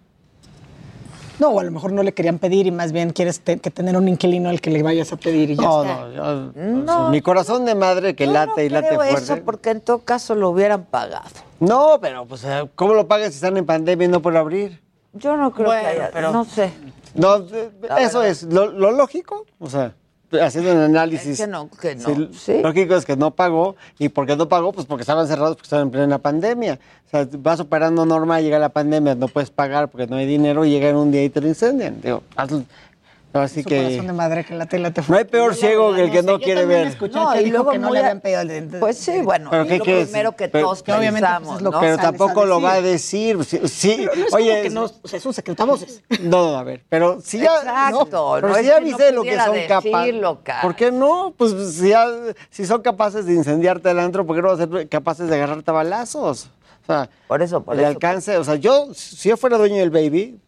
No, 1.40 1.50
o 1.50 1.60
a 1.60 1.64
lo 1.66 1.72
mejor 1.72 1.92
no 1.92 2.04
le 2.04 2.14
querían 2.14 2.40
pedir 2.40 2.68
y 2.68 2.72
más 2.72 2.94
bien 2.94 3.10
quieres 3.10 3.42
te- 3.42 3.60
que 3.60 3.70
tener 3.70 3.98
un 3.98 4.08
inquilino 4.08 4.48
al 4.48 4.62
que 4.62 4.70
le 4.70 4.82
vayas 4.82 5.12
a 5.12 5.18
pedir 5.18 5.50
y 5.52 5.58
ya 5.58 5.62
No, 5.62 5.84
está. 5.84 6.08
no, 6.08 6.14
yo- 6.14 6.52
No. 6.56 7.10
mi 7.10 7.20
corazón 7.22 7.66
de 7.66 7.76
madre 7.76 8.16
que 8.16 8.26
Yo 8.26 8.32
late 8.32 8.64
y 8.66 8.70
late 8.70 8.88
creo 8.88 9.00
fuerte. 9.02 9.24
eso 9.24 9.38
porque 9.44 9.72
en 9.72 9.82
todo 9.82 10.00
caso 10.06 10.36
lo 10.36 10.52
hubieran 10.52 10.86
pagado. 10.86 11.26
No, 11.60 11.98
pero 12.00 12.26
pues, 12.28 12.46
eh, 12.46 12.64
¿cómo 12.76 12.94
lo 12.94 13.10
pagas 13.10 13.32
si 13.32 13.36
están 13.36 13.58
en 13.58 13.66
pandemia 13.66 14.06
y 14.06 14.10
no 14.10 14.22
pueden 14.22 14.40
abrir? 14.40 14.82
Yo 15.12 15.36
no 15.36 15.52
creo 15.52 15.66
Bueno, 15.68 15.82
que 15.82 15.88
haya, 15.90 16.12
pero- 16.14 16.32
no 16.32 16.46
sé. 16.46 16.72
No, 17.14 17.36
eh, 17.40 17.72
eso 18.00 18.20
verdad. 18.20 18.28
es 18.28 18.44
lo, 18.44 18.68
lo 18.68 18.92
lógico, 18.92 19.46
o 19.60 19.70
sea, 19.70 19.94
haciendo 20.42 20.72
un 20.72 20.80
análisis. 20.80 21.40
Es 21.40 21.40
que 21.40 21.48
no, 21.48 21.70
que 21.70 21.96
no, 21.96 22.06
sí, 22.06 22.30
sí. 22.34 22.62
Lógico 22.62 22.96
es 22.96 23.06
que 23.06 23.16
no 23.16 23.32
pagó. 23.32 23.76
¿Y 24.00 24.10
por 24.10 24.26
qué 24.26 24.36
no 24.36 24.48
pagó? 24.48 24.72
Pues 24.72 24.86
porque 24.86 25.02
estaban 25.02 25.28
cerrados, 25.28 25.56
porque 25.56 25.66
estaban 25.66 25.88
en 25.88 25.92
plena 25.92 26.18
pandemia. 26.20 26.80
O 27.08 27.10
sea, 27.10 27.28
vas 27.40 27.60
operando 27.60 28.06
normal, 28.06 28.44
llega 28.44 28.60
la 28.60 28.70
pandemia, 28.70 29.16
no 29.16 29.28
puedes 29.28 29.50
pagar 29.50 29.90
porque 29.90 30.08
no 30.08 30.16
hay 30.16 30.26
dinero 30.26 30.66
y 30.66 30.72
llegan 30.72 30.96
un 30.96 31.12
día 31.12 31.24
y 31.24 31.30
te 31.30 31.42
lo 31.42 31.48
incendian. 31.48 32.02
Digo, 32.02 32.24
hazlo. 32.36 32.64
Así 33.42 33.64
Su 33.64 33.70
que 33.70 33.78
corazón 33.84 34.08
de 34.08 34.14
madre 34.14 34.46
que 34.46 34.54
late 34.56 34.78
y 34.78 34.80
late 34.80 35.02
no 35.08 35.18
hay 35.18 35.26
peor 35.26 35.56
ciego 35.56 35.94
que 35.94 36.04
el 36.06 36.12
que 36.12 36.24
no 36.24 36.40
quiere 36.40 36.66
ver. 36.66 36.88
Escuché 36.88 37.14
No, 37.16 37.32
que 37.34 37.42
y 37.42 37.50
luego 37.52 37.72
que 37.72 37.78
no 37.80 37.92
le 37.92 38.00
habían 38.00 38.22
pedido 38.22 38.42
el 38.42 38.72
de- 38.72 38.80
Pues 38.80 38.98
sí, 38.98 39.22
bueno, 39.22 39.50
¿Pero 39.52 39.66
qué 39.68 39.78
lo 39.78 39.84
primero 39.84 40.36
que 40.36 40.48
Pero- 40.48 40.66
todos 40.68 40.84
que 40.84 40.94
pensamos, 40.94 41.48
pues, 41.48 41.58
es 41.58 41.62
lo 41.64 41.72
¿no? 41.72 41.80
que 41.80 41.86
Pero 41.86 41.98
tampoco 41.98 42.46
lo 42.46 42.62
va 42.62 42.74
a 42.74 42.82
decir. 42.82 43.44
Sí, 43.44 43.60
sí, 43.68 43.96
Pero 44.00 44.16
no 44.16 44.26
es 44.28 44.34
oye, 44.34 44.50
como 44.52 44.62
que 44.64 44.70
no, 44.70 44.84
o 45.04 45.08
sea, 45.08 45.18
es 45.20 45.26
un 45.26 45.34
secretavoces. 45.34 46.02
No, 46.22 46.52
no, 46.52 46.58
a 46.58 46.64
ver, 46.64 46.84
pero 46.90 47.20
si 47.22 47.40
ya. 47.40 47.58
Exacto, 47.58 48.32
pero 48.36 48.48
no 48.50 48.56
si 48.56 48.64
ya 48.66 48.80
viste 48.80 49.12
lo 49.12 49.24
que 49.24 49.38
son 49.38 49.56
capaces. 49.68 50.16
¿Por 50.62 50.76
qué 50.76 50.92
no? 50.92 51.34
Pues 51.38 51.54
si, 51.76 51.90
ya- 51.90 52.08
si 52.50 52.66
son 52.66 52.82
capaces 52.82 53.26
de 53.26 53.34
incendiarte 53.34 53.90
el 53.92 54.00
antro, 54.00 54.26
¿por 54.26 54.36
qué 54.36 54.42
no 54.42 54.56
van 54.56 54.62
a 54.62 54.66
ser 54.78 54.90
capaces 54.90 55.28
de 55.30 55.36
agarrarte 55.36 55.70
a 55.72 55.74
balazos? 55.74 56.50
O 56.84 56.86
sea, 56.86 57.10
Por 57.28 57.42
eso, 57.42 57.64
por 57.64 57.74
el 57.74 57.80
eso. 57.82 57.90
alcance. 57.90 58.38
O 58.38 58.44
sea, 58.44 58.56
yo, 58.56 58.94
si 58.94 59.30
yo 59.30 59.38
fuera 59.38 59.58
dueño 59.58 59.78
del 59.78 59.90
baby, 59.90 60.40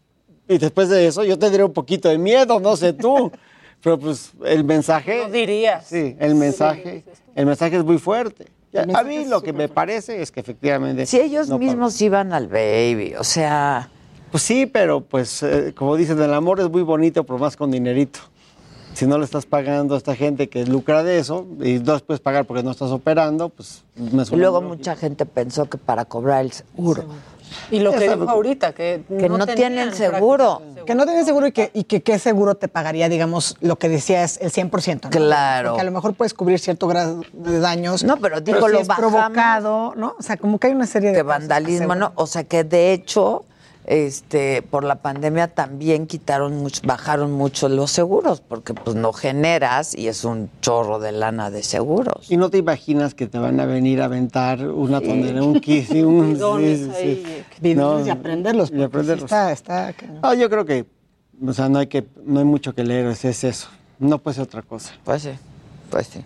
y 0.48 0.58
después 0.58 0.90
de 0.90 1.08
eso, 1.08 1.24
yo 1.24 1.38
tendría 1.38 1.66
un 1.66 1.74
poquito 1.74 2.10
de 2.10 2.18
miedo, 2.18 2.60
no 2.60 2.76
sé 2.78 2.94
tú. 2.94 3.32
pero 3.82 4.00
pues 4.00 4.32
el 4.46 4.64
mensaje. 4.64 5.24
No 5.24 5.30
dirías. 5.30 5.86
Sí, 5.88 6.16
el 6.20 6.36
mensaje, 6.36 7.04
el 7.36 7.46
mensaje 7.46 7.78
es 7.78 7.84
muy 7.84 7.98
fuerte. 7.98 8.48
A 8.94 9.04
mí 9.04 9.26
lo 9.26 9.42
que 9.42 9.54
me 9.54 9.70
parece 9.70 10.22
es 10.22 10.32
que 10.32 10.40
efectivamente. 10.40 11.06
Si 11.06 11.20
ellos 11.20 11.50
no 11.50 11.58
mismos 11.58 12.00
iban 12.02 12.34
al 12.34 12.48
baby, 12.48 13.16
o 13.18 13.24
sea, 13.24 13.90
Pues 14.32 14.44
sí, 14.44 14.66
pero 14.66 15.02
pues 15.02 15.42
eh, 15.42 15.74
como 15.76 15.96
dicen, 15.96 16.22
el 16.22 16.34
amor 16.34 16.60
es 16.60 16.70
muy 16.70 16.82
bonito, 16.82 17.24
pero 17.24 17.40
más 17.40 17.56
con 17.56 17.72
dinerito. 17.72 18.20
Si 18.94 19.06
no 19.06 19.18
le 19.20 19.26
estás 19.26 19.46
pagando 19.46 19.94
a 19.94 19.98
esta 19.98 20.16
gente 20.16 20.50
que 20.50 20.66
lucra 20.66 21.04
de 21.04 21.20
eso 21.20 21.46
y 21.62 21.80
no 21.80 22.00
puedes 22.00 22.20
pagar 22.20 22.46
porque 22.46 22.64
no 22.64 22.72
estás 22.72 22.90
operando, 22.92 23.50
pues 23.50 23.84
me 23.96 24.24
y 24.24 24.36
luego 24.36 24.62
mucha 24.62 24.96
gente 24.96 25.26
pensó 25.26 25.70
que 25.70 25.78
para 25.78 26.06
cobrar 26.06 26.44
el 26.44 26.52
seguro. 26.52 27.06
Y 27.72 27.80
lo 27.80 27.92
que 27.92 28.06
Esa- 28.06 28.16
dijo 28.16 28.30
ahorita, 28.30 28.74
que, 28.74 29.04
Que 29.08 29.30
no, 29.30 29.46
tienen 29.46 29.90
tenían 29.90 29.94
seguro. 29.94 30.62
Que 30.86 30.96
no 30.96 31.06
tienen 31.06 31.26
seguro 31.26 31.48
y 31.48 31.52
que, 31.52 31.72
y 31.74 31.84
que 31.84 32.02
qué 32.02 32.18
seguro 32.20 32.56
te 32.56 32.68
pagaría, 32.68 33.10
digamos, 33.10 33.58
lo 33.62 33.78
que 33.78 33.90
decía 33.90 34.24
es 34.24 34.40
el 34.42 34.52
100%. 34.52 35.06
¿no? 35.06 35.10
Claro. 35.10 35.70
Porque 35.72 35.82
a 35.82 35.86
lo 35.86 35.92
mejor 35.92 36.14
puedes 36.14 36.34
cubrir 36.34 36.60
cierto 36.60 36.88
grado 36.88 37.24
de 37.34 37.60
daños. 37.60 38.04
No, 38.04 38.18
pero 38.18 38.40
digo, 38.42 38.66
si 38.68 38.74
lo 38.74 38.80
es 38.80 38.88
bajamos. 38.88 39.12
provocado, 39.12 39.94
¿no? 39.96 40.16
O 40.18 40.22
sea, 40.22 40.38
como 40.38 40.60
que 40.60 40.68
hay 40.68 40.74
una 40.74 40.88
serie 40.88 41.10
de 41.10 41.18
que 41.18 41.24
cosas 41.24 41.40
vandalismo. 41.40 41.96
¿no? 41.96 42.12
O 42.16 42.28
sea 42.28 42.44
que 42.44 42.64
de 42.64 42.94
hecho, 42.94 43.44
este, 43.88 44.62
por 44.62 44.84
la 44.84 45.02
pandemia 45.02 45.48
también 45.48 46.08
quitaron 46.08 46.58
mucho, 46.58 46.82
bajaron 46.86 47.32
mucho 47.32 47.70
los 47.70 47.90
seguros, 47.90 48.42
porque 48.42 48.74
pues 48.74 48.98
no 48.98 49.14
generas 49.14 49.98
y 49.98 50.10
es 50.10 50.26
un 50.26 50.50
chorro 50.62 51.00
de 51.00 51.14
lana 51.14 51.50
de 51.50 51.64
seguros. 51.64 52.30
Y 52.30 52.36
no 52.36 52.50
te 52.50 52.58
imaginas 52.58 53.16
que 53.16 53.28
te 53.28 53.40
van 53.40 53.60
a 53.62 53.66
venir 53.66 54.02
a 54.02 54.06
aventar 54.06 54.68
una 54.68 55.00
tonelada, 55.00 55.42
un 55.44 55.60
kiss, 55.62 55.90
y 55.92 56.02
un... 56.02 56.34
Bidones 56.34 56.80
sí, 56.80 56.86
sí, 56.86 56.92
ahí. 56.92 57.46
sí. 57.62 57.76
No, 57.76 58.06
y 58.06 58.10
aprenderlos. 58.10 58.70
y 58.70 58.72
porque 58.72 58.80
sí 58.80 58.84
aprenderlos. 58.84 59.32
Está, 59.32 59.52
está. 59.54 59.96
No, 60.22 60.34
yo 60.34 60.50
creo 60.50 60.66
que, 60.66 60.86
o 61.46 61.54
sea, 61.54 61.70
no 61.70 61.80
hay 61.80 61.88
que, 61.88 62.06
no 62.26 62.40
hay 62.40 62.46
mucho 62.46 62.76
que 62.76 62.84
leer, 62.84 63.06
es, 63.08 63.24
es 63.24 63.46
eso. 63.46 63.70
No 64.00 64.18
puede 64.20 64.36
ser 64.36 64.44
otra 64.44 64.64
cosa. 64.64 64.94
Pues 65.06 65.22
sí, 65.24 65.32
pues 65.90 66.08
sí. 66.08 66.20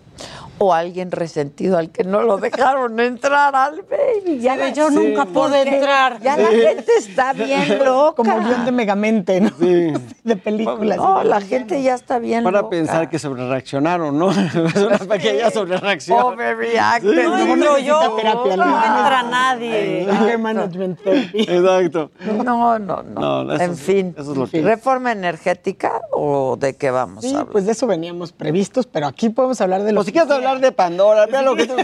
O 0.64 0.72
alguien 0.72 1.10
resentido 1.10 1.76
al 1.76 1.90
que 1.90 2.04
no 2.04 2.22
lo 2.22 2.36
dejaron 2.36 3.00
entrar 3.00 3.56
al 3.56 3.82
baby. 3.82 4.38
Ya 4.38 4.54
la- 4.54 4.68
yo 4.68 4.90
nunca 4.90 5.24
pude 5.24 5.62
entrar. 5.62 6.20
Ya 6.20 6.36
la 6.36 6.48
gente 6.50 6.92
está 6.98 7.32
bien 7.32 7.84
loca. 7.84 8.14
Como 8.16 8.38
guion 8.38 8.64
de 8.64 8.70
Megamente, 8.70 9.40
¿no? 9.40 9.50
De 10.22 10.36
películas. 10.36 10.98
No, 10.98 11.24
la 11.24 11.40
gente 11.40 11.82
ya 11.82 11.94
está 11.94 12.20
bien 12.20 12.44
Para 12.44 12.58
loca. 12.60 12.70
pensar 12.70 13.10
que 13.10 13.18
sobre 13.18 13.48
reaccionaron, 13.48 14.16
¿no? 14.16 14.30
es 14.30 14.54
una 14.76 14.98
pequeña 14.98 15.50
sobre 15.50 15.78
reacción. 15.78 16.20
Overreacted. 16.22 17.10
Sí. 17.10 17.26
No 17.26 17.36
necesita 17.56 17.78
yo, 17.80 18.16
terapia, 18.16 18.56
no 18.56 18.64
¿no? 18.64 18.76
entra 18.76 19.22
nadie. 19.24 20.06
Anger 20.08 20.38
management 20.38 21.02
therapy. 21.02 21.40
Exacto. 21.42 22.10
No, 22.44 22.78
no, 22.78 23.02
no. 23.02 23.42
No, 23.42 23.52
eso 23.54 23.64
en 23.64 23.70
es- 23.72 23.80
fin. 23.80 24.14
eso 24.16 24.30
es 24.32 24.38
lo 24.38 24.46
que- 24.46 24.62
¿Reforma 24.62 25.10
energética 25.10 26.02
o 26.12 26.56
de 26.56 26.74
qué 26.76 26.92
vamos 26.92 27.24
Sí, 27.24 27.34
a 27.34 27.38
hablar? 27.40 27.52
pues 27.52 27.66
de 27.66 27.72
eso 27.72 27.88
veníamos 27.88 28.30
previstos, 28.32 28.86
pero 28.86 29.08
aquí 29.08 29.28
podemos 29.30 29.60
hablar 29.60 29.82
de 29.82 29.90
lo 29.92 30.02
O 30.02 30.04
si 30.04 30.12
quieres 30.12 30.30
hablar 30.30 30.51
de 30.60 30.72
Pandora, 30.72 31.26
vea 31.26 31.42
lo 31.42 31.54
que 31.56 31.66
tú- 31.66 31.76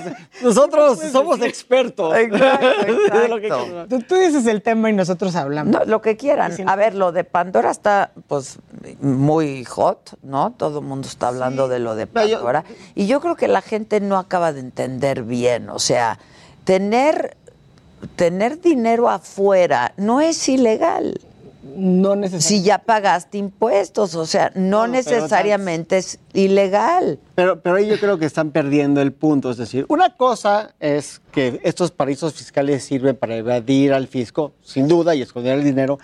nosotros 0.42 0.98
somos 1.12 1.40
expertos. 1.42 2.16
Exacto, 2.16 2.66
exacto. 2.86 3.86
Tú, 3.88 4.00
tú 4.02 4.14
dices 4.16 4.46
el 4.46 4.62
tema 4.62 4.90
y 4.90 4.92
nosotros 4.92 5.34
hablamos. 5.36 5.72
No, 5.72 5.84
lo 5.84 6.00
que 6.02 6.16
quieran. 6.16 6.52
A 6.66 6.76
ver, 6.76 6.94
lo 6.94 7.12
de 7.12 7.24
Pandora 7.24 7.70
está 7.70 8.10
pues 8.26 8.58
muy 9.00 9.64
hot, 9.64 10.18
¿no? 10.22 10.52
Todo 10.56 10.80
el 10.80 10.84
mundo 10.84 11.08
está 11.08 11.28
hablando 11.28 11.68
de 11.68 11.78
lo 11.78 11.94
de 11.94 12.04
yo- 12.06 12.12
Pandora. 12.12 12.64
Y 12.94 13.06
yo 13.06 13.20
creo 13.20 13.36
que 13.36 13.48
la 13.48 13.62
gente 13.62 14.00
no 14.00 14.18
acaba 14.18 14.52
de 14.52 14.60
entender 14.60 15.22
bien. 15.22 15.68
O 15.70 15.78
sea, 15.78 16.18
tener, 16.64 17.36
tener 18.16 18.60
dinero 18.60 19.08
afuera 19.08 19.92
no 19.96 20.20
es 20.20 20.48
ilegal. 20.48 21.20
No 21.78 22.16
necesariamente. 22.16 22.48
Si 22.48 22.62
ya 22.62 22.78
pagaste 22.78 23.38
impuestos, 23.38 24.16
o 24.16 24.26
sea, 24.26 24.50
no, 24.56 24.88
necesariamente 24.88 25.98
es 25.98 26.18
ilegal. 26.32 27.20
Pero, 27.36 27.60
pero 27.60 27.76
ahí 27.76 27.86
yo 27.86 28.00
creo 28.00 28.18
que 28.18 28.26
están 28.26 28.50
perdiendo 28.50 29.00
el 29.00 29.12
punto. 29.12 29.48
Es 29.48 29.58
decir, 29.58 29.86
una 29.88 30.16
cosa 30.16 30.74
es 30.80 31.22
que 31.30 31.60
estos 31.62 31.92
paraísos 31.92 32.34
fiscales 32.34 32.82
sirven 32.82 33.14
para 33.14 33.36
evadir 33.36 33.92
al 33.92 34.08
fisco, 34.08 34.54
sin 34.60 34.88
duda, 34.88 35.14
y 35.14 35.22
esconder 35.22 35.56
el 35.56 35.62
dinero. 35.62 36.00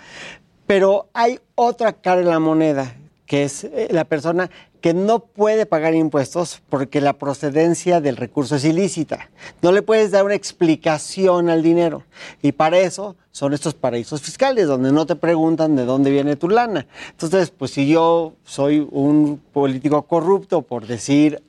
Pero 0.65 1.09
hay 1.13 1.41
otra 1.55 1.91
cara 1.91 2.21
en 2.21 2.29
la 2.29 2.39
moneda, 2.39 2.95
que 3.25 3.43
es 3.43 3.65
eh, 3.65 3.89
la 3.91 4.05
persona 4.05 4.49
que 4.85 4.93
no 4.93 5.17
puede 5.17 5.65
pagar 5.65 5.95
impuestos 5.95 6.61
porque 6.69 7.01
la 7.01 7.13
procedencia 7.13 8.01
del 8.01 8.17
recurso 8.17 8.57
es 8.57 8.65
ilícita. 8.65 9.31
No 9.63 9.71
le 9.71 9.81
puedes 9.81 10.11
dar 10.11 10.23
una 10.23 10.35
explicación 10.35 11.49
al 11.49 11.63
dinero. 11.63 12.03
Y 12.43 12.51
para 12.51 12.77
eso 12.77 13.15
son 13.31 13.55
estos 13.55 13.73
paraísos 13.73 14.21
fiscales, 14.21 14.67
donde 14.67 14.91
no 14.91 15.07
te 15.07 15.15
preguntan 15.15 15.75
de 15.75 15.85
dónde 15.85 16.11
viene 16.11 16.35
tu 16.35 16.49
lana. 16.49 16.85
Entonces, 17.09 17.49
pues 17.49 17.71
si 17.71 17.87
yo 17.87 18.35
soy 18.43 18.87
un 18.91 19.41
político 19.53 20.03
corrupto, 20.03 20.61
por 20.61 20.85
decir 20.85 21.41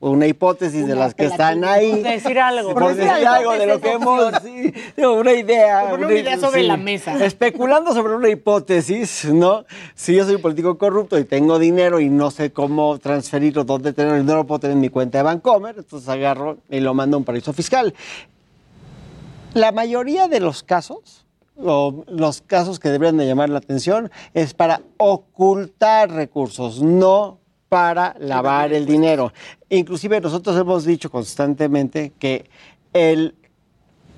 una 0.00 0.26
hipótesis 0.26 0.86
de 0.86 0.94
las 0.94 1.14
que 1.14 1.26
están 1.26 1.62
ahí. 1.62 1.92
Por 1.92 2.02
decir 2.02 2.38
algo. 2.38 2.72
Por 2.72 2.94
decir 2.94 3.10
algo 3.10 3.52
de 3.52 3.66
lo 3.66 3.80
que 3.80 3.92
hemos. 3.92 4.32
sí, 4.42 4.72
una 4.96 5.32
idea. 5.32 5.90
Por 5.90 6.00
una 6.00 6.12
idea 6.12 6.38
sobre 6.38 6.62
la 6.62 6.78
mesa. 6.78 7.22
Especulando 7.24 7.92
sobre 7.92 8.14
una 8.14 8.30
hipótesis, 8.30 9.26
¿no? 9.26 9.66
Si 9.94 10.14
yo 10.14 10.24
soy 10.24 10.36
un 10.36 10.42
político 10.42 10.78
corrupto 10.78 11.18
y 11.18 11.24
tengo 11.24 11.58
dinero 11.58 12.00
y 12.00 12.08
no 12.08 12.30
sé 12.30 12.50
cómo 12.50 12.98
transferirlo, 12.98 13.64
dónde 13.64 13.92
tenerlo, 13.92 14.18
y 14.18 14.24
no 14.24 14.36
lo 14.36 14.46
puedo 14.46 14.60
tener 14.60 14.74
en 14.74 14.80
mi 14.80 14.88
cuenta 14.88 15.18
de 15.18 15.24
Bancomer, 15.24 15.76
entonces 15.76 16.08
agarro 16.08 16.56
y 16.70 16.80
lo 16.80 16.94
mando 16.94 17.16
a 17.16 17.18
un 17.18 17.24
paraíso 17.24 17.52
fiscal. 17.52 17.94
La 19.52 19.70
mayoría 19.70 20.28
de 20.28 20.40
los 20.40 20.62
casos, 20.62 21.26
o 21.58 22.04
los 22.08 22.40
casos 22.40 22.78
que 22.78 22.88
deberían 22.88 23.18
de 23.18 23.26
llamar 23.26 23.50
la 23.50 23.58
atención, 23.58 24.10
es 24.32 24.54
para 24.54 24.80
ocultar 24.96 26.10
recursos, 26.10 26.80
no 26.80 27.39
para 27.70 28.14
lavar 28.18 28.72
el 28.74 28.84
dinero. 28.84 29.32
Inclusive 29.70 30.20
nosotros 30.20 30.58
hemos 30.58 30.84
dicho 30.84 31.08
constantemente 31.10 32.12
que 32.18 32.50
el 32.92 33.34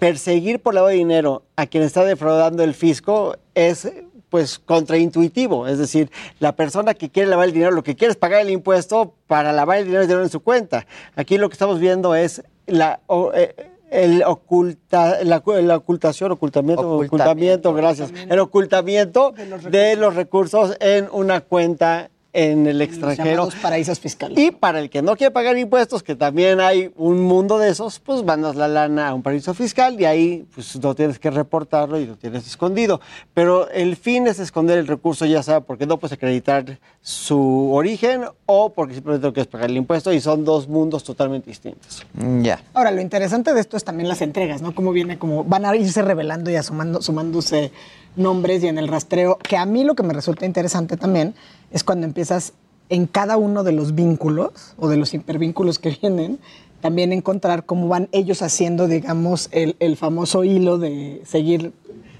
perseguir 0.01 0.59
por 0.61 0.75
lavado 0.75 0.89
de 0.91 0.97
dinero 0.97 1.43
a 1.55 1.67
quien 1.67 1.85
está 1.85 2.05
defraudando 2.05 2.65
el 2.65 2.75
fisco 2.75 3.37
es 3.55 3.93
pues 4.31 4.59
contraintuitivo, 4.59 5.67
es 5.69 5.77
decir, 5.79 6.11
la 6.41 6.57
persona 6.57 6.95
que 6.95 7.11
quiere 7.11 7.29
lavar 7.29 7.49
el 7.49 7.53
dinero 7.53 7.71
lo 7.71 7.83
que 7.83 7.95
quiere 7.95 8.13
es 8.13 8.17
pagar 8.17 8.41
el 8.41 8.49
impuesto 8.49 9.13
para 9.27 9.53
lavar 9.53 9.77
el 9.77 9.85
dinero, 9.85 10.01
el 10.01 10.09
dinero 10.09 10.25
en 10.25 10.31
su 10.31 10.41
cuenta. 10.41 10.87
Aquí 11.17 11.37
lo 11.37 11.51
que 11.51 11.53
estamos 11.53 11.79
viendo 11.79 12.15
es 12.15 12.43
la 12.67 13.01
o- 13.09 13.33
eh, 13.35 13.55
el 13.91 14.23
oculta, 14.25 15.23
la, 15.23 15.43
la 15.45 15.77
ocultación, 15.77 16.33
ocultamiento, 16.33 16.81
ocultamiento, 17.09 17.75
gracias, 17.75 18.11
el 18.31 18.39
ocultamiento 18.39 19.35
de 19.71 19.97
los 19.97 20.15
recursos 20.17 20.79
en 20.81 21.09
una 21.13 21.43
cuenta 21.43 22.09
en 22.33 22.67
el 22.67 22.81
extranjero. 22.81 23.31
llamados 23.31 23.55
paraísos 23.57 24.01
fiscales. 24.01 24.39
Y 24.39 24.51
para 24.51 24.81
el 24.81 24.89
que 24.89 25.03
no 25.03 25.17
quiere 25.17 25.31
pagar 25.31 25.59
impuestos, 25.59 26.03
que 26.03 26.15
también 26.15 26.61
hay 26.61 26.91
un 26.97 27.21
mundo 27.21 27.59
de 27.59 27.69
esos, 27.71 27.99
pues 27.99 28.25
mandas 28.25 28.57
la 28.57 28.69
lana 28.69 29.09
a 29.09 29.15
un 29.15 29.23
paraíso 29.23 29.53
fiscal 29.55 30.01
y 30.01 30.05
ahí 30.07 30.47
pues 30.55 30.81
no 30.81 30.95
tienes 30.95 31.19
que 31.19 31.31
reportarlo 31.31 31.99
y 31.99 32.07
lo 32.07 32.17
tienes 32.17 32.47
escondido. 32.47 33.01
Pero 33.35 33.69
el 33.71 33.97
fin 33.97 34.27
es 34.27 34.39
esconder 34.39 34.79
el 34.79 34.87
recurso, 34.87 35.27
ya 35.27 35.43
sea 35.43 35.61
porque 35.61 35.87
no 35.87 35.99
puedes 35.99 36.15
acreditar 36.15 36.79
su 37.03 37.71
origen 37.73 38.25
o 38.47 38.73
porque 38.73 38.95
simplemente 38.95 39.27
no 39.27 39.33
quieres 39.33 39.51
pagar 39.51 39.69
el 39.69 39.77
impuesto 39.77 40.13
y 40.13 40.21
son 40.21 40.45
dos 40.45 40.69
mundos 40.69 41.05
totalmente 41.05 41.51
distintos. 41.51 42.07
Ya. 42.41 42.63
Ahora, 42.73 42.91
lo 42.91 43.01
interesante 43.01 43.53
de 43.53 43.61
esto 43.61 43.77
es 43.77 43.85
también 43.85 44.09
las 44.09 44.23
entregas, 44.23 44.63
¿no? 44.63 44.75
Cómo 44.75 44.93
viene, 44.93 45.19
como 45.19 45.45
van 45.45 45.67
a 45.67 45.77
irse 45.77 46.01
revelando 46.01 46.51
y 46.51 46.57
asumando, 46.57 47.03
sumándose 47.03 47.73
nombres 48.17 48.63
y 48.63 48.69
en 48.69 48.79
el 48.79 48.89
rastreo, 48.89 49.39
que 49.39 49.57
a 49.57 49.67
mí 49.67 49.85
lo 49.85 49.95
que 49.95 50.03
me 50.03 50.13
resulta 50.13 50.47
interesante 50.47 50.97
también 50.97 51.35
es 51.71 51.85
cuando 51.85 52.07
empiezas 52.07 52.53
en 52.89 53.07
cada 53.07 53.37
uno 53.37 53.65
de 53.65 53.73
los 53.73 53.95
vínculos 53.95 54.75
o 54.77 54.89
de 54.89 54.97
los 54.97 55.15
hipervínculos 55.15 55.79
que 55.79 55.91
vienen, 56.01 56.39
también 56.81 57.13
encontrar 57.13 57.65
cómo 57.65 57.89
van 57.89 58.09
ellos 58.13 58.43
haciendo, 58.43 58.89
digamos, 58.89 59.49
el, 59.53 59.77
el 59.79 59.97
famoso 59.97 60.45
hilo 60.45 60.79
de 60.79 61.23
seguir, 61.25 61.73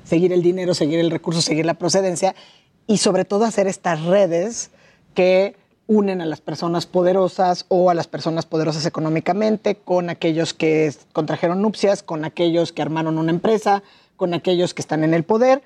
seguir 0.05 0.33
el 0.33 0.43
dinero, 0.43 0.75
seguir 0.75 1.01
el 1.01 1.11
recurso, 1.11 1.43
seguir 1.43 1.67
la 1.67 1.75
procedencia 1.75 2.35
y 2.87 2.99
sobre 2.99 3.25
todo 3.25 3.45
hacer 3.45 3.67
estas 3.67 4.05
redes 4.05 4.71
que 5.15 5.57
unen 5.87 6.21
a 6.21 6.27
las 6.27 6.41
personas 6.41 6.87
poderosas 6.87 7.67
o 7.69 7.91
a 7.91 7.95
las 7.95 8.07
personas 8.07 8.47
poderosas 8.47 8.87
económicamente 8.87 9.75
con 9.75 10.11
aquellos 10.11 10.55
que 10.55 10.93
contrajeron 11.13 11.61
nupcias, 11.61 12.03
con 12.03 12.25
aquellos 12.25 12.73
que 12.73 12.83
armaron 12.83 13.19
una 13.19 13.31
empresa, 13.31 13.83
con 14.17 14.33
aquellos 14.33 14.75
que 14.75 14.83
están 14.83 15.05
en 15.05 15.15
el 15.15 15.25
poder. 15.25 15.63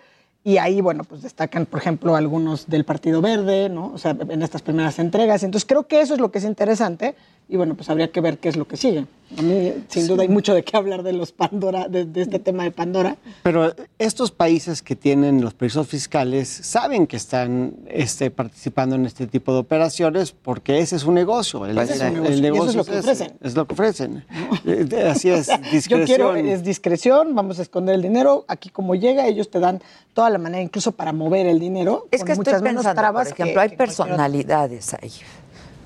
Y 0.47 0.59
ahí, 0.59 0.81
bueno, 0.81 1.02
pues 1.02 1.23
destacan, 1.23 1.66
por 1.66 1.81
ejemplo, 1.81 2.14
algunos 2.14 2.68
del 2.68 2.85
Partido 2.85 3.20
Verde, 3.20 3.68
¿no? 3.68 3.90
O 3.93 3.98
sea, 3.98 4.16
en 4.16 4.43
estas 4.43 4.62
primeras 4.62 5.01
entregas. 5.01 5.43
Entonces, 5.43 5.66
creo 5.66 5.89
que 5.89 6.01
eso 6.01 6.14
es 6.14 6.20
lo 6.20 6.31
que 6.31 6.39
es 6.39 6.44
interesante. 6.44 7.16
Y 7.48 7.56
bueno, 7.56 7.77
pues 7.77 7.89
habría 7.90 8.10
que 8.10 8.20
ver 8.20 8.39
qué 8.39 8.48
es 8.48 8.56
lo 8.56 8.66
que 8.66 8.77
sigue. 8.77 9.06
A 9.39 9.43
mí, 9.43 9.73
sin 9.89 10.06
duda, 10.09 10.23
hay 10.23 10.28
mucho 10.28 10.52
de 10.55 10.64
qué 10.64 10.77
hablar 10.77 11.02
de 11.05 11.12
los 11.12 11.31
Pandora, 11.32 11.86
de, 11.89 12.05
de 12.05 12.23
este 12.23 12.39
tema 12.40 12.64
de 12.64 12.70
Pandora. 12.73 13.16
Pero 13.44 13.73
estos 13.98 14.31
países 14.32 14.82
que 14.82 14.97
tienen 14.97 15.40
los 15.40 15.55
paraísos 15.55 15.86
fiscales 15.86 16.48
saben 16.48 17.06
que 17.06 17.16
están 17.16 17.74
este, 17.89 18.31
participando 18.32 18.97
en 18.97 19.06
este 19.06 19.27
tipo 19.28 19.52
de 19.52 19.60
operaciones 19.60 20.32
porque 20.32 20.78
ese 20.81 20.97
es 20.97 21.05
un 21.05 21.14
negocio. 21.14 21.66
El, 21.66 21.78
Ese 21.78 21.94
es 21.94 22.01
un 22.02 22.27
el 22.27 22.43
negocio. 22.43 22.70
Eso 22.70 22.81
es 22.81 22.86
lo 22.86 22.93
que 22.94 22.98
ofrecen. 22.98 23.32
Es 23.40 23.55
lo 23.55 23.66
que 23.66 23.73
ofrecen. 23.74 24.24
Eh, 24.64 25.09
Así 25.09 25.31
es, 25.31 25.47
Yo 25.48 25.56
discreción. 25.70 26.05
quiero, 26.05 26.35
es 26.36 26.64
discreción, 26.64 27.35
vamos 27.35 27.60
a 27.60 27.62
esconder 27.62 27.94
el 27.97 28.02
dinero. 28.02 28.44
Aquí 28.48 28.70
como 28.70 28.94
llega, 28.97 29.27
ellos 29.28 29.51
te 29.51 29.60
dan 29.60 29.82
toda 30.14 30.31
la 30.31 30.39
manera, 30.39 30.62
incluso 30.62 30.93
para 30.93 31.12
mover 31.12 31.47
el 31.47 31.59
dinero. 31.60 32.06
Es 32.10 32.20
con 32.20 32.27
que 32.27 32.32
estoy 32.32 32.44
muchas 32.47 32.62
menos 32.62 32.81
pensando, 32.82 33.01
trabas 33.01 33.28
por 33.28 33.35
ejemplo, 33.40 33.55
que- 33.55 33.60
hay 33.60 33.70
que 33.70 33.77
cualquier 33.77 33.90
otra. 34.01 34.06
personalidades 34.06 34.94
ahí, 34.94 35.12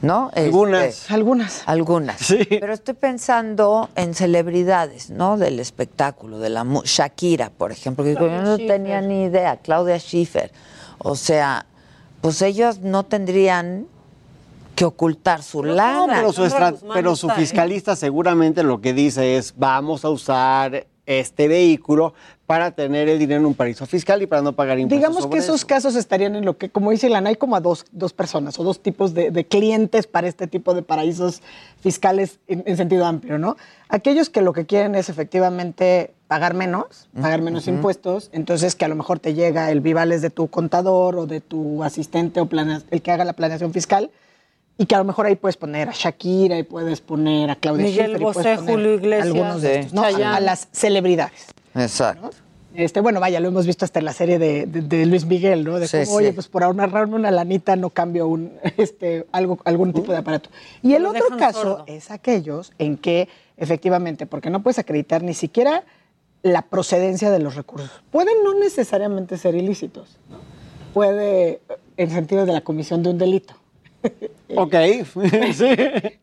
¿no? 0.02 0.30
Algunas. 0.34 0.84
Este, 0.84 1.14
algunas. 1.14 1.62
Algunas. 1.66 2.34
Pero 2.48 2.72
estoy 2.72 2.94
pensando 2.94 3.88
en 3.96 4.14
celebridades, 4.14 5.10
¿no? 5.10 5.36
Del 5.36 5.60
espectáculo, 5.60 6.38
de 6.38 6.50
la 6.50 6.64
mu- 6.64 6.82
Shakira, 6.84 7.50
por 7.50 7.72
ejemplo, 7.72 8.04
que 8.04 8.12
yo 8.12 8.18
Claudia 8.18 8.42
no 8.42 8.56
Schiffer. 8.56 8.76
tenía 8.76 9.00
ni 9.00 9.24
idea, 9.24 9.56
Claudia 9.58 9.98
Schiffer. 9.98 10.50
O 10.98 11.16
sea, 11.16 11.66
pues 12.20 12.40
ellos 12.42 12.80
no 12.80 13.04
tendrían 13.04 13.86
que 14.74 14.84
ocultar 14.84 15.42
su 15.42 15.62
No, 15.62 15.74
lana. 15.74 16.14
pero 16.16 16.32
su, 16.32 16.44
estra- 16.44 16.74
pero 16.94 17.14
su 17.16 17.28
fiscalista 17.30 17.96
seguramente 17.96 18.62
lo 18.62 18.80
que 18.80 18.94
dice 18.94 19.36
es 19.36 19.54
vamos 19.56 20.04
a 20.04 20.08
usar 20.10 20.86
este 21.04 21.48
vehículo 21.48 22.14
para 22.50 22.72
tener 22.72 23.08
el 23.08 23.16
dinero 23.20 23.38
en 23.38 23.46
un 23.46 23.54
paraíso 23.54 23.86
fiscal 23.86 24.22
y 24.22 24.26
para 24.26 24.42
no 24.42 24.54
pagar 24.54 24.76
impuestos 24.76 24.98
Digamos 24.98 25.26
que 25.28 25.38
esos 25.38 25.58
eso. 25.58 25.66
casos 25.68 25.94
estarían 25.94 26.34
en 26.34 26.44
lo 26.44 26.58
que, 26.58 26.68
como 26.68 26.90
dice 26.90 27.06
Ilana, 27.06 27.28
hay 27.28 27.36
como 27.36 27.54
a 27.54 27.60
dos, 27.60 27.86
dos 27.92 28.12
personas 28.12 28.58
o 28.58 28.64
dos 28.64 28.82
tipos 28.82 29.14
de, 29.14 29.30
de 29.30 29.44
clientes 29.46 30.08
para 30.08 30.26
este 30.26 30.48
tipo 30.48 30.74
de 30.74 30.82
paraísos 30.82 31.42
fiscales 31.78 32.40
en, 32.48 32.64
en 32.66 32.76
sentido 32.76 33.06
amplio, 33.06 33.38
¿no? 33.38 33.56
Aquellos 33.88 34.30
que 34.30 34.42
lo 34.42 34.52
que 34.52 34.66
quieren 34.66 34.96
es 34.96 35.08
efectivamente 35.08 36.12
pagar 36.26 36.54
menos, 36.54 37.08
pagar 37.14 37.40
menos 37.40 37.68
impuestos, 37.68 38.30
entonces 38.32 38.74
que 38.74 38.84
a 38.84 38.88
lo 38.88 38.96
mejor 38.96 39.20
te 39.20 39.34
llega 39.34 39.70
el 39.70 39.80
vivales 39.80 40.20
de 40.20 40.30
tu 40.30 40.48
contador 40.48 41.14
o 41.18 41.26
de 41.26 41.40
tu 41.40 41.84
asistente 41.84 42.40
o 42.40 42.48
el 42.90 43.00
que 43.00 43.12
haga 43.12 43.24
la 43.24 43.34
planeación 43.34 43.72
fiscal 43.72 44.10
y 44.76 44.86
que 44.86 44.96
a 44.96 44.98
lo 44.98 45.04
mejor 45.04 45.26
ahí 45.26 45.36
puedes 45.36 45.56
poner 45.56 45.88
a 45.88 45.92
Shakira 45.94 46.58
y 46.58 46.64
puedes 46.64 47.00
poner 47.00 47.48
a 47.48 47.54
Claudia 47.54 47.84
Miguel 47.84 48.06
Schiffer 48.06 48.20
y 48.20 48.24
puedes 48.24 48.36
Bosé, 48.36 48.56
poner 48.56 48.74
Julio 48.74 48.94
Iglesias, 48.94 49.26
algunos 49.26 49.62
de 49.62 49.78
estos, 49.78 49.92
¿no? 49.92 50.02
A 50.02 50.40
las 50.40 50.66
celebridades. 50.72 51.46
Exacto. 51.74 52.30
Este, 52.74 53.00
bueno, 53.00 53.18
vaya, 53.18 53.40
lo 53.40 53.48
hemos 53.48 53.66
visto 53.66 53.84
hasta 53.84 53.98
en 53.98 54.04
la 54.04 54.12
serie 54.12 54.38
de, 54.38 54.64
de- 54.66 54.82
de 54.82 55.04
Luis 55.06 55.24
Miguel, 55.26 55.64
¿no? 55.64 55.80
De 55.80 55.88
Sí, 55.88 55.98
cómo, 56.04 56.16
oye, 56.18 56.28
sí. 56.28 56.34
pues 56.34 56.46
por 56.46 56.62
ahorrarme 56.62 57.16
una 57.16 57.30
lanita 57.32 57.74
no 57.74 57.90
cambio 57.90 58.28
un, 58.28 58.52
este, 58.76 59.26
algo, 59.32 59.58
algún 59.64 59.92
tipo 59.92 60.12
de 60.12 60.18
aparato. 60.18 60.50
Y 60.82 60.94
el 60.94 61.04
otro 61.04 61.36
caso 61.36 61.60
sordo. 61.62 61.84
es 61.88 62.10
aquellos 62.12 62.72
en 62.78 62.96
que, 62.96 63.28
efectivamente, 63.56 64.26
porque 64.26 64.50
no 64.50 64.62
puedes 64.62 64.78
acreditar 64.78 65.22
ni 65.24 65.34
siquiera 65.34 65.82
la 66.42 66.62
procedencia 66.62 67.30
de 67.30 67.40
los 67.40 67.56
recursos. 67.56 67.90
Pueden 68.12 68.34
no 68.44 68.54
necesariamente 68.54 69.36
ser 69.36 69.56
ilícitos, 69.56 70.16
¿no? 70.30 70.38
Puede, 70.94 71.60
en 71.96 72.10
sentido 72.10 72.46
de 72.46 72.52
la 72.52 72.60
comisión 72.62 73.02
de 73.02 73.10
un 73.10 73.18
delito. 73.18 73.54
Ok, 74.56 74.74
sí. 75.54 75.64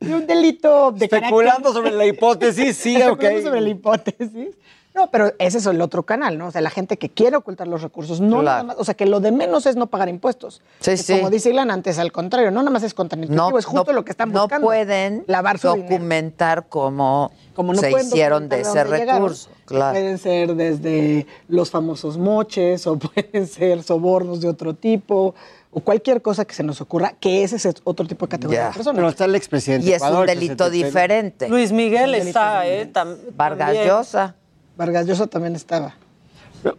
De 0.01 0.13
un 0.13 0.27
delito 0.27 0.91
de 0.91 1.05
Especulando 1.05 1.69
carácter- 1.69 1.73
sobre 1.73 1.91
la 1.91 2.05
hipótesis, 2.05 2.75
sí, 2.75 2.95
ok. 2.97 3.01
Especulando 3.03 3.41
sobre 3.43 3.61
la 3.61 3.69
hipótesis. 3.69 4.49
No, 4.97 5.11
pero 5.11 5.31
ese 5.37 5.59
es 5.59 5.65
el 5.67 5.79
otro 5.79 6.03
canal, 6.03 6.37
¿no? 6.39 6.47
O 6.47 6.51
sea, 6.51 6.59
la 6.61 6.71
gente 6.71 6.97
que 6.97 7.09
quiere 7.09 7.37
ocultar 7.37 7.67
los 7.67 7.83
recursos, 7.83 8.19
no 8.19 8.39
Claro. 8.39 8.43
nada 8.43 8.63
más, 8.63 8.75
o 8.79 8.83
sea, 8.83 8.95
que 8.95 9.05
lo 9.05 9.19
de 9.19 9.31
menos 9.31 9.67
es 9.67 9.75
no 9.75 9.85
pagar 9.87 10.09
impuestos. 10.09 10.61
Sí, 10.79 10.91
Que 10.91 10.97
sí. 10.97 11.13
Como 11.17 11.29
dice 11.29 11.51
Ilan 11.51 11.69
antes, 11.69 11.99
al 11.99 12.11
contrario, 12.11 12.49
no 12.49 12.61
nada 12.61 12.71
más 12.71 12.81
es 12.81 12.95
contraintuitivo, 12.95 13.51
No, 13.51 13.57
es 13.59 13.65
justo 13.65 13.91
no- 13.91 13.93
lo 13.99 14.03
que 14.03 14.11
están 14.11 14.31
no 14.31 14.41
buscando. 14.41 14.65
pueden 14.65 15.23
lavar 15.27 15.59
su 15.59 15.67
dinero. 15.71 15.89
documentar 15.91 16.65
cómo, 16.67 17.31
Como 17.55 17.73
no 17.73 17.79
se 17.79 17.91
pueden 17.91 18.07
hicieron 18.07 18.49
de 18.49 18.61
ese 18.61 18.83
recurso. 18.83 19.49
Claro. 19.65 19.93
Pueden 19.93 20.17
ser 20.17 20.55
desde 20.55 21.27
los 21.47 21.69
famosos 21.69 22.17
moches 22.17 22.87
o 22.87 22.97
pueden 22.99 23.47
ser 23.47 23.83
sobornos 23.83 24.41
de 24.41 24.47
otro 24.49 24.73
tipo 24.73 25.35
o 25.69 25.79
cualquier 25.81 26.21
cosa 26.23 26.45
que 26.45 26.55
se 26.55 26.63
nos 26.63 26.81
ocurra, 26.81 27.13
que 27.19 27.43
ese 27.43 27.57
es 27.57 27.67
otro 27.83 28.07
tipo 28.07 28.25
de 28.25 28.29
categoría 28.31 28.67
de 28.69 28.73
personas. 28.73 28.95
Pero 28.95 29.09
está 29.09 29.25
el 29.25 29.35
expresidente. 29.35 29.85
Y 29.85 29.93
es 29.93 30.01
un 30.01 30.07
Ecuador, 30.07 30.27
delito 30.27 30.69
diferente. 30.71 31.49
Luis 31.49 31.71
Miguel 31.71 32.15
está. 32.15 32.65
¿eh? 32.67 32.89
Tam- 32.91 33.17
Vargas 33.35 33.67
también. 33.67 33.87
Llosa. 33.87 34.35
Vargas 34.77 35.05
Llosa 35.07 35.27
también 35.27 35.55
estaba. 35.55 35.95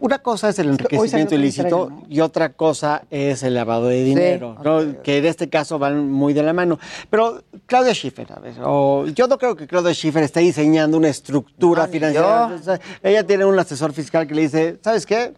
Una 0.01 0.19
cosa 0.19 0.49
es 0.49 0.59
el 0.59 0.71
enriquecimiento 0.71 1.35
ilícito 1.37 1.85
entrega, 1.85 2.03
¿no? 2.03 2.07
y 2.09 2.21
otra 2.21 2.53
cosa 2.53 3.03
es 3.11 3.43
el 3.45 3.55
lavado 3.55 3.87
de 3.87 4.03
dinero, 4.03 4.57
¿no? 4.63 5.03
que 5.03 5.19
en 5.19 5.25
este 5.27 5.49
caso 5.49 5.79
van 5.79 6.11
muy 6.11 6.33
de 6.35 6.43
la 6.43 6.53
mano. 6.53 6.79
Pero 7.09 7.43
Claudia 7.65 7.95
Schiffer, 7.95 8.31
a 8.33 8.41
ver, 8.41 8.55
o- 8.65 9.07
yo 9.07 9.29
no 9.29 9.39
creo 9.39 9.55
que 9.55 9.67
Claudia 9.69 9.95
Schiffer 9.95 10.25
esté 10.25 10.41
diseñando 10.41 10.97
una 10.97 11.09
estructura 11.09 11.87
No, 11.87 11.93
financiera. 11.93 12.49
yo. 12.51 12.55
O 12.57 12.59
sea, 12.63 12.81
ella 13.03 13.25
tiene 13.25 13.45
un 13.45 13.57
asesor 13.59 13.93
fiscal 13.93 14.27
que 14.27 14.35
le 14.35 14.43
dice, 14.43 14.79
¿sabes 14.83 15.07
qué? 15.07 15.33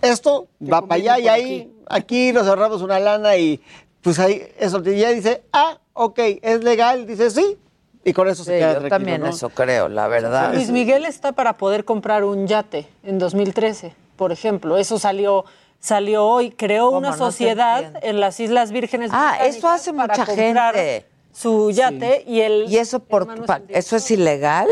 Esto 0.00 0.48
va 0.62 0.80
para 0.86 0.94
allá 0.94 1.18
y 1.18 1.28
ahí, 1.28 1.72
aquí 1.88 2.32
nos 2.32 2.46
ahorramos 2.46 2.80
una 2.82 2.98
lana 2.98 3.36
y 3.36 3.60
pues 4.00 4.18
ahí 4.18 4.42
eso 4.58 4.82
ya 4.82 5.10
dice, 5.10 5.42
ah, 5.52 5.78
ok, 5.92 6.18
es 6.40 6.64
legal, 6.64 7.06
dice 7.06 7.30
sí, 7.30 7.58
y 8.04 8.12
con 8.12 8.28
eso 8.28 8.44
se 8.44 8.52
Sí, 8.52 8.58
queda 8.58 8.68
yo 8.74 8.78
tranquilo, 8.80 8.88
también 8.98 9.20
¿no? 9.22 9.28
eso 9.28 9.48
creo, 9.50 9.88
la 9.88 10.08
verdad. 10.08 10.54
Luis 10.54 10.70
Miguel 10.70 11.04
está 11.04 11.32
para 11.32 11.56
poder 11.56 11.84
comprar 11.84 12.24
un 12.24 12.46
yate 12.46 12.86
en 13.02 13.18
2013, 13.18 13.94
por 14.16 14.32
ejemplo. 14.32 14.76
Eso 14.78 14.98
salió 14.98 15.44
salió 15.80 16.24
hoy. 16.26 16.50
Creó 16.50 16.90
una 16.90 17.10
No 17.10 17.16
sociedad 17.16 17.92
en 18.02 18.20
las 18.20 18.40
Islas 18.40 18.72
Vírgenes. 18.72 19.10
Ah, 19.12 19.38
eso 19.44 19.68
hace 19.68 19.92
para 19.92 20.14
mucha 20.14 20.26
comprar 20.26 20.74
gente. 20.74 21.06
Su 21.32 21.70
yate 21.70 22.24
y 22.26 22.40
el. 22.40 22.64
¿Y 22.68 22.78
eso 22.78 22.98
por 23.00 23.44
pa- 23.46 23.60
eso 23.68 23.96
es 23.96 24.10
ilegal? 24.10 24.68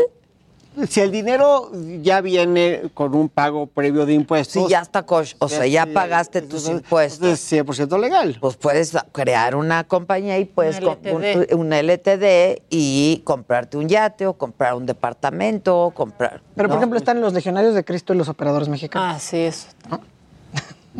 Si 0.89 1.01
el 1.01 1.11
dinero 1.11 1.71
ya 2.01 2.21
viene 2.21 2.83
con 2.93 3.15
un 3.15 3.29
pago 3.29 3.65
previo 3.67 4.05
de 4.05 4.13
impuestos. 4.13 4.63
Sí, 4.65 4.69
ya 4.69 4.81
está, 4.81 5.05
coch- 5.05 5.35
o 5.39 5.49
sea, 5.49 5.65
ya 5.65 5.85
pagaste 5.87 6.41
tus 6.41 6.67
impuestos. 6.69 7.27
Es 7.27 7.51
100% 7.51 7.99
legal. 7.99 8.37
Pues 8.39 8.55
puedes 8.57 8.95
crear 9.11 9.55
una 9.55 9.83
compañía 9.85 10.37
y 10.37 10.45
puedes 10.45 10.79
Un 10.79 11.23
LTD. 11.23 11.53
un 11.55 11.73
LTD 11.73 12.61
y 12.69 13.21
comprarte 13.23 13.77
un 13.77 13.87
yate 13.89 14.27
o 14.27 14.33
comprar 14.33 14.75
un 14.75 14.85
departamento 14.85 15.77
o 15.85 15.91
comprar. 15.91 16.41
Pero, 16.55 16.69
por 16.69 16.77
ejemplo, 16.77 16.97
están 16.99 17.21
los 17.21 17.33
legionarios 17.33 17.73
de 17.73 17.83
Cristo 17.83 18.13
y 18.13 18.17
los 18.17 18.29
operadores 18.29 18.69
mexicanos. 18.69 19.15
Ah, 19.15 19.19
sí, 19.19 19.37
eso. 19.37 19.67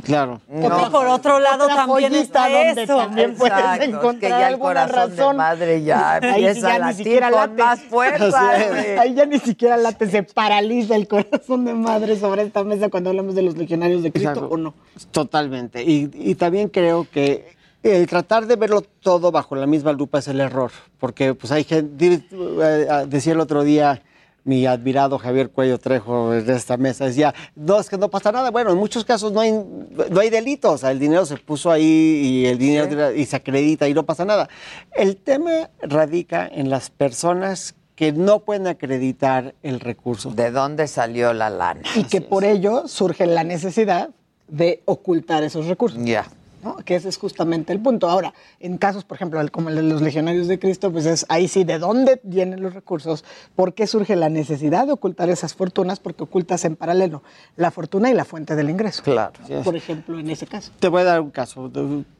Claro. 0.03 0.39
Porque 0.47 0.89
por 0.91 1.07
otro 1.07 1.39
lado 1.39 1.65
Otra 1.65 1.75
también 1.87 2.13
está 2.15 2.47
donde 2.49 2.83
eso. 2.83 2.97
también 2.97 3.35
puedes 3.35 3.57
Exacto, 3.57 3.73
es 3.83 3.89
que 3.89 3.95
encontrar 3.95 4.31
ya 4.31 4.37
el 4.39 4.53
alguna 4.53 4.87
corazón 4.87 5.31
de 5.31 5.37
madre 5.37 5.83
ya 5.83 6.17
empieza 6.21 6.69
a 6.69 6.73
ni 6.73 6.79
latir 6.79 6.95
siquiera 6.97 7.31
con 7.31 7.39
late. 7.39 7.63
más 7.63 7.79
fuerza, 7.81 8.51
Así 8.51 8.63
es. 8.63 8.69
güey. 8.69 8.97
Ahí 8.99 9.13
ya 9.15 9.25
ni 9.25 9.39
siquiera 9.39 9.77
late, 9.77 10.07
se 10.09 10.23
paraliza 10.23 10.95
el 10.95 11.07
corazón 11.07 11.65
de 11.65 11.73
madre 11.73 12.15
sobre 12.17 12.43
esta 12.43 12.63
mesa 12.63 12.89
cuando 12.89 13.09
hablamos 13.09 13.35
de 13.35 13.41
los 13.41 13.57
legionarios 13.57 14.03
de 14.03 14.11
Cristo, 14.11 14.29
Exacto. 14.31 14.53
¿o 14.53 14.57
no? 14.57 14.73
Totalmente. 15.11 15.83
Y, 15.83 16.09
y 16.13 16.35
también 16.35 16.69
creo 16.69 17.07
que 17.11 17.55
el 17.83 18.05
tratar 18.07 18.45
de 18.47 18.55
verlo 18.55 18.81
todo 18.81 19.31
bajo 19.31 19.55
la 19.55 19.65
misma 19.65 19.93
lupa 19.93 20.19
es 20.19 20.27
el 20.27 20.39
error. 20.41 20.71
Porque 20.99 21.33
pues 21.33 21.51
hay 21.51 21.63
gente, 21.63 22.23
eh, 22.31 22.87
decía 23.07 23.33
el 23.33 23.39
otro 23.39 23.63
día 23.63 24.01
mi 24.47 24.65
admirado 24.65 25.19
Javier 25.19 25.49
Cuello 25.49 25.77
Trejo 25.77 26.31
de 26.31 26.55
esta 26.55 26.77
mesa, 26.77 27.05
decía, 27.05 27.35
no, 27.55 27.79
es 27.79 27.89
que 27.89 27.97
no 27.97 28.09
pasa 28.09 28.31
nada. 28.31 28.49
Bueno, 28.49 28.71
en 28.71 28.77
muchos 28.77 29.03
casos 29.03 29.33
no 29.33 29.41
hay, 29.41 29.51
no 29.51 30.19
hay 30.21 30.29
delitos, 30.29 30.83
el 30.83 30.99
dinero 30.99 31.25
se 31.25 31.35
puso 31.35 31.69
ahí 31.69 31.83
y 31.83 32.45
el 32.45 32.57
dinero 32.57 33.13
y 33.13 33.25
se 33.25 33.35
acredita 33.35 33.89
y 33.89 33.93
no 33.93 34.03
pasa 34.03 34.23
nada. 34.23 34.47
El 34.95 35.17
tema 35.17 35.69
radica 35.81 36.47
en 36.47 36.69
las 36.69 36.89
personas 36.89 37.75
que 37.95 38.13
no 38.13 38.39
pueden 38.39 38.67
acreditar 38.67 39.53
el 39.63 39.81
recurso. 39.81 40.31
¿De 40.31 40.49
dónde 40.51 40.87
salió 40.87 41.33
la 41.33 41.49
lana? 41.49 41.81
Y 41.95 42.05
que 42.05 42.21
por 42.21 42.45
ello 42.45 42.87
surge 42.87 43.25
la 43.25 43.43
necesidad 43.43 44.11
de 44.47 44.81
ocultar 44.85 45.43
esos 45.43 45.65
recursos. 45.65 45.99
Ya. 46.05 46.25
¿No? 46.67 46.75
Que 46.83 46.95
ese 46.95 47.09
es 47.09 47.17
justamente 47.17 47.71
el 47.73 47.79
punto. 47.79 48.09
Ahora, 48.09 48.33
en 48.59 48.77
casos, 48.77 49.03
por 49.03 49.15
ejemplo, 49.15 49.39
el- 49.41 49.51
como 49.51 49.69
el 49.69 49.75
de 49.75 49.83
los 49.83 50.01
legionarios 50.01 50.47
de 50.47 50.59
Cristo, 50.59 50.91
pues 50.91 51.05
es 51.05 51.25
ahí 51.29 51.47
sí, 51.47 51.63
¿de 51.63 51.79
dónde 51.79 52.19
vienen 52.23 52.61
los 52.61 52.73
recursos? 52.73 53.23
¿Por 53.55 53.73
qué 53.73 53.87
surge 53.87 54.15
la 54.15 54.29
necesidad 54.29 54.85
de 54.85 54.93
ocultar 54.93 55.29
esas 55.29 55.53
fortunas? 55.53 55.99
Porque 55.99 56.23
ocultas 56.23 56.65
en 56.65 56.75
paralelo 56.75 57.23
la 57.55 57.71
fortuna 57.71 58.09
y 58.09 58.13
la 58.13 58.25
fuente 58.25 58.55
del 58.55 58.69
ingreso. 58.69 59.03
Claro. 59.03 59.33
Por 59.63 59.75
ejemplo, 59.75 60.19
en 60.19 60.29
ese 60.29 60.45
caso. 60.47 60.71
Te 60.79 60.87
voy 60.89 61.01
a 61.01 61.05
dar 61.05 61.21
un 61.21 61.31
caso. 61.31 61.71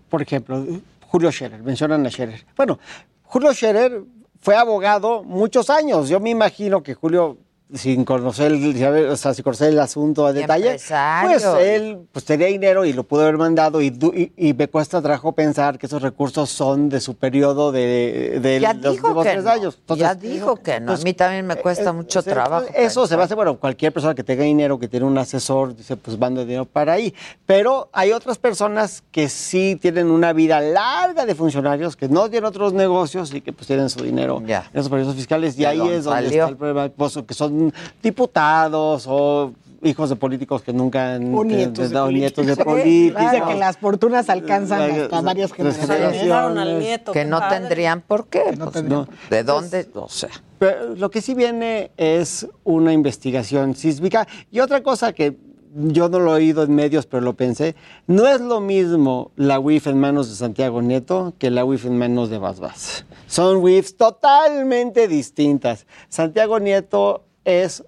Por 0.09 0.21
ejemplo, 0.21 0.65
Julio 1.07 1.31
Scherer, 1.31 1.61
mencionan 1.63 2.05
a 2.05 2.09
Scherer. 2.09 2.45
Bueno, 2.55 2.79
Julio 3.23 3.53
Scherer 3.53 4.01
fue 4.39 4.55
abogado 4.55 5.23
muchos 5.23 5.69
años. 5.69 6.09
Yo 6.09 6.19
me 6.19 6.29
imagino 6.29 6.83
que 6.83 6.93
Julio, 6.93 7.37
sin 7.73 8.05
conocer 8.05 8.53
el, 8.53 9.09
o 9.09 9.17
sea, 9.17 9.33
sin 9.33 9.43
conocer 9.43 9.69
el 9.73 9.79
asunto 9.79 10.25
a 10.25 10.31
detalle, 10.31 10.65
empresario. 10.67 11.29
pues 11.31 11.43
él 11.67 11.97
pues, 12.13 12.23
tenía 12.23 12.47
dinero 12.47 12.85
y 12.85 12.93
lo 12.93 13.03
pudo 13.03 13.23
haber 13.23 13.37
mandado 13.37 13.81
y, 13.81 13.87
y, 14.13 14.31
y 14.49 14.53
me 14.53 14.69
cuesta 14.69 15.01
trabajo 15.01 15.33
pensar 15.33 15.77
que 15.77 15.85
esos 15.85 16.01
recursos 16.01 16.49
son 16.49 16.87
de 16.87 17.01
su 17.01 17.15
periodo 17.15 17.73
de, 17.73 18.39
de 18.41 18.59
Ya 18.61 18.73
los 18.73 18.93
dijo 18.93 19.07
últimos 19.07 19.25
que 19.25 19.31
tres 19.31 19.43
no. 19.43 19.51
años. 19.51 19.79
ya 19.97 20.15
dijo 20.15 20.55
que 20.57 20.79
no. 20.79 20.93
A 20.93 20.95
pues, 20.95 21.03
mí 21.03 21.13
también 21.13 21.45
me 21.45 21.57
cuesta 21.57 21.91
mucho 21.91 22.21
Sí, 22.21 22.29
trabajo. 22.29 22.67
Eso 22.73 23.05
se 23.05 23.15
va 23.17 23.23
a 23.23 23.25
hacer, 23.25 23.35
bueno, 23.35 23.57
cualquier 23.57 23.91
persona 23.91 24.15
que 24.15 24.23
tenga 24.23 24.43
dinero, 24.43 24.79
que 24.79 24.87
tiene 24.87 25.05
un 25.05 25.17
asesor, 25.17 25.75
dice, 25.75 25.97
pues 25.97 26.17
manda 26.17 26.41
dinero 26.45 26.63
para 26.65 26.93
ahí. 26.93 27.13
Pero 27.45 27.89
hay 27.91 28.13
otras 28.13 28.37
personas 28.37 29.03
que 29.11 29.27
sí 29.27 29.75
tienen 29.81 30.09
una 30.09 30.31
vida 30.31 30.61
larga 30.61 31.25
de 31.25 31.35
funcionarios, 31.35 31.97
que 31.97 32.07
no 32.07 32.29
tienen 32.29 32.45
otros 32.47 32.71
negocios 32.71 33.33
y 33.33 33.41
que 33.41 33.51
pues 33.51 33.67
tienen 33.67 33.89
su 33.89 34.03
dinero 34.03 34.41
en 34.45 34.49
esos 34.73 34.87
paraísos 34.89 35.15
fiscales. 35.15 35.55
Y 35.55 35.59
¿De 35.63 35.67
ahí 35.67 35.79
es 35.89 36.05
donde 36.05 36.23
salió? 36.23 36.43
está 36.43 36.49
el 36.49 36.55
problema, 36.57 36.89
pues, 36.89 37.17
que 37.27 37.33
son 37.33 37.56
diputados 38.01 39.05
o 39.07 39.53
hijos 39.83 40.09
de 40.09 40.15
políticos 40.15 40.61
que 40.61 40.73
nunca 40.73 41.15
han 41.15 41.33
O 41.33 41.43
nietos 41.43 41.89
de 41.89 41.97
o 41.97 42.11
nietos 42.11 42.45
de 42.45 42.55
políticos. 42.55 43.21
Dice 43.31 43.43
que 43.47 43.55
las 43.55 43.77
fortunas 43.77 44.29
alcanzan 44.29 44.91
hasta 44.91 45.21
varias 45.21 45.53
generaciones. 45.53 46.31
Al 46.31 46.79
nieto, 46.79 47.11
que 47.11 47.25
no 47.25 47.39
padre. 47.39 47.59
tendrían 47.59 48.01
por 48.01 48.27
qué. 48.27 48.55
no 48.57 48.65
pues, 48.65 48.73
tendrían 48.73 49.01
no. 49.01 49.05
por 49.05 49.29
¿De 49.29 49.43
dónde? 49.43 49.87
O 49.93 50.09
sea. 50.09 50.29
Pero 50.59 50.95
lo 50.95 51.11
que 51.11 51.21
sí 51.21 51.33
viene 51.33 51.91
es 51.97 52.47
una 52.63 52.93
investigación 52.93 53.75
sísmica. 53.75 54.27
Y 54.51 54.59
otra 54.59 54.81
cosa 54.81 55.13
que 55.13 55.37
yo 55.75 56.09
no 56.09 56.19
lo 56.19 56.31
he 56.31 56.35
oído 56.35 56.63
en 56.63 56.73
medios, 56.73 57.05
pero 57.05 57.21
lo 57.21 57.35
pensé, 57.35 57.75
no 58.07 58.27
es 58.27 58.41
lo 58.41 58.59
mismo 58.59 59.31
la 59.35 59.59
WIF 59.59 59.87
en 59.87 59.99
manos 59.99 60.29
de 60.29 60.35
Santiago 60.35 60.81
Nieto 60.81 61.33
que 61.37 61.51
la 61.51 61.63
WIF 61.63 61.85
en 61.85 61.97
manos 61.97 62.29
de 62.31 62.39
Bas 62.39 62.59
Bas. 62.59 63.05
Son 63.27 63.57
WIFs 63.57 63.95
totalmente 63.95 65.07
distintas. 65.07 65.85
Santiago 66.09 66.59
Nieto 66.59 67.26
es 67.47 67.81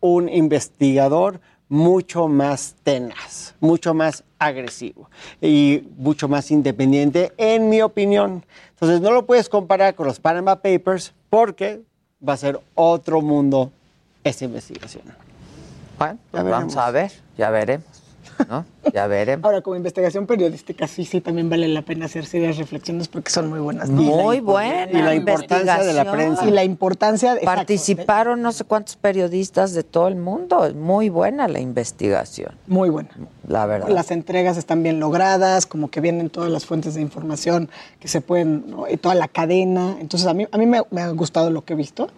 un 0.00 0.28
investigador 0.28 1.40
mucho 1.68 2.28
más 2.28 2.76
tenaz, 2.84 3.54
mucho 3.60 3.94
más 3.94 4.22
agresivo 4.38 5.10
y 5.40 5.88
mucho 5.96 6.28
más 6.28 6.50
independiente, 6.50 7.32
en 7.38 7.70
mi 7.70 7.80
opinión. 7.80 8.44
Entonces 8.70 9.00
no 9.00 9.10
lo 9.10 9.24
puedes 9.24 9.48
comparar 9.48 9.94
con 9.94 10.06
los 10.06 10.20
Panama 10.20 10.56
Papers 10.56 11.14
porque 11.30 11.80
va 12.26 12.34
a 12.34 12.36
ser 12.36 12.60
otro 12.74 13.22
mundo 13.22 13.72
esa 14.22 14.44
investigación. 14.44 15.04
Bueno, 15.98 16.18
Ya 16.32 16.40
pues 16.42 16.44
vamos 16.44 16.76
a 16.76 16.90
ver, 16.90 17.10
ya 17.38 17.48
veremos. 17.50 17.86
¿No? 18.48 18.64
Ya 18.92 19.06
veremos. 19.06 19.44
Ahora, 19.44 19.60
como 19.62 19.76
investigación 19.76 20.26
periodística, 20.26 20.86
sí, 20.86 21.04
sí, 21.04 21.20
también 21.20 21.48
vale 21.50 21.68
la 21.68 21.82
pena 21.82 22.06
hacer 22.06 22.26
serias 22.26 22.56
reflexiones 22.58 23.08
porque 23.08 23.30
son 23.30 23.48
muy 23.48 23.60
buenas. 23.60 23.88
Muy 23.90 24.40
buena. 24.40 24.90
y 24.90 25.02
la 25.02 25.14
importancia 25.14 25.78
de 25.82 25.92
la 25.92 26.10
prensa. 26.10 26.44
Y 26.46 26.50
la 26.50 26.64
importancia 26.64 27.30
de... 27.34 27.40
exacto, 27.40 27.56
Participaron 27.56 28.42
no 28.42 28.52
sé 28.52 28.64
cuántos 28.64 28.96
periodistas 28.96 29.72
de 29.72 29.82
todo 29.82 30.08
el 30.08 30.16
mundo. 30.16 30.66
Es 30.66 30.74
muy 30.74 31.08
buena 31.08 31.48
la 31.48 31.60
investigación, 31.60 32.52
Muy 32.66 32.88
buena. 32.90 33.10
la 33.46 33.66
verdad. 33.66 33.88
Las 33.88 34.10
entregas 34.10 34.56
están 34.56 34.82
bien 34.82 35.00
logradas, 35.00 35.66
como 35.66 35.90
que 35.90 36.00
vienen 36.00 36.30
todas 36.30 36.50
las 36.50 36.66
fuentes 36.66 36.94
de 36.94 37.00
información 37.00 37.68
que 38.00 38.08
se 38.08 38.20
pueden, 38.20 38.70
¿no? 38.70 38.88
y 38.88 38.96
toda 38.96 39.14
la 39.14 39.28
cadena. 39.28 39.96
Entonces, 40.00 40.28
a 40.28 40.34
mí, 40.34 40.46
a 40.50 40.58
mí 40.58 40.66
me, 40.66 40.82
me 40.90 41.00
ha 41.02 41.08
gustado 41.10 41.50
lo 41.50 41.64
que 41.64 41.72
he 41.72 41.76
visto, 41.76 42.08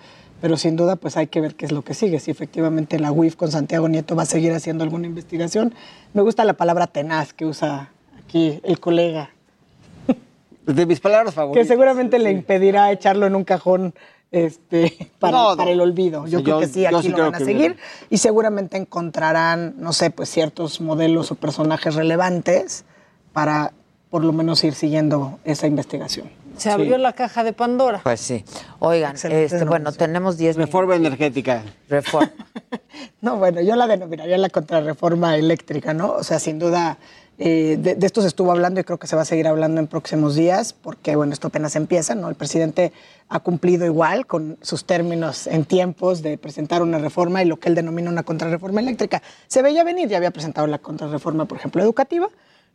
pero 0.40 0.56
sin 0.56 0.76
duda, 0.76 0.96
pues 0.96 1.16
hay 1.16 1.26
que 1.26 1.40
ver 1.40 1.54
qué 1.54 1.66
es 1.66 1.72
lo 1.72 1.82
que 1.82 1.94
sigue. 1.94 2.20
Si 2.20 2.30
efectivamente 2.30 2.98
la 2.98 3.10
UIF 3.12 3.36
con 3.36 3.50
Santiago 3.50 3.88
Nieto 3.88 4.14
va 4.16 4.22
a 4.22 4.26
seguir 4.26 4.52
haciendo 4.52 4.84
alguna 4.84 5.06
investigación. 5.06 5.74
Me 6.14 6.22
gusta 6.22 6.44
la 6.44 6.54
palabra 6.54 6.86
tenaz 6.86 7.32
que 7.32 7.44
usa 7.44 7.90
aquí 8.24 8.60
el 8.62 8.78
colega, 8.80 9.30
De 10.66 10.84
mis 10.86 11.00
palabras 11.00 11.30
que 11.32 11.36
favoritas. 11.36 11.66
seguramente 11.68 12.18
le 12.18 12.30
impedirá 12.30 12.92
echarlo 12.92 13.26
en 13.26 13.34
un 13.34 13.44
cajón. 13.44 13.94
Este, 14.30 15.10
para, 15.18 15.38
No, 15.38 15.50
no. 15.52 15.56
para 15.56 15.70
el 15.70 15.80
olvido. 15.80 16.26
Yo 16.26 16.38
Sí, 16.40 16.44
creo 16.44 16.56
yo- 16.56 16.60
que 16.60 16.66
sí, 16.72 16.84
aquí 16.86 16.96
sí 17.02 17.08
lo 17.08 17.18
van 17.18 17.34
a 17.34 17.38
que 17.38 17.44
seguir 17.46 17.76
y 18.10 18.18
seguramente 18.18 18.76
encontrarán, 18.76 19.74
no 19.78 19.94
sé, 19.94 20.10
pues 20.10 20.28
ciertos 20.28 20.80
modelos 20.82 21.30
o 21.32 21.34
personajes 21.34 21.94
relevantes 21.94 22.84
para 23.32 23.72
por 24.10 24.22
lo 24.24 24.32
menos 24.34 24.62
ir 24.64 24.74
siguiendo 24.74 25.38
esa 25.44 25.66
investigación. 25.66 26.28
Se 26.58 26.70
abrió 26.70 26.98
la 26.98 27.12
caja 27.12 27.44
de 27.44 27.52
Pandora. 27.52 28.00
Pues 28.02 28.20
sí. 28.20 28.44
Oigan, 28.78 29.12
Excelente 29.12 29.56
este, 29.56 29.64
bueno, 29.64 29.92
tenemos 29.92 30.36
10 30.36 30.56
Reforma 30.56 30.96
energética. 30.96 31.62
Reforma. 31.88 32.32
No, 33.20 33.36
bueno, 33.36 33.60
yo 33.60 33.74
la 33.74 33.86
denominaría 33.86 34.38
la 34.38 34.48
contrarreforma 34.48 35.36
eléctrica, 35.36 35.92
¿no? 35.92 36.12
O 36.12 36.22
sea, 36.22 36.38
sin 36.38 36.58
duda, 36.58 36.98
eh, 37.38 37.76
de, 37.78 37.96
de 37.96 38.06
esto 38.06 38.22
se 38.22 38.28
estuvo 38.28 38.52
hablando 38.52 38.80
y 38.80 38.84
creo 38.84 38.98
que 38.98 39.08
se 39.08 39.16
va 39.16 39.22
a 39.22 39.24
seguir 39.24 39.46
hablando 39.48 39.80
en 39.80 39.88
próximos 39.88 40.36
días, 40.36 40.72
porque, 40.72 41.16
bueno, 41.16 41.32
esto 41.32 41.48
apenas 41.48 41.74
empieza, 41.76 42.14
¿no? 42.14 42.28
El 42.28 42.36
presidente 42.36 42.92
ha 43.28 43.40
cumplido 43.40 43.86
igual 43.86 44.26
con 44.26 44.56
sus 44.62 44.84
términos 44.84 45.46
en 45.46 45.64
tiempos 45.64 46.22
de 46.22 46.38
presentar 46.38 46.82
una 46.82 46.98
reforma 46.98 47.42
y 47.42 47.46
lo 47.46 47.58
que 47.58 47.68
él 47.68 47.74
denomina 47.74 48.10
una 48.10 48.22
contrarreforma 48.22 48.80
eléctrica. 48.80 49.22
Se 49.48 49.62
veía 49.62 49.84
venir, 49.84 50.08
ya 50.08 50.16
había 50.16 50.30
presentado 50.30 50.66
la 50.66 50.78
contrarreforma, 50.78 51.44
por 51.46 51.58
ejemplo, 51.58 51.82
educativa, 51.82 52.28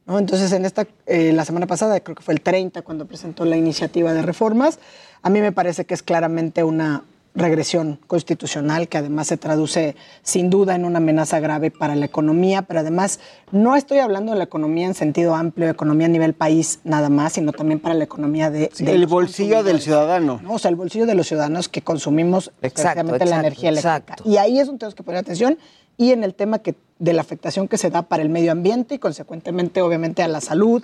¿no? 0.06 0.20
Entonces, 0.20 0.52
en 0.52 0.66
esta, 0.66 0.86
eh, 1.06 1.32
la 1.34 1.46
semana 1.46 1.68
pasada, 1.68 2.00
creo 2.00 2.16
que 2.16 2.24
fue 2.24 2.34
el 2.34 2.42
30 2.42 2.82
cuando 2.82 3.06
presentó 3.06 3.46
la 3.46 3.58
iniciativa 3.58 4.14
de 4.14 4.22
reformas, 4.22 4.80
a 5.22 5.30
mí 5.30 5.40
me 5.42 5.52
parece 5.52 5.86
que 5.86 5.94
es 5.94 6.04
claramente 6.04 6.64
una 6.64 7.04
regresión 7.36 8.00
constitucional 8.06 8.88
que 8.88 9.00
además 9.00 9.26
se 9.26 9.38
traduce 9.38 9.96
sin 10.22 10.52
duda 10.52 10.76
en 10.76 10.86
una 10.86 10.98
amenaza 11.00 11.40
grave 11.40 11.72
para 11.72 11.96
la 11.96 12.06
economía, 12.06 12.62
pero 12.62 12.82
además 12.82 13.20
no 13.52 13.76
estoy 13.76 13.98
hablando 13.98 14.34
de 14.34 14.38
la 14.38 14.44
economía 14.44 14.86
en 14.86 14.94
sentido 14.94 15.34
amplio, 15.34 15.68
economía 15.68 16.06
a 16.06 16.10
nivel 16.12 16.34
país 16.34 16.80
nada 16.84 17.10
más, 17.10 17.34
sino 17.34 17.52
también 17.52 17.80
para 17.80 17.96
la 17.96 18.04
economía 18.04 18.52
de, 18.52 18.70
Sí, 18.72 18.86
de 18.86 18.94
el 18.94 19.08
bolsillo 19.08 19.64
del 19.64 19.82
ciudadano. 19.82 20.40
¿no? 20.44 20.54
O 20.54 20.60
sea, 20.60 20.70
el 20.70 20.76
bolsillo 20.76 21.08
de 21.08 21.16
los 21.16 21.28
ciudadanos 21.28 21.70
que 21.70 21.82
consumimos 21.82 22.52
Exacto, 22.62 23.00
precisamente 23.02 23.26
la 23.26 23.40
energía 23.40 23.70
eléctrica. 23.70 23.98
exacto. 23.98 24.30
Y 24.30 24.38
ahí 24.38 24.60
es 24.60 24.68
donde 24.68 24.80
tenemos 24.80 24.96
que 24.96 25.02
poner 25.04 25.22
atención 25.22 25.58
y 25.98 26.12
en 26.12 26.24
el 26.24 26.34
tema 26.34 26.60
que, 26.60 26.76
de 27.00 27.14
la 27.14 27.22
afectación 27.22 27.68
que 27.68 27.78
se 27.78 27.90
da 27.90 28.04
para 28.04 28.24
el 28.24 28.30
medio 28.30 28.52
ambiente 28.52 28.96
y 28.96 29.00
consecuentemente 29.00 29.82
obviamente 29.82 30.24
a 30.24 30.28
la 30.28 30.42
salud 30.42 30.84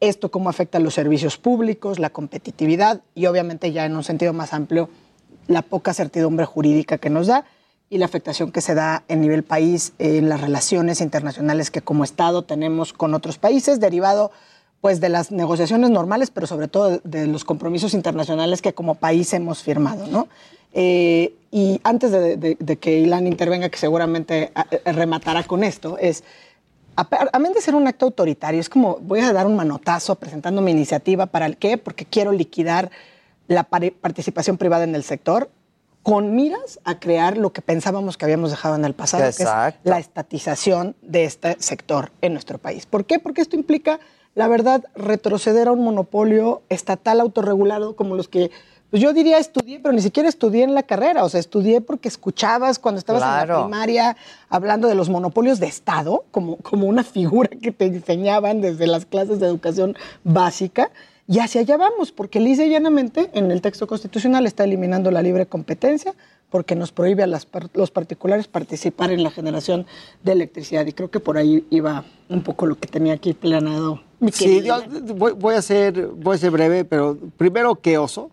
esto 0.00 0.30
cómo 0.30 0.50
afecta 0.50 0.78
a 0.78 0.80
los 0.80 0.94
servicios 0.94 1.38
públicos, 1.38 1.98
la 1.98 2.10
competitividad 2.10 3.00
y 3.14 3.26
obviamente 3.26 3.72
ya 3.72 3.86
en 3.86 3.96
un 3.96 4.04
sentido 4.04 4.32
más 4.32 4.52
amplio 4.52 4.90
la 5.46 5.62
poca 5.62 5.94
certidumbre 5.94 6.44
jurídica 6.44 6.98
que 6.98 7.10
nos 7.10 7.28
da 7.28 7.44
y 7.88 7.98
la 7.98 8.04
afectación 8.04 8.50
que 8.50 8.60
se 8.60 8.74
da 8.74 9.04
en 9.08 9.20
nivel 9.20 9.44
país 9.44 9.92
en 9.98 10.28
las 10.28 10.40
relaciones 10.40 11.00
internacionales 11.00 11.70
que 11.70 11.82
como 11.82 12.04
Estado 12.04 12.42
tenemos 12.42 12.92
con 12.92 13.14
otros 13.14 13.38
países, 13.38 13.80
derivado 13.80 14.32
pues 14.80 15.00
de 15.00 15.08
las 15.08 15.30
negociaciones 15.30 15.90
normales, 15.90 16.30
pero 16.30 16.46
sobre 16.46 16.68
todo 16.68 17.00
de 17.02 17.26
los 17.26 17.44
compromisos 17.44 17.94
internacionales 17.94 18.60
que 18.60 18.74
como 18.74 18.96
país 18.96 19.32
hemos 19.32 19.62
firmado, 19.62 20.06
¿no? 20.08 20.28
Eh, 20.78 21.32
y 21.50 21.80
antes 21.84 22.10
de, 22.12 22.36
de- 22.36 22.56
de 22.60 22.76
que 22.76 22.98
Ilan 22.98 23.26
intervenga, 23.26 23.70
que 23.70 23.78
seguramente 23.78 24.52
ah, 24.54 24.66
eh, 24.70 24.92
rematará 24.92 25.42
con 25.44 25.64
esto, 25.64 25.96
es, 25.98 26.22
a 26.96 27.08
amén 27.32 27.54
de 27.54 27.62
ser 27.62 27.74
un 27.74 27.86
acto 27.86 28.04
autoritario, 28.04 28.60
es 28.60 28.68
como 28.68 28.98
voy 29.00 29.20
a 29.20 29.32
dar 29.32 29.46
un 29.46 29.56
manotazo 29.56 30.16
presentando 30.16 30.60
mi 30.60 30.72
iniciativa, 30.72 31.24
¿para 31.26 31.46
el 31.46 31.56
qué? 31.56 31.78
Porque 31.78 32.04
quiero 32.04 32.30
liquidar 32.32 32.90
la 33.48 33.62
participación 33.64 34.58
privada 34.58 34.84
en 34.84 34.94
el 34.94 35.02
sector 35.02 35.48
con 36.02 36.34
miras 36.36 36.78
a 36.84 36.98
crear 37.00 37.36
lo 37.38 37.52
que 37.54 37.62
pensábamos 37.62 38.16
que 38.18 38.26
habíamos 38.26 38.50
dejado 38.50 38.76
en 38.76 38.84
el 38.84 38.92
pasado, 38.92 39.22
que 39.22 39.28
es 39.30 39.38
la 39.84 39.98
estatización 39.98 40.94
de 41.00 41.24
este 41.24 41.56
sector 41.58 42.12
en 42.20 42.34
nuestro 42.34 42.58
país. 42.58 42.84
¿Por 42.86 43.06
qué? 43.06 43.18
Porque 43.18 43.40
esto 43.40 43.56
implica, 43.56 43.98
la 44.34 44.46
verdad, 44.46 44.84
retroceder 44.94 45.68
a 45.68 45.72
un 45.72 45.82
monopolio 45.82 46.62
estatal 46.68 47.18
autorregulado 47.20 47.96
como 47.96 48.14
los 48.14 48.28
que, 48.28 48.50
pues 48.90 49.02
yo 49.02 49.12
diría 49.12 49.38
estudié, 49.38 49.80
pero 49.80 49.92
ni 49.92 50.00
siquiera 50.00 50.28
estudié 50.28 50.62
en 50.62 50.74
la 50.74 50.84
carrera, 50.84 51.24
o 51.24 51.28
sea, 51.28 51.40
estudié 51.40 51.80
porque 51.80 52.08
escuchabas 52.08 52.78
cuando 52.78 52.98
estabas 52.98 53.22
en 53.22 53.48
la 53.48 53.62
primaria 53.62 54.16
hablando 54.48 54.86
de 54.86 54.94
los 54.94 55.08
monopolios 55.08 55.58
de 55.58 55.66
Estado, 55.66 56.24
como, 56.30 56.56
como 56.56 56.86
una 56.86 57.02
figura 57.02 57.50
que 57.50 57.72
te 57.72 57.86
enseñaban 57.86 58.60
desde 58.60 58.86
las 58.86 59.04
clases 59.04 59.40
de 59.40 59.46
educación 59.46 59.96
básica. 60.22 60.90
Y 61.28 61.40
hacia 61.40 61.62
allá 61.62 61.76
vamos, 61.76 62.12
porque 62.12 62.38
lisa 62.38 62.64
y 62.64 62.70
llanamente 62.70 63.30
en 63.34 63.50
el 63.50 63.60
texto 63.60 63.88
constitucional 63.88 64.46
está 64.46 64.62
eliminando 64.62 65.10
la 65.10 65.22
libre 65.22 65.46
competencia 65.46 66.14
porque 66.50 66.76
nos 66.76 66.92
prohíbe 66.92 67.24
a 67.24 67.26
las 67.26 67.48
los 67.74 67.90
particulares 67.90 68.46
participar 68.46 69.10
en 69.10 69.24
la 69.24 69.32
generación 69.32 69.86
de 70.22 70.32
electricidad. 70.32 70.86
Y 70.86 70.92
creo 70.92 71.10
que 71.10 71.18
por 71.18 71.36
ahí 71.36 71.66
iba 71.70 72.04
un 72.28 72.42
poco 72.42 72.66
lo 72.66 72.76
que 72.76 72.86
tenía 72.86 73.14
aquí 73.14 73.32
planeado. 73.32 74.00
Sí, 74.32 74.62
yo 74.62 74.80
voy, 75.16 75.32
voy 75.32 75.56
a 75.56 75.62
ser, 75.62 76.06
voy 76.06 76.36
a 76.36 76.38
ser 76.38 76.52
breve, 76.52 76.84
pero 76.84 77.18
primero, 77.36 77.74
qué 77.74 77.98
oso. 77.98 78.30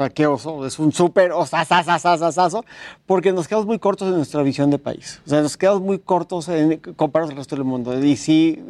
O 0.00 0.02
sea, 0.02 0.08
qué 0.08 0.26
oso. 0.26 0.64
Es 0.64 0.78
un 0.78 0.92
súper 0.92 1.30
osasasasasasazo, 1.32 2.64
porque 3.04 3.32
nos 3.32 3.46
quedamos 3.46 3.66
muy 3.66 3.78
cortos 3.78 4.08
en 4.08 4.16
nuestra 4.16 4.42
visión 4.42 4.70
de 4.70 4.78
país. 4.78 5.20
O 5.26 5.28
sea, 5.28 5.42
nos 5.42 5.58
quedamos 5.58 5.82
muy 5.82 5.98
cortos 5.98 6.48
en, 6.48 6.78
comparados 6.78 7.32
al 7.32 7.36
resto 7.36 7.54
del 7.54 7.66
mundo. 7.66 8.02
Y 8.02 8.16
sí, 8.16 8.64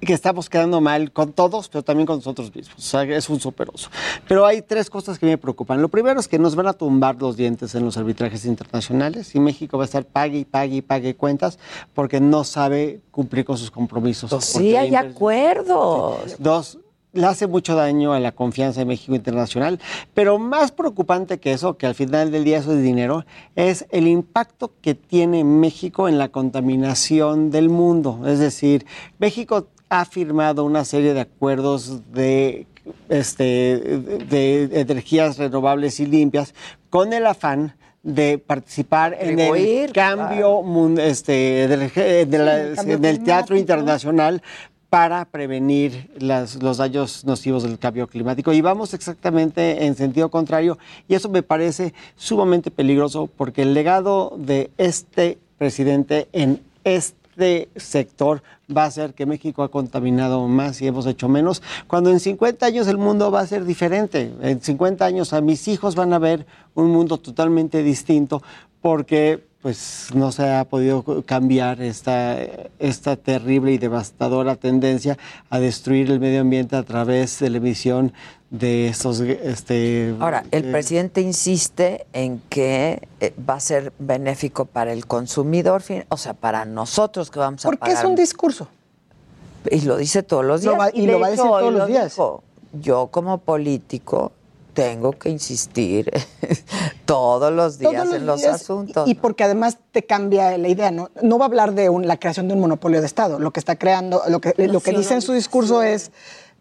que 0.00 0.12
estamos 0.12 0.50
quedando 0.50 0.80
mal 0.80 1.12
con 1.12 1.32
todos, 1.32 1.68
pero 1.68 1.84
también 1.84 2.06
con 2.06 2.16
nosotros 2.16 2.52
mismos. 2.52 2.76
O 2.78 2.80
sea, 2.80 3.04
es 3.04 3.28
un 3.28 3.38
súper 3.38 3.68
oso. 3.72 3.90
Pero 4.26 4.44
hay 4.44 4.60
tres 4.60 4.90
cosas 4.90 5.20
que 5.20 5.26
me 5.26 5.38
preocupan. 5.38 5.80
Lo 5.80 5.88
primero 5.88 6.18
es 6.18 6.26
que 6.26 6.40
nos 6.40 6.56
van 6.56 6.66
a 6.66 6.72
tumbar 6.72 7.14
los 7.22 7.36
dientes 7.36 7.76
en 7.76 7.84
los 7.84 7.96
arbitrajes 7.96 8.44
internacionales 8.44 9.36
y 9.36 9.38
México 9.38 9.78
va 9.78 9.84
a 9.84 9.86
estar 9.86 10.04
pague 10.04 10.38
y 10.38 10.44
pague 10.44 10.76
y 10.76 10.82
pague 10.82 11.14
cuentas 11.14 11.60
porque 11.94 12.20
no 12.20 12.42
sabe 12.42 13.00
cumplir 13.12 13.44
con 13.44 13.56
sus 13.56 13.70
compromisos. 13.70 14.30
Pues 14.30 14.46
sí, 14.46 14.74
hay 14.74 14.96
acuerdos. 14.96 16.34
Dos, 16.40 16.78
le 17.12 17.26
hace 17.26 17.46
mucho 17.46 17.74
daño 17.74 18.12
a 18.14 18.20
la 18.20 18.32
confianza 18.32 18.80
de 18.80 18.86
México 18.86 19.14
internacional, 19.14 19.78
pero 20.14 20.38
más 20.38 20.72
preocupante 20.72 21.38
que 21.38 21.52
eso, 21.52 21.76
que 21.76 21.86
al 21.86 21.94
final 21.94 22.30
del 22.30 22.44
día 22.44 22.58
eso 22.58 22.72
es 22.72 22.82
dinero, 22.82 23.24
es 23.54 23.86
el 23.90 24.08
impacto 24.08 24.72
que 24.80 24.94
tiene 24.94 25.44
México 25.44 26.08
en 26.08 26.18
la 26.18 26.28
contaminación 26.28 27.50
del 27.50 27.68
mundo. 27.68 28.20
Es 28.26 28.38
decir, 28.38 28.86
México 29.18 29.66
ha 29.90 30.04
firmado 30.06 30.64
una 30.64 30.84
serie 30.86 31.12
de 31.12 31.20
acuerdos 31.20 32.00
de 32.12 32.66
este, 33.08 33.44
de, 34.28 34.68
energías 34.80 35.38
renovables 35.38 36.00
y 36.00 36.06
limpias 36.06 36.54
con 36.90 37.12
el 37.12 37.26
afán 37.26 37.76
de 38.02 38.38
participar 38.38 39.16
en 39.20 39.38
el 39.38 39.92
cambio 39.92 40.64
este, 40.98 41.68
del, 41.68 42.28
de 42.28 42.38
la- 42.38 42.60
el 42.62 42.74
cambio 42.74 42.98
del 42.98 43.22
teatro 43.22 43.56
internacional 43.56 44.42
para 44.92 45.24
prevenir 45.24 46.10
las- 46.18 46.62
los 46.62 46.76
daños 46.76 47.24
nocivos 47.24 47.62
del 47.62 47.78
cambio 47.78 48.06
climático. 48.08 48.52
Y 48.52 48.60
vamos 48.60 48.92
exactamente 48.92 49.86
en 49.86 49.94
sentido 49.94 50.30
contrario 50.30 50.76
y 51.08 51.14
eso 51.14 51.30
me 51.30 51.42
parece 51.42 51.94
sumamente 52.14 52.70
peligroso 52.70 53.26
porque 53.38 53.62
el 53.62 53.72
legado 53.72 54.34
de 54.36 54.70
este 54.76 55.38
presidente 55.56 56.28
en 56.32 56.60
este 56.84 57.70
sector 57.74 58.42
va 58.68 58.84
a 58.84 58.90
ser 58.90 59.14
que 59.14 59.24
México 59.24 59.62
ha 59.62 59.70
contaminado 59.70 60.46
más 60.46 60.82
y 60.82 60.88
hemos 60.88 61.06
hecho 61.06 61.26
menos, 61.26 61.62
cuando 61.86 62.10
en 62.10 62.20
50 62.20 62.66
años 62.66 62.86
el 62.86 62.98
mundo 62.98 63.30
va 63.30 63.40
a 63.40 63.46
ser 63.46 63.64
diferente. 63.64 64.30
En 64.42 64.60
50 64.60 65.06
años 65.06 65.32
a 65.32 65.40
mis 65.40 65.68
hijos 65.68 65.94
van 65.94 66.12
a 66.12 66.18
ver 66.18 66.44
un 66.74 66.90
mundo 66.90 67.16
totalmente 67.16 67.82
distinto 67.82 68.42
porque 68.82 69.42
pues 69.62 70.08
no 70.12 70.32
se 70.32 70.50
ha 70.52 70.64
podido 70.64 71.04
cambiar 71.24 71.80
esta, 71.80 72.36
esta 72.80 73.16
terrible 73.16 73.72
y 73.72 73.78
devastadora 73.78 74.56
tendencia 74.56 75.16
a 75.50 75.60
destruir 75.60 76.10
el 76.10 76.18
medio 76.18 76.40
ambiente 76.40 76.74
a 76.74 76.82
través 76.82 77.38
de 77.38 77.48
la 77.48 77.58
emisión 77.58 78.12
de 78.50 78.88
estos... 78.88 79.20
Este, 79.20 80.14
Ahora, 80.18 80.44
el 80.50 80.64
eh, 80.66 80.72
presidente 80.72 81.20
insiste 81.20 82.06
en 82.12 82.42
que 82.48 83.08
eh, 83.20 83.32
va 83.48 83.54
a 83.54 83.60
ser 83.60 83.92
benéfico 84.00 84.64
para 84.64 84.92
el 84.92 85.06
consumidor, 85.06 85.80
fin- 85.82 86.04
o 86.08 86.16
sea, 86.16 86.34
para 86.34 86.64
nosotros 86.64 87.30
que 87.30 87.38
vamos 87.38 87.64
a 87.64 87.68
Porque 87.68 87.78
pagar. 87.78 87.98
es 87.98 88.04
un 88.04 88.16
discurso. 88.16 88.66
Y 89.70 89.82
lo 89.82 89.96
dice 89.96 90.24
todos 90.24 90.44
los 90.44 90.62
días. 90.62 90.72
Lo 90.74 90.78
va- 90.80 90.90
y 90.92 91.06
lo 91.06 91.20
va 91.20 91.28
a 91.28 91.30
decir 91.30 91.44
todos 91.44 91.62
los 91.72 91.74
lo 91.82 91.86
días. 91.86 92.12
dijo. 92.16 92.42
Yo 92.80 93.06
como 93.12 93.38
político 93.38 94.32
tengo 94.74 95.12
que 95.12 95.28
insistir 95.30 96.10
todos 97.04 97.52
los 97.52 97.78
días 97.78 97.92
Todos 97.92 98.14
en 98.14 98.26
los 98.26 98.40
días, 98.40 98.54
asuntos. 98.62 99.06
Y, 99.06 99.12
y 99.12 99.14
porque 99.14 99.44
además 99.44 99.78
te 99.92 100.02
cambia 100.04 100.56
la 100.58 100.68
idea, 100.68 100.90
¿no? 100.90 101.10
No 101.22 101.38
va 101.38 101.44
a 101.44 101.48
hablar 101.48 101.74
de 101.74 101.88
un- 101.90 102.06
la 102.06 102.16
creación 102.16 102.48
de 102.48 102.54
un 102.54 102.60
monopolio 102.60 103.00
de 103.00 103.06
Estado. 103.06 103.38
Lo 103.38 103.50
que 103.52 103.60
está 103.60 103.76
creando, 103.76 104.22
lo 104.28 104.40
que, 104.40 104.54
lo 104.68 104.80
que 104.80 104.92
dice 104.92 105.14
en 105.14 105.22
su 105.22 105.32
discurso 105.32 105.82
es 105.82 106.10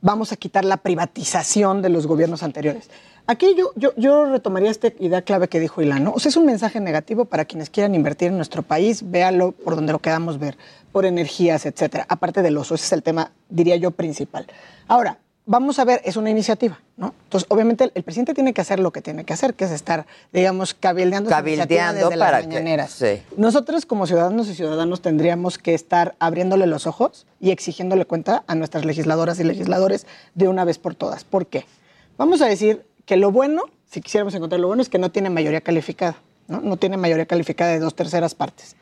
vamos 0.01 0.31
a 0.31 0.35
quitar 0.35 0.65
la 0.65 0.77
privatización 0.77 1.81
de 1.81 1.89
los 1.89 2.07
gobiernos 2.07 2.41
anteriores. 2.43 2.89
Aquí 3.27 3.53
yo, 3.55 3.71
yo, 3.75 3.91
yo 3.97 4.25
retomaría 4.25 4.71
esta 4.71 4.87
idea 4.99 5.21
clave 5.21 5.47
que 5.47 5.59
dijo 5.59 5.79
Ilan, 5.81 6.03
¿no? 6.03 6.11
O 6.13 6.19
sea, 6.19 6.29
es 6.29 6.37
un 6.37 6.45
mensaje 6.47 6.79
negativo 6.79 7.25
para 7.25 7.45
quienes 7.45 7.69
quieran 7.69 7.93
invertir 7.93 8.29
en 8.29 8.35
nuestro 8.35 8.63
país, 8.63 9.11
véalo 9.11 9.51
por 9.51 9.75
donde 9.75 9.93
lo 9.93 9.99
queramos 9.99 10.39
ver, 10.39 10.57
por 10.91 11.05
energías, 11.05 11.67
etcétera. 11.67 12.07
Aparte 12.09 12.41
del 12.41 12.57
oso, 12.57 12.73
ese 12.73 12.85
es 12.85 12.91
el 12.93 13.03
tema, 13.03 13.31
diría 13.47 13.75
yo, 13.75 13.91
principal. 13.91 14.47
Ahora, 14.87 15.19
vamos 15.45 15.79
a 15.79 15.85
ver, 15.85 16.01
es 16.05 16.15
una 16.17 16.29
iniciativa, 16.29 16.79
¿no? 16.97 17.13
Entonces, 17.23 17.47
obviamente, 17.49 17.85
el, 17.85 17.91
el 17.95 18.03
presidente 18.03 18.33
tiene 18.33 18.53
que 18.53 18.61
hacer 18.61 18.79
lo 18.79 18.91
que 18.91 19.01
tiene 19.01 19.23
que 19.25 19.33
hacer, 19.33 19.53
que 19.53 19.65
es 19.65 19.71
estar, 19.71 20.05
digamos, 20.31 20.73
cabildeando, 20.73 21.29
Cabildeando 21.29 22.07
desde 22.09 22.19
para 22.19 22.31
las 22.37 22.41
que- 22.41 22.47
mañaneras. 22.47 22.91
sí. 22.91 23.21
Nosotros 23.37 23.85
como 23.85 24.07
ciudadanos 24.07 24.47
y 24.49 24.55
ciudadanos 24.55 25.01
tendríamos 25.01 25.57
que 25.57 25.73
estar 25.73 26.15
abriéndole 26.19 26.67
los 26.67 26.87
ojos 26.87 27.25
y 27.39 27.51
exigiéndole 27.51 28.05
cuenta 28.05 28.43
a 28.47 28.55
nuestras 28.55 28.85
legisladoras 28.85 29.39
y 29.39 29.43
legisladores 29.43 30.05
de 30.35 30.47
una 30.47 30.63
vez 30.63 30.77
por 30.77 30.95
todas. 30.95 31.23
¿Por 31.23 31.47
qué? 31.47 31.65
Vamos 32.17 32.41
a 32.41 32.45
decir 32.47 32.85
que 33.05 33.17
lo 33.17 33.31
bueno, 33.31 33.63
si 33.89 33.99
quisiéramos 34.01 34.33
encontrar 34.35 34.59
lo 34.61 34.67
bueno, 34.67 34.81
es 34.81 34.89
que 34.89 34.99
no 34.99 35.11
tiene 35.11 35.29
mayoría 35.29 35.61
calificada, 35.61 36.15
¿no? 36.47 36.61
No 36.61 36.77
tiene 36.77 36.97
mayoría 36.97 37.25
calificada 37.25 37.71
de 37.71 37.79
dos 37.79 37.95
terceras 37.95 38.35
partes. 38.35 38.75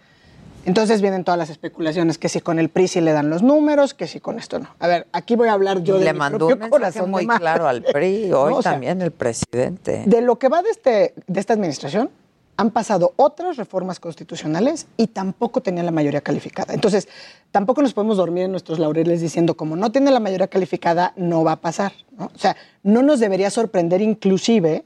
Entonces 0.65 1.01
vienen 1.01 1.23
todas 1.23 1.37
las 1.37 1.49
especulaciones, 1.49 2.17
que 2.17 2.29
si 2.29 2.41
con 2.41 2.59
el 2.59 2.69
PRI 2.69 2.87
sí 2.87 3.01
le 3.01 3.11
dan 3.13 3.29
los 3.29 3.41
números, 3.41 3.93
que 3.93 4.07
si 4.07 4.19
con 4.19 4.37
esto 4.37 4.59
no. 4.59 4.67
A 4.79 4.87
ver, 4.87 5.07
aquí 5.13 5.35
voy 5.35 5.47
a 5.47 5.53
hablar 5.53 5.81
yo 5.83 5.97
de 5.97 6.05
Le 6.05 6.13
mi 6.13 6.19
mandó 6.19 6.47
propio 6.47 6.65
un 6.65 6.69
corazón 6.69 7.09
muy 7.09 7.23
de 7.23 7.27
madre. 7.27 7.39
claro 7.39 7.67
al 7.67 7.81
PRI, 7.83 8.23
hoy 8.33 8.51
No, 8.51 8.57
o 8.57 8.61
sea, 8.61 8.73
también 8.73 9.01
el 9.01 9.11
presidente. 9.11 10.03
de 10.05 10.21
lo 10.21 10.37
que 10.37 10.49
va 10.49 10.61
de, 10.61 10.69
este, 10.69 11.13
de 11.27 11.39
esta 11.39 11.53
administración, 11.53 12.09
han 12.57 12.71
pasado 12.71 13.13
otras 13.15 13.55
reformas 13.55 14.01
constitucionales 14.01 14.85
y 14.97 15.07
tampoco 15.07 15.61
tenían 15.61 15.85
la 15.85 15.93
mayoría 15.93 16.19
calificada. 16.19 16.73
Entonces, 16.73 17.07
tampoco 17.51 17.81
nos 17.81 17.93
podemos 17.93 18.17
dormir 18.17 18.43
en 18.43 18.51
nuestros 18.51 18.79
laureles 18.79 19.21
diciendo, 19.21 19.55
como 19.55 19.77
no 19.77 19.93
tiene 19.93 20.11
la 20.11 20.19
mayoría 20.19 20.49
calificada, 20.49 21.13
no 21.15 21.45
va 21.45 21.53
a 21.53 21.61
pasar. 21.61 21.93
¿no? 22.17 22.25
O 22.25 22.37
sea, 22.37 22.57
no 22.83 23.01
nos 23.01 23.21
debería 23.21 23.49
sorprender 23.49 24.01
inclusive 24.01 24.83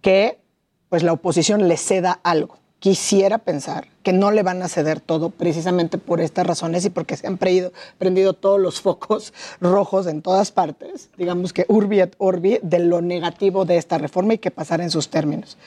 que 0.00 0.38
pues, 0.88 1.02
la 1.02 1.12
oposición 1.12 1.66
le 1.66 1.76
ceda 1.76 2.20
algo. 2.22 2.56
Quisiera 2.80 3.38
pensar 3.38 3.88
que 4.04 4.12
no 4.12 4.30
le 4.30 4.44
van 4.44 4.62
a 4.62 4.68
ceder 4.68 5.00
todo 5.00 5.30
precisamente 5.30 5.98
por 5.98 6.20
estas 6.20 6.46
razones 6.46 6.84
y 6.84 6.90
porque 6.90 7.16
se 7.16 7.26
han 7.26 7.36
prendido, 7.36 7.72
prendido 7.98 8.34
todos 8.34 8.60
los 8.60 8.80
focos 8.80 9.32
rojos 9.60 10.06
en 10.06 10.22
todas 10.22 10.52
partes, 10.52 11.10
digamos 11.18 11.52
que 11.52 11.66
urbi 11.68 12.00
et 12.00 12.14
orbi, 12.18 12.60
de 12.62 12.78
lo 12.78 13.00
negativo 13.00 13.64
de 13.64 13.78
esta 13.78 13.98
reforma 13.98 14.34
y 14.34 14.38
que 14.38 14.52
pasara 14.52 14.84
en 14.84 14.90
sus 14.90 15.08
términos. 15.08 15.58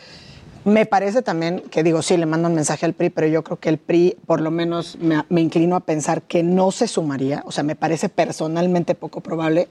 Me 0.63 0.85
parece 0.85 1.21
también 1.21 1.61
que 1.71 1.81
digo, 1.83 2.01
sí, 2.03 2.17
le 2.17 2.27
mando 2.27 2.47
un 2.47 2.53
mensaje 2.53 2.85
al 2.85 2.93
PRI, 2.93 3.09
pero 3.09 3.27
yo 3.27 3.43
creo 3.43 3.59
que 3.59 3.69
el 3.69 3.79
PRI, 3.79 4.15
por 4.27 4.41
lo 4.41 4.51
menos, 4.51 4.95
me, 5.01 5.25
me 5.27 5.41
inclino 5.41 5.75
a 5.75 5.79
pensar 5.79 6.21
que 6.21 6.43
no 6.43 6.69
se 6.71 6.87
sumaría. 6.87 7.41
O 7.47 7.51
sea, 7.51 7.63
me 7.63 7.75
parece 7.75 8.09
personalmente 8.09 8.93
poco 8.93 9.21
probable. 9.21 9.67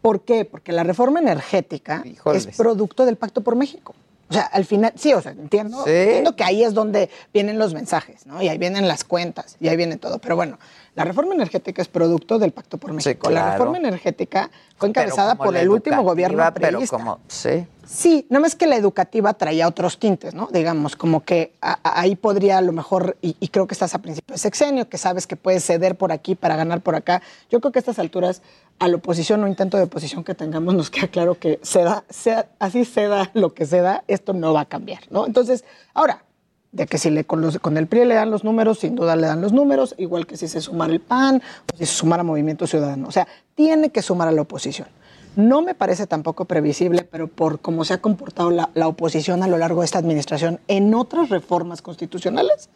¿Por 0.00 0.22
qué? 0.22 0.44
Porque 0.44 0.72
la 0.72 0.82
reforma 0.82 1.20
energética 1.20 2.02
Híjoles. 2.04 2.46
es 2.48 2.56
producto 2.56 3.06
del 3.06 3.16
Pacto 3.16 3.42
por 3.42 3.54
México. 3.54 3.94
O 4.32 4.34
sea, 4.34 4.44
al 4.44 4.64
final, 4.64 4.92
sí, 4.96 5.12
o 5.12 5.20
sea, 5.20 5.32
entiendo, 5.32 5.84
Sí. 5.84 5.90
entiendo 5.90 6.34
que 6.34 6.42
ahí 6.42 6.64
es 6.64 6.72
donde 6.72 7.10
vienen 7.34 7.58
los 7.58 7.74
mensajes, 7.74 8.24
¿no? 8.26 8.40
Y 8.40 8.48
ahí 8.48 8.56
vienen 8.56 8.88
las 8.88 9.04
cuentas, 9.04 9.56
y 9.60 9.68
ahí 9.68 9.76
viene 9.76 9.98
todo. 9.98 10.18
Pero 10.20 10.36
bueno, 10.36 10.58
la 10.94 11.04
reforma 11.04 11.34
energética 11.34 11.82
es 11.82 11.88
producto 11.88 12.38
del 12.38 12.52
Pacto 12.52 12.78
por 12.78 12.94
México. 12.94 13.28
La 13.28 13.40
claro. 13.40 13.52
reforma 13.52 13.76
energética 13.76 14.50
fue 14.78 14.88
encabezada 14.88 15.34
por 15.34 15.52
la 15.52 15.60
el 15.60 15.68
último 15.68 16.02
gobierno 16.02 16.42
pero 16.54 16.80
como, 16.88 17.20
sí. 17.28 17.66
Sí, 17.84 18.26
nada 18.30 18.40
más 18.42 18.54
que 18.54 18.66
la 18.66 18.76
educativa 18.76 19.34
traía 19.34 19.66
otros 19.66 19.98
tintes, 19.98 20.34
¿no? 20.34 20.48
Digamos, 20.52 20.94
como 20.94 21.24
que 21.24 21.54
ahí 21.82 22.14
podría 22.16 22.58
a 22.58 22.60
lo 22.62 22.72
mejor, 22.72 23.16
y, 23.20 23.36
y 23.40 23.48
creo 23.48 23.66
que 23.66 23.74
estás 23.74 23.94
a 23.94 23.98
principio 24.00 24.34
de 24.34 24.38
sexenio, 24.38 24.88
que 24.88 24.98
sabes 24.98 25.26
que 25.26 25.34
puedes 25.36 25.64
ceder 25.64 25.96
por 25.96 26.12
aquí 26.12 26.34
para 26.36 26.54
ganar 26.56 26.80
por 26.80 26.94
acá. 26.94 27.22
Yo 27.50 27.60
creo 27.60 27.72
que 27.72 27.78
a 27.78 27.80
estas 27.80 27.98
alturas, 27.98 28.40
a 28.78 28.86
la 28.88 28.96
oposición 28.96 29.42
o 29.42 29.48
intento 29.48 29.76
de 29.78 29.82
oposición 29.84 30.22
que 30.22 30.34
tengamos, 30.34 30.74
nos 30.74 30.90
queda 30.90 31.08
claro 31.08 31.34
que 31.38 31.58
ceda, 31.64 32.04
sea, 32.08 32.46
así 32.60 32.84
ceda 32.84 33.30
lo 33.34 33.52
que 33.52 33.66
ceda, 33.66 34.04
esto 34.06 34.32
no 34.32 34.52
va 34.52 34.60
a 34.60 34.66
cambiar, 34.66 35.00
¿no? 35.10 35.26
Entonces, 35.26 35.64
ahora, 35.92 36.24
de 36.70 36.86
que 36.86 36.96
si 36.98 37.10
le, 37.10 37.24
con, 37.24 37.40
los- 37.42 37.58
con 37.58 37.76
el 37.76 37.88
PRI 37.88 38.04
le 38.06 38.14
dan 38.14 38.30
los 38.30 38.44
números, 38.44 38.78
sin 38.78 38.94
duda 38.94 39.16
le 39.16 39.26
dan 39.26 39.40
los 39.42 39.52
números, 39.52 39.94
igual 39.98 40.26
que 40.26 40.36
si 40.36 40.46
se 40.48 40.60
sumara 40.60 40.92
el 40.92 41.00
PAN 41.00 41.42
o 41.72 41.76
si 41.76 41.84
se 41.84 41.92
sumara 41.92 42.22
Movimiento 42.22 42.66
Ciudadano. 42.66 43.08
O 43.08 43.12
sea, 43.12 43.26
tiene 43.54 43.90
que 43.90 44.00
sumar 44.02 44.28
a 44.28 44.32
la 44.32 44.40
oposición. 44.42 44.88
No 45.36 45.62
me 45.62 45.74
parece 45.74 46.06
tampoco 46.06 46.44
previsible, 46.44 47.04
pero 47.04 47.26
por 47.28 47.60
cómo 47.60 47.84
se 47.84 47.94
ha 47.94 47.98
comportado 48.02 48.50
la, 48.50 48.70
la 48.74 48.86
oposición 48.88 49.42
a 49.42 49.46
lo 49.48 49.56
largo 49.58 49.80
de 49.80 49.86
esta 49.86 49.98
administración 49.98 50.60
en 50.68 50.94
otras 50.94 51.30
reformas 51.30 51.80
constitucionales, 51.82 52.68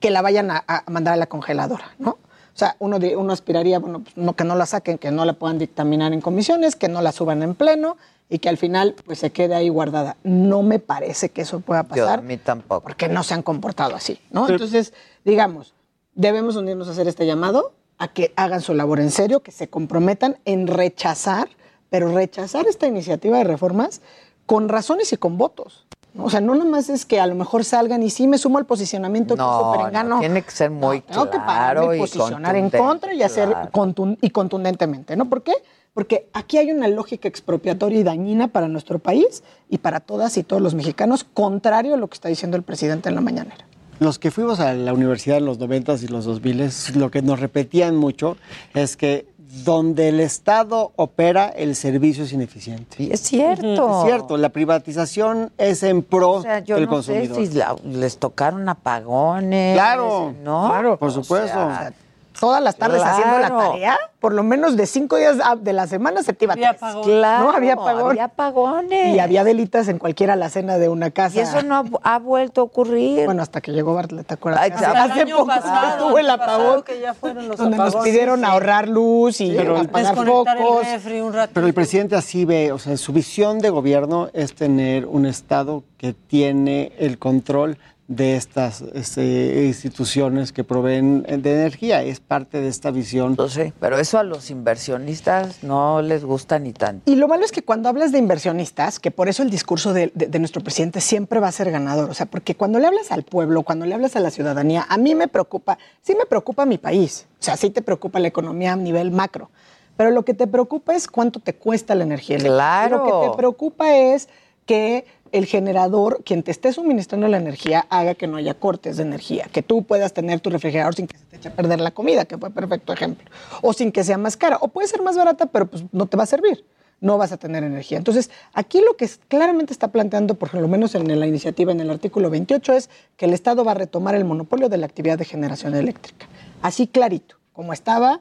que 0.00 0.10
la 0.10 0.22
vayan 0.22 0.50
a, 0.50 0.64
a 0.66 0.84
mandar 0.90 1.14
a 1.14 1.16
la 1.16 1.26
congeladora, 1.26 1.92
¿no? 1.98 2.10
O 2.10 2.58
sea, 2.58 2.76
uno, 2.78 2.98
de- 2.98 3.16
uno 3.16 3.32
aspiraría, 3.32 3.78
bueno, 3.78 4.00
pues, 4.00 4.16
no, 4.16 4.34
que 4.34 4.44
no 4.44 4.56
la 4.56 4.66
saquen, 4.66 4.98
que 4.98 5.10
no 5.10 5.24
la 5.24 5.34
puedan 5.34 5.58
dictaminar 5.58 6.12
en 6.12 6.20
comisiones, 6.20 6.76
que 6.76 6.88
no 6.88 7.02
la 7.02 7.12
suban 7.12 7.42
en 7.42 7.54
pleno 7.54 7.96
y 8.30 8.38
que 8.40 8.48
al 8.48 8.56
final 8.56 8.96
pues 9.04 9.18
se 9.20 9.30
quede 9.30 9.54
ahí 9.54 9.68
guardada. 9.68 10.16
No 10.24 10.62
me 10.62 10.78
parece 10.78 11.28
que 11.28 11.42
eso 11.42 11.60
pueda 11.60 11.82
Yo, 11.82 11.88
pasar 11.88 12.18
a 12.20 12.22
mí 12.22 12.36
tampoco. 12.36 12.82
porque 12.82 13.08
no 13.08 13.22
se 13.22 13.34
han 13.34 13.42
comportado 13.42 13.94
así, 13.94 14.18
¿no? 14.30 14.42
Pero- 14.46 14.54
Entonces, 14.56 14.92
digamos, 15.24 15.74
debemos 16.14 16.56
unirnos 16.56 16.88
a 16.88 16.92
hacer 16.92 17.06
este 17.06 17.26
llamado 17.26 17.72
a 17.98 18.08
que 18.08 18.32
hagan 18.36 18.60
su 18.60 18.74
labor 18.74 18.98
en 19.00 19.10
serio, 19.10 19.40
que 19.40 19.50
se 19.52 19.68
comprometan 19.68 20.38
en 20.44 20.66
rechazar, 20.66 21.48
pero 21.90 22.12
rechazar 22.12 22.66
esta 22.66 22.86
iniciativa 22.86 23.38
de 23.38 23.44
reformas 23.44 24.00
con 24.46 24.68
razones 24.68 25.12
y 25.12 25.16
con 25.16 25.36
votos. 25.38 25.86
¿no? 26.14 26.24
O 26.24 26.30
sea, 26.30 26.40
no 26.40 26.54
nomás 26.54 26.88
es 26.88 27.04
que 27.04 27.20
a 27.20 27.26
lo 27.26 27.34
mejor 27.34 27.64
salgan 27.64 28.02
y 28.02 28.10
sí 28.10 28.26
me 28.26 28.38
sumo 28.38 28.58
al 28.58 28.66
posicionamiento 28.66 29.34
que 29.34 29.38
No, 29.42 29.60
hizo 29.60 29.72
Perengano. 29.72 30.08
no, 30.16 30.20
tiene 30.20 30.42
que 30.42 30.50
ser 30.50 30.70
muy 30.70 31.00
Tengo 31.02 31.24
que 31.26 31.32
claro 31.32 31.46
pararme 31.46 31.96
y 31.96 32.00
posicionar 32.00 32.56
en 32.56 32.70
contra 32.70 33.14
y 33.14 33.22
hacer 33.22 33.48
claro. 33.48 34.16
y 34.20 34.30
contundentemente, 34.30 35.16
¿no? 35.16 35.28
¿Por 35.28 35.42
qué? 35.42 35.52
Porque 35.94 36.28
aquí 36.32 36.58
hay 36.58 36.70
una 36.70 36.88
lógica 36.88 37.28
expropiatoria 37.28 37.98
y 38.00 38.02
dañina 38.04 38.48
para 38.48 38.68
nuestro 38.68 38.98
país 39.00 39.42
y 39.68 39.78
para 39.78 40.00
todas 40.00 40.36
y 40.36 40.44
todos 40.44 40.62
los 40.62 40.74
mexicanos, 40.74 41.24
contrario 41.24 41.94
a 41.94 41.96
lo 41.96 42.06
que 42.08 42.14
está 42.14 42.28
diciendo 42.28 42.56
el 42.56 42.62
presidente 42.62 43.08
en 43.08 43.14
la 43.16 43.20
mañanera. 43.20 43.66
Los 43.98 44.20
que 44.20 44.30
fuimos 44.30 44.60
a 44.60 44.74
la 44.74 44.92
universidad 44.92 45.38
en 45.38 45.46
los 45.46 45.58
90s 45.58 46.04
y 46.04 46.06
los 46.06 46.24
2000 46.24 46.70
lo 46.94 47.10
que 47.10 47.20
nos 47.20 47.40
repetían 47.40 47.96
mucho 47.96 48.36
es 48.74 48.96
que 48.96 49.26
donde 49.64 50.08
el 50.10 50.20
Estado 50.20 50.92
opera, 50.96 51.48
el 51.48 51.74
servicio 51.74 52.24
es 52.24 52.32
ineficiente. 52.32 53.12
Es 53.12 53.20
cierto. 53.22 54.00
Es 54.02 54.06
cierto, 54.06 54.36
la 54.36 54.50
privatización 54.50 55.50
es 55.56 55.82
en 55.82 56.02
pro 56.02 56.32
O 56.32 56.42
sea, 56.42 56.58
yo 56.60 56.74
del 56.76 56.84
no 56.84 56.90
consumidor. 56.90 57.36
sé 57.36 57.46
si 57.46 57.54
la- 57.54 57.76
les 57.84 58.18
tocaron 58.18 58.68
apagones. 58.68 59.74
Claro, 59.74 60.34
¿no? 60.44 60.68
claro, 60.68 60.98
por 60.98 61.08
O 61.08 61.12
supuesto. 61.12 61.46
sea, 61.48 61.92
Todas 62.40 62.62
las 62.62 62.76
tardes 62.76 63.02
haciendo 63.02 63.38
la 63.38 63.48
tarea, 63.48 63.98
por 64.20 64.32
lo 64.32 64.42
menos 64.42 64.76
de 64.76 64.86
cinco 64.86 65.16
días 65.16 65.36
a- 65.42 65.56
de 65.56 65.72
la 65.72 65.86
semana 65.86 66.22
se 66.22 66.32
te 66.32 66.44
iba 66.44 66.54
Había 66.54 66.70
tres. 66.70 66.82
apagón. 66.82 67.02
Claro, 67.04 67.44
no 67.44 67.50
había 67.52 67.72
apagón. 67.72 68.10
había 68.10 68.24
apagones. 68.24 69.14
Y 69.14 69.18
había 69.18 69.42
velitas 69.42 69.88
en 69.88 69.98
cualquier 69.98 70.30
alacena 70.30 70.78
de 70.78 70.88
una 70.88 71.10
casa. 71.10 71.36
Y 71.36 71.40
eso 71.40 71.62
no 71.62 71.74
ha, 72.02 72.14
ha 72.14 72.18
vuelto 72.18 72.60
a 72.60 72.64
ocurrir. 72.64 73.24
Bueno, 73.24 73.42
hasta 73.42 73.60
que 73.60 73.72
llegó 73.72 73.94
Bartlett, 73.94 74.26
¿te 74.26 74.34
acuerdas? 74.34 74.62
Ay, 74.62 74.70
Hace- 74.72 75.26
poco 75.26 75.46
pasado, 75.46 75.88
estuvo 75.98 76.18
el 76.18 76.30
apagón, 76.30 76.82
que 76.82 77.00
ya 77.00 77.14
fueron 77.14 77.48
los 77.48 77.56
donde 77.56 77.76
nos 77.76 77.96
pidieron 77.96 78.40
sí. 78.40 78.44
ahorrar 78.46 78.88
luz 78.88 79.40
y 79.40 79.58
apagar 79.58 79.86
Desconectar 79.92 80.58
focos. 80.58 80.86
el 81.06 81.22
un. 81.22 81.34
Pero 81.52 81.66
el 81.66 81.74
presidente 81.74 82.16
así 82.16 82.44
ve, 82.44 82.72
o 82.72 82.78
sea, 82.78 82.96
su 82.96 83.12
visión 83.12 83.58
de 83.58 83.70
gobierno 83.70 84.28
es 84.32 84.54
tener 84.54 85.06
un 85.06 85.26
Estado 85.26 85.82
que 85.96 86.12
tiene 86.12 86.92
el 86.98 87.18
control 87.18 87.78
de 88.08 88.36
estas 88.36 88.80
este, 88.94 89.66
instituciones 89.66 90.52
que 90.52 90.64
proveen 90.64 91.22
de 91.24 91.34
energía. 91.60 92.02
Es 92.02 92.20
parte 92.20 92.58
de 92.60 92.68
esta 92.68 92.90
visión. 92.90 93.36
Pues 93.36 93.52
sí, 93.52 93.72
pero 93.80 93.98
eso 93.98 94.18
a 94.18 94.22
los 94.22 94.50
inversionistas 94.50 95.62
no 95.62 96.00
les 96.00 96.24
gusta 96.24 96.58
ni 96.58 96.72
tanto. 96.72 97.10
Y 97.10 97.16
lo 97.16 97.28
malo 97.28 97.44
es 97.44 97.52
que 97.52 97.62
cuando 97.62 97.88
hablas 97.90 98.10
de 98.10 98.18
inversionistas, 98.18 98.98
que 98.98 99.10
por 99.10 99.28
eso 99.28 99.42
el 99.42 99.50
discurso 99.50 99.92
de, 99.92 100.10
de- 100.14 100.26
de 100.26 100.38
nuestro 100.38 100.62
presidente 100.62 101.00
siempre 101.02 101.38
va 101.38 101.48
a 101.48 101.52
ser 101.52 101.70
ganador, 101.70 102.08
o 102.08 102.14
sea, 102.14 102.24
porque 102.26 102.54
cuando 102.54 102.78
le 102.78 102.86
hablas 102.86 103.12
al 103.12 103.24
pueblo, 103.24 103.62
cuando 103.62 103.84
le 103.84 103.94
hablas 103.94 104.16
a 104.16 104.20
la 104.20 104.30
ciudadanía, 104.30 104.86
a 104.88 104.96
mí 104.96 105.14
me 105.14 105.28
preocupa, 105.28 105.76
sí 106.00 106.14
me 106.18 106.24
preocupa 106.24 106.64
mi 106.64 106.78
país, 106.78 107.26
o 107.38 107.42
sea, 107.42 107.58
sí 107.58 107.68
te 107.68 107.82
preocupa 107.82 108.18
la 108.20 108.28
economía 108.28 108.72
a 108.72 108.76
nivel 108.76 109.10
macro, 109.10 109.50
pero 109.98 110.10
lo 110.10 110.24
que 110.24 110.32
te 110.32 110.46
preocupa 110.46 110.94
es 110.94 111.08
cuánto 111.08 111.40
te 111.40 111.54
cuesta 111.54 111.94
la 111.94 112.04
energía. 112.04 112.38
Claro. 112.38 112.96
Lo 112.98 113.04
que 113.04 113.28
te 113.28 113.36
preocupa 113.36 113.94
es 113.96 114.28
que 114.64 115.04
el 115.32 115.46
generador, 115.46 116.22
quien 116.24 116.42
te 116.42 116.50
esté 116.50 116.72
suministrando 116.72 117.28
la 117.28 117.36
energía, 117.36 117.86
haga 117.90 118.14
que 118.14 118.26
no 118.26 118.36
haya 118.36 118.54
cortes 118.54 118.96
de 118.96 119.02
energía, 119.02 119.46
que 119.52 119.62
tú 119.62 119.84
puedas 119.84 120.12
tener 120.12 120.40
tu 120.40 120.50
refrigerador 120.50 120.94
sin 120.94 121.06
que 121.06 121.18
se 121.18 121.24
te 121.24 121.36
eche 121.36 121.48
a 121.48 121.52
perder 121.52 121.80
la 121.80 121.90
comida, 121.90 122.24
que 122.24 122.38
fue 122.38 122.50
perfecto 122.50 122.92
ejemplo, 122.92 123.28
o 123.62 123.72
sin 123.72 123.92
que 123.92 124.04
sea 124.04 124.18
más 124.18 124.36
cara, 124.36 124.58
o 124.60 124.68
puede 124.68 124.88
ser 124.88 125.02
más 125.02 125.16
barata, 125.16 125.46
pero 125.46 125.66
pues 125.66 125.84
no 125.92 126.06
te 126.06 126.16
va 126.16 126.24
a 126.24 126.26
servir, 126.26 126.64
no 127.00 127.18
vas 127.18 127.32
a 127.32 127.36
tener 127.36 127.64
energía. 127.64 127.98
Entonces, 127.98 128.30
aquí 128.52 128.80
lo 128.80 128.96
que 128.96 129.08
claramente 129.28 129.72
está 129.72 129.88
planteando, 129.88 130.34
por 130.34 130.54
lo 130.54 130.68
menos 130.68 130.94
en 130.94 131.18
la 131.18 131.26
iniciativa, 131.26 131.72
en 131.72 131.80
el 131.80 131.90
artículo 131.90 132.30
28, 132.30 132.72
es 132.74 132.90
que 133.16 133.26
el 133.26 133.34
Estado 133.34 133.64
va 133.64 133.72
a 133.72 133.74
retomar 133.74 134.14
el 134.14 134.24
monopolio 134.24 134.68
de 134.68 134.78
la 134.78 134.86
actividad 134.86 135.18
de 135.18 135.24
generación 135.24 135.74
eléctrica. 135.74 136.26
Así 136.62 136.86
clarito, 136.86 137.36
como 137.52 137.72
estaba, 137.72 138.20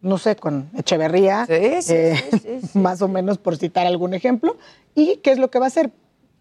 no 0.00 0.18
sé, 0.18 0.36
con 0.36 0.70
Echeverría, 0.76 1.46
eh, 1.48 2.16
más 2.74 3.02
o 3.02 3.08
menos 3.08 3.38
por 3.38 3.56
citar 3.56 3.86
algún 3.86 4.14
ejemplo. 4.14 4.56
¿Y 4.94 5.16
qué 5.18 5.32
es 5.32 5.38
lo 5.38 5.50
que 5.50 5.58
va 5.58 5.66
a 5.66 5.68
hacer? 5.68 5.90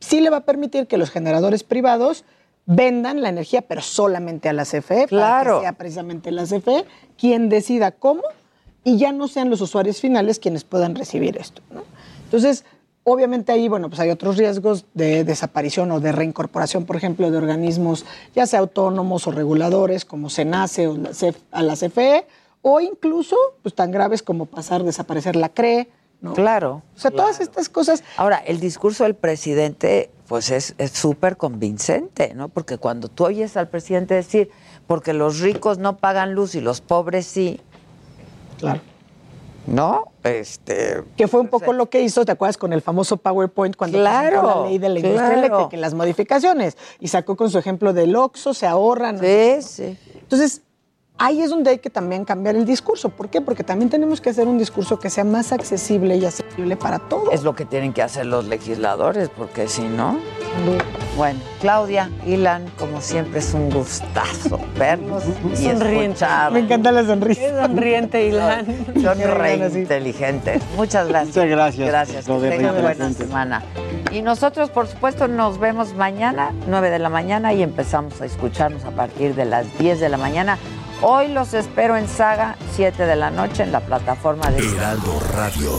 Sí 0.02 0.20
le 0.20 0.30
va 0.30 0.38
a 0.38 0.46
permitir 0.46 0.88
que 0.88 0.98
los 0.98 1.10
generadores 1.10 1.64
privados 1.64 2.26
vendan 2.66 3.22
la 3.22 3.30
energía, 3.30 3.62
pero 3.62 3.82
solamente 3.82 4.50
a 4.50 4.54
la 4.54 4.66
CFE, 4.66 5.08
para 5.08 5.08
Claro. 5.08 5.56
que 5.60 5.62
sea 5.62 5.74
precisamente 5.74 6.32
la 6.32 6.44
CFE 6.46 6.86
quien 7.18 7.48
decida 7.50 7.92
cómo 7.92 8.22
y 8.84 8.98
ya 8.98 9.12
no 9.14 9.28
sean 9.28 9.50
los 9.50 9.62
usuarios 9.62 10.02
finales 10.02 10.40
quienes 10.40 10.64
puedan 10.64 10.96
recibir 10.96 11.38
esto. 11.38 11.62
¿no? 11.72 11.84
Entonces, 12.26 12.66
obviamente 13.04 13.52
ahí, 13.52 13.68
bueno, 13.68 13.90
pues 13.90 14.00
hay 14.00 14.10
otros 14.10 14.38
riesgos 14.38 14.86
de 14.94 15.24
desaparición 15.24 15.92
o 15.92 16.00
de 16.00 16.12
reincorporación, 16.12 16.86
por 16.86 16.96
ejemplo, 16.96 17.30
de 17.32 17.38
organismos, 17.38 18.06
ya 18.36 18.46
sea 18.46 18.60
autónomos 18.60 19.28
o 19.28 19.32
reguladores, 19.32 20.06
como 20.06 20.30
SENACE 20.30 20.88
o 20.88 20.98
la 20.98 21.12
a 21.52 21.64
la 21.64 21.76
CFE, 21.76 22.26
o 22.64 22.80
incluso, 22.80 23.36
pues 23.64 23.74
tan 23.74 23.92
graves 23.92 24.22
como 24.22 24.46
pasar, 24.46 24.84
desaparecer 24.84 25.36
la 25.36 25.50
CRE, 25.50 25.90
¿no? 26.22 26.34
Claro. 26.34 26.84
O 26.96 27.00
sea, 27.00 27.12
todas 27.12 27.40
estas 27.42 27.68
cosas. 27.68 28.04
Ahora, 28.16 28.38
el 28.38 28.60
discurso 28.60 29.04
del 29.04 29.16
presidente, 29.16 30.12
pues 30.28 30.52
es 30.52 30.76
súper 30.94 31.36
convincente, 31.38 32.34
¿no? 32.36 32.48
Porque 32.48 32.78
cuando 32.78 33.08
tú 33.10 33.26
oyes 33.26 33.58
al 33.58 33.68
presidente 33.68 34.14
decir, 34.14 34.50
porque 34.88 35.14
los 35.14 35.40
ricos 35.40 35.78
no 35.78 35.98
pagan 35.98 36.34
luz 36.34 36.56
y 36.56 36.62
los 36.62 36.82
pobres 36.82 37.26
sí. 37.26 37.60
Claro. 38.60 38.82
¿No? 39.68 40.06
Este. 40.24 41.04
Que 41.18 41.28
fue 41.28 41.40
un 41.40 41.48
poco 41.48 41.74
lo 41.74 41.90
que 41.90 42.02
hizo, 42.02 42.26
¿te 42.26 42.32
acuerdas? 42.32 42.58
Con 42.58 42.74
el 42.74 42.82
famoso 42.82 43.18
PowerPoint 43.18 43.76
cuando 43.76 44.00
Claro, 44.00 44.28
presentó 44.30 44.62
la 44.62 44.68
ley 44.68 44.78
de 44.78 44.90
la 44.90 45.00
industria 45.00 45.28
claro. 45.28 45.40
eléctrica 45.40 45.78
y 45.78 45.80
las 45.80 45.94
modificaciones. 45.94 46.78
Y 47.00 47.08
sacó 47.08 47.36
con 47.36 47.50
su 47.50 47.58
ejemplo 47.58 47.94
del 47.94 48.16
Oxxo, 48.16 48.54
se 48.54 48.66
ahorran. 48.66 49.20
Sí, 49.20 49.62
sí. 49.62 49.98
Entonces, 50.16 50.62
ahí 51.22 51.42
es 51.42 51.52
donde 51.52 51.70
hay 51.70 51.78
que 51.78 51.92
también 51.92 52.26
cambiar 52.26 52.56
el 52.56 52.66
discurso. 52.66 53.10
¿Por 53.10 53.30
qué? 53.30 53.42
Porque 53.42 53.64
también 53.64 53.90
tenemos 53.90 54.20
que 54.20 54.32
hacer 54.32 54.48
un 54.48 54.58
discurso 54.58 55.00
que 55.00 55.10
sea 55.10 55.24
más 55.24 55.52
accesible 55.52 56.16
y 56.18 56.26
asequible 56.26 56.76
para 56.76 56.98
todos. 56.98 57.32
Es 57.32 57.44
lo 57.44 57.56
que 57.56 57.66
tienen 57.66 57.94
que 57.94 58.02
hacer 58.02 58.26
los 58.26 58.46
legisladores, 58.46 59.30
porque 59.30 59.68
si 59.68 59.84
no. 59.84 60.18
Bueno, 61.16 61.40
Claudia, 61.62 62.10
Ilan, 62.26 62.66
como 62.78 63.02
siempre 63.02 63.40
es 63.40 63.54
un 63.54 63.70
gustazo 63.70 64.60
verlos 64.80 65.24
y 65.54 65.68
Sonriente. 65.68 66.26
Me 66.52 66.60
encanta 66.60 66.92
la 66.92 67.06
sonrisa. 67.06 67.42
Qué 67.42 67.50
sonriente, 67.52 68.28
Ilan. 68.28 68.66
Son 69.02 69.20
re 69.20 69.56
inteligentes. 69.56 70.64
Muchas 70.76 71.08
gracias. 71.08 71.36
Muchas 71.36 71.50
gracias. 71.50 71.88
Gracias. 71.88 72.26
Que 72.26 72.50
tengan 72.50 72.82
buena 72.82 73.14
semana. 73.14 73.64
Y 74.12 74.24
nosotros, 74.24 74.72
por 74.72 74.88
supuesto, 74.88 75.28
nos 75.28 75.60
vemos 75.60 75.94
mañana, 75.94 76.52
9 76.68 76.90
de 76.90 77.00
la 77.00 77.10
mañana, 77.10 77.54
y 77.54 77.64
empezamos 77.64 78.20
a 78.22 78.26
escucharnos 78.26 78.84
a 78.84 78.92
partir 78.92 79.36
de 79.36 79.46
las 79.46 79.78
10 79.78 80.00
de 80.00 80.10
la 80.10 80.18
mañana. 80.18 80.58
Hoy 81.04 81.30
los 81.30 81.56
espero 81.56 81.96
en 81.98 82.08
Saga, 82.08 82.56
7 82.74 83.08
de 83.08 83.16
la 83.16 83.32
noche, 83.32 83.64
en 83.64 83.72
la 83.72 83.80
plataforma 83.80 84.52
de... 84.52 84.60
Heraldo 84.60 85.20
Radio. 85.34 85.72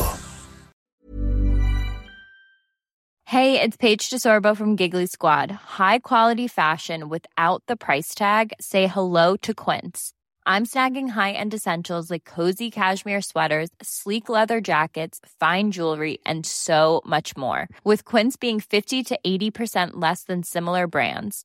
Hey, 3.26 3.60
it's 3.60 3.76
Paige 3.76 4.10
DeSorbo 4.10 4.56
from 4.56 4.74
Giggly 4.74 5.06
Squad. 5.06 5.52
High 5.52 6.00
quality 6.00 6.48
fashion 6.48 7.08
without 7.08 7.62
the 7.68 7.76
price 7.76 8.16
tag. 8.16 8.52
Say 8.60 8.88
hello 8.88 9.36
to 9.42 9.54
Quince. 9.54 10.12
I'm 10.44 10.66
snagging 10.66 11.10
high-end 11.10 11.54
essentials 11.54 12.10
like 12.10 12.24
cozy 12.24 12.72
cashmere 12.72 13.22
sweaters, 13.22 13.70
sleek 13.80 14.28
leather 14.28 14.60
jackets, 14.60 15.20
fine 15.38 15.70
jewelry, 15.70 16.18
and 16.26 16.44
so 16.44 17.00
much 17.06 17.36
more. 17.36 17.68
With 17.84 18.04
Quince 18.04 18.36
being 18.36 18.58
50 18.58 19.04
to 19.04 19.18
80% 19.24 19.92
less 19.94 20.24
than 20.24 20.42
similar 20.42 20.88
brands. 20.88 21.44